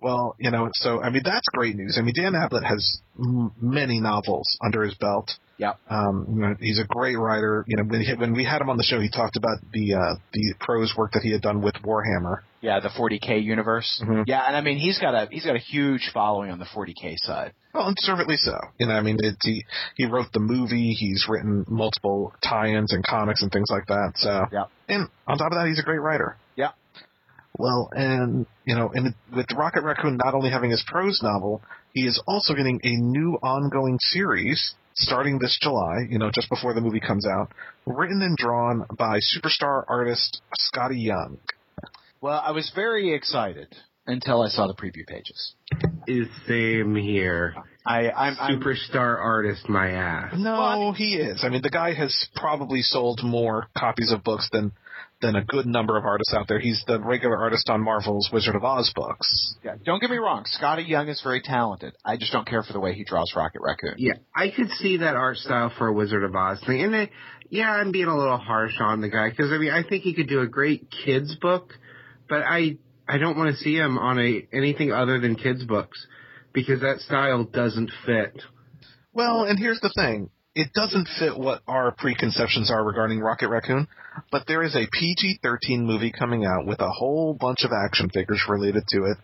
Well, 0.03 0.35
you 0.37 0.51
know, 0.51 0.69
so 0.73 1.01
I 1.01 1.09
mean 1.09 1.21
that's 1.23 1.47
great 1.53 1.75
news. 1.75 1.97
I 1.97 2.01
mean 2.03 2.13
Dan 2.15 2.33
Abnett 2.33 2.63
has 2.65 3.01
m- 3.17 3.51
many 3.61 3.99
novels 4.01 4.57
under 4.63 4.83
his 4.83 4.93
belt. 4.95 5.31
Yeah. 5.57 5.73
Um, 5.89 6.25
you 6.29 6.41
know, 6.41 6.55
he's 6.59 6.79
a 6.79 6.83
great 6.83 7.17
writer. 7.17 7.63
You 7.67 7.77
know, 7.77 7.83
when, 7.83 8.01
he, 8.01 8.13
when 8.15 8.33
we 8.33 8.43
had 8.43 8.59
him 8.59 8.69
on 8.71 8.77
the 8.77 8.83
show, 8.83 8.99
he 8.99 9.09
talked 9.09 9.37
about 9.37 9.59
the 9.71 9.93
uh, 9.93 10.15
the 10.33 10.55
prose 10.59 10.93
work 10.97 11.11
that 11.13 11.21
he 11.21 11.31
had 11.31 11.41
done 11.41 11.61
with 11.61 11.75
Warhammer. 11.75 12.39
Yeah, 12.59 12.79
the 12.79 12.89
40k 12.89 13.43
universe. 13.43 14.01
Mhm. 14.03 14.23
Yeah, 14.25 14.41
and 14.47 14.55
I 14.57 14.61
mean 14.61 14.77
he's 14.77 14.99
got 14.99 15.13
a 15.13 15.27
he's 15.31 15.45
got 15.45 15.55
a 15.55 15.59
huge 15.59 16.09
following 16.13 16.49
on 16.51 16.59
the 16.59 16.65
40k 16.65 17.15
side. 17.17 17.53
Well, 17.73 17.87
and 17.87 17.95
deservedly 17.95 18.35
so. 18.37 18.57
You 18.79 18.87
know, 18.87 18.93
I 18.95 19.01
mean, 19.01 19.17
it, 19.21 19.35
he 19.43 19.63
he 19.95 20.05
wrote 20.05 20.31
the 20.33 20.39
movie. 20.39 20.93
He's 20.93 21.25
written 21.29 21.65
multiple 21.69 22.33
tie-ins 22.43 22.91
and 22.93 23.03
comics 23.05 23.41
and 23.43 23.51
things 23.51 23.67
like 23.69 23.85
that. 23.87 24.13
So, 24.15 24.45
Yeah. 24.51 24.65
And 24.89 25.07
on 25.27 25.37
top 25.37 25.51
of 25.51 25.57
that, 25.57 25.67
he's 25.67 25.79
a 25.79 25.83
great 25.83 26.01
writer. 26.01 26.35
Yeah. 26.55 26.69
Well, 27.57 27.89
and 27.93 28.45
you 28.65 28.75
know, 28.75 28.91
and 28.93 29.13
with 29.35 29.45
Rocket 29.55 29.83
Raccoon 29.83 30.17
not 30.17 30.33
only 30.33 30.49
having 30.49 30.71
his 30.71 30.83
prose 30.87 31.21
novel, 31.21 31.61
he 31.93 32.07
is 32.07 32.21
also 32.27 32.53
getting 32.55 32.79
a 32.83 32.95
new 32.95 33.37
ongoing 33.43 33.99
series 33.99 34.73
starting 34.95 35.39
this 35.39 35.57
July. 35.61 36.05
You 36.09 36.17
know, 36.17 36.31
just 36.33 36.49
before 36.49 36.73
the 36.73 36.81
movie 36.81 36.99
comes 36.99 37.27
out, 37.27 37.51
written 37.85 38.21
and 38.21 38.35
drawn 38.35 38.85
by 38.97 39.19
superstar 39.19 39.83
artist 39.87 40.41
Skottie 40.59 41.03
Young. 41.03 41.37
Well, 42.21 42.41
I 42.43 42.51
was 42.51 42.71
very 42.73 43.13
excited 43.13 43.67
until 44.07 44.41
I 44.41 44.47
saw 44.47 44.67
the 44.67 44.73
preview 44.73 45.05
pages. 45.07 45.53
Is 46.07 46.27
same 46.47 46.95
here. 46.95 47.55
I 47.85 48.09
I'm, 48.09 48.35
I'm 48.39 48.59
Superstar 48.61 49.17
artist, 49.19 49.69
my 49.69 49.91
ass. 49.91 50.33
No, 50.37 50.53
Well, 50.53 50.91
I 50.91 50.97
he 50.97 51.15
is. 51.15 51.43
I 51.43 51.49
mean, 51.49 51.61
the 51.61 51.69
guy 51.69 51.93
has 51.93 52.27
probably 52.35 52.81
sold 52.81 53.21
more 53.23 53.67
copies 53.77 54.11
of 54.11 54.23
books 54.23 54.49
than 54.51 54.71
than 55.23 55.35
a 55.35 55.43
good 55.43 55.65
number 55.65 55.97
of 55.97 56.05
artists 56.05 56.33
out 56.33 56.47
there. 56.47 56.59
He's 56.59 56.83
the 56.85 56.99
regular 56.99 57.37
artist 57.37 57.69
on 57.69 57.81
Marvel's 57.81 58.29
Wizard 58.31 58.55
of 58.55 58.63
Oz 58.63 58.91
books. 58.93 59.55
yeah, 59.63 59.75
don't 59.83 59.99
get 59.99 60.09
me 60.09 60.17
wrong, 60.17 60.43
Skottie 60.43 60.87
Young 60.87 61.07
is 61.07 61.21
very 61.23 61.41
talented. 61.41 61.95
I 62.05 62.17
just 62.17 62.31
don't 62.31 62.45
care 62.45 62.61
for 62.61 62.73
the 62.73 62.79
way 62.79 62.93
he 62.93 63.03
draws 63.03 63.33
Rocket 63.35 63.61
Raccoon. 63.61 63.95
Yeah, 63.97 64.15
I 64.35 64.51
could 64.55 64.69
see 64.69 64.97
that 64.97 65.15
art 65.15 65.37
style 65.37 65.71
for 65.75 65.87
a 65.87 65.93
Wizard 65.93 66.23
of 66.23 66.35
Oz 66.35 66.61
thing. 66.67 66.81
And 66.81 66.95
I, 66.95 67.09
yeah, 67.49 67.71
I'm 67.71 67.91
being 67.91 68.07
a 68.07 68.15
little 68.17 68.37
harsh 68.37 68.75
on 68.79 69.01
the 69.01 69.09
guy 69.09 69.29
because 69.29 69.51
I 69.51 69.57
mean 69.57 69.71
I 69.71 69.83
think 69.87 70.03
he 70.03 70.13
could 70.13 70.27
do 70.27 70.41
a 70.41 70.47
great 70.47 70.89
kids 71.05 71.35
book, 71.37 71.73
but 72.27 72.43
I 72.43 72.77
I 73.07 73.17
don't 73.17 73.37
want 73.37 73.55
to 73.55 73.63
see 73.63 73.75
him 73.75 73.97
on 73.97 74.19
a 74.19 74.47
anything 74.51 74.91
other 74.91 75.19
than 75.19 75.35
kids 75.35 75.63
books 75.65 76.05
because 76.53 76.81
that 76.81 76.99
style 76.99 77.45
doesn't 77.45 77.91
fit. 78.05 78.41
Well, 79.13 79.43
and 79.43 79.57
here's 79.57 79.79
the 79.79 79.93
thing. 79.95 80.29
It 80.55 80.71
doesn't 80.73 81.07
fit 81.19 81.37
what 81.37 81.61
our 81.67 81.91
preconceptions 81.91 82.69
are 82.69 82.83
regarding 82.83 83.19
Rocket 83.19 83.49
Raccoon, 83.49 83.87
but 84.31 84.43
there 84.47 84.61
is 84.61 84.75
a 84.75 84.87
PG-13 84.91 85.79
movie 85.79 86.11
coming 86.11 86.45
out 86.45 86.67
with 86.67 86.79
a 86.79 86.89
whole 86.89 87.33
bunch 87.33 87.63
of 87.63 87.71
action 87.71 88.09
figures 88.13 88.43
related 88.47 88.83
to 88.89 89.05
it. 89.05 89.17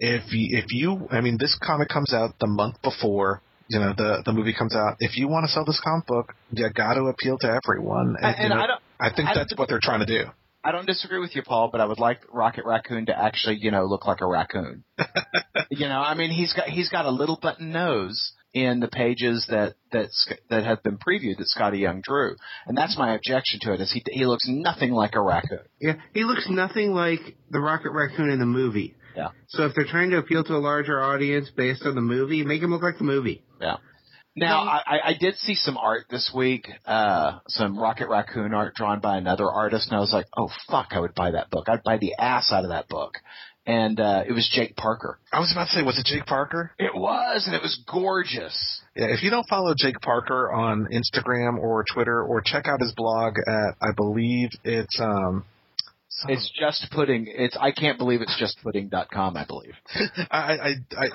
If 0.00 0.32
you, 0.32 0.58
if 0.58 0.64
you, 0.70 1.06
I 1.12 1.20
mean, 1.20 1.36
this 1.38 1.56
comic 1.62 1.88
comes 1.88 2.12
out 2.12 2.34
the 2.40 2.48
month 2.48 2.82
before, 2.82 3.40
you 3.68 3.78
know, 3.78 3.94
the 3.96 4.22
the 4.26 4.32
movie 4.32 4.52
comes 4.52 4.74
out. 4.74 4.96
If 4.98 5.16
you 5.16 5.28
want 5.28 5.46
to 5.46 5.52
sell 5.52 5.64
this 5.64 5.80
comic 5.82 6.06
book, 6.06 6.34
you 6.50 6.68
got 6.70 6.94
to 6.94 7.02
appeal 7.04 7.38
to 7.38 7.60
everyone. 7.64 8.16
And, 8.20 8.36
you 8.36 8.44
and 8.44 8.48
know, 8.50 8.60
I 8.60 8.66
don't 8.66 8.80
I 8.98 9.14
think 9.14 9.28
I- 9.28 9.34
that's 9.34 9.56
what 9.56 9.68
they're 9.68 9.80
trying 9.80 10.00
to 10.00 10.06
do. 10.06 10.24
I 10.64 10.70
don't 10.70 10.86
disagree 10.86 11.18
with 11.18 11.34
you, 11.34 11.42
Paul, 11.42 11.70
but 11.72 11.80
I 11.80 11.86
would 11.86 11.98
like 11.98 12.20
Rocket 12.32 12.64
Raccoon 12.64 13.06
to 13.06 13.18
actually, 13.18 13.58
you 13.60 13.72
know, 13.72 13.84
look 13.84 14.06
like 14.06 14.20
a 14.20 14.26
raccoon. 14.28 14.84
you 15.70 15.88
know, 15.88 16.00
I 16.00 16.14
mean, 16.14 16.30
he's 16.30 16.52
got 16.52 16.68
he's 16.68 16.88
got 16.88 17.04
a 17.04 17.10
little 17.10 17.36
button 17.40 17.72
nose 17.72 18.32
in 18.54 18.80
the 18.80 18.88
pages 18.88 19.46
that 19.50 19.74
that 19.92 20.08
Sc- 20.12 20.40
that 20.50 20.64
have 20.64 20.82
been 20.82 20.98
previewed 20.98 21.38
that 21.38 21.46
Skottie 21.56 21.80
Young 21.80 22.00
drew, 22.02 22.36
and 22.66 22.76
that's 22.76 22.96
my 22.98 23.14
objection 23.14 23.60
to 23.62 23.72
it. 23.72 23.80
Is 23.80 23.90
he 23.92 24.02
he 24.10 24.26
looks 24.26 24.46
nothing 24.48 24.92
like 24.92 25.14
a 25.14 25.20
raccoon. 25.20 25.60
Yeah, 25.80 25.94
he 26.14 26.24
looks 26.24 26.46
nothing 26.48 26.92
like 26.92 27.20
the 27.50 27.60
Rocket 27.60 27.90
Raccoon 27.92 28.30
in 28.30 28.38
the 28.38 28.46
movie. 28.46 28.94
Yeah. 29.16 29.28
So 29.48 29.64
if 29.66 29.74
they're 29.74 29.84
trying 29.86 30.10
to 30.10 30.18
appeal 30.18 30.42
to 30.44 30.54
a 30.54 30.58
larger 30.58 31.00
audience 31.02 31.50
based 31.56 31.84
on 31.84 31.94
the 31.94 32.00
movie, 32.00 32.44
make 32.44 32.62
him 32.62 32.70
look 32.70 32.82
like 32.82 32.98
the 32.98 33.04
movie. 33.04 33.42
Yeah. 33.60 33.76
Now, 34.34 34.62
I, 34.62 34.82
I- 34.86 35.08
I 35.10 35.14
did 35.20 35.36
see 35.36 35.54
some 35.54 35.76
art 35.76 36.06
this 36.08 36.32
week, 36.34 36.66
uh, 36.86 37.40
some 37.48 37.78
Rocket 37.78 38.08
Raccoon 38.08 38.54
art 38.54 38.74
drawn 38.74 39.00
by 39.00 39.18
another 39.18 39.50
artist, 39.50 39.88
and 39.88 39.96
I 39.98 40.00
was 40.00 40.10
like, 40.12 40.24
oh 40.36 40.48
fuck, 40.70 40.88
I 40.92 41.00
would 41.00 41.14
buy 41.14 41.32
that 41.32 41.50
book. 41.50 41.68
I'd 41.68 41.82
buy 41.82 41.98
the 41.98 42.14
ass 42.18 42.50
out 42.50 42.64
of 42.64 42.70
that 42.70 42.88
book. 42.88 43.18
And 43.64 44.00
uh, 44.00 44.24
it 44.28 44.32
was 44.32 44.50
Jake 44.52 44.74
Parker. 44.76 45.20
I 45.32 45.38
was 45.38 45.52
about 45.52 45.66
to 45.68 45.72
say, 45.72 45.82
was 45.82 45.98
it 45.98 46.06
Jake 46.06 46.26
Parker? 46.26 46.72
It 46.78 46.94
was, 46.94 47.44
and 47.46 47.54
it 47.54 47.62
was 47.62 47.80
gorgeous. 47.90 48.80
Yeah, 48.96 49.06
if 49.10 49.22
you 49.22 49.30
don't 49.30 49.48
follow 49.48 49.72
Jake 49.76 50.00
Parker 50.00 50.52
on 50.52 50.88
Instagram 50.92 51.58
or 51.58 51.84
Twitter, 51.94 52.22
or 52.22 52.40
check 52.40 52.66
out 52.66 52.80
his 52.80 52.92
blog 52.92 53.34
at, 53.46 53.76
I 53.80 53.92
believe 53.94 54.50
it's 54.64 54.98
um, 55.00 55.44
It's 56.28 56.50
just 56.58 56.90
pudding. 56.90 57.26
It's 57.28 57.56
I 57.58 57.70
can't 57.72 57.98
believe 57.98 58.20
it's 58.20 58.36
just 58.38 58.58
pudding.com, 58.62 59.36
I 59.36 59.44
believe. 59.46 59.74
I, 60.30 60.36
I, 60.38 60.74
I, 60.98 61.08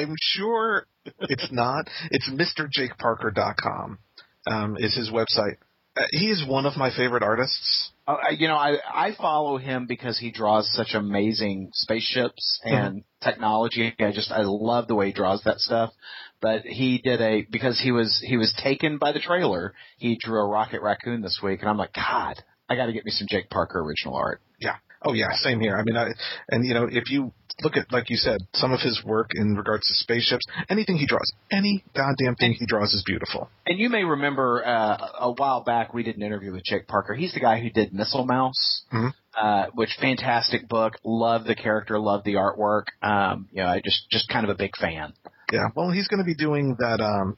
I'm 0.00 0.14
sure 0.18 0.86
it's 1.20 1.48
not. 1.52 1.86
It's 2.10 2.28
MrJakeParker.com 2.28 3.98
um, 4.46 4.76
is 4.78 4.94
his 4.94 5.10
website. 5.10 5.56
Uh, 5.96 6.02
he 6.10 6.26
is 6.30 6.44
one 6.46 6.66
of 6.66 6.76
my 6.76 6.90
favorite 6.94 7.22
artists. 7.22 7.90
Uh, 8.16 8.30
you 8.30 8.48
know, 8.48 8.56
I 8.56 8.78
I 8.92 9.14
follow 9.16 9.56
him 9.58 9.86
because 9.86 10.18
he 10.18 10.30
draws 10.30 10.70
such 10.72 10.94
amazing 10.94 11.70
spaceships 11.72 12.60
and 12.64 13.04
technology. 13.22 13.94
I 13.98 14.12
just 14.12 14.30
I 14.30 14.42
love 14.42 14.88
the 14.88 14.94
way 14.94 15.06
he 15.06 15.12
draws 15.12 15.42
that 15.44 15.58
stuff. 15.58 15.92
But 16.40 16.62
he 16.62 16.98
did 16.98 17.20
a 17.20 17.46
because 17.50 17.80
he 17.80 17.92
was 17.92 18.22
he 18.26 18.36
was 18.36 18.54
taken 18.62 18.98
by 18.98 19.12
the 19.12 19.20
trailer. 19.20 19.74
He 19.98 20.18
drew 20.18 20.40
a 20.40 20.46
rocket 20.46 20.80
raccoon 20.82 21.20
this 21.20 21.40
week, 21.42 21.60
and 21.60 21.68
I'm 21.68 21.76
like, 21.76 21.92
God, 21.92 22.42
I 22.68 22.76
got 22.76 22.86
to 22.86 22.92
get 22.92 23.04
me 23.04 23.10
some 23.10 23.26
Jake 23.28 23.50
Parker 23.50 23.80
original 23.80 24.14
art. 24.14 24.40
Yeah. 24.58 24.76
Oh 25.02 25.12
yeah, 25.12 25.32
same 25.32 25.60
here. 25.60 25.76
I 25.76 25.82
mean, 25.82 25.96
I, 25.96 26.08
and 26.48 26.64
you 26.64 26.74
know, 26.74 26.88
if 26.90 27.10
you 27.10 27.32
look 27.62 27.76
at, 27.76 27.90
like 27.92 28.10
you 28.10 28.16
said, 28.16 28.38
some 28.54 28.72
of 28.72 28.80
his 28.80 29.02
work 29.04 29.30
in 29.34 29.54
regards 29.56 29.86
to 29.88 29.94
spaceships, 29.94 30.44
anything 30.68 30.96
he 30.96 31.06
draws, 31.06 31.30
any 31.50 31.84
goddamn 31.96 32.36
thing 32.36 32.52
he 32.58 32.66
draws 32.66 32.92
is 32.94 33.02
beautiful. 33.04 33.50
And 33.66 33.78
you 33.78 33.88
may 33.90 34.04
remember 34.04 34.64
uh, 34.64 34.96
a 35.20 35.32
while 35.32 35.62
back 35.62 35.92
we 35.94 36.02
did 36.02 36.16
an 36.16 36.22
interview 36.22 36.52
with 36.52 36.64
Jake 36.64 36.86
Parker. 36.88 37.14
He's 37.14 37.34
the 37.34 37.40
guy 37.40 37.60
who 37.60 37.70
did 37.70 37.92
Missile 37.92 38.24
Mouse, 38.26 38.82
Mhm. 38.92 39.12
uh, 39.36 39.66
which 39.74 39.90
fantastic 40.00 40.68
book. 40.68 40.94
Love 41.04 41.44
the 41.44 41.54
character, 41.54 41.98
love 41.98 42.24
the 42.24 42.34
artwork. 42.34 42.84
Um, 43.02 43.48
you 43.52 43.62
know, 43.62 43.68
I 43.68 43.80
just 43.84 44.08
just 44.10 44.28
kind 44.28 44.44
of 44.44 44.50
a 44.50 44.54
big 44.56 44.76
fan. 44.76 45.12
Yeah. 45.52 45.68
Well, 45.74 45.90
he's 45.90 46.08
going 46.08 46.18
to 46.20 46.24
be 46.24 46.34
doing 46.34 46.76
that, 46.78 47.00
um, 47.00 47.36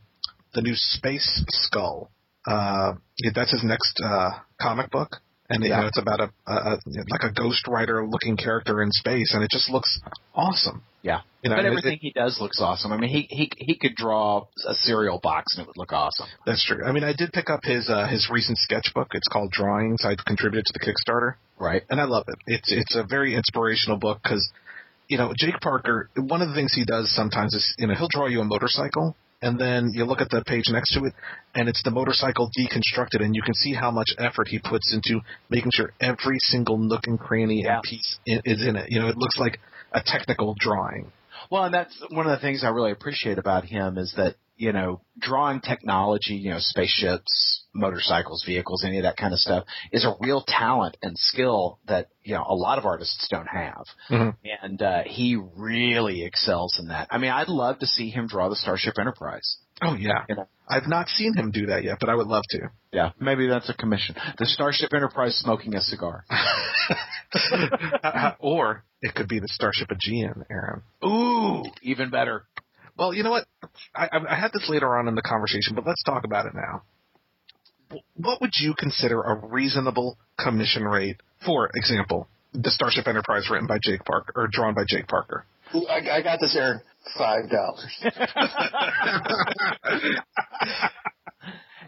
the 0.54 0.60
new 0.62 0.74
Space 0.76 1.44
Skull. 1.48 2.10
Uh, 2.46 2.94
yeah, 3.18 3.30
that's 3.34 3.52
his 3.52 3.62
next 3.64 3.98
uh, 4.04 4.30
comic 4.60 4.90
book, 4.90 5.16
and 5.54 5.62
you 5.62 5.70
know, 5.70 5.86
it's 5.86 5.98
about 5.98 6.20
a, 6.20 6.30
a, 6.46 6.52
a 6.52 6.78
like 7.10 7.22
a 7.22 8.04
looking 8.06 8.36
character 8.36 8.82
in 8.82 8.90
space, 8.92 9.34
and 9.34 9.42
it 9.42 9.50
just 9.50 9.70
looks 9.70 10.00
awesome. 10.34 10.82
Yeah. 11.02 11.20
You 11.42 11.50
know, 11.50 11.56
but 11.56 11.64
and 11.64 11.74
it- 11.74 11.78
everything 11.78 11.98
he 12.00 12.12
does 12.12 12.38
looks 12.40 12.60
awesome. 12.60 12.92
I 12.92 12.96
mean, 12.96 13.10
he 13.10 13.26
he 13.28 13.50
he 13.56 13.74
could 13.76 13.94
draw 13.96 14.46
a 14.66 14.74
cereal 14.74 15.18
box 15.22 15.56
and 15.56 15.64
it 15.64 15.66
would 15.66 15.76
look 15.76 15.92
awesome. 15.92 16.26
That's 16.46 16.64
true. 16.64 16.84
I 16.84 16.92
mean, 16.92 17.02
I 17.04 17.12
did 17.12 17.32
pick 17.32 17.50
up 17.50 17.60
his 17.64 17.88
uh, 17.90 18.06
his 18.06 18.28
recent 18.30 18.58
sketchbook. 18.58 19.08
It's 19.12 19.26
called 19.28 19.50
Drawings. 19.50 20.04
I 20.04 20.14
contributed 20.26 20.64
to 20.66 20.72
the 20.74 20.80
Kickstarter, 20.86 21.34
Right. 21.58 21.82
and 21.90 22.00
I 22.00 22.04
love 22.04 22.24
it. 22.28 22.36
It's 22.46 22.70
it's 22.72 22.94
a 22.94 23.02
very 23.02 23.34
inspirational 23.34 23.96
book 23.98 24.20
because, 24.22 24.48
you 25.08 25.18
know, 25.18 25.32
Jake 25.36 25.60
Parker. 25.60 26.08
One 26.16 26.40
of 26.42 26.48
the 26.48 26.54
things 26.54 26.72
he 26.72 26.84
does 26.84 27.12
sometimes 27.12 27.52
is, 27.54 27.74
you 27.78 27.88
know, 27.88 27.94
he'll 27.94 28.08
draw 28.08 28.26
you 28.28 28.40
a 28.40 28.44
motorcycle, 28.44 29.16
and 29.42 29.58
then 29.58 29.90
you 29.92 30.04
look 30.04 30.20
at 30.20 30.30
the 30.30 30.42
page 30.44 30.64
next 30.70 30.94
to 30.94 31.04
it, 31.04 31.12
and 31.54 31.68
it's 31.68 31.82
the 31.82 31.90
motorcycle 31.90 32.50
deconstructed, 32.58 33.20
and 33.22 33.34
you 33.34 33.42
can 33.42 33.54
see 33.54 33.74
how 33.74 33.90
much 33.90 34.14
effort 34.18 34.48
he 34.48 34.58
puts 34.58 34.94
into 34.94 35.20
making 35.50 35.72
sure 35.74 35.92
every 36.00 36.38
single 36.38 36.78
nook 36.78 37.06
and 37.06 37.18
cranny 37.18 37.62
Yeah. 37.64 37.74
and 37.74 37.82
piece 37.82 38.18
is 38.26 38.66
in 38.66 38.76
it. 38.76 38.90
You 38.90 39.00
know, 39.00 39.08
it 39.08 39.16
looks 39.16 39.38
like 39.38 39.58
a 39.92 40.00
technical 40.04 40.54
drawing. 40.58 41.12
Well, 41.52 41.64
and 41.64 41.74
that's 41.74 41.94
one 42.10 42.24
of 42.26 42.32
the 42.32 42.40
things 42.40 42.64
I 42.64 42.68
really 42.70 42.92
appreciate 42.92 43.36
about 43.36 43.66
him 43.66 43.98
is 43.98 44.14
that 44.16 44.36
you 44.56 44.72
know 44.72 45.02
drawing 45.18 45.60
technology, 45.60 46.32
you 46.34 46.48
know, 46.48 46.56
spaceships, 46.58 47.64
motorcycles, 47.74 48.42
vehicles, 48.46 48.84
any 48.86 48.96
of 48.96 49.02
that 49.02 49.18
kind 49.18 49.34
of 49.34 49.38
stuff 49.38 49.64
is 49.92 50.06
a 50.06 50.14
real 50.18 50.42
talent 50.48 50.96
and 51.02 51.18
skill 51.18 51.78
that 51.88 52.08
you 52.22 52.34
know 52.34 52.44
a 52.48 52.54
lot 52.54 52.78
of 52.78 52.86
artists 52.86 53.28
don't 53.30 53.48
have, 53.48 53.84
Mhm. 54.08 54.34
and 54.62 54.80
uh, 54.80 55.02
he 55.04 55.36
really 55.36 56.24
excels 56.24 56.78
in 56.80 56.88
that. 56.88 57.08
I 57.10 57.18
mean, 57.18 57.30
I'd 57.30 57.48
love 57.48 57.80
to 57.80 57.86
see 57.86 58.08
him 58.08 58.28
draw 58.28 58.48
the 58.48 58.56
Starship 58.56 58.98
Enterprise. 58.98 59.58
Oh 59.82 59.94
yeah, 59.94 60.24
You 60.28 60.36
know. 60.36 60.48
I've 60.68 60.86
not 60.86 61.08
seen 61.08 61.34
him 61.36 61.50
do 61.50 61.66
that 61.66 61.84
yet, 61.84 61.98
but 62.00 62.08
I 62.08 62.14
would 62.14 62.26
love 62.26 62.44
to. 62.50 62.70
Yeah, 62.92 63.10
maybe 63.20 63.46
that's 63.48 63.68
a 63.68 63.74
commission. 63.74 64.14
The 64.38 64.46
Starship 64.46 64.94
Enterprise 64.94 65.36
smoking 65.36 65.74
a 65.74 65.80
cigar. 65.80 66.24
or 68.38 68.84
it 69.00 69.14
could 69.14 69.28
be 69.28 69.40
the 69.40 69.48
Starship 69.48 69.90
Aegean, 69.90 70.44
Aaron. 70.50 70.82
Ooh, 71.04 71.64
even 71.82 72.10
better. 72.10 72.44
Well, 72.96 73.14
you 73.14 73.22
know 73.22 73.30
what? 73.30 73.46
I, 73.94 74.08
I 74.12 74.18
I 74.30 74.34
had 74.34 74.52
this 74.52 74.68
later 74.68 74.96
on 74.96 75.08
in 75.08 75.14
the 75.14 75.22
conversation, 75.22 75.74
but 75.74 75.86
let's 75.86 76.02
talk 76.02 76.24
about 76.24 76.46
it 76.46 76.54
now. 76.54 76.82
What 78.16 78.40
would 78.40 78.52
you 78.58 78.74
consider 78.74 79.20
a 79.20 79.34
reasonable 79.46 80.16
commission 80.38 80.84
rate? 80.84 81.16
For 81.44 81.70
example, 81.74 82.28
the 82.52 82.70
Starship 82.70 83.06
Enterprise 83.06 83.48
written 83.50 83.66
by 83.66 83.78
Jake 83.82 84.04
Parker 84.04 84.32
or 84.36 84.48
drawn 84.50 84.74
by 84.74 84.84
Jake 84.86 85.08
Parker. 85.08 85.46
Ooh, 85.74 85.86
I, 85.86 86.16
I 86.18 86.22
got 86.22 86.40
this, 86.40 86.54
Aaron. 86.56 86.80
Five 87.18 87.50
dollars. 87.50 88.02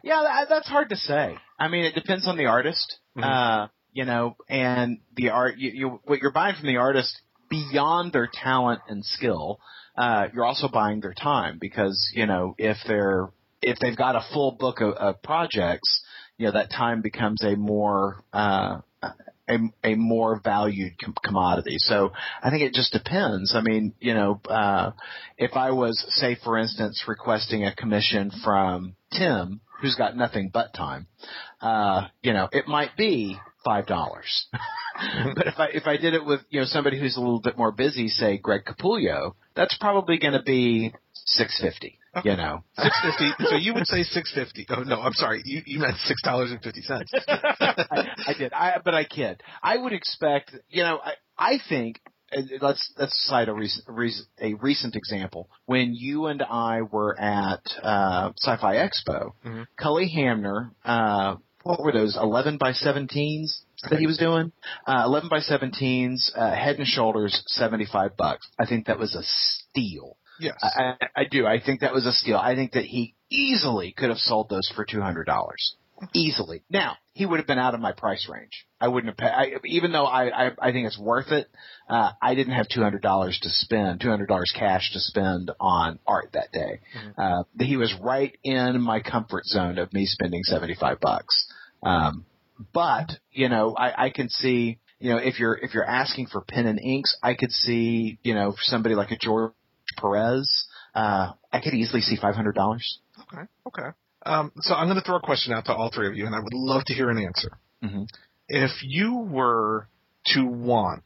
Yeah, 0.02 0.20
that, 0.22 0.48
that's 0.50 0.68
hard 0.68 0.90
to 0.90 0.96
say. 0.96 1.34
I 1.58 1.68
mean, 1.68 1.84
it 1.86 1.94
depends 1.94 2.28
on 2.28 2.36
the 2.36 2.44
artist, 2.46 2.98
Mhm. 3.16 3.24
uh, 3.24 3.68
you 3.92 4.04
know, 4.04 4.36
and 4.50 4.98
the 5.16 5.30
art. 5.30 5.56
You, 5.56 5.70
you 5.70 6.00
what 6.04 6.20
you're 6.20 6.32
buying 6.32 6.56
from 6.56 6.66
the 6.66 6.76
artist 6.76 7.18
beyond 7.48 8.12
their 8.12 8.28
talent 8.30 8.82
and 8.88 9.02
skill, 9.04 9.60
uh, 9.96 10.26
you're 10.34 10.44
also 10.44 10.68
buying 10.68 11.00
their 11.00 11.14
time 11.14 11.56
because 11.58 12.10
you 12.14 12.26
know 12.26 12.54
if 12.58 12.76
they're 12.86 13.30
if 13.62 13.78
they've 13.78 13.96
got 13.96 14.14
a 14.14 14.20
full 14.34 14.52
book 14.52 14.82
of, 14.82 14.92
of 14.94 15.22
projects, 15.22 16.04
you 16.36 16.44
know 16.46 16.52
that 16.52 16.70
time 16.70 17.00
becomes 17.00 17.42
a 17.42 17.56
more 17.56 18.22
uh, 18.34 18.80
a, 19.48 19.58
a 19.82 19.94
more 19.94 20.40
valued 20.42 20.94
com- 21.02 21.14
commodity. 21.22 21.76
So 21.78 22.12
I 22.42 22.50
think 22.50 22.62
it 22.62 22.72
just 22.72 22.92
depends. 22.92 23.54
I 23.54 23.60
mean, 23.60 23.94
you 24.00 24.14
know, 24.14 24.40
uh, 24.48 24.92
if 25.36 25.52
I 25.54 25.70
was, 25.70 26.04
say, 26.10 26.36
for 26.42 26.56
instance, 26.58 27.04
requesting 27.06 27.64
a 27.64 27.74
commission 27.74 28.30
from 28.42 28.96
Tim, 29.12 29.60
who's 29.80 29.96
got 29.96 30.16
nothing 30.16 30.50
but 30.52 30.72
time, 30.74 31.06
uh, 31.60 32.08
you 32.22 32.32
know, 32.32 32.48
it 32.52 32.66
might 32.66 32.96
be 32.96 33.38
five 33.64 33.86
dollars. 33.86 34.46
but 35.34 35.46
if 35.46 35.54
I 35.58 35.66
if 35.68 35.86
I 35.86 35.96
did 35.96 36.14
it 36.14 36.24
with 36.24 36.40
you 36.50 36.60
know 36.60 36.66
somebody 36.66 36.98
who's 36.98 37.16
a 37.16 37.20
little 37.20 37.40
bit 37.40 37.58
more 37.58 37.72
busy, 37.72 38.08
say 38.08 38.38
Greg 38.38 38.62
Capullo, 38.64 39.34
that's 39.56 39.76
probably 39.78 40.18
going 40.18 40.34
to 40.34 40.42
be 40.42 40.92
six 41.12 41.60
fifty. 41.60 41.98
You 42.22 42.36
know, 42.36 42.62
Six 42.78 42.96
fifty. 43.02 43.30
so 43.48 43.56
you 43.56 43.74
would 43.74 43.86
say 43.86 44.02
six 44.02 44.32
fifty. 44.32 44.66
Oh 44.70 44.82
no, 44.82 45.00
I'm 45.00 45.12
sorry. 45.14 45.42
You 45.44 45.62
you 45.66 45.78
meant 45.80 45.96
six 46.04 46.22
dollars 46.22 46.50
and 46.50 46.60
fifty 46.62 46.82
cents. 46.82 47.12
I, 47.28 48.08
I 48.28 48.32
did. 48.38 48.52
I 48.52 48.76
but 48.84 48.94
I 48.94 49.04
kid. 49.04 49.42
I 49.62 49.76
would 49.78 49.92
expect. 49.92 50.54
You 50.68 50.82
know, 50.84 51.00
I 51.04 51.12
I 51.38 51.58
think. 51.68 52.00
Let's 52.60 52.92
let's 52.98 53.14
cite 53.28 53.48
a 53.48 53.54
recent 53.54 54.26
a 54.40 54.54
recent 54.54 54.96
example. 54.96 55.48
When 55.66 55.94
you 55.94 56.26
and 56.26 56.42
I 56.42 56.82
were 56.82 57.18
at 57.20 57.60
uh, 57.80 58.32
Sci-Fi 58.36 58.74
Expo, 58.76 59.32
Mhm. 59.46 59.66
Cully 59.78 60.08
Hamner, 60.08 60.72
uh, 60.84 61.36
what 61.62 61.80
were 61.80 61.92
those? 61.92 62.16
Eleven 62.16 62.56
by 62.58 62.72
seventeens 62.72 63.60
that 63.88 64.00
he 64.00 64.08
was 64.08 64.18
doing. 64.18 64.50
Uh, 64.84 65.02
Eleven 65.04 65.28
by 65.28 65.38
seventeens, 65.40 66.30
uh, 66.36 66.50
Head 66.56 66.78
and 66.78 66.86
Shoulders, 66.88 67.40
seventy 67.46 67.84
five 67.86 68.16
bucks. 68.16 68.48
I 68.58 68.66
think 68.66 68.86
that 68.86 68.98
was 68.98 69.14
a 69.14 69.22
steal. 69.22 70.16
Yes. 70.38 70.56
I, 70.62 70.96
I, 71.14 71.24
do. 71.24 71.46
I 71.46 71.60
think 71.60 71.80
that 71.80 71.92
was 71.92 72.06
a 72.06 72.12
steal. 72.12 72.36
I 72.36 72.54
think 72.54 72.72
that 72.72 72.84
he 72.84 73.14
easily 73.30 73.92
could 73.96 74.08
have 74.08 74.18
sold 74.18 74.48
those 74.48 74.70
for 74.74 74.84
two 74.84 75.00
hundred 75.00 75.24
dollars. 75.24 75.76
Easily. 76.12 76.62
Now 76.68 76.96
he 77.12 77.24
would 77.24 77.38
have 77.38 77.46
been 77.46 77.58
out 77.58 77.74
of 77.74 77.80
my 77.80 77.92
price 77.92 78.28
range. 78.28 78.66
I 78.80 78.88
wouldn't 78.88 79.10
have 79.10 79.16
paid. 79.16 79.32
I, 79.32 79.52
even 79.64 79.92
though 79.92 80.04
I, 80.04 80.46
I 80.46 80.50
I 80.60 80.72
think 80.72 80.88
it's 80.88 80.98
worth 80.98 81.30
it, 81.30 81.48
uh, 81.88 82.10
I 82.20 82.34
didn't 82.34 82.54
have 82.54 82.68
two 82.68 82.82
hundred 82.82 83.00
dollars 83.00 83.38
to 83.42 83.48
spend, 83.48 84.00
two 84.00 84.10
hundred 84.10 84.26
dollars 84.26 84.52
cash 84.58 84.92
to 84.92 85.00
spend 85.00 85.52
on 85.60 86.00
art 86.06 86.30
that 86.32 86.50
day. 86.52 86.80
Uh, 87.16 87.44
he 87.60 87.76
was 87.76 87.94
right 88.02 88.36
in 88.42 88.80
my 88.80 89.00
comfort 89.00 89.44
zone 89.46 89.78
of 89.78 89.92
me 89.92 90.04
spending 90.04 90.42
seventy 90.42 90.74
five 90.74 90.98
bucks. 91.00 91.46
Um, 91.82 92.26
but 92.72 93.12
you 93.30 93.48
know, 93.48 93.74
I, 93.78 94.06
I 94.06 94.10
can 94.10 94.28
see. 94.28 94.78
You 94.98 95.10
know, 95.10 95.18
if 95.18 95.38
you're 95.38 95.56
if 95.56 95.74
you're 95.74 95.88
asking 95.88 96.26
for 96.26 96.40
pen 96.40 96.66
and 96.66 96.80
inks, 96.80 97.16
I 97.22 97.34
could 97.34 97.52
see. 97.52 98.18
You 98.24 98.34
know, 98.34 98.54
somebody 98.58 98.96
like 98.96 99.12
a 99.12 99.16
George 99.16 99.52
Perez, 99.96 100.66
uh, 100.94 101.32
I 101.52 101.60
could 101.60 101.74
easily 101.74 102.00
see 102.00 102.16
five 102.16 102.34
hundred 102.34 102.54
dollars. 102.54 102.98
Okay. 103.22 103.42
Okay. 103.66 103.88
Um, 104.26 104.52
so 104.60 104.74
I'm 104.74 104.86
going 104.86 104.98
to 104.98 105.04
throw 105.04 105.16
a 105.16 105.20
question 105.20 105.52
out 105.52 105.66
to 105.66 105.74
all 105.74 105.90
three 105.94 106.08
of 106.08 106.16
you, 106.16 106.24
and 106.26 106.34
I 106.34 106.40
would 106.40 106.54
love 106.54 106.84
to 106.86 106.94
hear 106.94 107.10
an 107.10 107.18
answer. 107.18 107.58
Mhm. 107.82 108.08
If 108.48 108.70
you 108.82 109.18
were 109.18 109.88
to 110.34 110.44
want 110.46 111.04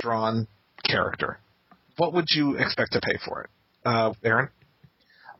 drawn 0.00 0.46
character, 0.88 1.38
what 1.96 2.12
would 2.12 2.26
you 2.30 2.56
expect 2.56 2.92
to 2.92 3.00
pay 3.00 3.16
for 3.24 3.42
it? 3.44 3.50
Uh, 3.84 4.12
Aaron? 4.24 4.48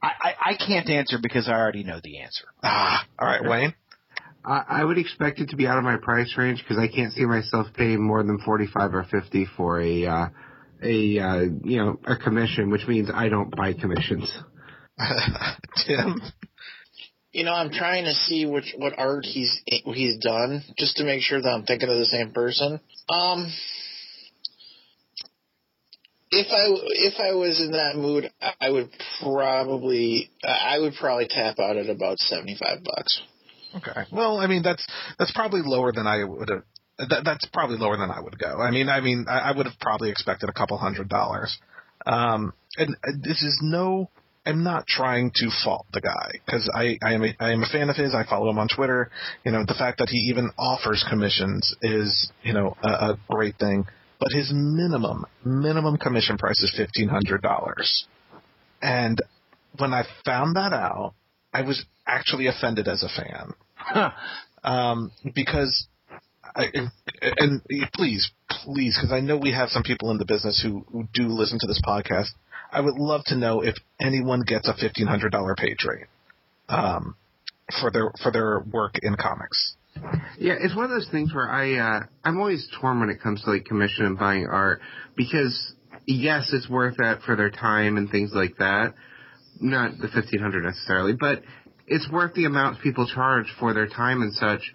I, 0.03 0.09
I, 0.21 0.35
I 0.51 0.55
can't 0.55 0.89
answer 0.91 1.17
because 1.23 1.49
I 1.49 1.53
already 1.53 1.83
know 1.83 1.99
the 2.03 2.21
answer. 2.21 2.45
Ah, 2.63 3.07
all 3.19 3.27
right, 3.27 3.43
Wayne. 3.43 3.75
I, 4.45 4.63
I 4.69 4.85
would 4.85 4.99
expect 4.99 5.41
it 5.41 5.49
to 5.51 5.57
be 5.57 5.67
out 5.67 5.79
of 5.79 5.85
my 5.85 5.97
price 5.97 6.35
range 6.37 6.63
because 6.63 6.79
I 6.79 6.89
can't 6.89 7.13
see 7.15 7.25
myself 7.25 7.69
paying 7.75 8.03
more 8.07 8.23
than 8.23 8.39
forty-five 8.45 8.95
or 8.95 9.05
fifty 9.11 9.47
for 9.57 9.81
a 9.81 10.07
uh, 10.07 10.27
a 10.85 11.19
uh, 11.19 11.41
you 11.65 11.79
know 11.79 11.99
a 12.07 12.17
commission, 12.17 12.71
which 12.71 12.87
means 12.87 13.11
I 13.13 13.29
don't 13.29 13.55
buy 13.55 13.73
commissions. 13.73 14.31
Tim. 15.87 16.21
You 17.33 17.45
know, 17.45 17.53
I'm 17.53 17.71
trying 17.71 18.05
to 18.05 18.13
see 18.13 18.47
which 18.47 18.75
what 18.77 18.97
art 18.97 19.25
he's 19.25 19.61
he's 19.67 20.19
done 20.19 20.63
just 20.79 20.99
to 20.99 21.05
make 21.05 21.23
sure 21.23 21.41
that 21.41 21.49
I'm 21.49 21.65
thinking 21.65 21.89
of 21.89 21.99
the 21.99 22.07
same 22.07 22.31
person. 22.33 22.81
Um, 23.09 23.53
if 26.31 26.47
I 26.51 26.65
if 26.69 27.15
I 27.19 27.35
was 27.35 27.61
in 27.61 27.73
that 27.73 27.97
mood, 27.97 28.31
I 28.61 28.71
would 28.71 28.91
probably 29.21 30.31
I 30.45 30.79
would 30.79 30.95
probably 30.95 31.27
tap 31.29 31.59
out 31.59 31.77
at 31.77 31.89
about 31.89 32.19
seventy 32.19 32.57
five 32.57 32.85
bucks. 32.85 33.23
Okay. 33.77 34.03
Well, 34.13 34.39
I 34.39 34.47
mean 34.47 34.63
that's 34.63 34.87
that's 35.19 35.33
probably 35.33 35.63
lower 35.65 35.93
than 35.93 36.07
I 36.07 36.23
would 36.25 36.49
have. 36.51 36.63
That, 36.99 37.23
that's 37.25 37.47
probably 37.53 37.77
lower 37.77 37.97
than 37.97 38.11
I 38.11 38.21
would 38.21 38.39
go. 38.39 38.61
I 38.61 38.71
mean, 38.71 38.89
I 38.89 39.01
mean, 39.01 39.27
I, 39.29 39.51
I 39.51 39.57
would 39.57 39.67
have 39.67 39.79
probably 39.81 40.11
expected 40.11 40.49
a 40.49 40.53
couple 40.53 40.79
hundred 40.79 41.09
dollars. 41.09 41.59
Um, 42.07 42.53
and 42.77 42.97
uh, 43.07 43.13
this 43.23 43.43
is 43.43 43.59
no. 43.63 44.11
I'm 44.47 44.63
not 44.63 44.87
trying 44.87 45.33
to 45.37 45.49
fault 45.65 45.87
the 45.93 46.03
guy 46.03 46.33
because 46.45 46.71
I, 46.75 46.99
I 47.03 47.15
am 47.15 47.25
a, 47.25 47.35
I 47.41 47.53
am 47.53 47.63
a 47.63 47.67
fan 47.67 47.89
of 47.89 47.97
his. 47.97 48.15
I 48.15 48.25
follow 48.29 48.51
him 48.51 48.59
on 48.59 48.69
Twitter. 48.69 49.11
You 49.45 49.53
know, 49.53 49.65
the 49.67 49.75
fact 49.75 49.99
that 49.99 50.11
he 50.11 50.19
even 50.19 50.51
offers 50.59 51.05
commissions 51.09 51.75
is 51.81 52.31
you 52.43 52.53
know 52.53 52.77
a, 52.83 52.89
a 52.89 53.19
great 53.31 53.57
thing. 53.57 53.87
But 54.21 54.29
his 54.33 54.53
minimum 54.53 55.25
minimum 55.45 55.97
commission 55.97 56.37
price 56.37 56.63
is 56.63 56.75
fifteen 56.77 57.09
hundred 57.09 57.41
dollars. 57.43 58.07
And 58.83 59.19
when 59.79 59.95
I 59.95 60.05
found 60.25 60.57
that 60.57 60.73
out, 60.73 61.15
I 61.53 61.63
was 61.63 61.85
actually 62.07 62.47
offended 62.47 62.87
as 62.87 63.03
a 63.03 63.09
fan 63.09 63.55
um, 64.63 65.11
because 65.35 65.87
And 66.55 67.63
please, 67.95 68.31
please, 68.49 68.97
because 68.97 69.13
I 69.13 69.21
know 69.21 69.37
we 69.37 69.53
have 69.53 69.71
some 69.71 69.83
people 69.83 70.11
in 70.11 70.19
the 70.19 70.25
business 70.25 70.61
who, 70.63 70.85
who 70.93 71.09
do 71.13 71.29
listen 71.29 71.59
to 71.61 71.67
this 71.67 71.81
podcast. 71.85 72.29
I 72.71 72.81
would 72.81 72.95
love 72.95 73.23
to 73.27 73.37
know 73.37 73.63
if 73.63 73.75
anyone 74.01 74.43
gets 74.47 74.69
a 74.69 74.75
fifteen 74.75 75.07
hundred 75.07 75.31
dollar 75.33 75.55
page 75.55 75.85
rate 75.87 76.07
um, 76.69 77.17
for 77.81 77.91
their 77.91 78.11
for 78.23 78.33
their 78.33 78.61
work 78.61 78.95
in 79.03 79.17
comics. 79.17 79.75
Yeah, 80.39 80.55
it's 80.61 80.75
one 80.75 80.85
of 80.85 80.91
those 80.91 81.09
things 81.11 81.33
where 81.33 81.49
I 81.49 81.75
uh, 81.75 82.01
I'm 82.25 82.39
always 82.39 82.69
torn 82.81 83.01
when 83.01 83.11
it 83.11 83.21
comes 83.23 83.43
to 83.43 83.51
like 83.53 83.65
commission 83.65 84.07
and 84.07 84.19
buying 84.19 84.47
art 84.47 84.81
because 85.17 85.75
yes, 86.07 86.51
it's 86.53 86.69
worth 86.69 86.97
that 86.99 87.23
for 87.23 87.37
their 87.37 87.51
time 87.51 87.97
and 87.97 88.11
things 88.11 88.33
like 88.35 88.57
that. 88.59 88.95
Not 89.61 89.99
the 89.99 90.09
fifteen 90.09 90.41
hundred 90.41 90.65
necessarily, 90.65 91.13
but 91.13 91.43
it's 91.87 92.11
worth 92.11 92.35
the 92.35 92.45
amount 92.45 92.81
people 92.81 93.07
charge 93.07 93.47
for 93.61 93.73
their 93.73 93.87
time 93.87 94.23
and 94.23 94.33
such. 94.33 94.73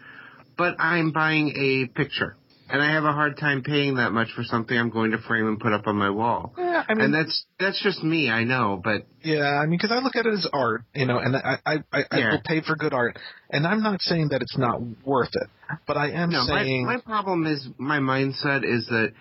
But 0.59 0.75
I'm 0.79 1.11
buying 1.13 1.53
a 1.55 1.87
picture, 1.87 2.35
and 2.69 2.81
I 2.81 2.91
have 2.91 3.05
a 3.05 3.13
hard 3.13 3.37
time 3.37 3.63
paying 3.63 3.95
that 3.95 4.11
much 4.11 4.27
for 4.35 4.43
something 4.43 4.77
I'm 4.77 4.89
going 4.89 5.11
to 5.11 5.17
frame 5.17 5.47
and 5.47 5.57
put 5.57 5.71
up 5.71 5.87
on 5.87 5.95
my 5.95 6.09
wall. 6.09 6.53
Yeah, 6.57 6.83
I 6.87 6.93
mean, 6.93 7.05
and 7.05 7.13
that's 7.13 7.45
that's 7.59 7.81
just 7.81 8.03
me, 8.03 8.29
I 8.29 8.43
know, 8.43 8.79
but 8.83 9.07
Yeah, 9.23 9.47
I 9.47 9.65
mean, 9.67 9.79
because 9.79 9.91
I 9.91 9.99
look 10.03 10.17
at 10.17 10.25
it 10.25 10.33
as 10.33 10.45
art, 10.51 10.81
you 10.93 11.05
know, 11.05 11.17
and 11.17 11.35
I 11.35 11.59
I, 11.65 11.73
I, 11.93 11.99
I 12.11 12.17
Yeah. 12.19 12.31
will 12.31 12.41
pay 12.45 12.61
for 12.61 12.75
good 12.75 12.93
art, 12.93 13.17
and 13.49 13.65
I'm 13.65 13.81
not 13.81 14.01
saying 14.01 14.29
that 14.31 14.41
it's 14.41 14.57
not 14.57 14.81
worth 15.05 15.31
it, 15.33 15.47
but 15.87 15.95
I 15.95 16.11
am 16.11 16.29
No, 16.29 16.43
my, 16.45 16.63
saying 16.63 16.85
my 16.85 16.97
problem 17.05 17.47
is 17.47 17.65
my 17.77 17.99
mindset 17.99 18.65
is 18.65 18.85
that 18.87 19.13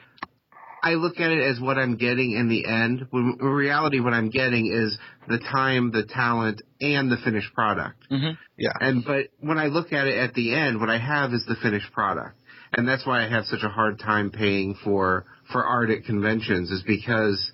I 0.83 0.93
look 0.93 1.19
at 1.19 1.31
it 1.31 1.41
as 1.41 1.61
what 1.61 1.79
I'm 1.79 1.97
getting 1.97 2.33
in 2.33 2.49
the 2.49 2.67
end. 2.67 3.07
When 3.11 3.37
in 3.41 3.47
reality, 3.47 4.01
what 4.01 4.13
I'm 4.13 4.31
getting 4.31 4.67
is 4.67 4.97
the 5.27 5.39
time, 5.39 5.91
the 5.91 6.05
talent, 6.05 6.63
and 6.81 7.11
the 7.11 7.17
finished 7.17 7.53
product. 7.55 8.05
Mm-hmm. 8.11 8.35
yeah, 8.57 8.71
And 8.81 9.05
but 9.05 9.29
when 9.41 9.59
I 9.59 9.67
look 9.67 9.93
at 9.93 10.07
it 10.07 10.17
at 10.17 10.35
the 10.35 10.55
end, 10.55 10.81
what 10.81 10.91
I 10.91 10.99
have 10.99 11.33
is 11.33 11.45
the 11.47 11.57
finished 11.57 11.93
product, 11.93 12.37
and 12.77 12.87
that's 12.87 13.07
why 13.07 13.25
I 13.25 13.29
have 13.29 13.45
such 13.47 13.63
a 13.63 13.69
hard 13.69 13.99
time 13.99 14.31
paying 14.31 14.77
for 14.85 15.27
for 15.53 15.65
art 15.65 15.91
at 15.91 16.05
conventions. 16.05 16.71
Is 16.71 16.83
because 16.87 17.53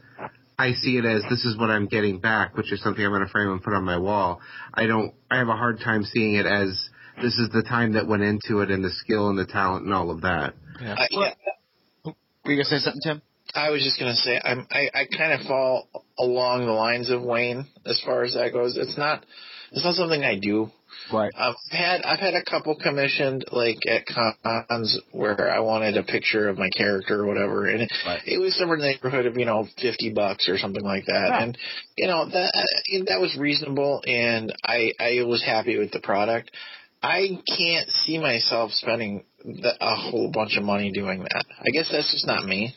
I 0.59 0.72
see 0.72 0.99
it 0.99 1.05
as 1.05 1.22
this 1.31 1.45
is 1.45 1.57
what 1.59 1.70
I'm 1.70 1.87
getting 1.87 2.20
back, 2.20 2.57
which 2.57 2.73
is 2.73 2.82
something 2.82 3.05
I'm 3.05 3.11
going 3.11 3.24
to 3.24 3.31
frame 3.31 3.51
and 3.51 3.62
put 3.62 3.74
on 3.74 3.85
my 3.85 3.98
wall. 3.98 4.40
I 4.73 4.86
don't. 4.86 5.15
I 5.31 5.39
have 5.39 5.48
a 5.48 5.57
hard 5.57 5.81
time 5.81 6.05
seeing 6.05 6.35
it 6.35 6.47
as 6.47 6.90
this 7.23 7.35
is 7.39 7.48
the 7.51 7.62
time 7.62 7.94
that 7.94 8.07
went 8.07 8.23
into 8.23 8.61
it 8.61 8.70
and 8.70 8.85
the 8.85 8.90
skill 8.90 9.28
and 9.28 9.39
the 9.39 9.47
talent 9.47 9.85
and 9.85 9.94
all 9.94 10.11
of 10.11 10.23
that. 10.23 10.55
I, 10.98 11.07
yeah, 11.11 11.35
Were 12.45 12.53
you 12.53 12.57
gonna 12.59 12.65
say 12.65 12.79
something, 12.79 13.01
Tim? 13.03 13.23
I 13.55 13.71
was 13.71 13.83
just 13.83 13.99
gonna 13.99 14.15
say 14.16 14.41
I'm 14.43 14.66
I, 14.71 14.91
I 14.95 15.05
kind 15.16 15.33
of 15.33 15.47
fall 15.47 15.89
along 16.19 16.66
the 16.66 16.73
lines 16.73 17.11
of 17.11 17.23
Wayne 17.23 17.66
as 17.87 18.01
far 18.05 18.25
as 18.25 18.35
that 18.35 18.53
goes. 18.53 18.77
It's 18.77 18.99
not 18.99 19.25
it's 19.73 19.85
not 19.85 19.95
something 19.95 20.23
I 20.23 20.39
do. 20.39 20.71
Right. 21.12 21.33
Um, 21.37 21.55
I've 21.73 21.77
had 21.79 22.03
I've 22.03 22.19
had 22.21 22.35
a 22.35 22.45
couple 22.45 22.77
commissioned 22.77 23.45
like 23.51 23.79
at 23.89 24.05
cons 24.07 24.99
where 25.12 25.51
I 25.51 25.61
wanted 25.61 25.97
a 25.97 26.03
picture 26.03 26.49
of 26.49 26.57
my 26.59 26.69
character 26.77 27.23
or 27.23 27.27
whatever, 27.27 27.66
and 27.66 27.83
it, 27.83 27.93
Right. 28.07 28.21
it 28.27 28.39
was 28.39 28.57
somewhere 28.57 28.77
in 28.77 28.83
the 28.83 28.89
neighborhood 28.89 29.27
of 29.27 29.37
you 29.37 29.45
know 29.45 29.66
fifty 29.81 30.12
bucks 30.12 30.49
or 30.49 30.59
something 30.59 30.85
like 30.85 31.07
that, 31.07 31.29
Yeah. 31.31 31.43
and 31.43 31.59
you 31.97 32.07
know 32.07 32.27
that 32.27 32.53
that 33.09 33.21
was 33.21 33.37
reasonable, 33.37 34.03
and 34.07 34.55
I 34.66 34.93
I 35.01 35.23
was 35.25 35.43
happy 35.43 35.79
with 35.79 35.91
the 35.93 36.01
product. 36.01 36.51
I 37.05 37.39
can't 37.56 37.90
see 37.90 38.18
myself 38.18 38.72
spending 38.72 39.24
the, 39.44 39.74
a 39.81 39.94
whole 39.94 40.31
bunch 40.32 40.56
of 40.56 40.64
money 40.64 40.90
doing 40.90 41.22
that. 41.22 41.44
I 41.60 41.70
guess 41.70 41.89
that's 41.93 42.10
just 42.10 42.26
not 42.26 42.47
me. 42.47 42.74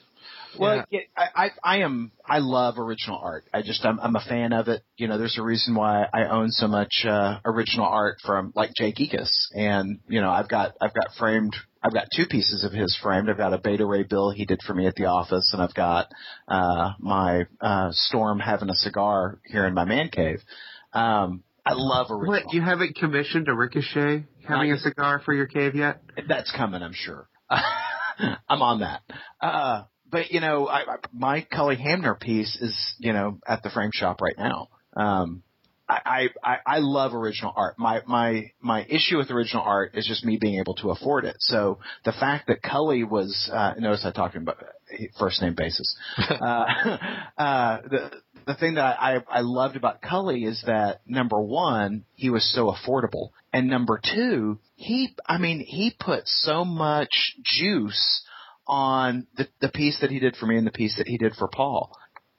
Well, 0.60 0.86
yeah, 0.90 1.02
I, 1.16 1.28
I 1.36 1.52
I 1.64 1.78
am 1.80 2.12
I 2.26 2.40
love 2.40 2.80
original 2.80 3.20
art. 3.22 3.46
I 3.54 3.62
just 3.62 3.86
I'm 3.86 4.00
I'm 4.00 4.16
a 4.16 4.22
fan 4.22 4.54
of 4.54 4.68
it. 4.68 4.84
You 4.98 5.08
know, 5.08 5.18
there's 5.18 5.38
a 5.38 5.44
reason 5.44 5.76
why 5.76 6.06
I 6.12 6.26
own 6.26 6.50
so 6.50 6.68
much 6.68 7.06
uh, 7.08 7.40
original 7.46 7.86
art 7.86 8.18
from 8.26 8.54
like 8.56 8.72
Jake 8.76 8.96
Ekiss, 8.96 9.30
and 9.54 10.00
you 10.10 10.20
know 10.20 10.32
I've 10.32 10.50
got 10.50 10.74
I've 10.82 10.94
got 10.94 11.10
framed 11.18 11.56
I've 11.84 11.94
got 11.94 12.08
two 12.14 12.26
pieces 12.26 12.64
of 12.64 12.74
his 12.74 12.98
framed. 13.02 13.30
I've 13.30 13.38
got 13.38 13.54
a 13.54 13.60
Beta 13.60 13.86
Ray 13.86 14.04
bill 14.04 14.32
he 14.32 14.46
did 14.46 14.62
for 14.66 14.74
me 14.74 14.88
at 14.88 14.96
the 14.96 15.06
office, 15.06 15.52
and 15.54 15.62
I've 15.62 15.76
got 15.76 16.08
uh, 16.48 16.94
my 17.00 17.46
uh, 17.62 17.90
Storm 17.92 18.40
having 18.40 18.70
a 18.70 18.76
cigar 18.76 19.40
here 19.46 19.66
in 19.66 19.74
my 19.74 19.86
man 19.86 20.10
cave. 20.10 20.40
Um, 20.92 21.44
I 21.68 21.74
love 21.74 22.08
original. 22.10 22.28
What? 22.28 22.54
You 22.54 22.62
haven't 22.62 22.96
commissioned 22.96 23.48
a 23.48 23.54
Ricochet 23.54 24.26
having 24.48 24.72
a 24.72 24.78
cigar 24.78 25.22
for 25.24 25.34
your 25.34 25.48
cave 25.48 25.76
yet? 25.76 26.02
That's 26.28 26.52
coming, 26.52 26.82
I'm 26.82 26.94
sure. 26.94 27.30
I'm 27.50 28.62
on 28.62 28.80
that. 28.80 29.02
Uh, 29.42 29.84
but 30.10 30.32
you 30.32 30.40
know, 30.40 30.68
I, 30.68 30.80
I, 30.80 30.96
my 31.14 31.46
Cully 31.52 31.76
Hamner 31.76 32.16
piece 32.16 32.58
is 32.62 32.96
you 33.00 33.14
know 33.14 33.40
at 33.48 33.64
the 33.64 33.70
frame 33.70 33.92
shop 33.94 34.22
right 34.22 34.38
now. 34.38 34.70
Um, 34.96 35.44
I, 35.90 36.28
I, 36.44 36.58
I 36.66 36.78
love 36.80 37.14
original 37.14 37.54
art. 37.56 37.76
My, 37.80 38.02
my, 38.06 38.52
my 38.60 38.86
issue 38.90 39.18
with 39.18 39.32
original 39.32 39.64
art 39.64 39.92
is 39.94 40.06
just 40.06 40.26
me 40.26 40.38
being 40.40 40.60
able 40.60 40.76
to 40.76 40.90
afford 40.90 41.24
it. 41.24 41.38
So 41.40 41.80
the 42.04 42.12
fact 42.12 42.48
that 42.48 42.62
Cully 42.62 43.06
was, 43.06 43.50
uh, 43.54 43.76
notice 43.80 44.04
I 44.04 44.12
talked 44.12 44.36
about 44.36 44.58
first 45.18 45.42
name 45.42 45.56
basis. 45.56 45.96
uh, 46.18 46.44
uh, 47.38 47.78
the, 47.90 48.12
the 48.48 48.56
thing 48.56 48.76
that 48.76 48.98
I, 49.00 49.18
I 49.30 49.42
loved 49.42 49.76
about 49.76 50.02
Cully 50.02 50.46
is 50.46 50.64
that 50.66 51.02
number 51.06 51.40
one, 51.40 52.06
he 52.16 52.30
was 52.30 52.50
so 52.56 52.74
affordable. 52.74 53.30
And 53.52 53.68
number 53.68 54.00
two, 54.02 54.60
he, 54.76 55.16
I 55.28 55.38
mean, 55.38 55.60
he 55.60 55.94
put 56.00 56.24
so 56.26 56.64
much 56.64 57.36
juice 57.44 58.24
on 58.66 59.28
the, 59.36 59.48
the 59.60 59.68
piece 59.68 60.00
that 60.00 60.12
he 60.12 60.20
did 60.20 60.38
for 60.38 60.46
me 60.46 60.58
and 60.58 60.66
the 60.66 60.72
piece 60.72 60.98
that 60.98 61.08
he 61.08 61.18
did 61.18 61.34
for 61.36 61.50
Paul. 61.50 61.92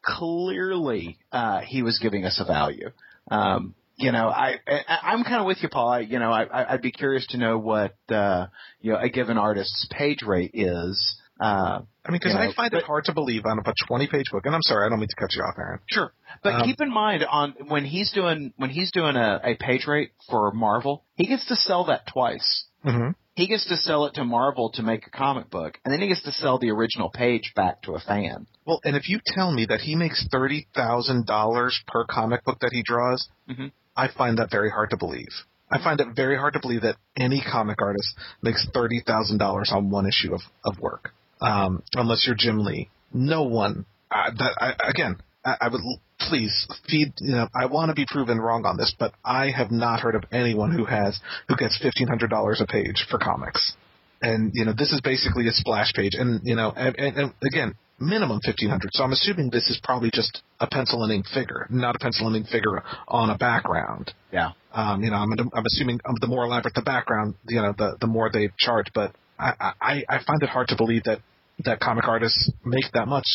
Clearly, 0.03 1.19
uh, 1.31 1.61
he 1.61 1.83
was 1.83 1.99
giving 1.99 2.25
us 2.25 2.41
a 2.43 2.47
value. 2.47 2.91
Um, 3.31 3.75
you 3.97 4.11
know, 4.11 4.29
I, 4.29 4.61
I 4.67 4.99
I'm 5.03 5.25
kind 5.25 5.41
of 5.41 5.47
with 5.47 5.59
you, 5.61 5.69
Paul. 5.69 5.89
I, 5.89 6.01
you 6.01 6.19
know, 6.19 6.31
I, 6.31 6.73
I'd 6.73 6.83
be 6.83 6.93
curious 6.93 7.27
to 7.29 7.37
know 7.37 7.59
what 7.59 7.97
uh, 8.09 8.47
you 8.81 8.93
know 8.93 8.99
a 8.99 9.11
given 9.11 9.37
artist's 9.37 9.89
page 9.91 10.23
rate 10.23 10.53
is. 10.55 11.18
Uh, 11.41 11.83
I 12.05 12.11
mean, 12.11 12.19
because 12.21 12.33
you 12.33 12.39
know, 12.39 12.51
I 12.51 12.53
find 12.55 12.71
but- 12.73 12.79
it 12.79 12.85
hard 12.85 13.05
to 13.05 13.13
believe 13.13 13.45
on 13.47 13.59
a 13.59 13.63
20-page 13.63 14.27
book. 14.33 14.45
And 14.47 14.55
I'm 14.55 14.63
sorry, 14.63 14.87
I 14.87 14.89
don't 14.89 14.99
mean 14.99 15.09
to 15.09 15.17
cut 15.17 15.33
you 15.35 15.43
off, 15.43 15.55
Aaron. 15.59 15.79
Sure, 15.87 16.13
but 16.43 16.55
Um, 16.55 16.63
keep 16.67 16.81
in 16.81 16.91
mind 16.93 17.25
on 17.25 17.55
when 17.69 17.85
he's 17.85 18.11
doing 18.13 18.53
when 18.57 18.71
he's 18.71 18.91
doing 18.91 19.17
a, 19.17 19.41
a 19.45 19.55
page 19.57 19.87
rate 19.87 20.11
for 20.29 20.51
Marvel, 20.53 21.05
he 21.17 21.27
gets 21.27 21.47
to 21.47 21.57
sell 21.57 21.85
that 21.85 22.07
twice. 22.07 22.65
Mm-hmm. 22.85 23.11
He 23.35 23.47
gets 23.47 23.67
to 23.69 23.77
sell 23.77 24.07
it 24.07 24.15
to 24.15 24.25
Marvel 24.25 24.71
to 24.73 24.83
make 24.83 25.07
a 25.07 25.11
comic 25.11 25.49
book, 25.49 25.79
and 25.85 25.93
then 25.93 26.01
he 26.01 26.09
gets 26.09 26.23
to 26.25 26.33
sell 26.33 26.59
the 26.59 26.71
original 26.71 27.09
page 27.09 27.53
back 27.55 27.83
to 27.83 27.95
a 27.95 28.01
fan. 28.01 28.47
Well, 28.67 28.81
and 28.85 28.97
if 28.97 29.09
you 29.09 29.21
tell 29.25 29.53
me 29.53 29.67
that 29.67 29.81
he 29.81 29.95
makes 29.95 30.27
thirty 30.33 30.67
thousand 30.75 31.27
dollars 31.27 31.81
per 31.87 32.05
comic 32.05 32.45
book 32.45 32.59
that 32.63 32.73
he 32.73 32.83
draws, 32.83 33.29
Mhm. 33.49 33.71
I 33.97 34.09
find 34.09 34.39
that 34.39 34.51
very 34.51 34.71
hard 34.71 34.91
to 34.91 34.97
believe. 34.97 35.29
I 35.71 35.79
find 35.79 36.01
it 36.01 36.09
very 36.17 36.37
hard 36.37 36.55
to 36.55 36.61
believe 36.61 36.81
that 36.83 36.97
any 37.17 37.41
comic 37.41 37.81
artist 37.83 38.17
makes 38.43 38.67
thirty 38.75 39.01
thousand 39.07 39.39
dollars 39.39 39.71
on 39.73 39.91
one 39.91 40.07
issue 40.07 40.35
of 40.35 40.41
of 40.65 40.81
work, 40.81 41.13
um, 41.41 41.83
unless 41.95 42.25
you're 42.27 42.37
Jim 42.39 42.65
Lee. 42.65 42.91
No 43.13 43.45
one. 43.45 43.87
Uh, 44.11 44.31
that 44.39 44.55
I, 44.61 44.89
again, 44.89 45.17
I, 45.45 45.57
I 45.63 45.69
would 45.69 45.81
please 46.21 46.67
feed. 46.89 47.13
You 47.21 47.33
know, 47.37 47.49
I 47.55 47.67
want 47.67 47.91
to 47.91 47.95
be 47.95 48.07
proven 48.09 48.39
wrong 48.39 48.65
on 48.65 48.77
this, 48.77 48.95
but 48.99 49.13
I 49.25 49.51
have 49.51 49.71
not 49.71 50.01
heard 50.01 50.15
of 50.15 50.25
anyone 50.33 50.73
who 50.73 50.85
has 50.85 51.19
who 51.49 51.57
gets 51.57 51.79
fifteen 51.81 52.09
hundred 52.09 52.31
dollars 52.31 52.61
a 52.61 52.67
page 52.67 53.07
for 53.11 53.19
comics 53.19 53.75
and 54.21 54.51
you 54.55 54.65
know 54.65 54.73
this 54.77 54.93
is 54.93 55.01
basically 55.01 55.47
a 55.47 55.53
splash 55.53 55.93
page 55.95 56.15
and 56.15 56.41
you 56.45 56.57
know 56.57 56.73
and, 56.77 56.97
and, 56.99 57.17
and 57.17 57.35
again 57.47 57.75
minimum 58.01 58.41
1500 58.45 58.91
so 58.93 59.05
i'm 59.05 59.13
assuming 59.13 59.51
this 59.51 59.69
is 59.71 59.81
probably 59.83 60.11
just 60.13 60.43
a 60.61 60.67
pencil 60.67 61.03
and 61.05 61.13
ink 61.13 61.25
figure 61.33 61.67
not 61.71 61.95
a 61.95 61.99
pencil 62.01 62.27
and 62.27 62.35
ink 62.37 62.49
figure 62.49 62.83
on 63.07 63.31
a 63.31 63.39
background 63.39 64.13
Yeah. 64.33 64.51
um 64.73 65.03
you 65.03 65.11
know 65.11 65.17
i'm, 65.17 65.31
I'm 65.55 65.65
assuming 65.67 66.01
um, 66.09 66.17
the 66.21 66.27
more 66.27 66.45
elaborate 66.45 66.75
the 66.75 66.83
background 66.83 67.35
you 67.49 67.63
know 67.63 67.73
the 67.77 67.97
the 68.01 68.07
more 68.09 68.29
they 68.33 68.49
charge 68.59 68.87
but 68.93 69.15
i 69.39 69.73
i 69.81 70.05
i 70.09 70.19
find 70.27 70.43
it 70.43 70.49
hard 70.49 70.69
to 70.69 70.77
believe 70.77 71.05
that 71.05 71.21
that 71.65 71.81
comic 71.81 72.07
artists 72.07 72.51
make 72.65 72.85
that 72.93 73.09
much 73.09 73.27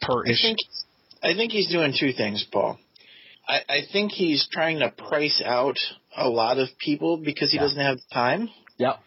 per 0.00 0.24
I 0.26 0.30
issue 0.30 0.48
think 0.48 0.58
I 1.22 1.34
think 1.34 1.52
he's 1.52 1.68
doing 1.70 1.92
two 1.98 2.12
things, 2.12 2.44
Paul. 2.50 2.78
I, 3.46 3.60
I 3.68 3.80
think 3.92 4.12
he's 4.12 4.48
trying 4.50 4.78
to 4.78 4.90
price 4.90 5.42
out 5.44 5.76
a 6.16 6.28
lot 6.28 6.58
of 6.58 6.68
people 6.78 7.18
because 7.18 7.50
he 7.50 7.56
Yeah. 7.58 7.64
doesn't 7.64 7.80
have 7.80 7.98
time. 8.12 8.48
Yep. 8.78 9.00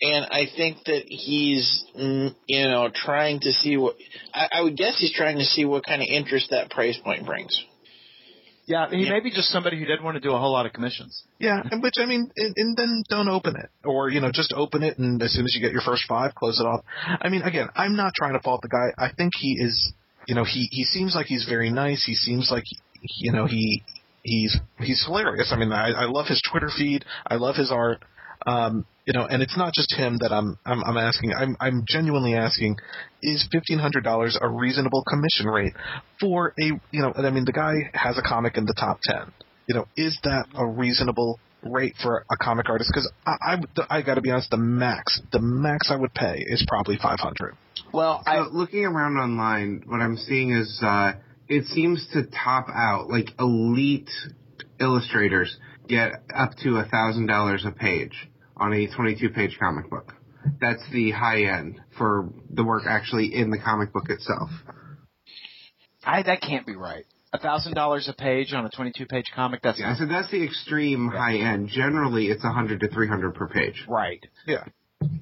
And 0.00 0.26
I 0.26 0.46
think 0.56 0.78
that 0.86 1.04
he's, 1.06 1.84
mm, 1.96 2.34
you 2.48 2.64
know, 2.68 2.90
trying 2.92 3.38
to 3.40 3.52
see 3.52 3.76
what. 3.76 3.94
I, 4.34 4.48
I 4.54 4.62
would 4.62 4.76
guess 4.76 4.98
he's 4.98 5.12
trying 5.14 5.38
to 5.38 5.44
see 5.44 5.64
what 5.64 5.84
kind 5.84 6.02
of 6.02 6.08
interest 6.10 6.50
that 6.50 6.70
price 6.70 6.98
point 6.98 7.24
brings. 7.24 7.56
Yeah, 8.66 8.88
he 8.90 9.04
Yeah. 9.04 9.10
may 9.10 9.20
be 9.20 9.30
just 9.30 9.48
somebody 9.48 9.78
who 9.78 9.84
didn't 9.84 10.04
want 10.04 10.14
to 10.14 10.20
do 10.20 10.32
a 10.32 10.38
whole 10.38 10.52
lot 10.52 10.66
of 10.66 10.72
commissions. 10.72 11.24
Yeah, 11.40 11.60
and 11.70 11.82
which 11.82 11.94
I 11.98 12.06
mean, 12.06 12.30
and, 12.36 12.54
and 12.56 12.76
then 12.76 13.02
don't 13.08 13.28
open 13.28 13.56
it, 13.56 13.70
or 13.84 14.08
you 14.08 14.20
know, 14.20 14.30
just 14.30 14.52
open 14.52 14.82
it, 14.84 14.98
and 14.98 15.20
as 15.22 15.32
soon 15.32 15.44
as 15.44 15.54
you 15.54 15.60
get 15.60 15.72
your 15.72 15.82
first 15.82 16.04
five, 16.08 16.34
close 16.34 16.60
it 16.60 16.64
off. 16.64 16.84
I 17.20 17.28
mean, 17.28 17.42
again, 17.42 17.68
I'm 17.74 17.96
not 17.96 18.12
trying 18.14 18.34
to 18.34 18.40
fault 18.40 18.62
the 18.62 18.68
guy. 18.68 18.92
I 18.96 19.10
think 19.12 19.32
he 19.36 19.56
is, 19.58 19.92
you 20.28 20.34
know, 20.36 20.44
he 20.44 20.68
he 20.70 20.84
seems 20.84 21.14
like 21.16 21.26
he's 21.26 21.44
very 21.48 21.70
nice. 21.70 22.04
He 22.04 22.14
seems 22.14 22.50
like, 22.52 22.64
you 23.18 23.32
know, 23.32 23.46
he 23.46 23.82
he's 24.22 24.56
he's 24.78 25.04
hilarious. 25.04 25.50
I 25.52 25.56
mean, 25.56 25.72
I, 25.72 25.90
I 25.90 26.04
love 26.04 26.26
his 26.26 26.40
Twitter 26.48 26.70
feed. 26.76 27.04
I 27.26 27.34
love 27.36 27.56
his 27.56 27.72
art. 27.72 28.04
Um, 28.46 28.86
you 29.06 29.12
know, 29.12 29.26
and 29.26 29.42
it's 29.42 29.56
not 29.56 29.72
just 29.74 29.94
him 29.94 30.18
that 30.20 30.32
I'm 30.32 30.58
I'm, 30.64 30.82
I'm 30.84 30.96
asking. 30.96 31.32
I'm 31.32 31.56
I'm 31.60 31.84
genuinely 31.86 32.34
asking, 32.34 32.76
is 33.22 33.46
fifteen 33.50 33.78
hundred 33.78 34.04
dollars 34.04 34.38
a 34.40 34.48
reasonable 34.48 35.02
commission 35.04 35.46
rate 35.46 35.72
for 36.20 36.54
a 36.60 36.66
you 36.90 37.02
know? 37.02 37.12
I 37.16 37.30
mean, 37.30 37.44
the 37.44 37.52
guy 37.52 37.90
has 37.94 38.18
a 38.18 38.22
comic 38.22 38.56
in 38.56 38.64
the 38.64 38.74
top 38.74 39.00
ten. 39.02 39.32
You 39.66 39.74
know, 39.74 39.86
is 39.96 40.18
that 40.24 40.46
a 40.54 40.66
reasonable 40.66 41.40
rate 41.62 41.94
for 42.00 42.24
a 42.30 42.36
comic 42.36 42.68
artist? 42.68 42.90
Because 42.92 43.10
I 43.26 43.56
I, 43.88 43.98
I 43.98 44.02
got 44.02 44.14
to 44.14 44.20
be 44.20 44.30
honest, 44.30 44.50
the 44.50 44.56
max 44.56 45.20
the 45.32 45.40
max 45.40 45.90
I 45.90 45.96
would 45.96 46.14
pay 46.14 46.44
is 46.46 46.64
probably 46.68 46.96
five 46.96 47.18
hundred. 47.18 47.56
Well, 47.92 48.22
So 48.24 48.30
I 48.30 48.40
looking 48.52 48.84
around 48.84 49.16
online, 49.16 49.82
what 49.86 50.00
I'm 50.00 50.16
seeing 50.16 50.52
is 50.52 50.80
uh, 50.82 51.14
it 51.48 51.64
seems 51.66 52.06
to 52.12 52.22
top 52.22 52.66
out 52.72 53.08
like 53.08 53.30
elite 53.40 54.10
illustrators 54.80 55.56
get 55.88 56.12
up 56.34 56.52
to 56.62 56.76
a 56.76 56.84
thousand 56.84 57.26
dollars 57.26 57.64
a 57.66 57.72
page 57.72 58.28
on 58.62 58.72
a 58.72 58.86
22 58.94 59.30
page 59.30 59.56
comic 59.60 59.90
book. 59.90 60.14
That's 60.60 60.82
the 60.92 61.10
high 61.10 61.42
end 61.44 61.80
for 61.98 62.28
the 62.50 62.64
work 62.64 62.84
actually 62.88 63.34
in 63.34 63.50
the 63.50 63.58
comic 63.58 63.92
book 63.92 64.08
itself. 64.08 64.50
I 66.04 66.22
that 66.22 66.40
can't 66.40 66.66
be 66.66 66.74
right. 66.76 67.04
A 67.32 67.38
thousand 67.38 67.74
dollars 67.74 68.08
a 68.08 68.12
page 68.12 68.52
on 68.52 68.66
a 68.66 68.70
twenty-two 68.70 69.06
page 69.06 69.24
comic. 69.34 69.62
That's 69.62 69.78
Yeah, 69.78 69.94
so 69.96 70.04
that's 70.06 70.30
the 70.30 70.42
extreme 70.44 71.10
Yeah. 71.12 71.18
high 71.18 71.36
end. 71.36 71.68
Generally, 71.68 72.26
it's 72.26 72.42
100 72.44 72.80
to 72.80 72.88
300 72.88 73.34
per 73.34 73.48
page. 73.48 73.84
right. 73.88 74.24
Yeah. 74.46 74.64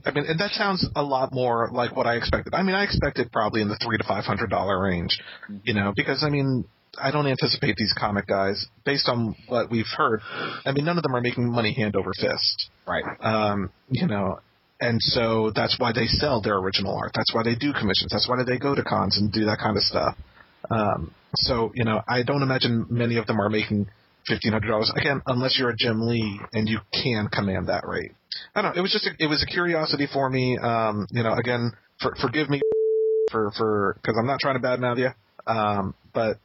I 0.05 0.11
mean, 0.11 0.25
and 0.29 0.39
that 0.41 0.51
sounds 0.53 0.87
a 0.97 1.03
lot 1.03 1.33
more 1.33 1.71
like 1.73 1.95
what 1.97 2.07
I 2.07 2.17
expected. 2.17 2.53
I 2.55 2.63
mean, 2.63 2.75
I 2.75 2.85
expected 2.85 3.31
probably 3.33 3.63
in 3.63 3.69
the 3.69 3.77
three 3.85 3.97
to 3.97 4.05
five 4.05 4.25
hundred 4.25 4.51
dollar 4.51 4.79
range, 4.83 5.19
you 5.65 5.73
know, 5.73 5.93
because 5.97 6.23
I 6.23 6.29
mean, 6.31 6.65
I 6.99 7.11
don't 7.11 7.27
anticipate 7.27 7.77
these 7.77 7.95
comic 7.97 8.27
guys, 8.27 8.67
based 8.85 9.09
on 9.09 9.35
what 9.49 9.71
we've 9.71 9.87
heard. 9.97 10.21
I 10.65 10.73
mean, 10.73 10.85
none 10.85 10.97
of 10.97 11.03
them 11.03 11.15
are 11.15 11.21
making 11.21 11.51
money 11.51 11.73
hand 11.73 11.95
over 11.97 12.11
fist, 12.19 12.71
Right. 12.87 13.05
um, 13.21 13.71
you 13.91 14.07
know, 14.07 14.41
and 14.81 15.01
so 15.01 15.53
that's 15.55 15.79
why 15.79 15.93
they 15.93 16.07
sell 16.07 16.41
their 16.41 16.57
original 16.57 16.97
art. 16.97 17.13
That's 17.15 17.33
why 17.35 17.43
they 17.45 17.55
do 17.55 17.73
commissions. 17.73 18.11
That's 18.11 18.29
why 18.29 18.43
they 18.43 18.59
go 18.59 18.75
to 18.75 18.83
cons 18.83 19.19
and 19.19 19.31
do 19.33 19.45
that 19.45 19.59
kind 19.59 19.77
of 19.77 19.83
stuff. 19.83 20.17
Um, 20.71 21.15
so 21.37 21.71
you 21.75 21.85
know, 21.85 22.03
I 22.09 22.23
don't 22.23 22.43
imagine 22.43 22.87
many 22.91 23.17
of 23.19 23.27
them 23.27 23.41
are 23.41 23.49
making 23.51 23.87
fifteen 24.27 24.53
hundred 24.53 24.69
dollars 24.69 24.93
again, 24.97 25.23
unless 25.27 25.59
you're 25.59 25.71
a 25.71 25.77
Jim 25.77 26.01
Lee 26.07 26.41
and 26.53 26.69
you 26.69 26.81
can 26.93 27.29
command 27.29 27.69
that 27.69 27.87
rate. 27.87 28.13
I 28.55 28.63
don't 28.63 28.75
know. 28.75 28.79
It 28.79 28.83
was 28.83 28.93
just 28.93 29.07
a, 29.07 29.11
it 29.23 29.27
was 29.29 29.43
a 29.43 29.47
curiosity 29.47 30.07
for 30.13 30.29
me. 30.29 30.59
Um, 30.59 31.07
you 31.11 31.23
know, 31.23 31.35
again, 31.35 31.73
for, 32.01 32.15
forgive 32.21 32.49
me 32.51 32.61
for 33.31 33.53
for 33.57 33.95
because 33.97 34.17
I'm 34.19 34.27
not 34.27 34.39
trying 34.41 34.61
to 34.61 34.67
badmouth 34.67 34.99
you, 34.99 35.11
um, 35.47 35.95
but 36.13 36.39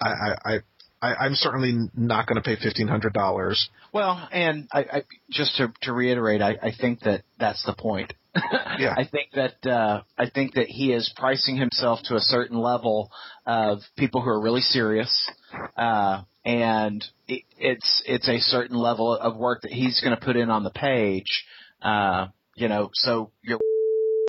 I 0.00 0.08
I. 0.08 0.54
I 0.54 0.58
I, 1.02 1.14
I'm 1.14 1.34
certainly 1.34 1.88
not 1.96 2.26
going 2.26 2.36
to 2.36 2.42
pay 2.42 2.56
fifteen 2.56 2.86
hundred 2.86 3.14
dollars. 3.14 3.70
Well, 3.90 4.28
and 4.30 4.68
I, 4.70 4.80
I 4.80 5.02
just 5.30 5.56
to, 5.56 5.72
to 5.82 5.94
reiterate, 5.94 6.42
I, 6.42 6.58
I 6.62 6.72
think 6.78 7.00
that 7.00 7.22
that's 7.38 7.64
the 7.64 7.72
point. 7.72 8.12
Yeah. 8.78 8.94
I 8.96 9.04
think 9.04 9.32
that 9.34 9.70
uh, 9.70 10.02
I 10.16 10.30
think 10.30 10.54
that 10.54 10.66
he 10.68 10.92
is 10.92 11.12
pricing 11.14 11.56
himself 11.56 12.00
to 12.04 12.14
a 12.14 12.20
certain 12.20 12.56
level 12.56 13.10
of 13.44 13.80
people 13.98 14.22
who 14.22 14.30
are 14.30 14.40
really 14.40 14.62
serious, 14.62 15.30
uh, 15.76 16.22
and 16.46 17.04
it, 17.28 17.42
it's 17.58 18.02
it's 18.06 18.28
a 18.28 18.38
certain 18.38 18.76
level 18.76 19.14
of 19.14 19.36
work 19.36 19.62
that 19.62 19.72
he's 19.72 20.00
going 20.00 20.16
to 20.16 20.24
put 20.24 20.36
in 20.36 20.48
on 20.48 20.64
the 20.64 20.70
page. 20.70 21.44
Uh, 21.82 22.28
you 22.54 22.68
know, 22.68 22.88
so 22.94 23.32
you're 23.42 23.58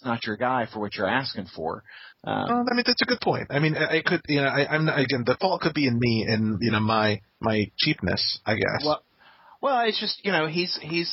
not 0.04 0.26
your 0.26 0.36
guy 0.36 0.68
for 0.72 0.80
what 0.80 0.96
you're 0.96 1.08
asking 1.08 1.48
for. 1.56 1.84
Uh, 2.24 2.46
Well, 2.48 2.66
I 2.70 2.74
mean, 2.76 2.84
that's 2.86 3.02
a 3.02 3.06
good 3.06 3.22
point. 3.22 3.48
I 3.50 3.60
mean, 3.60 3.76
I 3.76 3.98
I 3.98 4.02
could, 4.02 4.22
you 4.28 4.42
know, 4.42 4.48
I, 4.48 4.68
I'm 4.68 4.86
not, 4.86 5.00
again, 5.00 5.24
the 5.26 5.38
fault 5.40 5.62
could 5.62 5.74
be 5.74 5.88
in 5.88 5.98
me 6.00 6.26
and 6.28 6.60
you 6.62 6.72
know 6.72 6.80
my 6.80 7.22
my 7.40 7.72
cheapness, 7.78 8.40
I 8.46 8.56
guess. 8.56 8.84
Well, 8.86 9.04
well, 9.62 9.88
it's 9.88 10.00
just 10.00 10.24
you 10.24 10.32
know 10.32 10.48
he's 10.48 10.78
he's 10.82 11.12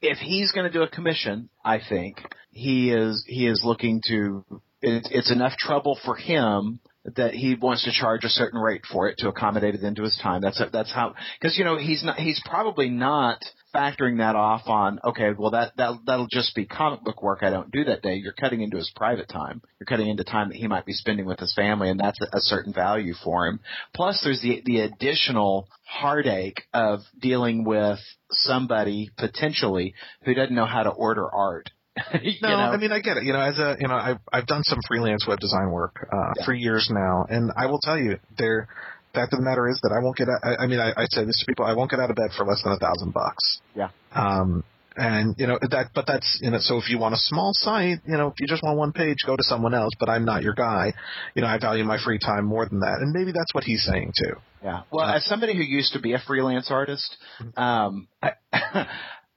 if 0.00 0.18
he's 0.18 0.52
going 0.52 0.66
to 0.66 0.72
do 0.72 0.82
a 0.82 0.88
commission, 0.88 1.48
I 1.64 1.78
think 1.86 2.20
he 2.50 2.90
is 2.90 3.24
he 3.26 3.46
is 3.46 3.62
looking 3.64 4.02
to. 4.08 4.44
It, 4.84 5.06
it's 5.12 5.30
enough 5.30 5.56
trouble 5.56 5.96
for 6.04 6.16
him 6.16 6.80
that 7.04 7.34
he 7.34 7.54
wants 7.54 7.84
to 7.84 7.92
charge 7.92 8.24
a 8.24 8.28
certain 8.28 8.60
rate 8.60 8.82
for 8.90 9.08
it 9.08 9.18
to 9.18 9.28
accommodate 9.28 9.76
it 9.76 9.82
into 9.82 10.02
his 10.02 10.18
time. 10.20 10.40
That's 10.40 10.60
that's 10.72 10.92
how 10.92 11.14
because 11.40 11.56
you 11.56 11.64
know 11.64 11.76
he's 11.78 12.02
not 12.02 12.18
he's 12.18 12.42
probably 12.44 12.88
not 12.88 13.38
factoring 13.74 14.18
that 14.18 14.36
off 14.36 14.62
on 14.66 14.98
okay 15.04 15.30
well 15.36 15.50
that 15.52 15.72
that 15.76 15.98
that'll 16.06 16.26
just 16.30 16.54
be 16.54 16.66
comic 16.66 17.02
book 17.02 17.22
work 17.22 17.40
I 17.42 17.50
don't 17.50 17.70
do 17.70 17.84
that 17.84 18.02
day. 18.02 18.14
You're 18.16 18.32
cutting 18.32 18.60
into 18.60 18.76
his 18.76 18.90
private 18.94 19.28
time. 19.28 19.62
You're 19.80 19.86
cutting 19.86 20.08
into 20.08 20.24
time 20.24 20.48
that 20.48 20.56
he 20.56 20.66
might 20.68 20.84
be 20.86 20.92
spending 20.92 21.26
with 21.26 21.38
his 21.40 21.54
family, 21.54 21.88
and 21.90 21.98
that's 21.98 22.20
a, 22.20 22.36
a 22.36 22.40
certain 22.40 22.72
value 22.72 23.14
for 23.24 23.46
him. 23.46 23.60
Plus, 23.94 24.20
there's 24.22 24.42
the 24.42 24.62
the 24.64 24.80
additional 24.80 25.68
heartache 25.84 26.62
of 26.74 27.00
dealing 27.18 27.64
with 27.64 27.98
somebody 28.30 29.10
potentially 29.16 29.94
who 30.24 30.34
doesn't 30.34 30.54
know 30.54 30.66
how 30.66 30.82
to 30.82 30.90
order 30.90 31.28
art. 31.32 31.70
No, 32.42 32.48
know? 32.48 32.56
I 32.56 32.76
mean 32.78 32.90
I 32.92 33.00
get 33.00 33.18
it. 33.18 33.24
You 33.24 33.32
know, 33.34 33.40
as 33.40 33.58
a 33.58 33.76
you 33.78 33.86
know, 33.88 33.94
I've 33.94 34.18
I've 34.32 34.46
done 34.46 34.62
some 34.64 34.78
freelance 34.88 35.26
web 35.26 35.38
design 35.40 35.70
work 35.70 36.08
uh, 36.10 36.32
Yeah. 36.38 36.44
for 36.44 36.54
years 36.54 36.88
now, 36.90 37.26
and 37.28 37.52
I 37.56 37.66
will 37.66 37.80
tell 37.80 37.98
you, 37.98 38.18
there. 38.38 38.68
Fact 39.14 39.32
of 39.34 39.40
the 39.40 39.44
matter 39.44 39.68
is 39.68 39.78
that 39.82 39.92
I 39.92 40.02
won't 40.02 40.16
get. 40.16 40.28
Out, 40.28 40.40
I, 40.42 40.64
I 40.64 40.66
mean, 40.66 40.80
I, 40.80 40.90
I 40.96 41.04
say 41.10 41.24
this 41.24 41.38
to 41.40 41.46
people: 41.46 41.66
I 41.66 41.74
won't 41.74 41.90
get 41.90 42.00
out 42.00 42.08
of 42.08 42.16
bed 42.16 42.30
for 42.36 42.46
less 42.46 42.62
than 42.62 42.72
a 42.72 42.78
thousand 42.78 43.12
bucks. 43.12 43.60
Yeah. 43.74 43.90
Um, 44.14 44.64
and 44.96 45.34
you 45.38 45.46
know 45.46 45.58
that, 45.70 45.90
but 45.94 46.06
that's 46.06 46.38
you 46.42 46.50
know. 46.50 46.58
So 46.60 46.78
if 46.78 46.88
you 46.88 46.98
want 46.98 47.14
a 47.14 47.18
small 47.18 47.50
site, 47.54 47.98
you 48.06 48.16
know, 48.16 48.28
if 48.28 48.34
you 48.40 48.46
just 48.46 48.62
want 48.62 48.78
one 48.78 48.92
page, 48.92 49.18
go 49.26 49.36
to 49.36 49.42
someone 49.42 49.74
else. 49.74 49.90
But 50.00 50.08
I'm 50.08 50.24
not 50.24 50.42
your 50.42 50.54
guy. 50.54 50.94
You 51.34 51.42
know, 51.42 51.48
I 51.48 51.58
value 51.58 51.84
my 51.84 51.98
free 52.02 52.18
time 52.18 52.46
more 52.46 52.66
than 52.66 52.80
that, 52.80 52.98
and 53.00 53.12
maybe 53.12 53.32
that's 53.32 53.52
what 53.52 53.64
he's 53.64 53.84
saying 53.84 54.12
too. 54.18 54.34
Yeah. 54.64 54.82
Well, 54.90 55.06
Uh, 55.06 55.16
as 55.16 55.24
somebody 55.26 55.54
who 55.54 55.62
used 55.62 55.92
to 55.92 56.00
be 56.00 56.14
a 56.14 56.18
freelance 56.18 56.70
artist, 56.70 57.16
um, 57.56 58.08
I, 58.22 58.32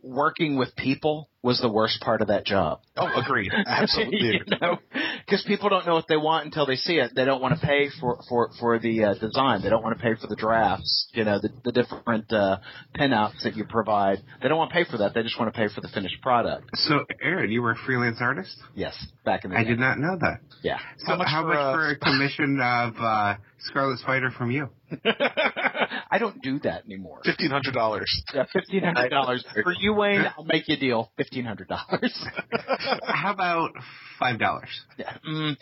working 0.06 0.56
with 0.57 0.76
people 0.76 1.30
was 1.41 1.60
the 1.61 1.69
worst 1.69 1.99
part 2.02 2.22
of 2.22 2.27
that 2.27 2.45
job. 2.45 2.80
Oh, 2.95 3.07
agreed. 3.19 3.52
Absolutely. 3.68 4.19
you 4.45 4.57
know, 4.61 4.77
because 5.26 5.44
people 5.45 5.69
don't 5.69 5.86
know 5.86 5.95
what 5.95 6.06
they 6.07 6.18
want 6.18 6.45
until 6.45 6.65
they 6.65 6.76
see 6.76 6.94
it. 6.94 7.11
They 7.15 7.26
don't 7.26 7.41
want 7.41 7.60
to 7.60 7.65
pay 7.65 7.90
for 7.99 8.19
for 8.30 8.49
for 8.60 8.80
the 8.80 9.03
uh, 9.03 9.14
design. 9.15 9.61
They 9.61 9.69
don't 9.69 9.84
want 9.84 9.98
to 9.98 10.02
pay 10.03 10.15
for 10.19 10.27
the 10.27 10.36
drafts. 10.36 11.07
You 11.14 11.23
know, 11.23 11.40
the 11.40 11.49
the 11.64 11.72
different 11.72 12.32
uh, 12.32 12.57
pinouts 12.95 13.44
that 13.44 13.56
you 13.56 13.65
provide. 13.65 14.19
They 14.41 14.48
don't 14.48 14.57
want 14.57 14.72
to 14.72 14.76
pay 14.76 14.86
for 14.90 14.98
that. 14.98 15.14
They 15.14 15.23
just 15.23 15.40
want 15.40 15.53
to 15.53 15.57
pay 15.60 15.73
for 15.73 15.82
the 15.82 15.90
finished 15.90 16.22
product. 16.22 16.69
So, 16.76 17.06
Aaron, 17.22 17.52
you 17.52 17.61
were 17.61 17.72
a 17.72 17.77
freelance 17.86 18.18
artist? 18.22 18.56
Yes, 18.76 18.95
back 19.23 19.44
in 19.45 19.52
the 19.52 19.57
I 19.57 19.64
day. 19.64 19.69
did 19.69 19.80
not 19.80 19.98
know 19.99 20.18
that. 20.19 20.38
Yeah. 20.64 20.77
So 20.99 21.11
How 21.11 21.18
much 21.18 21.27
how 21.27 21.41
for, 21.44 21.48
much 21.49 21.57
uh, 21.57 21.73
for 21.73 21.90
a 21.90 21.95
commission 21.99 22.60
of 22.61 22.94
uh, 22.99 23.36
Scarlet 23.60 23.99
Spider 23.99 24.32
from 24.32 24.52
you? 24.52 24.69
I 26.12 26.18
don't 26.20 26.42
do 26.42 26.60
that 26.60 26.86
anymore. 26.86 27.22
Fifteen 27.24 27.50
hundred 27.52 27.74
dollars. 27.74 28.24
Yeah, 28.34 28.46
fifteen 28.52 28.84
hundred 28.84 29.10
dollars 29.10 29.44
for 29.64 29.74
you, 29.78 29.94
Wayne. 29.94 30.26
I'll 30.38 30.46
make 30.46 30.68
you 30.68 30.76
a 30.76 30.80
deal. 30.80 31.12
Fifteen 31.18 31.46
hundred 31.46 31.68
dollars. 31.68 32.26
How 33.04 33.34
about 33.34 33.72
five 34.20 34.40
dollars? 34.40 34.70
Yeah. 34.98 35.18
Mm, 35.28 35.58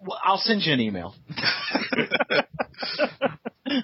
well, 0.00 0.20
I'll 0.24 0.38
send 0.38 0.62
you 0.62 0.72
an 0.72 0.80
email. 0.80 1.14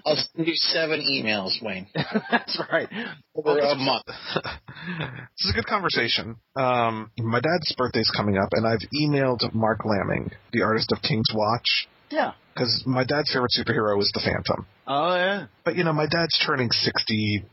I'll 0.04 0.16
send 0.16 0.46
you 0.48 0.54
seven 0.54 1.00
emails, 1.00 1.62
Wayne, 1.62 1.86
That's 2.30 2.60
right. 2.72 2.88
over 3.36 3.58
a 3.58 3.74
month. 3.76 4.06
this 4.06 5.44
is 5.44 5.50
a 5.52 5.54
good 5.54 5.66
conversation. 5.66 6.36
Um, 6.56 7.10
my 7.18 7.40
dad's 7.40 7.72
birthday's 7.76 8.10
coming 8.16 8.36
up, 8.36 8.48
and 8.52 8.66
I've 8.66 8.80
emailed 8.94 9.52
Marc 9.54 9.80
Laming, 9.84 10.30
the 10.52 10.62
artist 10.62 10.90
of 10.92 11.02
King's 11.02 11.28
Watch, 11.32 11.86
Yeah. 12.10 12.32
because 12.54 12.82
my 12.86 13.04
dad's 13.04 13.32
favorite 13.32 13.52
superhero 13.58 14.00
is 14.00 14.10
the 14.14 14.20
Phantom. 14.20 14.66
Oh 14.86 15.14
yeah. 15.16 15.46
But 15.64 15.76
you 15.76 15.84
know, 15.84 15.92
my 15.92 16.06
dad's 16.06 16.38
turning 16.46 16.70
sixty. 16.70 17.44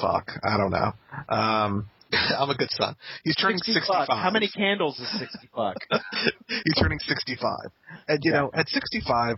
Fuck, 0.00 0.30
I 0.42 0.56
don't 0.56 0.70
know. 0.70 0.92
Um, 1.28 1.88
I'm 2.12 2.50
a 2.50 2.54
good 2.56 2.70
son. 2.72 2.94
He's 3.24 3.36
turning 3.36 3.58
60 3.58 3.72
sixty-five. 3.72 4.08
How 4.08 4.30
many 4.30 4.48
candles 4.48 4.98
is 5.00 5.08
sixty 5.18 5.48
bucks? 5.54 5.84
He's 6.48 6.74
turning 6.80 6.98
sixty-five, 6.98 7.70
and 8.08 8.18
you 8.22 8.32
Yeah. 8.32 8.40
know, 8.40 8.50
at 8.54 8.68
sixty-five. 8.68 9.36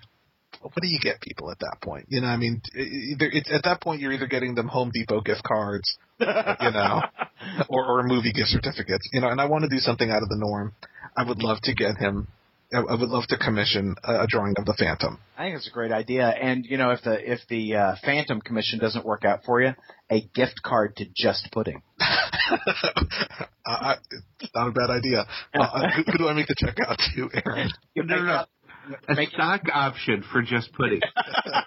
What 0.62 0.72
do 0.80 0.86
you 0.88 0.98
get 1.01 1.20
people 1.20 1.51
at 1.51 1.59
that 1.59 1.78
point? 1.82 2.06
You 2.09 2.20
know, 2.20 2.28
I 2.28 2.36
mean, 2.36 2.62
either 2.74 3.26
it's 3.30 3.52
at 3.52 3.64
that 3.64 3.80
point 3.82 4.01
you're 4.01 4.12
either 4.12 4.28
getting 4.28 4.55
them 4.55 4.68
Home 4.68 4.90
Depot 4.94 5.20
gift 5.20 5.42
cards, 5.42 5.96
you 6.20 6.26
know, 6.26 7.02
or, 7.68 7.84
or 7.84 8.02
movie 8.05 8.32
gift 8.32 8.48
certificates. 8.48 9.06
You 9.12 9.20
know, 9.20 9.28
and 9.28 9.40
I 9.40 9.46
want 9.46 9.64
to 9.64 9.68
do 9.68 9.78
something 9.78 10.09
out 10.09 10.22
of 10.22 10.28
the 10.28 10.36
norm. 10.38 10.72
I 11.16 11.24
would 11.24 11.42
love 11.42 11.59
to 11.64 11.74
get 11.74 11.96
him. 11.96 12.28
I 12.74 12.78
I 12.78 12.94
would 12.94 13.09
love 13.09 13.26
to 13.28 13.36
commission 13.38 13.94
a, 14.05 14.22
a 14.22 14.26
drawing 14.28 14.55
of 14.59 14.64
the 14.66 14.74
Phantom. 14.78 15.18
I 15.38 15.44
think 15.44 15.56
it's 15.56 15.68
a 15.68 15.70
great 15.70 15.92
idea. 15.92 16.28
And 16.28 16.64
you 16.66 16.76
know, 16.76 16.90
if 16.90 17.02
the 17.02 17.32
if 17.32 17.40
the 17.48 17.74
uh, 17.76 17.94
Phantom 18.05 18.40
commission 18.40 18.78
doesn't 18.78 19.05
work 19.05 19.24
out 19.24 19.44
for 19.44 19.60
you, 19.62 19.72
a 20.10 20.20
gift 20.34 20.60
card 20.62 20.96
to 20.96 21.06
Just 21.16 21.48
Pudding. 21.52 21.82
I, 22.01 23.46
I, 23.66 23.94
it's 24.40 24.51
not 24.55 24.68
a 24.68 24.72
bad 24.72 24.90
idea. 24.90 25.26
Uh, 25.55 25.88
who, 25.96 26.02
who 26.12 26.18
do 26.18 26.28
I 26.28 26.34
make 26.34 26.46
the 26.46 26.55
check 26.59 26.76
out 26.86 26.98
to, 27.16 27.30
Aaron? 27.46 27.70
You 27.94 28.05
No, 28.05 28.16
no, 28.16 28.24
no. 28.24 28.44
A 29.09 29.14
make- 29.14 29.30
stock 29.30 29.62
option 29.72 30.22
for 30.30 30.42
Just 30.42 30.72
Pudding. 30.74 31.01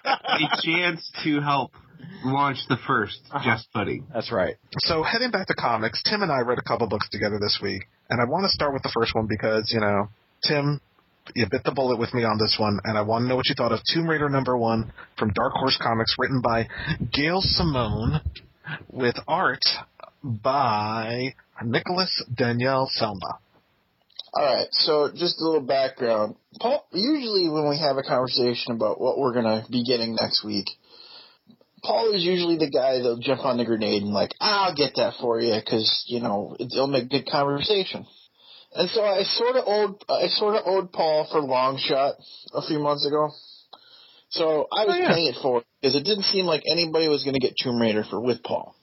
a 0.04 0.38
chance 0.62 1.10
to 1.24 1.40
help 1.40 1.72
launch 2.24 2.58
the 2.68 2.76
1st 2.76 3.16
Uh-huh. 3.32 3.40
Just 3.44 3.72
Pudding. 3.72 4.06
That's 4.14 4.30
right. 4.30 4.54
So 4.78 5.02
heading 5.02 5.32
back 5.32 5.48
to 5.48 5.54
comics, 5.54 6.00
Tim 6.04 6.22
and 6.22 6.30
I 6.30 6.40
read 6.42 6.58
a 6.58 6.62
couple 6.62 6.86
books 6.86 7.08
together 7.10 7.38
this 7.40 7.58
week, 7.60 7.82
and 8.08 8.20
I 8.20 8.24
want 8.30 8.44
to 8.44 8.50
start 8.50 8.72
with 8.72 8.84
the 8.84 8.92
first 8.94 9.14
one 9.16 9.26
because 9.28 9.72
you 9.74 9.80
know, 9.80 10.08
Tim, 10.46 10.80
you 11.34 11.46
bit 11.50 11.64
the 11.64 11.72
bullet 11.72 11.98
with 11.98 12.12
me 12.14 12.24
on 12.24 12.38
this 12.38 12.56
one, 12.58 12.78
and 12.84 12.96
I 12.96 13.02
want 13.02 13.24
to 13.24 13.28
know 13.28 13.36
what 13.36 13.48
you 13.48 13.54
thought 13.56 13.72
of 13.72 13.80
Tomb 13.92 14.08
Raider 14.08 14.28
number 14.28 14.56
one 14.56 14.92
from 15.18 15.32
Dark 15.32 15.52
Horse 15.54 15.78
Comics, 15.80 16.14
written 16.18 16.40
by 16.40 16.68
Gail 17.12 17.40
Simone, 17.42 18.20
with 18.90 19.16
art 19.26 19.62
by 20.22 21.34
Nicolás 21.64 22.10
Daniel 22.34 22.88
Selma. 22.90 23.38
All 24.34 24.44
right, 24.44 24.68
so 24.70 25.10
just 25.14 25.40
a 25.40 25.44
little 25.44 25.66
background. 25.66 26.36
Paul, 26.60 26.86
usually 26.92 27.48
when 27.48 27.68
we 27.68 27.78
have 27.78 27.96
a 27.96 28.02
conversation 28.02 28.72
about 28.72 29.00
what 29.00 29.18
we're 29.18 29.32
gonna 29.32 29.64
be 29.70 29.84
getting 29.84 30.16
next 30.20 30.44
week, 30.44 30.66
Paul 31.82 32.12
is 32.12 32.24
usually 32.24 32.58
the 32.58 32.70
guy 32.70 32.96
that'll 32.98 33.18
jump 33.18 33.44
on 33.44 33.56
the 33.56 33.64
grenade 33.64 34.02
and 34.02 34.12
like, 34.12 34.34
I'll 34.40 34.74
get 34.74 34.94
that 34.96 35.14
for 35.20 35.40
you 35.40 35.54
because 35.54 36.04
you 36.06 36.20
know 36.20 36.56
it'll 36.58 36.86
make 36.86 37.08
good 37.08 37.26
conversation. 37.26 38.06
And 38.78 38.88
so 38.90 39.02
I 39.02 39.24
sort 39.24 39.56
of 39.56 39.64
owed 39.66 40.04
I 40.08 40.28
sort 40.28 40.54
of 40.54 40.62
owed 40.64 40.92
Paul 40.92 41.26
for 41.30 41.40
Long 41.40 41.78
Shot 41.78 42.14
a 42.54 42.62
few 42.62 42.78
months 42.78 43.04
ago. 43.04 43.30
So 44.30 44.68
I 44.70 44.86
was 44.86 44.94
Oh, 44.94 45.02
yeah. 45.02 45.14
paying 45.14 45.26
it 45.26 45.36
for 45.42 45.64
because 45.82 45.96
it 45.96 46.04
didn't 46.04 46.24
seem 46.24 46.46
like 46.46 46.62
anybody 46.70 47.08
was 47.08 47.24
going 47.24 47.34
to 47.34 47.40
get 47.40 47.54
Tomb 47.60 47.80
Raider 47.80 48.04
for 48.08 48.20
with 48.20 48.42
Paul. 48.44 48.76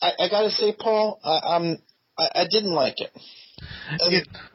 I, 0.00 0.12
I 0.18 0.28
gotta 0.30 0.50
say, 0.50 0.74
Paul, 0.78 1.20
I, 1.22 1.56
I'm 1.56 1.78
I, 2.18 2.28
I 2.42 2.44
didn't 2.50 2.72
like 2.72 3.00
it. 3.00 3.10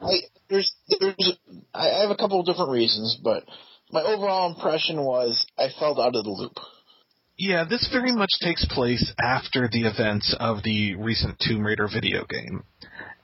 I, 0.02 0.18
there's, 0.50 0.74
there's, 1.00 1.38
I 1.72 1.90
I 1.90 2.00
have 2.02 2.10
a 2.10 2.16
couple 2.16 2.40
of 2.40 2.46
different 2.46 2.70
reasons, 2.72 3.18
but 3.22 3.44
my 3.92 4.02
overall 4.02 4.52
impression 4.52 5.02
was 5.04 5.46
I 5.56 5.68
felt 5.78 5.98
out 5.98 6.16
of 6.16 6.24
the 6.24 6.30
loop. 6.30 6.54
Yeah, 7.38 7.64
this 7.64 7.88
very 7.92 8.10
much 8.10 8.30
takes 8.42 8.64
place 8.64 9.12
after 9.22 9.68
the 9.70 9.84
events 9.84 10.34
of 10.40 10.64
the 10.64 10.96
recent 10.96 11.38
Tomb 11.38 11.64
Raider 11.64 11.88
video 11.92 12.24
game. 12.24 12.64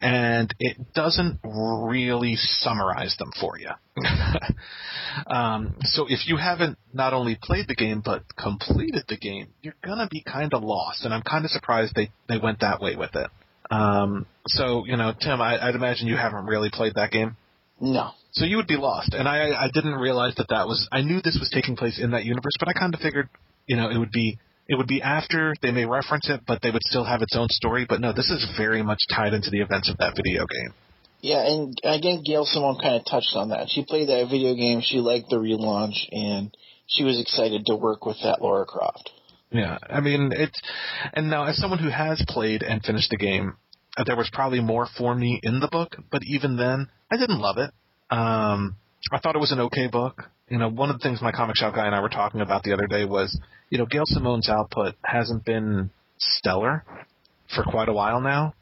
And 0.01 0.55
it 0.61 0.77
doesn't 0.95 1.41
really 1.43 2.37
summarize 2.37 3.17
them 3.19 3.33
for 3.41 3.59
you. 3.59 3.71
um, 5.27 5.75
so 5.83 6.07
if 6.09 6.29
you 6.29 6.37
haven't 6.37 6.79
not 6.93 7.13
only 7.13 7.37
played 7.43 7.67
the 7.67 7.75
game 7.75 8.03
but 8.05 8.23
completed 8.37 9.05
the 9.09 9.17
game, 9.17 9.49
you're 9.63 9.75
gonna 9.85 10.09
be 10.09 10.23
kind 10.23 10.55
of 10.55 10.63
lost. 10.63 11.05
And 11.05 11.13
I'm 11.13 11.23
kind 11.23 11.45
of 11.45 11.51
surprised 11.51 11.95
they 11.97 12.11
they 12.29 12.39
went 12.39 12.61
that 12.61 12.81
way 12.81 12.95
with 12.95 13.17
it. 13.17 13.31
Um, 13.71 14.27
so 14.47 14.85
you 14.85 14.97
know, 14.97 15.13
Tim, 15.19 15.41
I, 15.41 15.59
I'd 15.59 15.75
imagine 15.75 16.07
you 16.07 16.17
haven't 16.17 16.47
really 16.47 16.71
played 16.73 16.95
that 16.95 17.11
game. 17.11 17.37
No. 17.81 18.11
So 18.33 18.45
you 18.45 18.57
would 18.59 18.67
be 18.67 18.77
lost, 18.77 19.15
and 19.15 19.27
I 19.27 19.51
I 19.51 19.69
didn't 19.73 19.95
realize 19.95 20.35
that 20.37 20.49
that 20.51 20.67
was 20.67 20.89
I 20.93 21.01
knew 21.03 21.21
this 21.21 21.39
was 21.41 21.51
taking 21.53 21.77
place 21.77 21.99
in 22.01 22.11
that 22.13 22.25
universe, 22.25 22.55
but 22.59 22.69
I 22.69 22.73
kind 22.73 22.93
of 22.93 23.01
figured, 23.01 23.29
you 23.67 23.77
know, 23.77 23.91
it 23.91 23.99
would 23.99 24.13
be 24.13 24.39
it 24.67 24.77
would 24.77 24.87
be 24.87 25.03
after 25.03 25.55
they 25.61 25.71
may 25.71 25.85
reference 25.85 26.29
it, 26.31 26.41
but 26.47 26.63
they 26.63 26.71
would 26.71 26.83
still 26.85 27.05
have 27.05 27.23
its 27.23 27.37
own 27.37 27.49
story. 27.51 27.87
But 27.89 28.01
no, 28.01 28.13
this 28.13 28.31
is 28.31 28.47
very 28.57 28.83
much 28.83 29.01
tied 29.15 29.35
into 29.35 29.51
the 29.51 29.61
events 29.61 29.91
of 29.91 29.99
that 29.99 30.15
video 30.17 30.47
game. 30.47 30.75
Yeah, 31.21 31.47
and 31.47 31.79
again, 31.85 32.23
Gail 32.25 32.45
Simone 32.45 32.79
kind 32.81 32.97
of 32.97 33.05
touched 33.07 33.35
on 33.35 33.49
that. 33.49 33.69
She 33.71 33.85
played 33.85 34.09
that 34.09 34.29
video 34.31 34.55
game, 34.55 34.83
she 34.83 34.99
liked 34.99 35.31
the 35.31 35.37
relaunch, 35.37 35.97
and 36.13 36.55
she 36.87 37.03
was 37.03 37.19
excited 37.19 37.65
to 37.67 37.77
work 37.77 38.05
with 38.05 38.19
that 38.23 38.43
Lara 38.43 38.67
Croft. 38.67 39.11
Yeah, 39.51 39.79
I 39.89 40.01
mean 40.01 40.33
it's 40.35 40.61
and 41.13 41.31
now 41.31 41.45
as 41.45 41.57
someone 41.57 41.79
who 41.79 41.89
has 41.89 42.23
played 42.29 42.63
and 42.63 42.83
finished 42.83 43.11
the 43.11 43.17
game, 43.17 43.57
uh, 43.97 44.05
there 44.05 44.17
was 44.17 44.29
probably 44.33 44.61
more 44.61 44.89
for 44.99 45.15
me 45.15 45.41
in 45.43 45.61
the 45.61 45.69
book, 45.69 45.97
but 46.11 46.23
even 46.27 46.57
then, 46.57 46.89
I 47.11 47.17
didn't 47.17 47.39
love 47.39 47.57
it. 47.59 47.71
Um, 48.11 48.77
I 49.13 49.19
thought 49.19 49.35
it 49.37 49.39
was 49.41 49.53
an 49.53 49.61
okay 49.61 49.87
book. 49.87 50.25
You 50.49 50.59
know, 50.59 50.69
one 50.69 50.91
of 50.91 50.99
the 50.99 51.03
things 51.03 51.21
my 51.23 51.33
comic 51.33 51.57
shop 51.57 51.75
guy 51.75 51.87
and 51.87 51.95
I 51.95 52.01
were 52.01 52.09
talking 52.09 52.41
about 52.41 52.63
the 52.63 52.73
other 52.73 52.87
day 52.87 53.05
was, 53.05 53.39
you 53.71 53.79
know, 53.79 53.87
Gail 53.87 54.05
Simone's 54.07 54.49
output 54.49 54.95
hasn't 55.05 55.45
been 55.45 55.91
stellar 56.19 56.85
for 57.55 57.65
quite 57.65 57.89
a 57.89 57.93
while 57.93 58.21
now. 58.21 58.55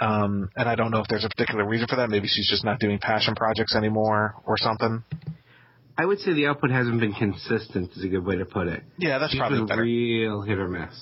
Um, 0.00 0.50
and 0.56 0.68
I 0.68 0.74
don't 0.74 0.90
know 0.90 1.00
if 1.00 1.06
there's 1.08 1.24
a 1.24 1.28
particular 1.28 1.64
reason 1.66 1.86
for 1.88 1.96
that. 1.96 2.10
Maybe 2.10 2.26
she's 2.28 2.48
just 2.48 2.64
not 2.64 2.80
doing 2.80 2.98
passion 2.98 3.34
projects 3.34 3.74
anymore 3.76 4.34
or 4.46 4.56
something. 4.58 5.04
I 5.96 6.06
would 6.06 6.18
say 6.20 6.32
the 6.32 6.46
output 6.46 6.70
hasn't 6.70 6.98
been 7.00 7.12
consistent. 7.12 7.90
Is 7.96 8.04
a 8.04 8.08
good 8.08 8.24
way 8.24 8.36
to 8.36 8.44
put 8.46 8.66
it. 8.66 8.82
Yeah, 8.98 9.18
that's 9.18 9.32
She's 9.32 9.38
probably 9.40 9.58
been 9.58 9.66
better. 9.66 9.82
real 9.82 10.40
hit 10.42 10.58
or 10.58 10.68
miss. 10.68 10.94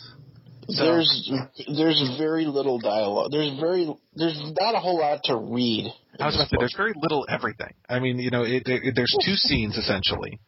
So- 0.69 0.85
There's 0.85 1.33
there's 1.75 2.15
very 2.19 2.45
little 2.45 2.79
dialogue. 2.79 3.31
There's 3.31 3.59
very 3.59 3.93
there's 4.15 4.39
not 4.61 4.75
a 4.75 4.79
whole 4.81 4.99
lot 4.99 5.21
to 5.25 5.37
read. 5.37 5.93
I 6.21 6.27
was 6.27 6.35
about 6.37 6.45
to 6.45 6.51
say, 6.51 6.57
there's 6.59 6.75
very 6.77 6.93
little 6.97 7.27
everything. 7.29 7.75
I 7.89 7.99
mean, 7.99 8.19
you 8.19 8.31
know, 8.31 8.43
it, 8.43 8.63
it, 8.67 8.95
there's 8.95 9.17
two 9.25 9.35
scenes 9.35 9.77
essentially. 9.77 10.41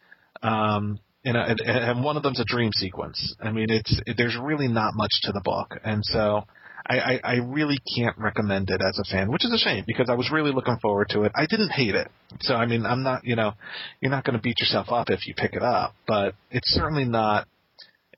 Um, 0.43 0.99
and, 1.24 1.36
and, 1.36 1.61
and 1.61 2.05
one 2.05 2.16
of 2.16 2.23
them's 2.23 2.40
a 2.40 2.44
dream 2.44 2.70
sequence. 2.74 3.35
I 3.40 3.53
mean, 3.53 3.70
it's 3.70 4.01
it, 4.07 4.16
there's 4.16 4.36
really 4.40 4.69
not 4.69 4.94
much 4.94 5.12
to 5.23 5.32
the 5.32 5.40
book, 5.44 5.78
and 5.85 6.03
so 6.05 6.44
I, 6.86 6.99
I, 6.99 7.20
I 7.23 7.35
really 7.36 7.78
can't 7.97 8.16
recommend 8.19 8.70
it 8.70 8.81
as 8.81 8.99
a 8.99 9.05
fan, 9.05 9.31
which 9.31 9.44
is 9.44 9.53
a 9.53 9.59
shame 9.59 9.85
because 9.86 10.09
I 10.11 10.15
was 10.15 10.31
really 10.32 10.53
looking 10.53 10.78
forward 10.82 11.09
to 11.11 11.23
it. 11.23 11.32
I 11.35 11.47
didn't 11.47 11.70
hate 11.70 11.94
it, 11.94 12.09
so 12.40 12.55
I 12.55 12.66
mean, 12.66 12.85
I'm 12.85 13.03
not, 13.03 13.24
you 13.24 13.36
know, 13.36 13.53
you're 14.01 14.11
not 14.11 14.24
going 14.24 14.36
to 14.36 14.43
beat 14.43 14.59
yourself 14.59 14.89
up 14.90 15.11
if 15.11 15.27
you 15.27 15.35
pick 15.36 15.55
it 15.55 15.62
up, 15.62 15.94
but 16.07 16.35
it's 16.51 16.69
certainly 16.70 17.05
not. 17.05 17.47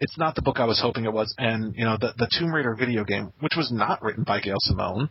It's 0.00 0.18
not 0.18 0.34
the 0.34 0.42
book 0.42 0.58
I 0.58 0.64
was 0.64 0.80
hoping 0.80 1.04
it 1.04 1.12
was, 1.12 1.34
and 1.38 1.74
you 1.76 1.84
know, 1.84 1.96
the 2.00 2.14
the 2.16 2.28
Tomb 2.38 2.54
Raider 2.54 2.74
video 2.74 3.04
game, 3.04 3.32
which 3.40 3.54
was 3.56 3.70
not 3.70 4.02
written 4.02 4.24
by 4.24 4.40
Gail 4.40 4.56
Simone, 4.60 5.10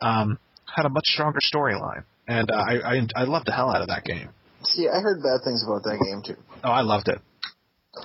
um, 0.00 0.38
had 0.74 0.86
a 0.86 0.88
much 0.88 1.06
stronger 1.06 1.40
storyline, 1.40 2.04
and 2.28 2.50
uh, 2.50 2.54
I, 2.54 2.96
I 2.96 3.06
I 3.16 3.24
loved 3.24 3.46
the 3.46 3.52
hell 3.52 3.70
out 3.70 3.82
of 3.82 3.88
that 3.88 4.04
game. 4.04 4.28
See, 4.62 4.88
I 4.88 5.00
heard 5.00 5.22
bad 5.22 5.40
things 5.44 5.64
about 5.66 5.82
that 5.84 5.98
game 6.04 6.22
too. 6.24 6.40
Oh, 6.62 6.70
I 6.70 6.82
loved 6.82 7.08
it. 7.08 7.18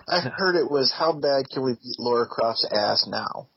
I 0.07 0.19
heard 0.19 0.55
it 0.55 0.71
was 0.71 0.91
how 0.97 1.13
bad 1.13 1.45
can 1.53 1.63
we 1.63 1.73
beat 1.73 1.99
Lara 1.99 2.25
Croft's 2.25 2.65
ass 2.73 3.05
now? 3.07 3.47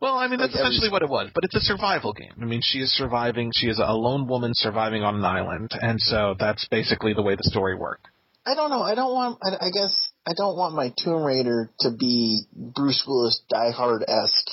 Well, 0.00 0.16
I 0.16 0.26
mean, 0.26 0.38
that's 0.40 0.52
Like 0.52 0.60
every- 0.60 0.70
essentially 0.70 0.90
what 0.90 1.02
it 1.02 1.08
was, 1.08 1.30
but 1.34 1.44
it's 1.44 1.54
a 1.54 1.60
survival 1.60 2.12
game. 2.12 2.32
I 2.40 2.44
mean, 2.46 2.60
she 2.62 2.78
is 2.80 2.90
surviving. 2.96 3.52
She 3.54 3.68
is 3.68 3.78
a 3.78 3.92
lone 3.92 4.26
woman 4.26 4.52
surviving 4.54 5.02
on 5.04 5.16
an 5.16 5.24
island, 5.24 5.70
and 5.80 6.00
so 6.00 6.34
that's 6.38 6.66
basically 6.68 7.12
the 7.14 7.22
way 7.22 7.36
the 7.36 7.44
story 7.44 7.76
worked. 7.76 8.06
I 8.44 8.54
don't 8.54 8.70
know. 8.70 8.82
I 8.82 8.94
don't 8.94 9.12
want. 9.12 9.38
I, 9.42 9.66
I 9.66 9.70
guess 9.70 10.08
I 10.26 10.32
don't 10.36 10.56
want 10.56 10.74
my 10.74 10.92
Tomb 11.02 11.22
Raider 11.22 11.70
to 11.80 11.90
be 11.90 12.42
Bruce 12.52 13.04
Willis 13.06 13.40
Die 13.50 13.70
Hard 13.70 14.04
esque. 14.08 14.50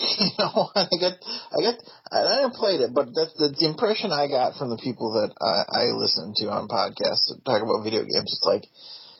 You 0.18 0.30
know, 0.38 0.70
I 0.74 0.86
get, 0.98 1.18
I 1.52 1.60
get, 1.60 1.74
I 2.12 2.42
haven't 2.42 2.54
played 2.54 2.80
it, 2.80 2.92
but 2.92 3.06
that's 3.14 3.34
the, 3.34 3.54
the 3.56 3.66
impression 3.66 4.10
I 4.10 4.26
got 4.26 4.58
from 4.58 4.70
the 4.70 4.80
people 4.82 5.12
that 5.14 5.30
I, 5.40 5.62
I 5.70 5.84
listen 5.94 6.34
to 6.36 6.50
on 6.50 6.66
podcasts 6.66 7.30
that 7.30 7.40
talk 7.44 7.62
about 7.62 7.84
video 7.84 8.02
games. 8.02 8.34
It's 8.34 8.42
like, 8.44 8.66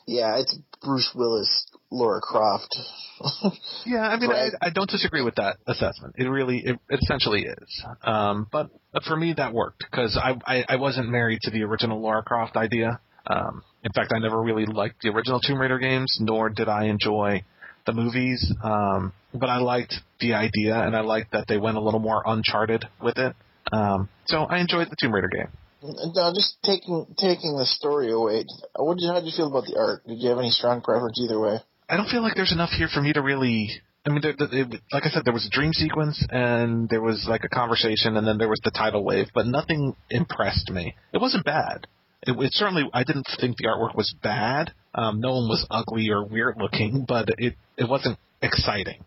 yeah, 0.07 0.39
it's 0.39 0.59
Bruce 0.83 1.11
Willis, 1.15 1.67
Lara 1.91 2.21
Croft. 2.21 2.75
Yeah, 3.85 4.01
I 4.01 4.19
mean, 4.19 4.31
I, 4.31 4.49
I 4.63 4.71
don't 4.71 4.89
disagree 4.89 5.23
with 5.23 5.35
that 5.35 5.57
assessment. 5.67 6.15
It 6.17 6.25
really, 6.25 6.59
it, 6.65 6.79
essentially 6.91 7.43
is. 7.43 7.85
Um, 8.03 8.47
but 8.51 8.71
for 9.07 9.15
me, 9.15 9.35
that 9.37 9.53
worked 9.53 9.85
because 9.91 10.17
I, 10.17 10.37
I 10.47 10.65
I 10.71 10.77
wasn't 10.77 11.11
married 11.11 11.41
to 11.43 11.51
the 11.51 11.63
original 11.65 12.01
Lara 12.01 12.23
Croft 12.23 12.57
idea. 12.57 12.99
Um, 13.27 13.63
in 13.85 13.93
fact, 13.93 14.13
I 14.15 14.21
never 14.21 14.41
really 14.41 14.65
liked 14.65 15.03
the 15.03 15.11
original 15.11 15.41
Tomb 15.41 15.61
Raider 15.61 15.79
games, 15.79 16.17
nor 16.21 16.49
did 16.49 16.69
I 16.69 16.85
enjoy 16.85 17.43
the 17.87 17.93
movies. 17.93 18.53
Um, 18.63 19.13
but 19.35 19.49
I 19.49 19.59
liked 19.59 19.95
the 20.21 20.35
idea, 20.35 20.75
and 20.75 20.97
I 20.97 21.01
liked 21.01 21.33
that 21.33 21.47
they 21.49 21.59
went 21.59 21.77
a 21.77 21.81
little 21.81 22.01
more 22.01 22.23
uncharted 22.27 22.85
with 23.03 23.19
it. 23.19 23.35
Um, 23.73 24.09
so 24.27 24.45
I 24.45 24.59
enjoyed 24.59 24.89
the 24.91 24.97
Tomb 25.01 25.13
Raider 25.13 25.29
game. 25.29 25.49
No, 25.83 26.33
just 26.35 26.57
taking 26.63 27.07
taking 27.17 27.57
the 27.57 27.65
story 27.65 28.13
away. 28.13 28.45
What 28.77 28.99
did 28.99 29.05
you, 29.05 29.09
how 29.09 29.21
did 29.21 29.27
you 29.27 29.33
feel 29.35 29.49
about 29.49 29.65
the 29.65 29.79
art? 29.79 30.07
Did 30.07 30.19
you 30.19 30.29
have 30.29 30.39
any 30.39 30.51
strong 30.51 30.83
preference 30.83 31.19
either 31.23 31.41
way? 31.41 31.59
I 31.89 31.97
don't 31.97 32.09
feel 32.09 32.23
like 32.23 32.35
there's 32.35 32.53
enough 32.53 32.71
here 32.71 32.89
for 32.93 33.01
me 33.01 33.13
to 33.13 33.23
really. 33.23 33.71
I 34.07 34.11
mean, 34.11 34.21
there, 34.23 34.35
there, 34.39 34.49
it, 34.63 34.81
like 34.93 35.05
I 35.05 35.11
said, 35.11 35.25
there 35.25 35.33
was 35.33 35.47
a 35.47 35.51
dream 35.51 35.73
sequence, 35.73 36.25
and 36.31 36.89
there 36.89 37.03
was 37.03 37.27
like 37.29 37.45
a 37.45 37.49
conversation, 37.49 38.17
and 38.17 38.27
then 38.27 38.39
there 38.39 38.49
was 38.49 38.61
the 38.65 38.71
tidal 38.71 39.05
wave, 39.05 39.27
but 39.35 39.47
nothing 39.47 39.95
impressed 40.09 40.71
me. 40.71 40.95
It 41.13 41.21
wasn't 41.21 41.45
bad. 41.45 41.87
It, 42.23 42.39
it 42.39 42.53
certainly, 42.53 42.89
I 42.95 43.05
didn't 43.05 43.29
think 43.41 43.57
the 43.57 43.65
artwork 43.65 43.95
was 43.95 44.15
bad. 44.23 44.73
Um, 44.95 45.21
no 45.21 45.33
one 45.33 45.49
was 45.49 45.67
ugly 45.71 46.09
or 46.11 46.25
weird 46.25 46.57
looking, 46.59 47.05
but 47.07 47.29
it 47.39 47.55
it 47.77 47.89
wasn't 47.89 48.19
exciting. 48.43 49.05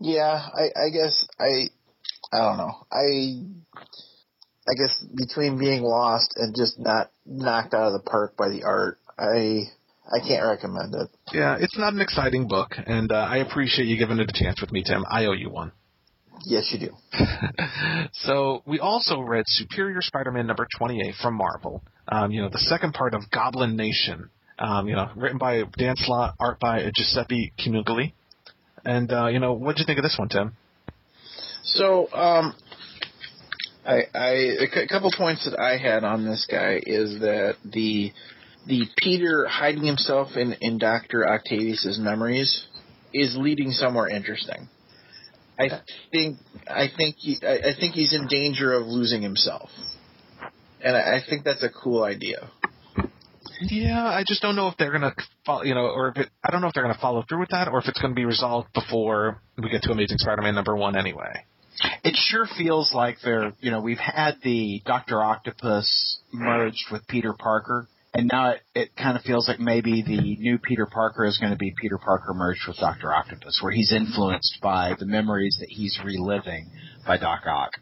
Yeah, 0.00 0.48
I, 0.54 0.86
I 0.86 0.90
guess 0.90 1.26
I, 1.38 1.70
I 2.32 2.38
don't 2.38 2.56
know. 2.56 2.74
I, 2.92 3.42
I 4.68 4.74
guess 4.74 5.04
between 5.16 5.58
being 5.58 5.82
lost 5.82 6.34
and 6.36 6.54
just 6.54 6.78
not 6.78 7.10
knocked 7.26 7.74
out 7.74 7.88
of 7.88 7.92
the 7.94 8.10
park 8.10 8.36
by 8.36 8.48
the 8.48 8.64
art, 8.64 8.98
I, 9.18 9.62
I 10.10 10.20
can't 10.26 10.46
recommend 10.46 10.94
it. 10.94 11.08
Yeah, 11.32 11.56
it's 11.58 11.76
not 11.76 11.92
an 11.92 12.00
exciting 12.00 12.48
book, 12.48 12.72
and 12.86 13.10
uh, 13.10 13.16
I 13.16 13.38
appreciate 13.38 13.86
you 13.86 13.98
giving 13.98 14.18
it 14.18 14.30
a 14.30 14.44
chance 14.44 14.60
with 14.60 14.72
me, 14.72 14.82
Tim. 14.82 15.04
I 15.10 15.24
owe 15.26 15.32
you 15.32 15.50
one. 15.50 15.72
Yes, 16.44 16.72
you 16.72 16.88
do. 16.88 16.94
so 18.12 18.62
we 18.66 18.78
also 18.78 19.20
read 19.20 19.44
Superior 19.46 20.00
Spider-Man 20.00 20.46
number 20.46 20.66
28 20.78 21.14
from 21.20 21.34
Marvel. 21.34 21.82
Um, 22.06 22.30
you 22.30 22.42
know, 22.42 22.48
the 22.48 22.58
second 22.58 22.94
part 22.94 23.14
of 23.14 23.30
Goblin 23.30 23.76
Nation. 23.76 24.30
Um, 24.58 24.88
you 24.88 24.96
know, 24.96 25.10
written 25.14 25.38
by 25.38 25.62
Dan 25.76 25.94
Slott, 25.96 26.34
art 26.40 26.58
by 26.58 26.90
Giuseppe 26.94 27.52
Camuncoli. 27.58 28.12
And 28.84 29.12
uh, 29.12 29.26
you 29.26 29.38
know, 29.38 29.52
what 29.52 29.76
did 29.76 29.80
you 29.80 29.86
think 29.86 29.98
of 29.98 30.02
this 30.02 30.16
one, 30.18 30.28
Tim? 30.28 30.56
So, 31.62 32.10
um, 32.12 32.54
I, 33.88 34.02
I, 34.14 34.30
a 34.82 34.86
couple 34.86 35.10
points 35.16 35.48
that 35.48 35.58
I 35.58 35.78
had 35.78 36.04
on 36.04 36.26
this 36.26 36.46
guy 36.50 36.78
is 36.84 37.20
that 37.20 37.56
the, 37.64 38.12
the 38.66 38.84
Peter 38.98 39.46
hiding 39.46 39.84
himself 39.84 40.36
in, 40.36 40.54
in 40.60 40.78
Dr. 40.78 41.26
Octavius's 41.26 41.98
memories 41.98 42.66
is 43.14 43.34
leading 43.36 43.72
somewhere 43.72 44.08
interesting. 44.08 44.68
I 45.58 45.80
think, 46.12 46.38
I 46.68 46.88
think 46.94 47.16
he, 47.18 47.38
I, 47.42 47.70
I 47.70 47.74
think 47.80 47.94
he's 47.94 48.14
in 48.14 48.28
danger 48.28 48.74
of 48.74 48.86
losing 48.86 49.22
himself. 49.22 49.70
And 50.82 50.94
I, 50.94 51.16
I 51.16 51.20
think 51.28 51.44
that's 51.44 51.62
a 51.62 51.70
cool 51.70 52.04
idea. 52.04 52.50
Yeah, 53.60 54.04
I 54.04 54.24
just 54.26 54.42
don't 54.42 54.56
know 54.56 54.68
if 54.68 54.76
they're 54.76 54.92
gonna, 54.92 55.14
follow, 55.44 55.62
you 55.62 55.74
know, 55.74 55.86
or 55.86 56.08
if 56.08 56.16
it, 56.16 56.28
I 56.44 56.50
don't 56.50 56.60
know 56.60 56.68
if 56.68 56.74
they're 56.74 56.84
gonna 56.84 56.98
follow 57.00 57.24
through 57.28 57.40
with 57.40 57.50
that, 57.50 57.68
or 57.68 57.78
if 57.78 57.88
it's 57.88 58.00
gonna 58.00 58.14
be 58.14 58.24
resolved 58.24 58.72
before 58.72 59.40
we 59.60 59.68
get 59.70 59.82
to 59.82 59.92
Amazing 59.92 60.18
Spider-Man 60.18 60.54
number 60.54 60.76
one 60.76 60.96
anyway. 60.96 61.44
It 62.02 62.16
sure 62.16 62.46
feels 62.58 62.92
like 62.92 63.18
they're, 63.22 63.52
you 63.60 63.70
know, 63.70 63.80
we've 63.80 63.98
had 63.98 64.36
the 64.42 64.82
Doctor 64.84 65.22
Octopus 65.22 66.18
merged 66.32 66.86
with 66.90 67.06
Peter 67.06 67.32
Parker, 67.38 67.88
and 68.14 68.28
now 68.32 68.50
it, 68.50 68.60
it 68.74 68.96
kind 68.96 69.16
of 69.16 69.22
feels 69.22 69.46
like 69.48 69.60
maybe 69.60 70.02
the 70.02 70.36
new 70.40 70.58
Peter 70.58 70.86
Parker 70.86 71.24
is 71.24 71.38
going 71.38 71.52
to 71.52 71.58
be 71.58 71.72
Peter 71.80 71.98
Parker 71.98 72.34
merged 72.34 72.62
with 72.66 72.78
Doctor 72.78 73.14
Octopus, 73.14 73.60
where 73.62 73.72
he's 73.72 73.92
influenced 73.92 74.58
by 74.60 74.94
the 74.98 75.06
memories 75.06 75.56
that 75.60 75.68
he's 75.68 75.98
reliving 76.04 76.70
by 77.06 77.16
Doc 77.16 77.42
Ock. 77.46 77.72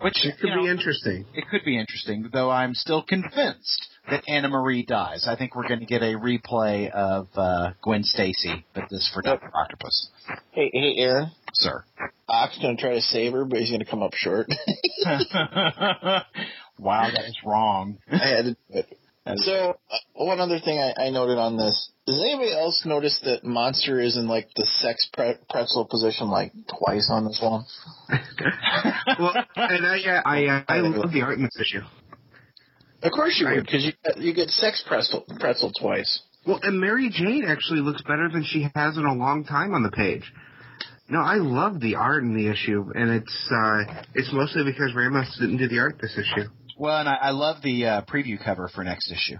Which 0.00 0.24
It 0.24 0.36
could 0.40 0.50
you 0.50 0.56
know, 0.56 0.62
be 0.62 0.68
interesting. 0.68 1.24
it 1.34 1.44
could 1.48 1.64
be 1.64 1.78
interesting, 1.78 2.28
though 2.32 2.50
I'm 2.50 2.74
still 2.74 3.02
convinced 3.02 3.88
that 4.10 4.24
Anna 4.28 4.48
Marie 4.48 4.84
dies. 4.84 5.26
I 5.28 5.36
think 5.36 5.54
we're 5.54 5.68
going 5.68 5.80
to 5.80 5.86
get 5.86 6.02
a 6.02 6.14
replay 6.16 6.90
of 6.90 7.28
uh, 7.36 7.70
Gwen 7.82 8.02
Stacy, 8.04 8.64
but 8.74 8.84
this 8.90 9.10
for 9.12 9.22
Doctor 9.22 9.50
Octopus, 9.54 10.10
Hey, 10.52 10.70
hey, 10.72 10.94
Aaron. 10.98 11.30
sir. 11.54 11.84
Ock's 12.28 12.58
gonna 12.60 12.76
try 12.76 12.94
to 12.94 13.00
save 13.00 13.32
her, 13.32 13.44
but 13.44 13.58
he's 13.58 13.70
gonna 13.70 13.84
come 13.84 14.02
up 14.02 14.14
short. 14.14 14.46
wow, 16.78 17.10
that 17.10 17.24
is 17.26 17.36
wrong. 17.44 17.98
I 18.10 18.16
had 18.28 18.44
to 18.44 18.52
do 18.52 18.56
it. 18.70 18.98
So, 19.36 19.76
uh, 19.90 19.96
one 20.14 20.40
other 20.40 20.58
thing 20.58 20.78
I, 20.80 21.04
I 21.06 21.10
noted 21.10 21.38
on 21.38 21.56
this: 21.56 21.92
Does 22.06 22.20
anybody 22.20 22.52
else 22.52 22.82
notice 22.84 23.20
that 23.24 23.44
Monster 23.44 24.00
is 24.00 24.16
in 24.16 24.26
like 24.26 24.48
the 24.56 24.66
sex 24.66 25.08
pre- 25.12 25.36
pretzel 25.48 25.84
position 25.84 26.28
like 26.28 26.52
twice 26.66 27.08
on 27.08 27.24
this 27.26 27.38
one? 27.40 27.64
well, 29.20 29.34
and 29.54 29.86
I, 29.86 30.00
uh, 30.00 30.22
I, 30.24 30.46
uh, 30.46 30.64
I 30.68 30.78
love 30.78 31.12
the 31.12 31.22
art 31.22 31.38
in 31.38 31.44
this 31.44 31.56
issue. 31.60 31.82
Of 33.02 33.12
course 33.12 33.38
you 33.40 33.46
Right. 33.46 33.56
would, 33.56 33.66
because 33.66 33.84
you 33.84 33.92
get- 34.04 34.18
you 34.18 34.32
get 34.34 34.50
sex 34.50 34.82
pretzel 34.86 35.24
pretzel 35.40 35.72
twice. 35.78 36.22
Well, 36.46 36.60
and 36.62 36.80
Mary 36.80 37.08
Jane 37.10 37.44
actually 37.44 37.80
looks 37.80 38.02
better 38.02 38.28
than 38.28 38.44
she 38.44 38.68
has 38.74 38.96
in 38.96 39.04
a 39.04 39.14
long 39.14 39.44
time 39.44 39.74
on 39.74 39.82
the 39.82 39.90
page. 39.90 40.32
No, 41.08 41.20
I 41.20 41.34
love 41.36 41.80
the 41.80 41.96
art 41.96 42.22
in 42.22 42.34
the 42.34 42.46
issue, 42.48 42.90
and 42.94 43.10
it's 43.10 43.50
uh, 43.50 44.02
it's 44.14 44.32
mostly 44.32 44.64
because 44.64 44.94
Ramos 44.94 45.36
didn't 45.38 45.58
do 45.58 45.68
the 45.68 45.78
art 45.80 45.98
this 46.00 46.16
issue. 46.16 46.48
Well, 46.78 46.98
and 46.98 47.08
I, 47.08 47.14
I 47.14 47.30
love 47.30 47.60
the 47.62 47.86
uh, 47.86 48.00
preview 48.02 48.42
cover 48.42 48.66
for 48.68 48.82
next 48.82 49.12
issue. 49.12 49.36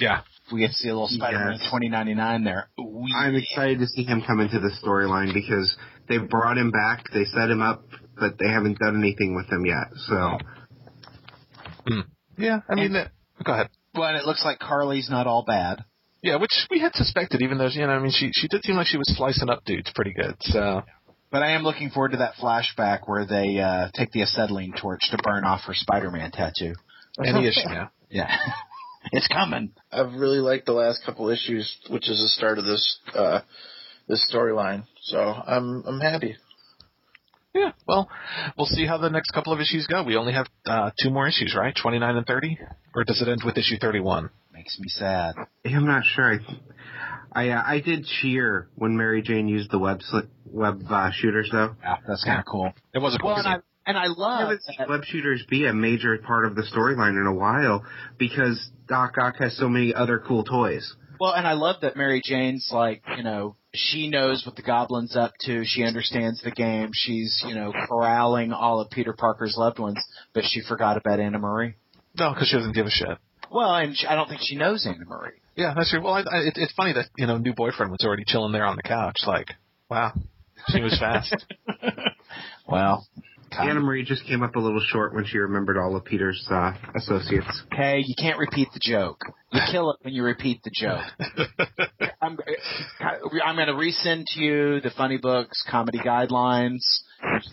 Yeah. 0.00 0.22
We 0.50 0.60
get 0.60 0.68
to 0.68 0.74
see 0.74 0.88
a 0.88 0.94
little 0.94 1.08
Spider-Man 1.08 1.52
Yes. 1.52 1.64
2099 1.66 2.44
there. 2.44 2.68
Ooh, 2.80 3.04
I'm 3.16 3.34
excited 3.36 3.78
to 3.80 3.86
see 3.86 4.04
him 4.04 4.22
come 4.26 4.40
into 4.40 4.58
the 4.58 4.70
storyline 4.82 5.32
because 5.34 5.76
they 6.08 6.18
brought 6.18 6.56
him 6.58 6.70
back, 6.70 7.04
they 7.12 7.24
set 7.26 7.50
him 7.50 7.62
up, 7.62 7.84
but 8.18 8.38
they 8.38 8.48
haven't 8.48 8.78
done 8.78 8.98
anything 8.98 9.34
with 9.36 9.46
him 9.52 9.64
yet. 9.66 9.86
So 10.08 10.38
Yeah, 12.38 12.60
I 12.68 12.74
mean, 12.74 12.94
uh, 12.96 13.08
go 13.44 13.52
ahead. 13.52 13.68
Well, 13.94 14.08
and 14.08 14.16
it 14.16 14.24
looks 14.24 14.44
like 14.44 14.58
Carly's 14.58 15.10
not 15.10 15.26
all 15.26 15.44
bad. 15.44 15.84
Yeah, 16.22 16.36
which 16.36 16.52
we 16.70 16.78
had 16.78 16.94
suspected, 16.94 17.42
even 17.42 17.58
though 17.58 17.66
you 17.66 17.86
know, 17.86 17.92
I 17.92 17.98
mean, 17.98 18.12
she 18.12 18.30
she 18.32 18.48
did 18.48 18.62
seem 18.62 18.76
like 18.76 18.86
she 18.86 18.96
was 18.96 19.12
slicing 19.16 19.50
up 19.50 19.64
dudes 19.64 19.90
pretty 19.94 20.12
good. 20.12 20.36
So 20.40 20.82
But 21.30 21.42
I 21.42 21.52
am 21.52 21.62
looking 21.62 21.90
forward 21.90 22.12
to 22.12 22.18
that 22.18 22.34
flashback 22.40 23.00
where 23.06 23.26
they 23.26 23.58
uh, 23.58 23.88
take 23.94 24.12
the 24.12 24.22
acetylene 24.22 24.72
torch 24.80 25.00
to 25.10 25.18
burn 25.22 25.44
off 25.44 25.62
her 25.66 25.74
Spider-Man 25.74 26.30
tattoo. 26.30 26.74
any 27.24 27.48
issue 27.48 27.68
now. 27.68 27.90
Yeah, 28.08 28.34
it's 29.12 29.26
coming. 29.28 29.72
I've 29.90 30.14
really 30.14 30.38
liked 30.38 30.66
the 30.66 30.72
last 30.72 31.04
couple 31.04 31.28
issues, 31.28 31.76
which 31.88 32.08
is 32.08 32.18
the 32.18 32.28
start 32.28 32.58
of 32.58 32.64
this 32.64 32.98
uh, 33.14 33.40
this 34.08 34.30
storyline. 34.32 34.84
So 35.02 35.18
I'm 35.18 35.82
I'm 35.86 36.00
happy. 36.00 36.36
Yeah, 37.54 37.72
well, 37.86 38.08
we'll 38.56 38.66
see 38.66 38.86
how 38.86 38.96
the 38.98 39.10
next 39.10 39.30
couple 39.32 39.52
of 39.52 39.60
issues 39.60 39.86
go. 39.86 40.02
We 40.04 40.16
only 40.16 40.32
have 40.32 40.46
uh, 40.64 40.90
two 41.02 41.10
more 41.10 41.28
issues, 41.28 41.54
right? 41.58 41.74
Twenty 41.80 41.98
nine 41.98 42.16
and 42.16 42.26
thirty, 42.26 42.58
or 42.94 43.04
does 43.04 43.20
it 43.20 43.28
end 43.28 43.42
with 43.44 43.58
issue 43.58 43.76
thirty 43.78 44.00
one? 44.00 44.30
Makes 44.54 44.78
me 44.80 44.88
sad. 44.88 45.34
I'm 45.64 45.84
not 45.86 46.02
sure. 46.14 46.34
I 46.34 46.38
I, 47.34 47.48
uh, 47.50 47.62
I 47.64 47.80
did 47.80 48.06
cheer 48.06 48.68
when 48.74 48.96
Mary 48.96 49.20
Jane 49.22 49.48
used 49.48 49.70
the 49.70 49.78
web 49.78 50.00
sli- 50.00 50.28
web 50.46 50.82
uh, 50.88 51.10
shooters 51.12 51.48
though. 51.52 51.74
Yeah, 51.82 51.96
that's 52.06 52.24
kind 52.24 52.38
of 52.40 52.46
cool. 52.46 52.72
It 52.94 53.00
was 53.00 53.14
a 53.14 53.18
cool 53.18 53.30
Well, 53.30 53.38
and 53.38 53.48
I, 53.48 53.56
and 53.86 53.98
I 53.98 54.04
I 54.04 54.06
love 54.08 54.40
haven't 54.40 54.60
that- 54.78 54.88
web 54.88 55.04
shooters 55.04 55.44
be 55.50 55.66
a 55.66 55.72
major 55.74 56.16
part 56.18 56.46
of 56.46 56.54
the 56.54 56.62
storyline 56.62 57.20
in 57.20 57.26
a 57.26 57.34
while 57.34 57.84
because 58.18 58.66
Doc 58.88 59.16
Ock 59.18 59.36
has 59.40 59.56
so 59.58 59.68
many 59.68 59.92
other 59.94 60.18
cool 60.26 60.44
toys. 60.44 60.94
Well, 61.20 61.32
and 61.32 61.46
I 61.46 61.52
love 61.52 61.76
that 61.82 61.96
Mary 61.96 62.20
Jane's 62.24 62.68
like, 62.72 63.02
you 63.16 63.22
know, 63.22 63.56
she 63.74 64.08
knows 64.08 64.44
what 64.44 64.56
the 64.56 64.62
goblin's 64.62 65.16
up 65.16 65.32
to. 65.42 65.64
She 65.64 65.84
understands 65.84 66.42
the 66.42 66.50
game. 66.50 66.90
She's, 66.92 67.42
you 67.46 67.54
know, 67.54 67.72
corralling 67.88 68.52
all 68.52 68.80
of 68.80 68.90
Peter 68.90 69.12
Parker's 69.12 69.56
loved 69.56 69.78
ones, 69.78 69.98
but 70.34 70.44
she 70.44 70.60
forgot 70.62 70.96
about 70.96 71.20
Anna 71.20 71.38
Marie. 71.38 71.74
No, 72.18 72.32
because 72.32 72.48
she 72.48 72.56
doesn't 72.56 72.74
give 72.74 72.86
a 72.86 72.90
shit. 72.90 73.18
Well, 73.50 73.74
and 73.74 73.96
she, 73.96 74.06
I 74.06 74.14
don't 74.14 74.28
think 74.28 74.40
she 74.42 74.56
knows 74.56 74.86
Anna 74.86 75.04
Marie. 75.06 75.32
Yeah, 75.56 75.74
that's 75.74 75.90
true. 75.90 76.02
Well, 76.02 76.14
I, 76.14 76.20
I, 76.20 76.38
it, 76.40 76.54
it's 76.56 76.72
funny 76.72 76.92
that 76.94 77.06
you 77.16 77.26
know, 77.26 77.38
new 77.38 77.54
boyfriend 77.54 77.92
was 77.92 78.00
already 78.04 78.24
chilling 78.26 78.52
there 78.52 78.64
on 78.64 78.76
the 78.76 78.82
couch. 78.82 79.16
Like, 79.26 79.48
wow, 79.90 80.12
she 80.68 80.80
was 80.80 80.98
fast. 80.98 81.34
Well, 82.68 83.06
Anna 83.58 83.80
Marie 83.80 84.04
just 84.04 84.24
came 84.26 84.42
up 84.42 84.56
a 84.56 84.58
little 84.58 84.80
short 84.80 85.14
when 85.14 85.24
she 85.24 85.38
remembered 85.38 85.76
all 85.78 85.94
of 85.96 86.04
Peter's 86.04 86.46
uh, 86.50 86.72
associates. 86.94 87.62
okay, 87.72 88.02
you 88.04 88.14
can't 88.18 88.38
repeat 88.38 88.68
the 88.72 88.80
joke. 88.82 89.20
You 89.52 89.60
kill 89.70 89.90
it 89.92 89.98
when 90.02 90.14
you 90.14 90.22
repeat 90.22 90.62
the 90.62 90.70
joke. 90.74 91.02
I'm, 92.22 92.38
I'm 93.44 93.56
going 93.56 93.66
to 93.66 93.74
resend 93.74 94.24
to 94.34 94.40
you 94.40 94.80
the 94.80 94.90
funny 94.96 95.18
books, 95.18 95.62
comedy 95.70 95.98
guidelines. 95.98 96.80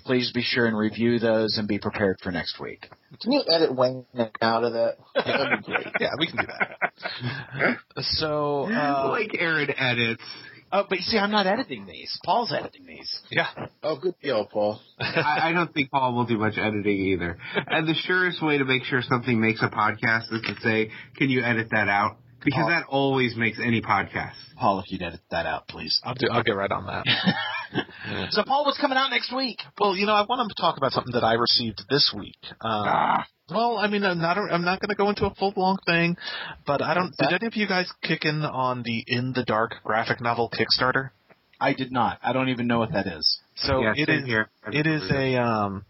Please 0.06 0.32
be 0.34 0.42
sure 0.42 0.66
and 0.66 0.78
review 0.78 1.20
those 1.20 1.58
and 1.58 1.68
be 1.68 1.78
prepared 1.78 2.18
for 2.24 2.32
next 2.32 2.60
week. 2.60 2.88
Can 3.22 3.32
you 3.34 3.44
edit 3.52 3.76
Wayne 3.76 4.06
out 4.42 4.64
of 4.64 4.74
that? 4.74 4.96
That'd 5.16 5.60
be 5.60 5.72
great. 5.72 5.88
yeah, 6.00 6.10
we 6.18 6.28
can 6.28 6.38
do 6.38 6.48
that. 6.48 7.78
so, 8.04 8.64
uh, 8.72 9.10
like 9.10 9.32
Aaron 9.38 9.70
edits. 9.78 10.24
Oh, 10.72 10.86
but 10.88 11.00
you 11.00 11.04
see, 11.04 11.18
I'm 11.18 11.32
not 11.32 11.48
editing 11.48 11.86
these. 11.86 12.18
Paul's 12.24 12.54
editing 12.54 12.86
these. 12.86 13.20
yeah, 13.32 13.48
Oh, 13.82 13.98
good 14.00 14.16
deal, 14.22 14.46
Paul. 14.46 14.80
I, 15.00 15.50
I 15.50 15.52
don't 15.54 15.74
think 15.74 15.90
Paul 15.92 16.14
will 16.16 16.26
do 16.26 16.38
much 16.38 16.58
editing 16.58 16.98
either. 17.08 17.38
And 17.68 17.88
the 17.88 17.96
surest 17.96 18.42
way 18.44 18.58
to 18.60 18.66
make 18.66 18.84
sure 18.84 19.02
something 19.02 19.40
makes 19.40 19.62
a 19.64 19.70
podcast 19.70 20.32
is 20.32 20.42
to 20.44 20.56
say, 20.62 20.92
"Can 21.16 21.30
you 21.30 21.42
edit 21.44 21.70
that 21.72 21.90
out?" 21.90 22.18
Because 22.44 22.62
Paul- 22.62 22.70
that 22.70 22.86
always 22.88 23.36
makes 23.36 23.60
any 23.64 23.82
podcast. 23.82 24.34
Paul, 24.58 24.80
if 24.80 24.92
you'd 24.92 25.02
edit 25.02 25.22
that 25.32 25.46
out, 25.46 25.68
please. 25.68 26.00
I'll 26.04 26.14
do. 26.16 26.28
I'll 26.32 26.44
get 26.44 26.56
right 26.56 26.72
on 26.72 26.86
that. 26.88 27.06
So, 28.32 28.42
Paul, 28.48 28.66
what's 28.66 28.80
coming 28.80 28.98
out 28.98 29.12
next 29.12 29.32
week? 29.32 29.60
Well, 29.80 29.96
you 29.96 30.08
know, 30.08 30.14
I 30.14 30.24
want 30.28 30.50
to 30.50 30.60
talk 30.60 30.78
about 30.78 30.92
something 30.92 31.14
that 31.14 31.24
I 31.24 31.34
received 31.34 31.84
this 31.88 32.12
week. 32.18 32.38
Um, 32.62 32.84
Ah, 32.88 33.28
Well, 33.52 33.78
I 33.78 33.86
mean, 33.86 34.04
I'm 34.04 34.20
not. 34.20 34.40
I'm 34.40 34.66
not 34.66 34.80
going 34.82 34.90
to 34.90 34.96
go 34.96 35.08
into 35.10 35.28
a 35.28 35.36
full 35.36 35.54
long 35.56 35.78
thing, 35.86 36.18
but 36.66 36.82
I 36.82 36.96
don't. 36.96 37.14
Did 37.20 37.32
any 37.34 37.46
of 37.46 37.56
you 37.56 37.68
guys 37.68 37.88
kick 38.02 38.26
in 38.26 38.42
on 38.42 38.82
the 38.82 39.04
In 39.06 39.34
the 39.34 39.44
Dark 39.44 39.76
graphic 39.84 40.20
novel 40.20 40.50
Kickstarter? 40.52 41.12
I 41.62 41.74
did 41.74 41.92
not. 41.92 42.18
I 42.24 42.34
don't 42.34 42.50
even 42.50 42.66
know 42.66 42.80
what 42.80 42.94
that 42.94 43.06
is. 43.06 43.40
So 43.58 43.82
yeah, 43.82 43.94
it 43.96 44.08
same 44.08 44.22
is. 44.22 44.26
here. 44.26 44.50
It 44.72 44.88
is 44.88 45.04
a 45.12 45.36
um, 45.40 45.86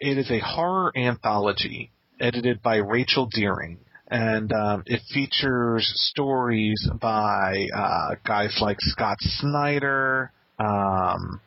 it 0.00 0.16
is 0.16 0.30
a 0.30 0.38
horror 0.38 0.90
anthology 0.96 1.90
edited 2.18 2.62
by 2.62 2.76
Rachel 2.76 3.28
Deering, 3.30 3.76
and 4.08 4.52
um, 4.52 4.82
it 4.86 5.00
features 5.12 5.90
stories 6.10 6.88
by 7.00 7.66
uh, 7.74 8.14
guys 8.26 8.58
like 8.60 8.78
Scott 8.80 9.16
Snyder. 9.20 10.30
Um, 10.58 11.40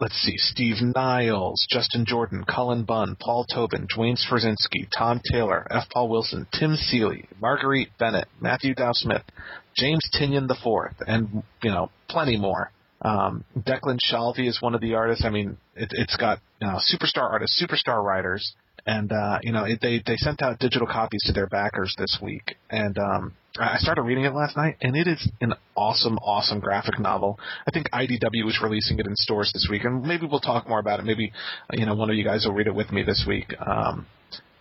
let's 0.00 0.14
see, 0.16 0.36
Steve 0.36 0.76
Niles, 0.94 1.66
Justin 1.70 2.04
Jordan, 2.06 2.44
Cullen 2.44 2.84
Bunn, 2.84 3.16
Paul 3.18 3.44
Tobin, 3.52 3.86
Duane 3.94 4.16
Swierczynski, 4.16 4.88
Tom 4.96 5.20
Taylor, 5.32 5.66
F. 5.70 5.88
Paul 5.92 6.08
Wilson, 6.08 6.46
Tim 6.58 6.76
Seeley, 6.76 7.28
Marguerite 7.40 7.90
Bennett, 7.98 8.28
Matthew 8.40 8.74
Dow 8.74 8.92
Smith, 8.92 9.22
James 9.76 10.08
Tynion 10.14 10.50
IV, 10.50 10.94
and 11.06 11.42
you 11.62 11.70
know 11.70 11.90
plenty 12.08 12.36
more. 12.36 12.70
Um, 13.02 13.44
Declan 13.56 13.98
Shalvey 14.00 14.48
is 14.48 14.62
one 14.62 14.74
of 14.74 14.80
the 14.80 14.94
artists. 14.94 15.24
I 15.24 15.30
mean, 15.30 15.58
it, 15.74 15.90
it's 15.92 16.16
got 16.16 16.38
you 16.60 16.68
know 16.68 16.78
superstar 16.78 17.30
artists, 17.30 17.62
superstar 17.62 18.02
writers, 18.02 18.54
and 18.86 19.10
uh, 19.12 19.38
you 19.42 19.52
know 19.52 19.64
it, 19.64 19.80
they 19.82 20.02
they 20.06 20.16
sent 20.16 20.42
out 20.42 20.58
digital 20.58 20.86
copies 20.86 21.22
to 21.24 21.32
their 21.32 21.48
backers 21.48 21.94
this 21.98 22.18
week. 22.22 22.56
And 22.70 22.96
um, 22.98 23.34
I 23.58 23.78
started 23.78 24.02
reading 24.02 24.24
it 24.24 24.34
last 24.34 24.56
night, 24.56 24.76
and 24.80 24.96
it 24.96 25.08
is 25.08 25.28
an 25.40 25.54
awesome, 25.76 26.18
awesome 26.18 26.60
graphic 26.60 26.98
novel. 26.98 27.38
I 27.66 27.70
think 27.70 27.90
IDW 27.90 28.48
is 28.48 28.60
releasing 28.62 28.98
it 28.98 29.06
in 29.06 29.16
stores 29.16 29.50
this 29.52 29.66
week, 29.70 29.84
and 29.84 30.02
maybe 30.02 30.26
we'll 30.26 30.40
talk 30.40 30.68
more 30.68 30.78
about 30.78 31.00
it. 31.00 31.04
Maybe 31.04 31.32
you 31.72 31.86
know 31.86 31.94
one 31.94 32.10
of 32.10 32.16
you 32.16 32.24
guys 32.24 32.44
will 32.46 32.54
read 32.54 32.66
it 32.66 32.74
with 32.74 32.92
me 32.92 33.02
this 33.02 33.24
week. 33.26 33.52
Um, 33.64 34.06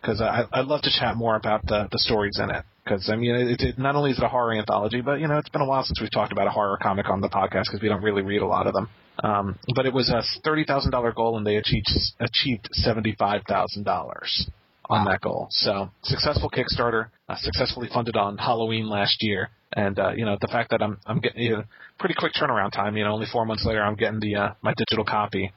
because 0.05 0.21
I 0.21 0.43
I'd 0.51 0.65
love 0.65 0.81
to 0.83 0.91
chat 0.99 1.15
more 1.15 1.35
about 1.35 1.65
the 1.65 1.87
the 1.91 1.99
stories 1.99 2.39
in 2.41 2.49
it. 2.49 2.63
Because 2.83 3.09
I 3.09 3.15
mean, 3.15 3.35
it, 3.35 3.61
it 3.61 3.79
not 3.79 3.95
only 3.95 4.11
is 4.11 4.17
it 4.19 4.23
a 4.23 4.27
horror 4.27 4.53
anthology, 4.53 5.01
but 5.01 5.19
you 5.19 5.27
know, 5.27 5.37
it's 5.37 5.49
been 5.49 5.61
a 5.61 5.65
while 5.65 5.83
since 5.83 5.99
we've 5.99 6.11
talked 6.11 6.31
about 6.31 6.47
a 6.47 6.51
horror 6.51 6.77
comic 6.81 7.09
on 7.09 7.21
the 7.21 7.29
podcast 7.29 7.65
because 7.65 7.79
we 7.81 7.89
don't 7.89 8.03
really 8.03 8.21
read 8.21 8.41
a 8.41 8.47
lot 8.47 8.67
of 8.67 8.73
them. 8.73 8.89
Um, 9.23 9.59
but 9.75 9.85
it 9.85 9.93
was 9.93 10.09
a 10.09 10.21
thirty 10.43 10.65
thousand 10.65 10.91
dollar 10.91 11.11
goal, 11.11 11.37
and 11.37 11.45
they 11.45 11.55
achieved 11.55 11.89
achieved 12.19 12.69
seventy 12.73 13.15
five 13.17 13.41
thousand 13.47 13.83
dollars 13.83 14.49
on 14.87 15.05
that 15.05 15.21
goal. 15.21 15.47
So 15.49 15.89
successful 16.03 16.51
Kickstarter, 16.51 17.07
uh, 17.27 17.35
successfully 17.37 17.89
funded 17.91 18.15
on 18.15 18.37
Halloween 18.37 18.87
last 18.87 19.23
year, 19.23 19.49
and 19.73 19.97
uh, 19.97 20.11
you 20.11 20.25
know 20.25 20.37
the 20.39 20.47
fact 20.47 20.69
that 20.71 20.83
I'm 20.83 20.99
I'm 21.05 21.19
getting 21.19 21.41
you 21.41 21.51
know, 21.51 21.63
pretty 21.97 22.15
quick 22.15 22.33
turnaround 22.33 22.71
time. 22.71 22.97
You 22.97 23.05
know, 23.05 23.13
only 23.13 23.27
four 23.31 23.45
months 23.45 23.65
later, 23.65 23.81
I'm 23.81 23.95
getting 23.95 24.19
the 24.19 24.35
uh, 24.35 24.53
my 24.61 24.73
digital 24.77 25.05
copy. 25.05 25.51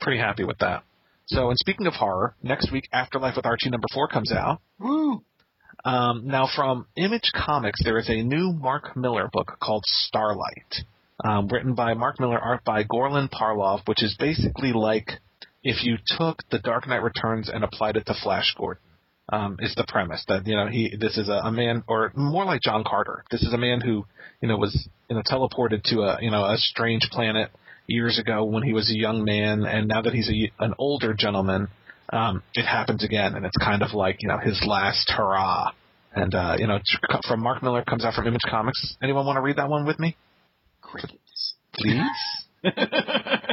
Pretty 0.00 0.18
happy 0.18 0.42
with 0.42 0.58
that. 0.58 0.82
So, 1.26 1.48
and 1.48 1.58
speaking 1.58 1.86
of 1.86 1.94
horror, 1.94 2.34
next 2.42 2.70
week 2.70 2.88
Afterlife 2.92 3.36
with 3.36 3.46
Archie 3.46 3.70
number 3.70 3.86
four 3.92 4.08
comes 4.08 4.30
out. 4.30 4.60
Woo! 4.78 5.22
Um, 5.84 6.26
now, 6.26 6.48
from 6.54 6.86
Image 6.96 7.32
Comics, 7.34 7.82
there 7.82 7.98
is 7.98 8.08
a 8.08 8.22
new 8.22 8.52
Mark 8.52 8.96
Millar 8.96 9.28
book 9.32 9.56
called 9.60 9.84
Starlight, 9.86 10.84
um, 11.22 11.48
written 11.48 11.74
by 11.74 11.94
Mark 11.94 12.20
Millar, 12.20 12.38
art 12.38 12.64
by 12.64 12.84
Goran 12.84 13.30
Parlov, 13.30 13.86
which 13.86 14.02
is 14.02 14.16
basically 14.18 14.72
like 14.72 15.12
if 15.62 15.84
you 15.84 15.96
took 16.06 16.42
The 16.50 16.58
Dark 16.58 16.86
Knight 16.86 17.02
Returns 17.02 17.48
and 17.48 17.64
applied 17.64 17.96
it 17.96 18.06
to 18.06 18.14
Flash 18.14 18.54
Gordon. 18.56 18.80
Um, 19.26 19.56
is 19.58 19.74
the 19.74 19.86
premise 19.88 20.22
that 20.28 20.46
you 20.46 20.54
know 20.54 20.66
he 20.66 20.94
this 21.00 21.16
is 21.16 21.30
a, 21.30 21.32
a 21.44 21.50
man 21.50 21.82
or 21.88 22.12
more 22.14 22.44
like 22.44 22.60
John 22.60 22.84
Carter. 22.86 23.24
This 23.30 23.40
is 23.40 23.54
a 23.54 23.58
man 23.58 23.80
who 23.80 24.04
you 24.42 24.48
know 24.48 24.58
was 24.58 24.86
you 25.08 25.16
know 25.16 25.22
teleported 25.22 25.82
to 25.84 26.02
a 26.02 26.18
you 26.20 26.30
know 26.30 26.44
a 26.44 26.58
strange 26.58 27.08
planet 27.10 27.50
years 27.86 28.18
ago 28.18 28.44
when 28.44 28.62
he 28.62 28.72
was 28.72 28.90
a 28.90 28.96
young 28.96 29.24
man, 29.24 29.64
and 29.64 29.88
now 29.88 30.02
that 30.02 30.12
he's 30.12 30.28
a, 30.28 30.64
an 30.64 30.74
older 30.78 31.14
gentleman, 31.14 31.68
um, 32.12 32.42
it 32.54 32.64
happens 32.64 33.04
again, 33.04 33.34
and 33.34 33.44
it's 33.44 33.56
kind 33.56 33.82
of 33.82 33.92
like 33.92 34.22
you 34.22 34.28
know 34.28 34.38
his 34.38 34.62
last 34.66 35.10
hurrah. 35.10 35.72
And 36.14 36.34
uh, 36.34 36.56
you 36.58 36.66
know, 36.66 36.78
from 37.26 37.42
Mark 37.42 37.62
Millar 37.62 37.84
comes 37.84 38.04
out 38.04 38.14
from 38.14 38.26
Image 38.26 38.44
Comics. 38.48 38.96
Anyone 39.02 39.26
want 39.26 39.36
to 39.36 39.42
read 39.42 39.56
that 39.56 39.68
one 39.68 39.86
with 39.86 39.98
me, 39.98 40.16
Crickets. 40.80 41.54
please? 41.74 42.00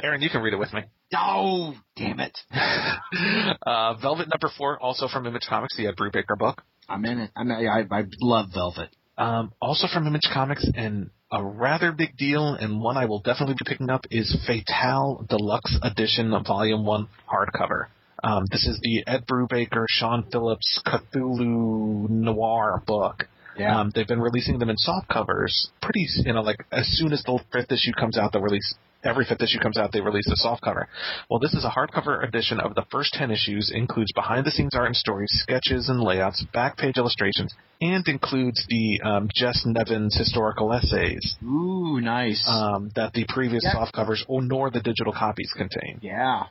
Aaron, 0.03 0.21
you 0.21 0.29
can 0.29 0.41
read 0.41 0.53
it 0.53 0.59
with 0.59 0.71
me. 0.71 0.83
Oh, 1.15 1.73
damn 1.97 2.19
it. 2.19 2.37
uh, 3.65 3.95
Velvet 3.95 4.27
number 4.33 4.53
four, 4.57 4.79
also 4.79 5.07
from 5.07 5.25
Image 5.25 5.45
Comics, 5.49 5.75
the 5.75 5.87
Ed 5.87 5.95
Brubaker 5.97 6.37
book. 6.37 6.61
I'm 6.87 7.03
in 7.05 7.19
it. 7.19 7.31
I'm, 7.35 7.51
I, 7.51 7.85
I 7.91 8.03
love 8.21 8.49
Velvet. 8.53 8.89
Um, 9.21 9.53
also 9.61 9.87
from 9.93 10.07
Image 10.07 10.27
Comics, 10.33 10.65
and 10.75 11.09
a 11.31 11.43
rather 11.43 11.91
big 11.91 12.17
deal, 12.17 12.55
and 12.55 12.81
one 12.81 12.97
I 12.97 13.05
will 13.05 13.19
definitely 13.21 13.55
be 13.59 13.65
picking 13.69 13.89
up 13.89 14.05
is 14.09 14.35
Fatale 14.47 15.25
Deluxe 15.29 15.77
Edition 15.83 16.31
Volume 16.45 16.85
One 16.85 17.07
hardcover. 17.31 17.85
Um, 18.23 18.45
this 18.51 18.65
is 18.67 18.79
the 18.81 19.03
Ed 19.07 19.25
Brubaker, 19.27 19.85
Sean 19.89 20.23
Phillips 20.31 20.81
Cthulhu 20.85 22.09
Noir 22.09 22.83
book. 22.85 23.27
Yeah. 23.57 23.79
Um, 23.79 23.91
they've 23.93 24.07
been 24.07 24.21
releasing 24.21 24.59
them 24.59 24.69
in 24.69 24.77
soft 24.77 25.07
covers 25.09 25.69
pretty, 25.81 26.03
s- 26.05 26.21
you 26.25 26.33
know, 26.33 26.41
like 26.41 26.65
as 26.71 26.87
soon 26.87 27.11
as 27.13 27.21
the 27.23 27.39
fifth 27.51 27.71
issue 27.71 27.91
comes 27.93 28.17
out, 28.17 28.31
they'll 28.31 28.41
release. 28.41 28.75
Every 29.03 29.25
fifth 29.25 29.41
issue 29.41 29.59
comes 29.59 29.77
out, 29.77 29.91
they 29.91 30.01
release 30.01 30.27
a 30.31 30.35
soft 30.35 30.61
cover. 30.61 30.87
Well, 31.29 31.39
this 31.39 31.53
is 31.53 31.65
a 31.65 31.69
hardcover 31.69 32.23
edition 32.27 32.59
of 32.59 32.75
the 32.75 32.85
first 32.91 33.13
ten 33.13 33.31
issues. 33.31 33.71
Includes 33.73 34.11
behind 34.13 34.45
the 34.45 34.51
scenes 34.51 34.75
art 34.75 34.87
and 34.87 34.95
stories, 34.95 35.31
sketches 35.41 35.89
and 35.89 35.99
layouts, 36.01 36.45
back 36.53 36.77
page 36.77 36.97
illustrations, 36.97 37.53
and 37.81 38.07
includes 38.07 38.65
the 38.69 39.01
um, 39.03 39.29
Jess 39.33 39.63
Nevins 39.65 40.15
historical 40.17 40.71
essays 40.73 41.35
Ooh, 41.43 41.99
nice. 41.99 42.43
um, 42.47 42.91
that 42.95 43.13
the 43.13 43.25
previous 43.27 43.63
Yeah. 43.65 43.73
soft 43.73 43.93
covers 43.93 44.23
or 44.27 44.41
nor 44.41 44.69
the 44.69 44.81
digital 44.81 45.13
copies 45.13 45.51
contain. 45.57 45.99
yeah. 46.01 46.43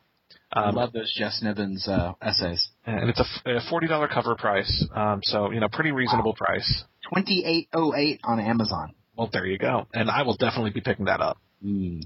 I 0.53 0.65
Um, 0.65 0.75
love 0.75 0.93
those 0.93 1.13
Jess 1.17 1.43
Nevins 1.43 1.87
uh, 1.87 2.15
essays. 2.21 2.71
and 2.85 3.09
it's 3.09 3.21
a 3.47 3.61
forty 3.71 3.87
dollar 3.87 4.09
cover 4.09 4.35
price, 4.35 4.85
um, 4.97 5.21
so 5.23 5.53
you 5.53 5.61
know, 5.61 5.69
pretty 5.69 5.93
reasonable 5.93 6.35
price. 6.35 6.85
Twenty 7.09 7.45
eight 7.45 7.69
oh 7.73 7.95
eight 7.95 8.19
on 8.25 8.41
Amazon. 8.41 8.95
Well, 9.17 9.29
there 9.33 9.47
you 9.47 9.59
go, 9.59 9.87
and 9.95 10.11
I 10.11 10.23
will 10.23 10.37
definitely 10.37 10.71
be 10.73 10.81
picking 10.81 11.05
that 11.05 11.21
up. 11.21 11.39
Mm. 11.65 12.03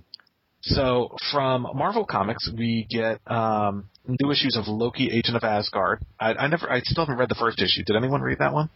So 0.66 1.14
from 1.30 1.66
Marvel 1.74 2.06
Comics, 2.06 2.50
we 2.56 2.86
get 2.88 3.20
um, 3.30 3.88
new 4.06 4.30
issues 4.30 4.56
of 4.56 4.66
Loki, 4.66 5.10
Agent 5.10 5.36
of 5.36 5.44
Asgard. 5.44 6.00
I, 6.18 6.32
I 6.32 6.46
never, 6.46 6.70
I 6.70 6.80
still 6.80 7.04
haven't 7.04 7.18
read 7.18 7.28
the 7.28 7.34
first 7.34 7.60
issue. 7.60 7.84
Did 7.84 7.96
anyone 7.96 8.22
read 8.22 8.38
that 8.38 8.54
one? 8.54 8.70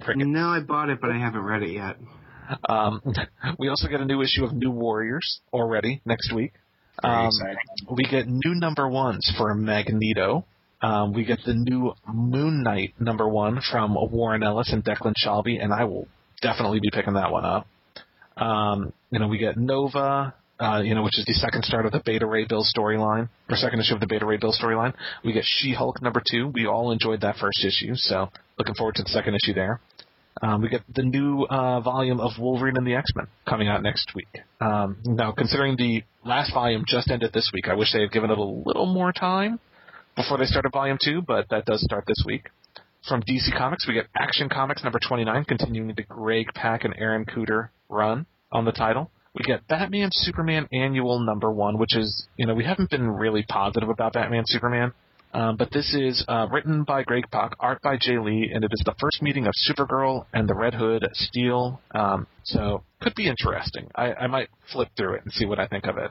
Cricket. 0.00 0.26
No, 0.26 0.48
I 0.48 0.60
bought 0.60 0.90
it, 0.90 1.00
but 1.00 1.10
I 1.10 1.18
haven't 1.18 1.42
read 1.42 1.62
it 1.62 1.70
yet. 1.70 1.96
Um, 2.68 3.00
we 3.58 3.68
also 3.68 3.88
get 3.88 4.00
a 4.00 4.04
new 4.04 4.20
issue 4.20 4.44
of 4.44 4.52
New 4.52 4.70
Warriors 4.70 5.40
already 5.52 6.02
next 6.04 6.32
week. 6.34 6.52
Um, 7.02 7.30
we 7.90 8.04
get 8.04 8.26
new 8.26 8.54
number 8.54 8.88
ones 8.88 9.32
for 9.38 9.54
Magneto. 9.54 10.44
Um, 10.82 11.12
we 11.12 11.24
get 11.24 11.38
the 11.46 11.54
new 11.54 11.92
Moon 12.06 12.62
Knight 12.62 12.94
number 13.00 13.28
one 13.28 13.60
from 13.70 13.94
Warren 13.94 14.42
Ellis 14.42 14.72
and 14.72 14.84
Declan 14.84 15.14
Shalvey, 15.16 15.62
and 15.62 15.72
I 15.72 15.84
will 15.84 16.06
definitely 16.42 16.80
be 16.80 16.90
picking 16.92 17.14
that 17.14 17.30
one 17.30 17.44
up. 17.44 17.66
Um, 18.36 18.92
you 19.10 19.18
know, 19.18 19.28
we 19.28 19.38
get 19.38 19.56
Nova, 19.56 20.34
uh, 20.60 20.80
you 20.84 20.94
know, 20.94 21.02
which 21.02 21.18
is 21.18 21.24
the 21.24 21.34
second 21.34 21.64
start 21.64 21.86
of 21.86 21.92
the 21.92 22.02
Beta 22.04 22.26
Ray 22.26 22.44
Bill 22.44 22.64
storyline, 22.64 23.28
or 23.48 23.56
second 23.56 23.80
issue 23.80 23.94
of 23.94 24.00
the 24.00 24.06
Beta 24.06 24.26
Ray 24.26 24.38
Bill 24.38 24.52
storyline. 24.52 24.92
We 25.24 25.32
get 25.32 25.44
She 25.44 25.72
Hulk 25.72 26.02
number 26.02 26.22
two. 26.30 26.48
We 26.48 26.66
all 26.66 26.90
enjoyed 26.90 27.20
that 27.20 27.36
first 27.36 27.64
issue, 27.64 27.94
so 27.94 28.30
looking 28.58 28.74
forward 28.74 28.96
to 28.96 29.02
the 29.02 29.08
second 29.08 29.34
issue 29.34 29.54
there. 29.54 29.80
Um, 30.40 30.62
we 30.62 30.68
get 30.68 30.82
the 30.94 31.02
new 31.02 31.44
uh, 31.44 31.80
volume 31.80 32.20
of 32.20 32.32
Wolverine 32.38 32.76
and 32.76 32.86
the 32.86 32.94
X 32.94 33.10
Men 33.14 33.26
coming 33.48 33.68
out 33.68 33.82
next 33.82 34.12
week. 34.14 34.28
Um, 34.60 34.98
now, 35.04 35.32
considering 35.32 35.76
the 35.76 36.02
last 36.24 36.52
volume 36.52 36.84
just 36.86 37.10
ended 37.10 37.32
this 37.32 37.50
week, 37.52 37.68
I 37.68 37.74
wish 37.74 37.92
they 37.92 38.00
had 38.00 38.12
given 38.12 38.30
it 38.30 38.38
a 38.38 38.42
little 38.42 38.86
more 38.86 39.12
time 39.12 39.58
before 40.16 40.38
they 40.38 40.44
started 40.44 40.72
volume 40.72 40.98
two, 41.02 41.22
but 41.22 41.48
that 41.50 41.64
does 41.64 41.82
start 41.82 42.04
this 42.06 42.22
week. 42.26 42.50
From 43.08 43.22
DC 43.22 43.56
Comics, 43.56 43.86
we 43.86 43.94
get 43.94 44.06
Action 44.16 44.48
Comics 44.48 44.82
number 44.84 44.98
29, 45.06 45.44
continuing 45.44 45.94
the 45.94 46.02
Greg 46.02 46.46
Pak 46.54 46.84
and 46.84 46.94
Aaron 46.98 47.24
Kuder 47.24 47.70
run 47.88 48.26
on 48.52 48.64
the 48.64 48.72
title. 48.72 49.10
We 49.38 49.44
get 49.44 49.68
Batman 49.68 50.10
Superman 50.10 50.68
Annual 50.72 51.20
number 51.20 51.50
one, 51.52 51.78
which 51.78 51.96
is, 51.96 52.26
you 52.36 52.46
know, 52.46 52.54
we 52.54 52.64
haven't 52.64 52.90
been 52.90 53.08
really 53.08 53.44
positive 53.44 53.88
about 53.88 54.14
Batman 54.14 54.42
Superman. 54.46 54.92
Um, 55.32 55.56
but 55.56 55.70
this 55.70 55.94
is 55.94 56.24
uh, 56.26 56.48
written 56.50 56.84
by 56.84 57.04
Greg 57.04 57.24
Pak, 57.30 57.52
art 57.60 57.80
by 57.82 57.98
Jae 57.98 58.24
Lee, 58.24 58.50
and 58.52 58.64
it 58.64 58.70
is 58.72 58.82
the 58.84 58.94
first 58.98 59.22
meeting 59.22 59.46
of 59.46 59.52
Supergirl 59.68 60.24
and 60.32 60.48
the 60.48 60.54
Red 60.54 60.74
Hood 60.74 61.06
Steel. 61.12 61.80
Um, 61.94 62.26
so 62.44 62.82
could 63.00 63.14
be 63.14 63.28
interesting. 63.28 63.90
I, 63.94 64.14
I 64.14 64.26
might 64.26 64.48
flip 64.72 64.88
through 64.96 65.14
it 65.14 65.24
and 65.24 65.32
see 65.32 65.44
what 65.44 65.60
I 65.60 65.68
think 65.68 65.86
of 65.86 65.98
it. 65.98 66.10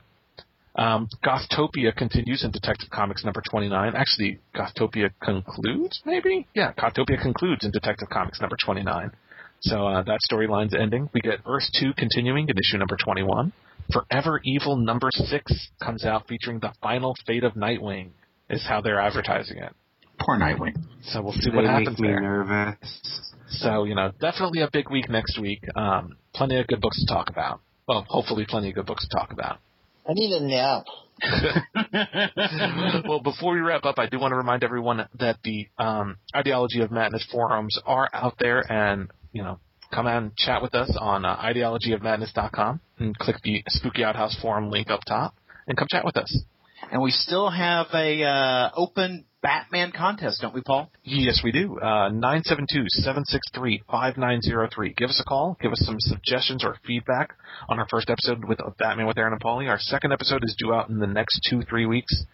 Um, 0.76 1.08
Gothtopia 1.24 1.94
continues 1.94 2.44
in 2.44 2.52
Detective 2.52 2.88
Comics 2.90 3.24
number 3.24 3.42
29. 3.50 3.94
Actually, 3.96 4.38
Gothtopia 4.54 5.10
concludes, 5.20 6.00
maybe? 6.06 6.46
Yeah, 6.54 6.72
Gothtopia 6.72 7.20
concludes 7.20 7.64
in 7.64 7.72
Detective 7.72 8.08
Comics 8.08 8.40
number 8.40 8.56
29. 8.64 9.10
So 9.60 9.86
uh, 9.86 10.02
that 10.02 10.18
storyline's 10.30 10.74
ending. 10.74 11.10
We 11.12 11.20
get 11.20 11.40
Earth 11.46 11.68
2 11.80 11.92
continuing 11.96 12.48
in 12.48 12.56
issue 12.58 12.78
number 12.78 12.96
21. 13.02 13.52
Forever 13.92 14.40
Evil 14.44 14.76
number 14.76 15.08
6 15.12 15.68
comes 15.82 16.04
out 16.04 16.28
featuring 16.28 16.60
the 16.60 16.72
final 16.82 17.14
fate 17.26 17.42
of 17.44 17.54
Nightwing, 17.54 18.10
is 18.50 18.64
how 18.68 18.80
they're 18.80 19.00
advertising 19.00 19.58
it. 19.58 19.72
Poor 20.20 20.38
Nightwing. 20.38 20.76
So 21.04 21.22
we'll 21.22 21.32
see 21.32 21.50
They 21.50 21.56
what 21.56 21.64
make 21.64 21.72
happens 21.72 21.98
me 21.98 22.08
there. 22.08 22.20
nervous. 22.20 23.32
So, 23.50 23.84
you 23.84 23.94
know, 23.94 24.12
definitely 24.20 24.60
a 24.60 24.68
big 24.72 24.90
week 24.90 25.08
next 25.08 25.38
week. 25.40 25.62
Um, 25.74 26.16
plenty 26.34 26.58
of 26.58 26.66
good 26.66 26.80
books 26.80 27.00
to 27.00 27.06
talk 27.12 27.30
about. 27.30 27.60
Well, 27.86 28.04
hopefully 28.08 28.44
plenty 28.48 28.68
of 28.68 28.74
good 28.74 28.86
books 28.86 29.08
to 29.08 29.16
talk 29.16 29.32
about. 29.32 29.58
I 30.06 30.12
need 30.12 30.32
a 30.32 30.40
nap. 30.46 30.84
well, 33.08 33.20
before 33.20 33.54
we 33.54 33.60
wrap 33.60 33.84
up, 33.84 33.98
I 33.98 34.06
do 34.06 34.18
want 34.18 34.32
to 34.32 34.36
remind 34.36 34.62
everyone 34.64 35.06
that 35.18 35.38
the 35.42 35.66
um, 35.78 36.16
Ideology 36.34 36.80
of 36.82 36.90
Madness 36.90 37.26
forums 37.30 37.78
are 37.86 38.08
out 38.12 38.34
there, 38.38 38.60
and 38.70 39.10
you 39.32 39.42
know, 39.42 39.58
come 39.92 40.06
and 40.06 40.36
chat 40.36 40.62
with 40.62 40.74
us 40.74 40.96
on 40.98 41.24
uh, 41.24 41.36
ideologyofmadness.com 41.36 42.80
and 42.98 43.18
click 43.18 43.36
the 43.42 43.62
Spooky 43.68 44.04
Outhouse 44.04 44.36
forum 44.40 44.70
link 44.70 44.90
up 44.90 45.00
top, 45.06 45.34
and 45.66 45.76
come 45.76 45.88
chat 45.90 46.04
with 46.04 46.16
us. 46.16 46.42
And 46.90 47.02
we 47.02 47.10
still 47.10 47.50
have 47.50 47.88
a 47.92 48.22
uh, 48.22 48.70
open 48.74 49.26
Batman 49.42 49.92
contest, 49.92 50.40
don't 50.42 50.54
we, 50.54 50.62
Paul? 50.62 50.90
Yes, 51.04 51.42
we 51.44 51.52
do. 51.52 51.78
Uh, 51.78 52.10
972-763-5903. 52.10 54.96
Give 54.96 55.10
us 55.10 55.20
a 55.20 55.24
call. 55.24 55.56
Give 55.60 55.70
us 55.72 55.82
some 55.84 56.00
suggestions 56.00 56.64
or 56.64 56.76
feedback 56.86 57.34
on 57.68 57.78
our 57.78 57.86
first 57.88 58.10
episode 58.10 58.44
with 58.44 58.58
Batman 58.78 59.06
with 59.06 59.16
Aaron 59.18 59.32
and 59.32 59.42
Paulie. 59.42 59.68
Our 59.68 59.78
second 59.78 60.12
episode 60.12 60.42
is 60.44 60.56
due 60.58 60.74
out 60.74 60.88
in 60.88 60.98
the 60.98 61.06
next 61.06 61.40
two, 61.48 61.62
three 61.62 61.86
weeks. 61.86 62.24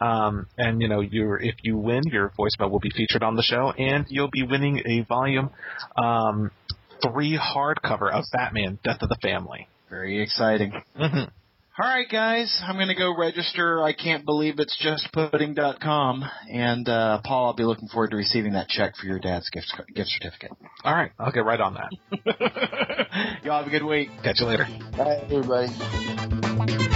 Um, 0.00 0.46
and 0.58 0.80
you 0.82 0.88
know, 0.88 1.00
you're, 1.00 1.40
if 1.40 1.56
you 1.62 1.76
win, 1.76 2.02
your 2.06 2.32
voicemail 2.38 2.70
will 2.70 2.80
be 2.80 2.90
featured 2.90 3.22
on 3.22 3.36
the 3.36 3.42
show, 3.42 3.72
and 3.72 4.06
you'll 4.08 4.30
be 4.30 4.42
winning 4.42 4.82
a 4.84 5.02
volume 5.02 5.50
um, 5.96 6.50
three 7.02 7.38
hardcover 7.38 8.12
of 8.12 8.24
Batman: 8.32 8.78
Death 8.84 9.02
of 9.02 9.08
the 9.08 9.18
Family. 9.22 9.68
Very 9.88 10.22
exciting. 10.22 10.72
Mm-hmm. 10.98 11.30
All 11.78 11.86
right, 11.86 12.08
guys, 12.10 12.62
I'm 12.66 12.76
going 12.76 12.88
to 12.88 12.94
go 12.94 13.14
register. 13.14 13.82
I 13.82 13.92
can't 13.92 14.24
believe 14.24 14.54
it's 14.60 14.78
just 14.82 15.12
pudding.com. 15.12 16.24
And 16.50 16.88
uh, 16.88 17.20
Paul, 17.22 17.48
I'll 17.48 17.52
be 17.52 17.64
looking 17.64 17.88
forward 17.88 18.12
to 18.12 18.16
receiving 18.16 18.54
that 18.54 18.68
check 18.68 18.96
for 18.96 19.06
your 19.06 19.18
dad's 19.18 19.50
gift 19.50 19.74
gift 19.94 20.08
certificate. 20.08 20.52
All 20.84 20.94
right, 20.94 21.12
I'll 21.18 21.32
get 21.32 21.44
right 21.44 21.60
on 21.60 21.74
that. 21.74 21.90
Y'all 23.44 23.58
have 23.58 23.66
a 23.66 23.70
good 23.70 23.84
week. 23.84 24.08
Catch 24.24 24.40
you 24.40 24.46
later. 24.46 24.66
Bye, 24.96 25.20
everybody. 25.24 26.95